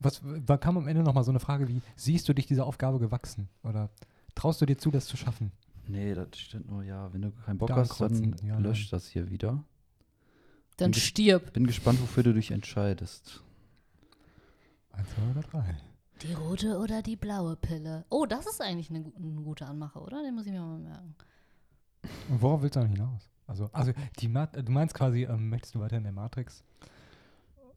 Was, 0.00 0.20
da 0.44 0.56
kam 0.56 0.76
am 0.76 0.88
Ende 0.88 1.02
nochmal 1.02 1.22
so 1.22 1.30
eine 1.30 1.38
Frage 1.38 1.68
wie, 1.68 1.80
siehst 1.94 2.28
du 2.28 2.32
dich 2.32 2.46
dieser 2.46 2.66
Aufgabe 2.66 2.98
gewachsen? 2.98 3.48
Oder 3.62 3.90
traust 4.34 4.60
du 4.60 4.66
dir 4.66 4.76
zu, 4.76 4.90
das 4.90 5.06
zu 5.06 5.16
schaffen? 5.16 5.52
Nee, 5.86 6.14
da 6.14 6.26
steht 6.34 6.68
nur, 6.68 6.82
ja, 6.82 7.12
wenn 7.12 7.22
du 7.22 7.30
keinen 7.30 7.58
Bock 7.58 7.68
Da 7.68 7.76
hast, 7.76 8.00
dann 8.00 8.34
ja, 8.42 8.58
lösch 8.58 8.90
das 8.90 9.06
hier 9.06 9.30
wieder. 9.30 9.62
Dann 10.76 10.90
Bin 10.90 11.00
stirb. 11.00 11.52
Bin 11.52 11.66
gespannt, 11.66 12.00
wofür 12.00 12.22
du 12.22 12.32
dich 12.32 12.50
entscheidest. 12.50 13.42
Eins, 14.92 15.08
zwei 15.10 15.30
oder 15.30 15.46
drei. 15.46 15.76
Die 16.22 16.32
rote 16.34 16.78
oder 16.78 17.02
die 17.02 17.16
blaue 17.16 17.56
Pille. 17.56 18.04
Oh, 18.08 18.26
das 18.26 18.46
ist 18.46 18.60
eigentlich 18.60 18.90
eine, 18.90 19.12
eine 19.16 19.42
gute 19.42 19.66
Anmache, 19.66 20.00
oder? 20.00 20.22
Den 20.22 20.34
muss 20.34 20.46
ich 20.46 20.52
mir 20.52 20.60
mal 20.60 20.78
merken. 20.78 21.14
Und 22.28 22.42
worauf 22.42 22.62
willst 22.62 22.76
du 22.76 22.80
eigentlich 22.80 22.98
hinaus? 22.98 23.28
Also, 23.46 23.68
also 23.72 23.92
die 24.18 24.28
Mat 24.28 24.56
du 24.56 24.70
meinst 24.72 24.94
quasi, 24.94 25.24
ähm, 25.24 25.50
möchtest 25.50 25.74
du 25.74 25.80
weiter 25.80 25.96
in 25.96 26.04
der 26.04 26.12
Matrix 26.12 26.64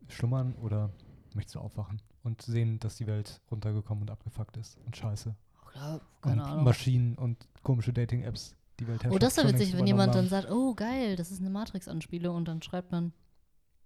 schlummern 0.08 0.54
oder 0.62 0.90
möchtest 1.34 1.56
du 1.56 1.60
aufwachen 1.60 2.02
und 2.24 2.42
sehen, 2.42 2.80
dass 2.80 2.98
die 2.98 3.08
Welt 3.08 3.42
runtergekommen 3.52 4.04
und 4.04 4.12
abgefuckt 4.12 4.58
ist 4.58 4.78
und 4.86 4.96
scheiße? 4.96 5.36
Klar, 5.72 6.02
keine 6.22 6.44
und 6.44 6.50
Ahnung. 6.50 6.64
Maschinen 6.64 7.16
und 7.16 7.48
komische 7.64 7.92
Dating-Apps 7.92 8.56
die 8.80 8.88
Welt 8.88 9.06
Oh, 9.10 9.18
das 9.18 9.38
wäre 9.38 9.48
witzig, 9.50 9.76
wenn 9.78 9.88
jemand 9.88 10.16
dann 10.16 10.28
sagt, 10.28 10.50
oh 10.50 10.74
geil, 10.74 11.16
das 11.16 11.32
ist 11.32 11.40
eine 11.40 11.50
Matrix-Anspielung 11.50 12.36
und 12.36 12.48
dann 12.48 12.62
schreibt 12.62 12.92
man, 12.92 13.14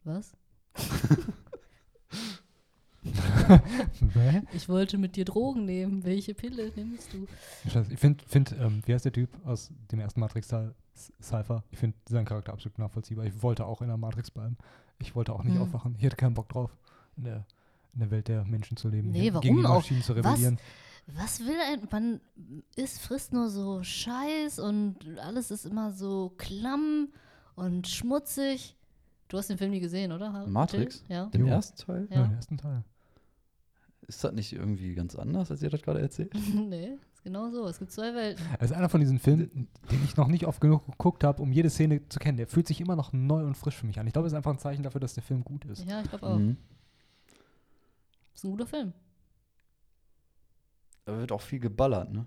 was? 0.03 0.33
Ich 4.53 4.69
wollte 4.69 4.97
mit 4.97 5.15
dir 5.15 5.25
Drogen 5.25 5.65
nehmen. 5.65 6.03
Welche 6.03 6.33
Pille 6.33 6.71
nimmst 6.75 7.13
du? 7.13 7.25
Scheiße, 7.69 7.93
Ich 7.93 7.99
finde, 7.99 8.23
find, 8.27 8.51
ähm, 8.59 8.81
wie 8.85 8.93
heißt 8.93 9.05
der 9.05 9.11
Typ 9.11 9.29
aus 9.45 9.71
dem 9.91 9.99
ersten 9.99 10.19
Matrix-Teil? 10.19 10.75
Cypher. 11.21 11.63
Ich 11.71 11.79
finde 11.79 11.97
seinen 12.07 12.25
Charakter 12.25 12.53
absolut 12.53 12.77
nachvollziehbar. 12.79 13.25
Ich 13.25 13.41
wollte 13.43 13.65
auch 13.65 13.81
in 13.81 13.87
der 13.87 13.97
Matrix 13.97 14.31
bleiben. 14.31 14.57
Ich 14.99 15.15
wollte 15.15 15.33
auch 15.33 15.43
nicht 15.43 15.55
Hm. 15.55 15.61
aufwachen. 15.63 15.95
Ich 15.97 16.05
hatte 16.05 16.15
keinen 16.17 16.33
Bock 16.33 16.49
drauf, 16.49 16.75
in 17.17 17.23
der, 17.23 17.45
in 17.93 17.99
der 18.01 18.11
Welt 18.11 18.27
der 18.27 18.43
Menschen 18.45 18.77
zu 18.77 18.89
leben. 18.89 19.11
Nee, 19.11 19.29
warum 19.33 19.41
gegen 19.41 19.57
die 19.57 19.65
auch? 19.65 19.75
Maschinen 19.75 20.01
zu 20.03 20.15
Was? 20.15 20.25
rebellieren. 20.25 20.59
Was 21.07 21.39
will 21.39 21.57
ein. 21.71 21.87
Man 21.91 22.21
isst, 22.75 22.99
frisst 23.01 23.33
nur 23.33 23.49
so 23.49 23.81
Scheiß 23.83 24.59
und 24.59 25.17
alles 25.19 25.49
ist 25.51 25.65
immer 25.65 25.91
so 25.91 26.33
klamm 26.37 27.09
und 27.55 27.87
schmutzig. 27.87 28.75
Du 29.27 29.37
hast 29.37 29.49
den 29.49 29.57
Film 29.57 29.71
nie 29.71 29.79
gesehen, 29.79 30.11
oder? 30.11 30.45
Matrix? 30.47 31.03
Ja. 31.07 31.25
Den 31.27 31.41
Jo. 31.41 31.47
ersten 31.53 31.77
Teil? 31.77 32.07
Ja, 32.11 32.15
Ja. 32.17 32.23
den 32.27 32.35
ersten 32.35 32.57
Teil. 32.57 32.83
Ist 34.07 34.23
das 34.23 34.33
nicht 34.33 34.53
irgendwie 34.53 34.95
ganz 34.95 35.15
anders, 35.15 35.51
als 35.51 35.61
ihr 35.61 35.69
das 35.69 35.81
gerade 35.81 36.01
erzählt? 36.01 36.33
nee, 36.55 36.89
ist 36.93 37.08
genau 37.23 37.49
so. 37.51 37.67
Es 37.67 37.79
gibt 37.79 37.91
zwei 37.91 38.13
Welten. 38.15 38.43
Das 38.59 38.71
ist 38.71 38.75
einer 38.77 38.89
von 38.89 38.99
diesen 38.99 39.19
Filmen, 39.19 39.67
den 39.91 40.03
ich 40.03 40.15
noch 40.17 40.27
nicht 40.27 40.45
oft 40.45 40.59
genug 40.61 40.85
geguckt 40.85 41.23
habe, 41.23 41.41
um 41.41 41.51
jede 41.51 41.69
Szene 41.69 42.07
zu 42.09 42.19
kennen. 42.19 42.37
Der 42.37 42.47
fühlt 42.47 42.67
sich 42.67 42.79
immer 42.81 42.95
noch 42.95 43.13
neu 43.13 43.43
und 43.45 43.55
frisch 43.55 43.75
für 43.75 43.85
mich 43.85 43.99
an. 43.99 44.07
Ich 44.07 44.13
glaube, 44.13 44.25
das 44.25 44.33
ist 44.33 44.37
einfach 44.37 44.51
ein 44.51 44.59
Zeichen 44.59 44.83
dafür, 44.83 45.01
dass 45.01 45.13
der 45.13 45.23
Film 45.23 45.43
gut 45.43 45.65
ist. 45.65 45.85
Ja, 45.85 46.01
ich 46.01 46.09
glaube 46.09 46.25
auch. 46.27 46.37
Mhm. 46.37 46.57
Ist 48.33 48.43
ein 48.45 48.51
guter 48.51 48.67
Film. 48.67 48.93
Da 51.05 51.17
wird 51.17 51.31
auch 51.31 51.41
viel 51.41 51.59
geballert, 51.59 52.11
ne? 52.11 52.25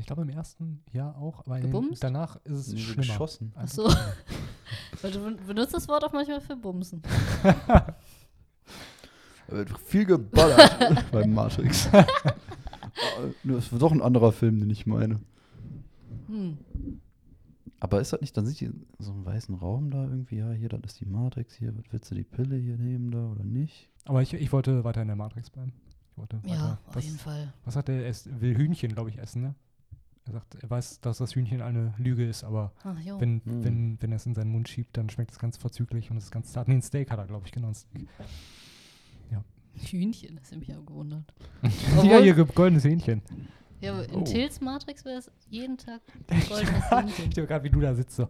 Ich 0.00 0.06
glaube, 0.06 0.22
im 0.22 0.28
ersten 0.30 0.82
ja 0.92 1.12
auch, 1.14 1.46
aber 1.46 1.60
Gebumst? 1.60 2.02
danach 2.02 2.36
ist 2.44 2.58
es 2.58 2.72
Nee, 2.72 2.78
schlimmer. 2.80 3.02
geschossen. 3.06 3.52
Ach 3.54 3.68
so. 3.68 3.88
Weil 5.02 5.12
du 5.12 5.20
ben- 5.22 5.36
benutzt 5.46 5.74
das 5.74 5.86
Wort 5.88 6.04
auch 6.04 6.12
manchmal 6.12 6.40
für 6.40 6.56
Bumsen. 6.56 7.02
Da 9.48 9.54
wird 9.58 9.78
viel 9.78 10.04
geballert 10.04 11.04
beim 11.12 11.32
Matrix. 11.32 11.88
Ah, 12.96 13.28
Das 13.44 13.72
ist 13.72 13.80
doch 13.82 13.92
ein 13.92 14.02
anderer 14.02 14.32
Film, 14.32 14.60
den 14.60 14.70
ich 14.70 14.86
meine. 14.86 15.20
Hm. 16.28 16.58
Aber 17.78 18.00
ist 18.00 18.12
das 18.12 18.20
nicht, 18.20 18.36
dann 18.36 18.46
sind 18.46 18.58
die 18.60 18.64
in 18.66 18.86
so 18.98 19.12
einem 19.12 19.24
weißen 19.26 19.54
Raum 19.54 19.90
da 19.90 20.04
irgendwie, 20.04 20.36
ja, 20.36 20.50
hier, 20.52 20.68
das 20.70 20.80
ist 20.92 21.00
die 21.00 21.06
Matrix, 21.06 21.54
hier, 21.54 21.74
willst 21.90 22.10
du 22.10 22.14
die 22.14 22.24
Pille 22.24 22.56
hier 22.56 22.78
nehmen 22.78 23.10
da 23.10 23.26
oder 23.30 23.44
nicht? 23.44 23.90
Aber 24.06 24.22
ich, 24.22 24.32
ich 24.32 24.50
wollte 24.52 24.82
weiter 24.84 25.02
in 25.02 25.08
der 25.08 25.16
Matrix 25.16 25.50
bleiben. 25.50 25.72
Ich 26.10 26.16
wollte 26.18 26.40
Ja, 26.44 26.50
weiter. 26.52 26.78
auf 26.86 26.96
was, 26.96 27.04
jeden 27.04 27.18
Fall. 27.18 27.52
was 27.64 27.74
sagt 27.74 27.88
er? 27.90 28.02
Er 28.06 28.14
will 28.40 28.56
Hühnchen, 28.56 28.92
glaube 28.94 29.10
ich, 29.10 29.18
essen, 29.18 29.42
ne? 29.42 29.54
Er 30.24 30.32
sagt, 30.32 30.54
er 30.56 30.70
weiß, 30.70 31.00
dass 31.02 31.18
das 31.18 31.34
Hühnchen 31.36 31.60
eine 31.60 31.94
Lüge 31.98 32.26
ist, 32.26 32.42
aber 32.44 32.72
Ach, 32.82 32.96
wenn, 33.18 33.42
Hm. 33.44 33.64
wenn, 33.64 34.02
wenn 34.02 34.10
er 34.10 34.16
es 34.16 34.26
in 34.26 34.34
seinen 34.34 34.50
Mund 34.50 34.68
schiebt, 34.68 34.96
dann 34.96 35.10
schmeckt 35.10 35.32
es 35.32 35.38
ganz 35.38 35.56
vorzüglich 35.58 36.10
und 36.10 36.16
es 36.16 36.24
ist 36.24 36.30
ganz 36.30 36.50
zart. 36.52 36.66
Nee, 36.68 36.74
ein 36.74 36.82
Steak 36.82 37.10
hat 37.10 37.18
er, 37.18 37.26
glaube 37.26 37.46
ich, 37.46 37.52
genau. 37.52 37.68
Ein 37.68 37.74
Steak. 37.74 38.08
Hühnchen, 39.76 40.36
das 40.36 40.50
hat 40.52 40.58
mich 40.58 40.68
ja 40.68 40.80
gewundert. 40.80 41.24
ja, 42.02 42.18
ihr 42.20 42.34
ge- 42.34 42.46
goldenes 42.54 42.84
Hähnchen. 42.84 43.22
Ja, 43.80 43.92
aber 43.92 44.08
in 44.08 44.20
Oh. 44.22 44.24
Tills 44.24 44.60
Matrix 44.60 45.04
wäre 45.04 45.18
es 45.18 45.30
jeden 45.50 45.76
Tag 45.76 46.00
goldenes 46.48 46.90
Hähnchen. 46.90 47.28
Ich 47.28 47.34
sehe 47.34 47.46
gerade, 47.46 47.64
wie 47.64 47.70
du 47.70 47.80
da 47.80 47.94
sitzt 47.94 48.16
so. 48.16 48.28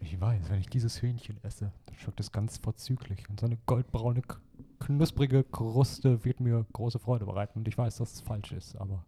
Ich 0.00 0.20
weiß, 0.20 0.50
wenn 0.50 0.60
ich 0.60 0.68
dieses 0.68 1.00
Hühnchen 1.00 1.36
esse, 1.42 1.70
dann 1.86 1.96
schmeckt 1.96 2.20
es 2.20 2.30
ganz 2.32 2.58
vorzüglich. 2.58 3.28
Und 3.30 3.40
so 3.40 3.46
eine 3.46 3.56
goldbraune, 3.66 4.22
knusprige 4.80 5.44
Kruste 5.44 6.24
wird 6.24 6.40
mir 6.40 6.66
große 6.72 6.98
Freude 6.98 7.24
bereiten. 7.24 7.58
Und 7.60 7.68
ich 7.68 7.78
weiß, 7.78 7.96
dass 7.96 8.12
es 8.14 8.20
falsch 8.20 8.52
ist, 8.52 8.76
aber 8.76 9.04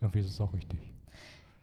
irgendwie 0.00 0.20
ist 0.20 0.28
es 0.30 0.40
auch 0.40 0.52
richtig. 0.52 0.78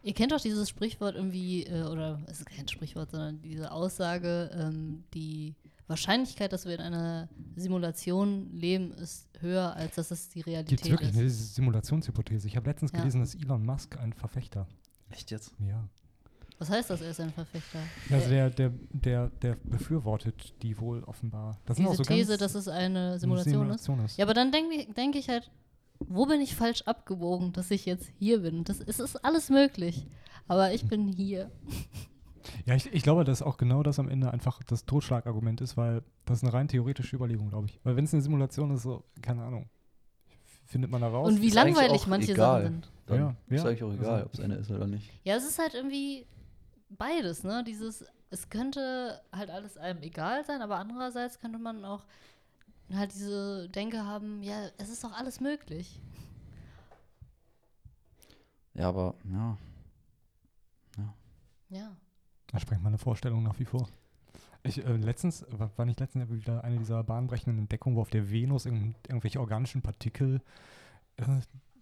Ihr 0.04 0.14
kennt 0.14 0.32
doch 0.32 0.40
dieses 0.42 0.68
Sprichwort 0.70 1.16
irgendwie, 1.16 1.64
äh, 1.66 1.84
oder 1.84 2.20
es 2.28 2.40
ist 2.40 2.46
kein 2.48 2.68
Sprichwort, 2.68 3.12
sondern 3.12 3.42
diese 3.42 3.72
Aussage, 3.72 4.50
ähm, 4.54 5.04
die 5.14 5.54
Wahrscheinlichkeit, 5.92 6.52
dass 6.54 6.66
wir 6.66 6.74
in 6.74 6.82
einer 6.82 7.30
Simulation 7.56 8.50
leben, 8.52 8.92
ist 8.94 9.28
höher, 9.40 9.76
als 9.76 9.96
dass 9.96 10.10
es 10.12 10.30
die 10.30 10.42
Realität 10.42 10.82
es 10.82 10.90
wirklich 10.90 11.10
ist. 11.12 11.18
eine 11.18 11.30
Simulationshypothese? 11.30 12.48
Ich 12.48 12.56
habe 12.56 12.70
letztens 12.70 12.92
Ja. 12.92 13.00
gelesen, 13.00 13.20
dass 13.22 13.36
Elon 13.36 13.66
Musk 13.66 13.98
ein 14.00 14.14
Verfechter. 14.14 14.68
Echt 15.10 15.30
jetzt? 15.32 15.54
Ja. 15.60 15.88
Was 16.60 16.70
heißt 16.70 16.90
das, 16.92 17.02
er 17.02 17.10
ist 17.12 17.20
ein 17.20 17.32
Verfechter? 17.34 17.80
Also 18.12 18.30
Der- 18.30 18.50
der, 18.52 18.72
der, 18.92 19.30
der, 19.30 19.56
befürwortet 19.64 20.54
die 20.62 20.80
wohl 20.80 21.04
offenbar. 21.06 21.60
Das 21.66 21.78
diese 21.78 21.96
so 21.96 22.04
These, 22.04 22.38
dass 22.38 22.54
es 22.56 22.68
eine 22.68 23.18
Simulation, 23.20 23.70
ist. 23.72 23.84
Simulation 23.86 24.06
ist. 24.06 24.18
Ja, 24.18 24.26
aber 24.26 24.34
dann 24.36 24.52
denke 24.52 24.76
ich, 24.76 24.94
denk 24.94 25.16
ich 25.16 25.28
halt, 25.28 25.50
wo 26.00 26.26
bin 26.28 26.40
ich 26.42 26.56
falsch 26.56 26.84
abgebogen, 26.84 27.52
dass 27.54 27.72
ich 27.72 27.86
jetzt 27.86 28.10
hier 28.20 28.42
bin? 28.42 28.64
Das, 28.64 28.80
es 28.80 29.00
ist 29.00 29.16
alles 29.26 29.50
möglich, 29.50 30.06
aber 30.48 30.72
ich 30.74 30.86
bin 30.88 31.08
hier. 31.08 31.52
Ja, 32.66 32.76
ich, 32.76 32.92
ich 32.94 33.04
glaube, 33.04 33.24
dass 33.24 33.42
auch 33.42 33.58
genau 33.58 33.84
das 33.84 34.00
am 34.00 34.10
Ende 34.10 34.32
einfach 34.32 34.62
das 34.64 34.86
Totschlagargument 34.86 35.62
ist, 35.62 35.78
weil 35.78 36.04
das 36.26 36.38
ist 36.40 36.44
eine 36.44 36.54
rein 36.54 36.68
theoretische 36.68 37.16
Überlegung, 37.16 37.50
glaube 37.50 37.68
ich. 37.68 37.80
Weil 37.84 37.96
wenn 37.96 38.06
es 38.06 38.14
eine 38.14 38.22
Simulation 38.22 38.72
ist, 38.74 38.84
so, 38.84 39.04
keine 39.22 39.44
Ahnung, 39.44 39.70
findet 40.66 40.90
man 40.92 41.02
da 41.02 41.08
raus. 41.10 41.30
Und 41.30 41.42
wie 41.42 41.48
Ist 41.48 41.54
langweilig 41.54 42.08
manche 42.08 42.32
egal. 42.32 42.62
Sachen 42.64 42.74
sind. 42.74 42.92
Dann 43.08 43.20
Ja, 43.20 43.36
ist 43.50 43.64
ja. 43.64 43.70
eigentlich 43.70 43.84
auch 43.84 43.94
egal, 43.94 44.14
Also- 44.14 44.26
ob 44.26 44.34
es 44.34 44.40
eine 44.40 44.56
ist 44.56 44.72
oder 44.72 44.88
nicht. 44.88 45.10
Ja, 45.24 45.36
es 45.36 45.44
ist 45.46 45.60
halt 45.60 45.74
irgendwie 45.74 46.26
beides, 46.90 47.44
ne? 47.44 47.64
Dieses, 47.66 48.06
es 48.30 48.50
könnte 48.50 49.22
halt 49.34 49.50
alles 49.50 49.78
einem 49.78 50.02
egal 50.02 50.46
sein, 50.46 50.62
aber 50.62 50.78
andererseits 50.78 51.40
könnte 51.40 51.60
man 51.60 51.84
auch 51.86 52.06
halt 52.94 53.14
diese 53.14 53.70
Denke 53.70 54.06
haben, 54.06 54.44
ja, 54.44 54.68
es 54.78 54.90
ist 54.90 55.04
doch 55.04 55.14
alles 55.14 55.40
möglich. 55.40 56.00
Ja, 58.74 58.90
aber, 58.90 59.16
ja. 59.30 59.58
Ja. 61.70 61.96
Da 62.52 62.60
sprengt 62.60 62.84
meine 62.84 62.98
Vorstellung 62.98 63.44
nach 63.44 63.60
wie 63.60 63.66
vor. 63.66 63.88
Ich, 64.64 64.86
äh, 64.86 64.96
letztens, 64.96 65.46
war, 65.50 65.86
nicht 65.86 66.00
letztens 66.00 66.30
wieder 66.30 66.64
eine 66.64 66.78
dieser 66.78 67.04
bahnbrechenden 67.04 67.58
Entdeckungen, 67.58 67.96
wo 67.96 68.02
auf 68.02 68.10
der 68.10 68.30
Venus 68.30 68.66
irgend, 68.66 68.96
irgendwelche 69.08 69.40
organischen 69.40 69.82
Partikel 69.82 70.42
äh, 71.18 71.24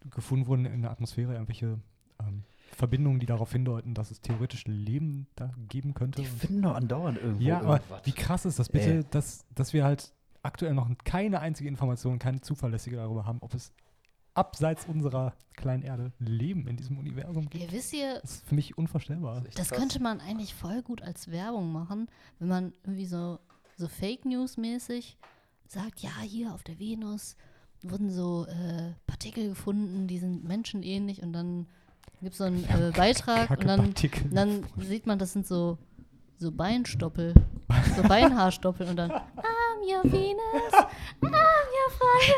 gefunden 0.10 0.48
wurden 0.48 0.66
in 0.66 0.82
der 0.82 0.92
Atmosphäre, 0.92 1.34
irgendwelche 1.34 1.80
ähm, 2.22 2.44
Verbindungen, 2.72 3.20
die 3.20 3.26
darauf 3.26 3.52
hindeuten, 3.52 3.94
dass 3.94 4.12
es 4.12 4.22
theoretisch 4.22 4.66
Leben 4.66 5.28
da 5.36 5.52
geben 5.68 5.94
könnte. 5.94 6.22
Die 6.22 6.28
finden 6.28 6.62
doch 6.62 6.76
andauernd 6.76 7.18
irgendwo 7.18 7.44
ja, 7.44 7.60
aber 7.60 7.78
irgendwas. 7.78 8.06
wie 8.06 8.12
krass 8.12 8.46
ist 8.46 8.60
das 8.60 8.70
bitte, 8.70 8.94
Ey. 8.94 9.06
dass, 9.12 9.46
dass 9.56 9.74
wir 9.74 9.84
halt 9.84 10.14
aktuell 10.42 10.74
noch 10.74 10.90
keine 11.04 11.40
einzige 11.40 11.68
Information, 11.68 12.20
keine 12.20 12.40
zuverlässige 12.42 12.98
darüber 12.98 13.26
haben, 13.26 13.40
ob 13.42 13.54
es 13.54 13.74
abseits 14.34 14.86
unserer 14.86 15.34
kleinen 15.56 15.84
Erde 15.84 16.12
Leben 16.20 16.68
in 16.68 16.78
diesem 16.78 16.98
Universum 16.98 17.50
gibt. 17.50 17.64
Ey, 17.64 17.72
wisst 17.72 17.94
ihr, 17.94 18.20
Das 18.22 18.32
ist 18.36 18.48
für 18.48 18.56
mich 18.56 18.78
unvorstellbar. 18.78 19.42
das 19.56 19.70
krass. 19.70 19.78
könnte 19.78 20.02
man 20.02 20.22
eigentlich 20.22 20.54
voll 20.56 20.82
gut 20.82 21.02
als 21.02 21.30
Werbung 21.32 21.72
machen, 21.72 22.08
wenn 22.40 22.48
man 22.48 22.74
irgendwie 22.84 23.06
so, 23.06 23.40
so 23.78 23.88
Fake 23.88 24.26
News 24.26 24.58
mäßig 24.58 25.18
sagt, 25.68 26.00
ja, 26.00 26.12
hier 26.22 26.54
auf 26.54 26.64
der 26.64 26.80
Venus 26.80 27.36
wurden 27.82 28.10
so 28.12 28.46
äh, 28.48 28.94
Partikel 29.08 29.50
gefunden, 29.50 30.08
die 30.08 30.18
sind 30.18 30.44
menschenähnlich 30.44 31.22
und 31.22 31.34
dann 31.34 31.68
gibt 32.22 32.34
es 32.34 32.38
so 32.40 32.44
einen 32.46 32.64
äh, 32.66 32.92
Beitrag 32.96 33.50
und 33.52 33.66
dann. 33.66 33.80
Und 33.94 34.34
dann 34.36 34.66
sieht 34.78 35.06
man, 35.08 35.20
das 35.20 35.32
sind 35.34 35.48
so, 35.48 35.78
so 36.38 36.52
Beinstoppel, 36.52 37.34
so 37.96 38.04
Beinhaarstoppel 38.04 38.88
und 38.88 38.96
dann 38.98 39.12
I'm 39.12 39.82
your 39.84 40.04
Venus, 40.12 40.74
I'm 41.22 41.32
your 41.32 41.92
fire, 41.98 42.36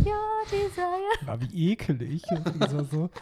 your 0.00 0.44
desire. 0.50 1.26
Ja, 1.26 1.40
wie 1.40 1.70
ekelig. 1.72 2.22
so, 2.70 2.84
so. 2.84 3.10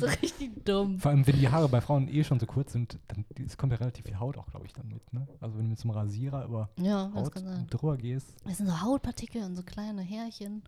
So 0.00 0.06
richtig 0.06 0.64
dumm. 0.64 0.98
Vor 0.98 1.10
allem, 1.10 1.26
wenn 1.26 1.36
die 1.38 1.48
Haare 1.48 1.68
bei 1.68 1.80
Frauen 1.80 2.08
eh 2.08 2.24
schon 2.24 2.40
so 2.40 2.46
kurz 2.46 2.72
sind, 2.72 2.98
dann 3.08 3.24
es 3.44 3.56
kommt 3.58 3.72
ja 3.72 3.78
relativ 3.78 4.04
viel 4.06 4.18
Haut 4.18 4.36
auch, 4.38 4.46
glaube 4.46 4.64
ich, 4.66 4.72
dann 4.72 4.88
mit. 4.88 5.12
Ne? 5.12 5.26
Also 5.40 5.56
wenn 5.58 5.64
du 5.64 5.70
mit 5.70 5.78
so 5.78 5.88
einem 5.88 5.98
Rasierer 5.98 6.44
über 6.46 6.70
Ja, 6.78 7.10
das 7.14 7.24
Haut 7.24 7.34
drüber 7.70 7.96
gehst. 7.98 8.34
Das 8.44 8.56
sind 8.58 8.66
so 8.68 8.80
Hautpartikel 8.82 9.42
und 9.44 9.54
so 9.56 9.62
kleine 9.62 10.02
Härchen. 10.02 10.62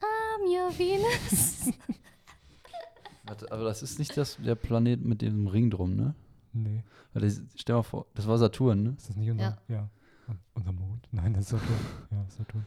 I'm 0.00 0.42
your 0.46 0.76
Venus. 0.76 1.70
Warte, 3.26 3.50
aber 3.52 3.64
das 3.64 3.82
ist 3.82 3.98
nicht 3.98 4.16
das, 4.16 4.36
der 4.36 4.54
Planet 4.54 5.02
mit 5.04 5.22
dem 5.22 5.46
Ring 5.46 5.70
drum, 5.70 5.94
ne? 5.96 6.14
Nee, 6.52 6.84
Weil 7.12 7.22
das, 7.22 7.40
stell 7.56 7.74
mal 7.76 7.82
vor, 7.82 8.06
das 8.14 8.26
war 8.26 8.38
Saturn, 8.38 8.82
ne? 8.82 8.94
ist 8.96 9.08
das 9.08 9.16
nicht 9.16 9.30
unser, 9.30 9.58
ja. 9.68 9.88
Un- 10.28 10.38
unser 10.54 10.72
Mond? 10.72 11.08
Nein, 11.10 11.32
das 11.34 11.44
ist 11.44 11.48
Saturn. 11.50 11.80
Ja, 12.10 12.18
das 12.22 12.28
ist 12.28 12.36
Saturn. 12.38 12.66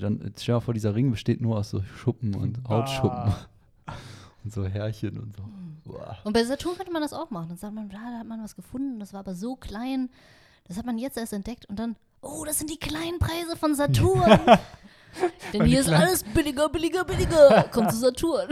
Dann 0.00 0.32
stell 0.38 0.54
mal 0.54 0.60
vor, 0.60 0.74
dieser 0.74 0.94
Ring 0.94 1.10
besteht 1.10 1.40
nur 1.40 1.58
aus 1.58 1.70
so 1.70 1.82
Schuppen 1.82 2.34
und 2.34 2.60
Hautschuppen. 2.68 3.32
Und 4.44 4.52
so 4.52 4.66
Härchen 4.66 5.20
und 5.20 5.36
so. 5.36 5.42
Boah. 5.84 6.16
Und 6.24 6.32
bei 6.32 6.42
Saturn 6.42 6.74
könnte 6.76 6.90
man 6.90 7.00
das 7.00 7.12
auch 7.12 7.30
machen. 7.30 7.50
Dann 7.50 7.58
sagt 7.58 7.72
man, 7.74 7.88
da 7.88 7.98
hat 8.18 8.26
man 8.26 8.42
was 8.42 8.56
gefunden, 8.56 8.98
das 8.98 9.12
war 9.12 9.20
aber 9.20 9.36
so 9.36 9.54
klein, 9.54 10.10
das 10.66 10.76
hat 10.76 10.84
man 10.84 10.98
jetzt 10.98 11.16
erst 11.16 11.32
entdeckt 11.32 11.64
und 11.66 11.78
dann, 11.78 11.94
oh, 12.22 12.44
das 12.44 12.58
sind 12.58 12.68
die 12.68 12.76
kleinen 12.76 13.20
Preise 13.20 13.56
von 13.56 13.76
Saturn. 13.76 14.40
Denn 15.52 15.64
hier 15.64 15.78
ist 15.80 15.88
alles 15.90 16.24
billiger, 16.24 16.68
billiger, 16.68 17.04
billiger. 17.04 17.68
Kommt 17.70 17.92
zu 17.92 17.98
Saturn. 17.98 18.48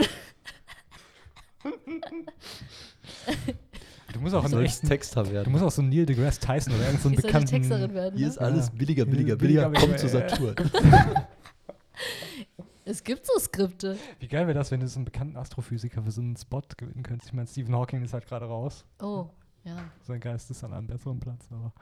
Du 4.13 4.19
musst 4.19 4.35
auch 4.35 4.43
Du 4.43 4.49
sollst 4.49 4.75
echten, 4.75 4.87
Texter 4.87 5.23
du 5.23 5.31
werden. 5.31 5.51
musst 5.51 5.63
auch 5.63 5.71
so 5.71 5.81
Neil 5.81 6.05
deGrasse 6.05 6.39
Tyson 6.39 6.73
oder 6.73 6.85
irgendeinen 6.85 7.15
so 7.15 7.21
bekannten. 7.21 7.69
Werden. 7.93 8.17
Hier 8.17 8.27
Ne? 8.27 8.31
ist 8.31 8.37
alles 8.37 8.69
billiger, 8.69 9.05
billiger, 9.05 9.35
Billiger, 9.35 9.69
billiger. 9.69 9.79
Komm 9.79 9.91
billiger, 9.91 9.97
zu 9.97 10.07
ja. 10.07 10.29
Saturn. 10.29 10.71
Es 12.83 13.03
gibt 13.03 13.25
so 13.25 13.37
Skripte. 13.39 13.97
Wie 14.19 14.27
geil 14.27 14.47
wäre 14.47 14.57
das, 14.57 14.71
wenn 14.71 14.79
du 14.79 14.87
so 14.87 14.97
einen 14.97 15.05
bekannten 15.05 15.37
Astrophysiker 15.37 16.03
für 16.03 16.11
so 16.11 16.21
einen 16.21 16.35
Spot 16.35 16.61
gewinnen 16.77 17.03
könntest? 17.03 17.29
Ich 17.29 17.33
meine, 17.33 17.47
Stephen 17.47 17.75
Hawking 17.75 18.03
ist 18.03 18.13
halt 18.13 18.27
gerade 18.27 18.45
raus. 18.45 18.85
Oh, 18.99 19.29
ja. 19.63 19.77
Sein 20.01 20.19
Geist 20.19 20.49
ist 20.49 20.63
an 20.63 20.73
einem 20.73 20.87
besseren 20.87 21.19
Platz, 21.19 21.47
aber 21.51 21.73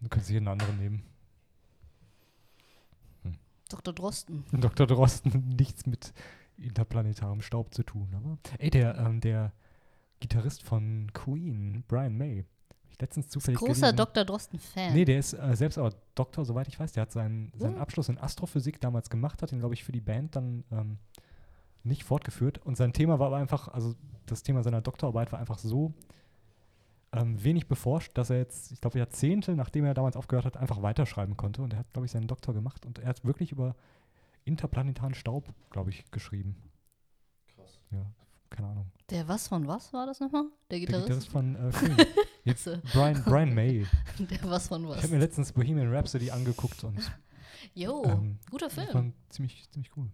du 0.00 0.08
könntest 0.08 0.30
jeden 0.30 0.48
anderen 0.48 0.78
nehmen. 0.78 1.02
Dr. 3.68 3.92
Drosten. 3.92 4.44
Dr. 4.52 4.86
Drosten 4.86 5.48
nichts 5.56 5.86
mit 5.86 6.12
interplanetarem 6.56 7.40
Staub 7.40 7.74
zu 7.74 7.82
tun. 7.82 8.08
Aber 8.14 8.38
ey, 8.58 8.70
der, 8.70 8.96
ähm, 8.98 9.20
der 9.20 9.52
Gitarrist 10.20 10.62
von 10.62 11.10
Queen, 11.12 11.82
Brian 11.88 12.16
May, 12.16 12.44
ich 12.94 13.00
letztens 13.00 13.28
zufällig 13.28 13.58
Großer 13.58 13.92
gelesen. 13.92 13.96
Dr. 13.96 14.24
Drosten-Fan. 14.24 14.94
Nee, 14.94 15.04
der 15.04 15.18
ist 15.18 15.32
äh, 15.32 15.56
selbst 15.56 15.78
aber 15.78 15.92
Doktor, 16.14 16.44
soweit 16.44 16.68
ich 16.68 16.78
weiß. 16.78 16.92
Der 16.92 17.02
hat 17.02 17.12
seinen, 17.12 17.52
seinen 17.56 17.74
Hm. 17.74 17.80
Abschluss 17.80 18.08
in 18.08 18.18
Astrophysik 18.18 18.80
damals 18.80 19.10
gemacht, 19.10 19.42
hat 19.42 19.52
ihn, 19.52 19.58
glaube 19.58 19.74
ich, 19.74 19.84
für 19.84 19.92
die 19.92 20.00
Band 20.00 20.36
dann 20.36 20.64
ähm, 20.70 20.98
nicht 21.82 22.04
fortgeführt. 22.04 22.58
Und 22.58 22.76
sein 22.76 22.92
Thema 22.92 23.18
war 23.18 23.28
aber 23.28 23.36
einfach, 23.36 23.68
also 23.68 23.94
das 24.26 24.42
Thema 24.42 24.62
seiner 24.62 24.80
Doktorarbeit 24.80 25.32
war 25.32 25.38
einfach 25.38 25.58
so 25.58 25.92
ähm, 27.12 27.42
wenig 27.42 27.68
beforscht, 27.68 28.16
dass 28.16 28.30
er 28.30 28.38
jetzt, 28.38 28.72
ich 28.72 28.80
glaube, 28.80 28.98
Jahrzehnte, 28.98 29.54
nachdem 29.54 29.84
er 29.84 29.94
damals 29.94 30.16
aufgehört 30.16 30.46
hat, 30.46 30.56
einfach 30.56 30.82
weiterschreiben 30.82 31.36
konnte. 31.36 31.62
Und 31.62 31.72
er 31.72 31.80
hat, 31.80 31.92
glaube 31.92 32.06
ich, 32.06 32.12
seinen 32.12 32.28
Doktor 32.28 32.54
gemacht. 32.54 32.86
Und 32.86 32.98
er 32.98 33.08
hat 33.08 33.24
wirklich 33.24 33.52
über 33.52 33.74
interplanetaren 34.44 35.14
Staub, 35.14 35.52
glaube 35.70 35.90
ich, 35.90 36.10
geschrieben. 36.10 36.56
Krass. 37.54 37.80
Ja, 37.90 38.06
keine 38.54 38.68
Ahnung. 38.68 38.90
Der 39.10 39.26
was 39.28 39.48
von 39.48 39.66
was 39.66 39.92
war 39.92 40.06
das 40.06 40.20
nochmal? 40.20 40.44
Der 40.70 40.78
Der 40.78 40.80
Gitarrist? 40.80 41.06
Gitarrist 41.08 41.28
von 41.28 41.54
äh, 41.56 41.70
Queen. 41.70 41.96
Jetzt 42.44 42.64
So. 42.64 42.76
Brian, 42.92 43.22
Brian 43.24 43.54
May. 43.54 43.86
Der 44.18 44.42
was 44.44 44.68
von 44.68 44.82
Ich 44.84 44.88
was? 44.90 45.02
habe 45.02 45.08
mir 45.14 45.18
letztens 45.18 45.52
Bohemian 45.52 45.92
Rhapsody 45.92 46.30
angeguckt 46.30 46.82
und 46.84 46.98
Jo, 47.74 48.02
ähm, 48.04 48.38
guter 48.50 48.66
Das 48.66 48.74
Film. 48.74 48.94
war 48.94 49.04
ziemlich, 49.30 49.68
ziemlich 49.70 49.96
cool. 49.96 50.10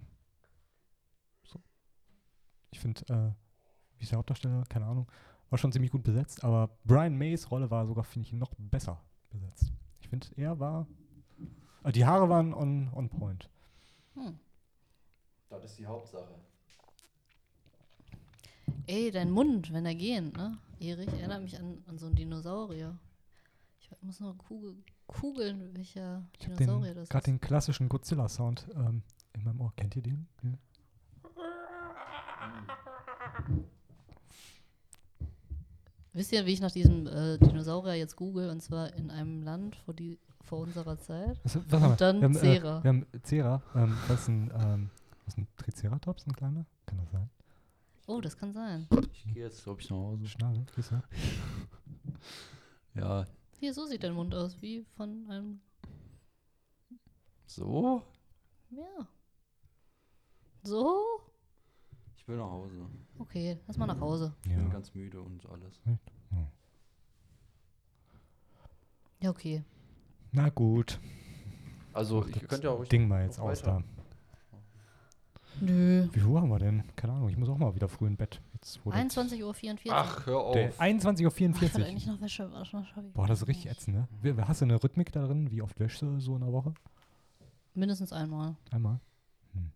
So. 1.44 1.60
Ich 2.70 2.80
finde, 2.80 3.00
äh, 3.12 3.32
wie 3.98 4.02
ist 4.04 4.12
der 4.12 4.18
Hauptdarsteller? 4.18 4.64
Keine 4.68 4.86
Ahnung. 4.86 5.10
War 5.50 5.58
schon 5.58 5.72
ziemlich 5.72 5.90
gut 5.90 6.04
besetzt, 6.04 6.44
aber 6.44 6.70
Brian 6.84 7.16
Mays 7.16 7.50
Rolle 7.50 7.70
war 7.70 7.86
sogar, 7.86 8.04
finde 8.04 8.26
ich, 8.28 8.32
noch 8.32 8.54
besser 8.56 9.02
besetzt. 9.30 9.72
Ich 10.00 10.08
finde, 10.08 10.28
er 10.36 10.58
war. 10.60 10.86
Äh, 11.84 11.92
die 11.92 12.04
Haare 12.06 12.28
waren 12.28 12.54
on, 12.54 12.88
on 12.94 13.08
point. 13.08 13.50
Hm. 14.14 14.38
Das 15.48 15.64
ist 15.64 15.78
die 15.78 15.86
Hauptsache. 15.86 16.34
Ey, 18.90 19.12
dein 19.12 19.30
Mund, 19.30 19.72
wenn 19.72 19.86
er 19.86 19.94
gehen, 19.94 20.32
ne? 20.32 20.58
Erich, 20.80 21.06
erinnert 21.12 21.42
mich 21.42 21.56
an, 21.56 21.78
an 21.86 21.96
so 21.96 22.06
einen 22.06 22.16
Dinosaurier. 22.16 22.98
Ich 23.78 23.88
muss 24.02 24.18
noch 24.18 24.36
Kugel, 24.36 24.74
kugeln, 25.06 25.72
welcher 25.74 26.26
Ich 26.32 26.46
Dinosaurier 26.46 26.94
den, 26.94 26.96
das 26.96 27.08
gerade 27.08 27.22
ist. 27.22 27.26
den 27.28 27.40
klassischen 27.40 27.88
Godzilla-Sound 27.88 28.66
ähm, 28.74 29.04
in 29.32 29.44
meinem 29.44 29.60
Ohr. 29.60 29.72
Kennt 29.76 29.94
ihr 29.94 30.02
den? 30.02 30.26
Ja. 30.42 30.58
Wisst 36.12 36.32
ihr, 36.32 36.44
wie 36.44 36.52
ich 36.54 36.60
nach 36.60 36.72
diesem 36.72 37.06
äh, 37.06 37.38
Dinosaurier 37.38 37.94
jetzt 37.94 38.16
google? 38.16 38.50
Und 38.50 38.60
zwar 38.60 38.92
in 38.94 39.12
einem 39.12 39.44
Land 39.44 39.76
vor, 39.76 39.94
die, 39.94 40.18
vor 40.42 40.58
unserer 40.58 40.98
Zeit. 40.98 41.38
Was, 41.44 41.60
was 41.70 41.80
haben 41.80 41.92
wir? 41.92 41.96
dann 41.96 42.20
wir 42.20 42.24
haben, 42.24 42.34
Cera. 42.34 42.78
Äh, 42.80 42.82
wir 42.82 42.88
haben 42.88 43.06
Cera. 43.22 43.62
Ähm, 43.76 43.96
das 44.08 44.22
ist 44.22 44.28
ein, 44.28 44.52
ähm, 44.52 44.90
ist 45.28 45.38
ein 45.38 45.46
Triceratops, 45.58 46.26
ein 46.26 46.32
kleiner? 46.32 46.66
Kann 46.86 46.98
das 46.98 47.10
sein? 47.12 47.30
Oh, 48.06 48.20
das 48.20 48.36
kann 48.36 48.52
sein. 48.52 48.88
Ich 49.12 49.24
gehe 49.34 49.44
jetzt, 49.44 49.62
glaube 49.64 49.80
ich, 49.80 49.90
nach 49.90 49.96
Hause. 49.98 50.24
Siehst 50.74 50.90
du? 50.90 51.02
Ja, 52.94 53.24
Hier, 53.58 53.72
so 53.72 53.86
sieht 53.86 54.02
dein 54.02 54.14
Mund 54.14 54.34
aus, 54.34 54.60
wie 54.60 54.84
von 54.96 55.26
einem. 55.30 55.60
so? 57.46 58.02
Ja. 58.70 59.06
So? 60.62 61.00
Ich 62.16 62.26
will 62.26 62.36
nach 62.36 62.50
Hause. 62.50 62.86
Okay, 63.18 63.58
lass 63.66 63.76
mal 63.78 63.86
nach 63.86 64.00
Hause. 64.00 64.34
Ich 64.44 64.50
bin 64.54 64.70
ganz 64.70 64.94
müde 64.94 65.20
und 65.22 65.46
alles. 65.48 65.80
Ja, 69.22 69.30
okay. 69.30 69.62
Na 70.32 70.48
gut. 70.48 70.98
Also, 71.92 72.22
Das 72.22 72.40
ihr 72.42 72.48
könnt 72.48 72.64
ja 72.64 72.70
auch 72.70 72.84
Ding 72.86 73.06
mal 73.08 73.24
jetzt 73.24 73.38
aus 73.38 73.62
weiter. 73.62 73.82
da. 73.96 73.99
Nö. 75.60 76.08
Wie 76.12 76.18
viel 76.20 76.28
Uhr 76.28 76.40
haben 76.40 76.48
wir 76.50 76.58
denn? 76.58 76.82
Keine 76.96 77.12
Ahnung, 77.14 77.28
ich 77.28 77.36
muss 77.36 77.48
auch 77.48 77.58
mal 77.58 77.74
wieder 77.74 77.88
früh 77.88 78.06
in 78.06 78.16
Bett. 78.16 78.40
Jetzt, 78.54 78.80
wo 78.84 78.90
das- 78.90 79.00
21.44 79.00 79.86
Uhr. 79.86 79.92
Ach, 79.94 80.26
hör 80.26 80.38
auf. 80.38 80.52
Der 80.54 80.72
21.44 80.74 81.56
Ach, 81.56 81.62
ich 81.62 81.74
Uhr. 81.74 81.86
eigentlich 81.86 82.06
noch 82.06 82.20
Wäsche 82.20 82.50
waschen. 82.52 82.86
ich 83.06 83.12
Boah, 83.12 83.26
das 83.26 83.42
ist 83.42 83.48
richtig 83.48 83.70
ätzend, 83.70 83.96
ne? 83.96 84.08
Wie- 84.22 84.32
Hast 84.40 84.60
du 84.60 84.64
eine 84.66 84.82
Rhythmik 84.82 85.12
da 85.12 85.26
drin? 85.26 85.50
Wie 85.50 85.62
oft 85.62 85.78
wäschst 85.80 86.02
du 86.02 86.18
so 86.20 86.34
in 86.34 86.40
der 86.42 86.52
Woche? 86.52 86.72
Mindestens 87.74 88.12
einmal. 88.12 88.56
Einmal? 88.70 89.00
Hm. 89.52 89.70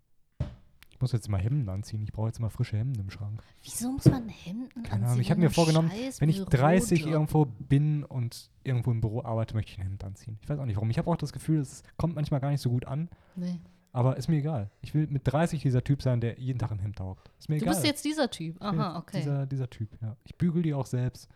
Ich 0.90 1.01
muss 1.01 1.12
jetzt 1.12 1.28
mal 1.28 1.40
Hemden 1.40 1.68
anziehen. 1.68 2.02
Ich 2.02 2.12
brauche 2.12 2.28
jetzt 2.28 2.40
mal 2.40 2.48
frische 2.48 2.76
Hemden 2.76 3.01
im 3.01 3.10
Schrank. 3.10 3.42
Wieso 3.62 3.90
muss 3.92 4.05
man 4.06 4.28
Hemden 4.28 4.82
Keine 4.82 4.90
Ahnung, 4.94 5.05
anziehen? 5.09 5.20
ich 5.22 5.30
hab 5.30 5.36
in 5.38 5.44
mir 5.44 5.51
vorgenommen, 5.51 5.90
scheiß 5.90 6.20
Wenn 6.20 6.28
ich 6.28 6.42
30 6.44 7.01
Bürojob? 7.02 7.12
irgendwo 7.14 7.44
bin 7.68 8.05
und 8.05 8.51
irgendwo 8.62 8.90
im 8.90 9.01
Büro 9.01 9.22
arbeite, 9.22 9.55
möchte 9.55 9.72
ich 9.72 9.78
ein 9.78 9.82
Hemd 9.82 10.02
anziehen. 10.05 10.38
Ich 10.42 10.48
weiß 10.48 10.59
auch 10.59 10.64
nicht 10.66 10.76
warum. 10.76 10.88
Ich 10.90 10.98
habe 10.98 11.10
auch 11.10 11.16
das 11.16 11.32
Gefühl, 11.32 11.60
es 11.60 11.82
kommt 11.96 12.14
manchmal 12.14 12.40
gar 12.40 12.51
nicht 12.51 12.60
so 12.60 12.70
gut 12.70 12.86
an. 12.86 13.09
Nee. 13.36 13.60
Aber 13.94 14.16
ist 14.16 14.26
mir 14.28 14.38
egal. 14.38 14.72
Ich 14.80 14.92
will 14.92 15.06
mit 15.06 15.22
30 15.24 15.62
dieser 15.62 15.84
Typ 15.84 16.02
sein, 16.02 16.20
der 16.20 16.36
jeden 16.40 16.58
Tag 16.58 16.72
im 16.72 16.80
Hemd 16.80 16.96
taugt. 16.96 17.30
Ist 17.38 17.48
mir 17.48 17.58
Du 17.58 17.62
egal. 17.62 17.74
bist 17.74 17.86
jetzt 17.86 18.04
dieser 18.04 18.28
Typ. 18.28 18.60
Aha, 18.60 18.98
okay. 18.98 19.18
Dieser, 19.18 19.46
dieser 19.46 19.70
Typ, 19.70 19.88
ja. 20.02 20.16
Ich 20.24 20.34
bügel 20.36 20.62
die 20.62 20.74
auch 20.74 20.86
selbst. 20.86 21.28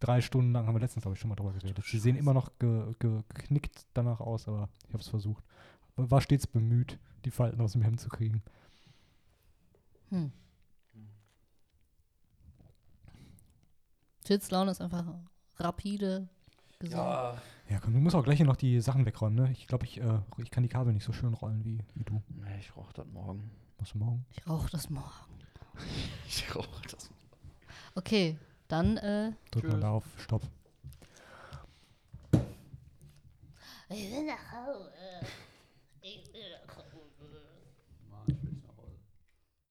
Drei 0.00 0.22
Stunden 0.22 0.52
lang 0.52 0.66
haben 0.66 0.74
wir 0.74 0.80
letztens, 0.80 1.02
glaube 1.02 1.14
ich, 1.14 1.20
schon 1.20 1.28
mal 1.28 1.36
drüber 1.36 1.52
geredet. 1.52 1.84
Sie 1.84 1.98
sehen 1.98 2.16
immer 2.16 2.32
noch 2.32 2.58
ge, 2.58 2.94
ge, 3.00 3.20
geknickt 3.34 3.86
danach 3.92 4.20
aus, 4.20 4.48
aber 4.48 4.70
ich 4.88 4.94
habe 4.94 5.02
es 5.02 5.08
versucht. 5.08 5.44
War 5.96 6.22
stets 6.22 6.46
bemüht, 6.46 6.98
die 7.26 7.30
Falten 7.30 7.60
aus 7.60 7.72
dem 7.72 7.82
Hemd 7.82 8.00
zu 8.00 8.08
kriegen. 8.08 8.42
Hm. 10.08 10.32
Tits 14.24 14.50
Laune 14.50 14.70
ist 14.70 14.80
einfach 14.80 15.04
rapide 15.56 16.30
gesund. 16.78 16.96
Ja. 16.96 17.40
Ja, 17.68 17.80
komm, 17.80 17.94
du 17.94 18.00
musst 18.00 18.14
auch 18.14 18.22
gleich 18.22 18.36
hier 18.36 18.46
noch 18.46 18.56
die 18.56 18.80
Sachen 18.80 19.04
wegräumen, 19.06 19.34
ne? 19.44 19.50
Ich 19.52 19.66
glaube, 19.66 19.86
ich, 19.86 20.00
äh, 20.00 20.20
ich 20.38 20.50
kann 20.50 20.62
die 20.62 20.68
Kabel 20.68 20.92
nicht 20.92 21.04
so 21.04 21.12
schön 21.12 21.34
rollen 21.34 21.64
wie, 21.64 21.80
wie 21.94 22.04
du. 22.04 22.22
Nee, 22.28 22.58
ich 22.60 22.76
rauche 22.76 22.92
das 22.94 23.06
morgen. 23.06 23.50
Du 23.92 23.98
morgen? 23.98 24.24
Ich 24.30 24.46
rauche 24.46 24.70
das 24.70 24.90
morgen. 24.90 25.10
Ich 26.28 26.54
rauche 26.54 26.82
das 26.90 27.10
Okay, 27.94 28.38
dann 28.68 28.96
äh, 28.96 29.32
Drück 29.50 29.68
mal 29.68 29.80
da 29.80 29.90
auf 29.90 30.04
Stopp. 30.18 30.42
ich 33.88 34.10
will 34.10 34.26
nach 34.26 34.52
Hause. 34.52 34.90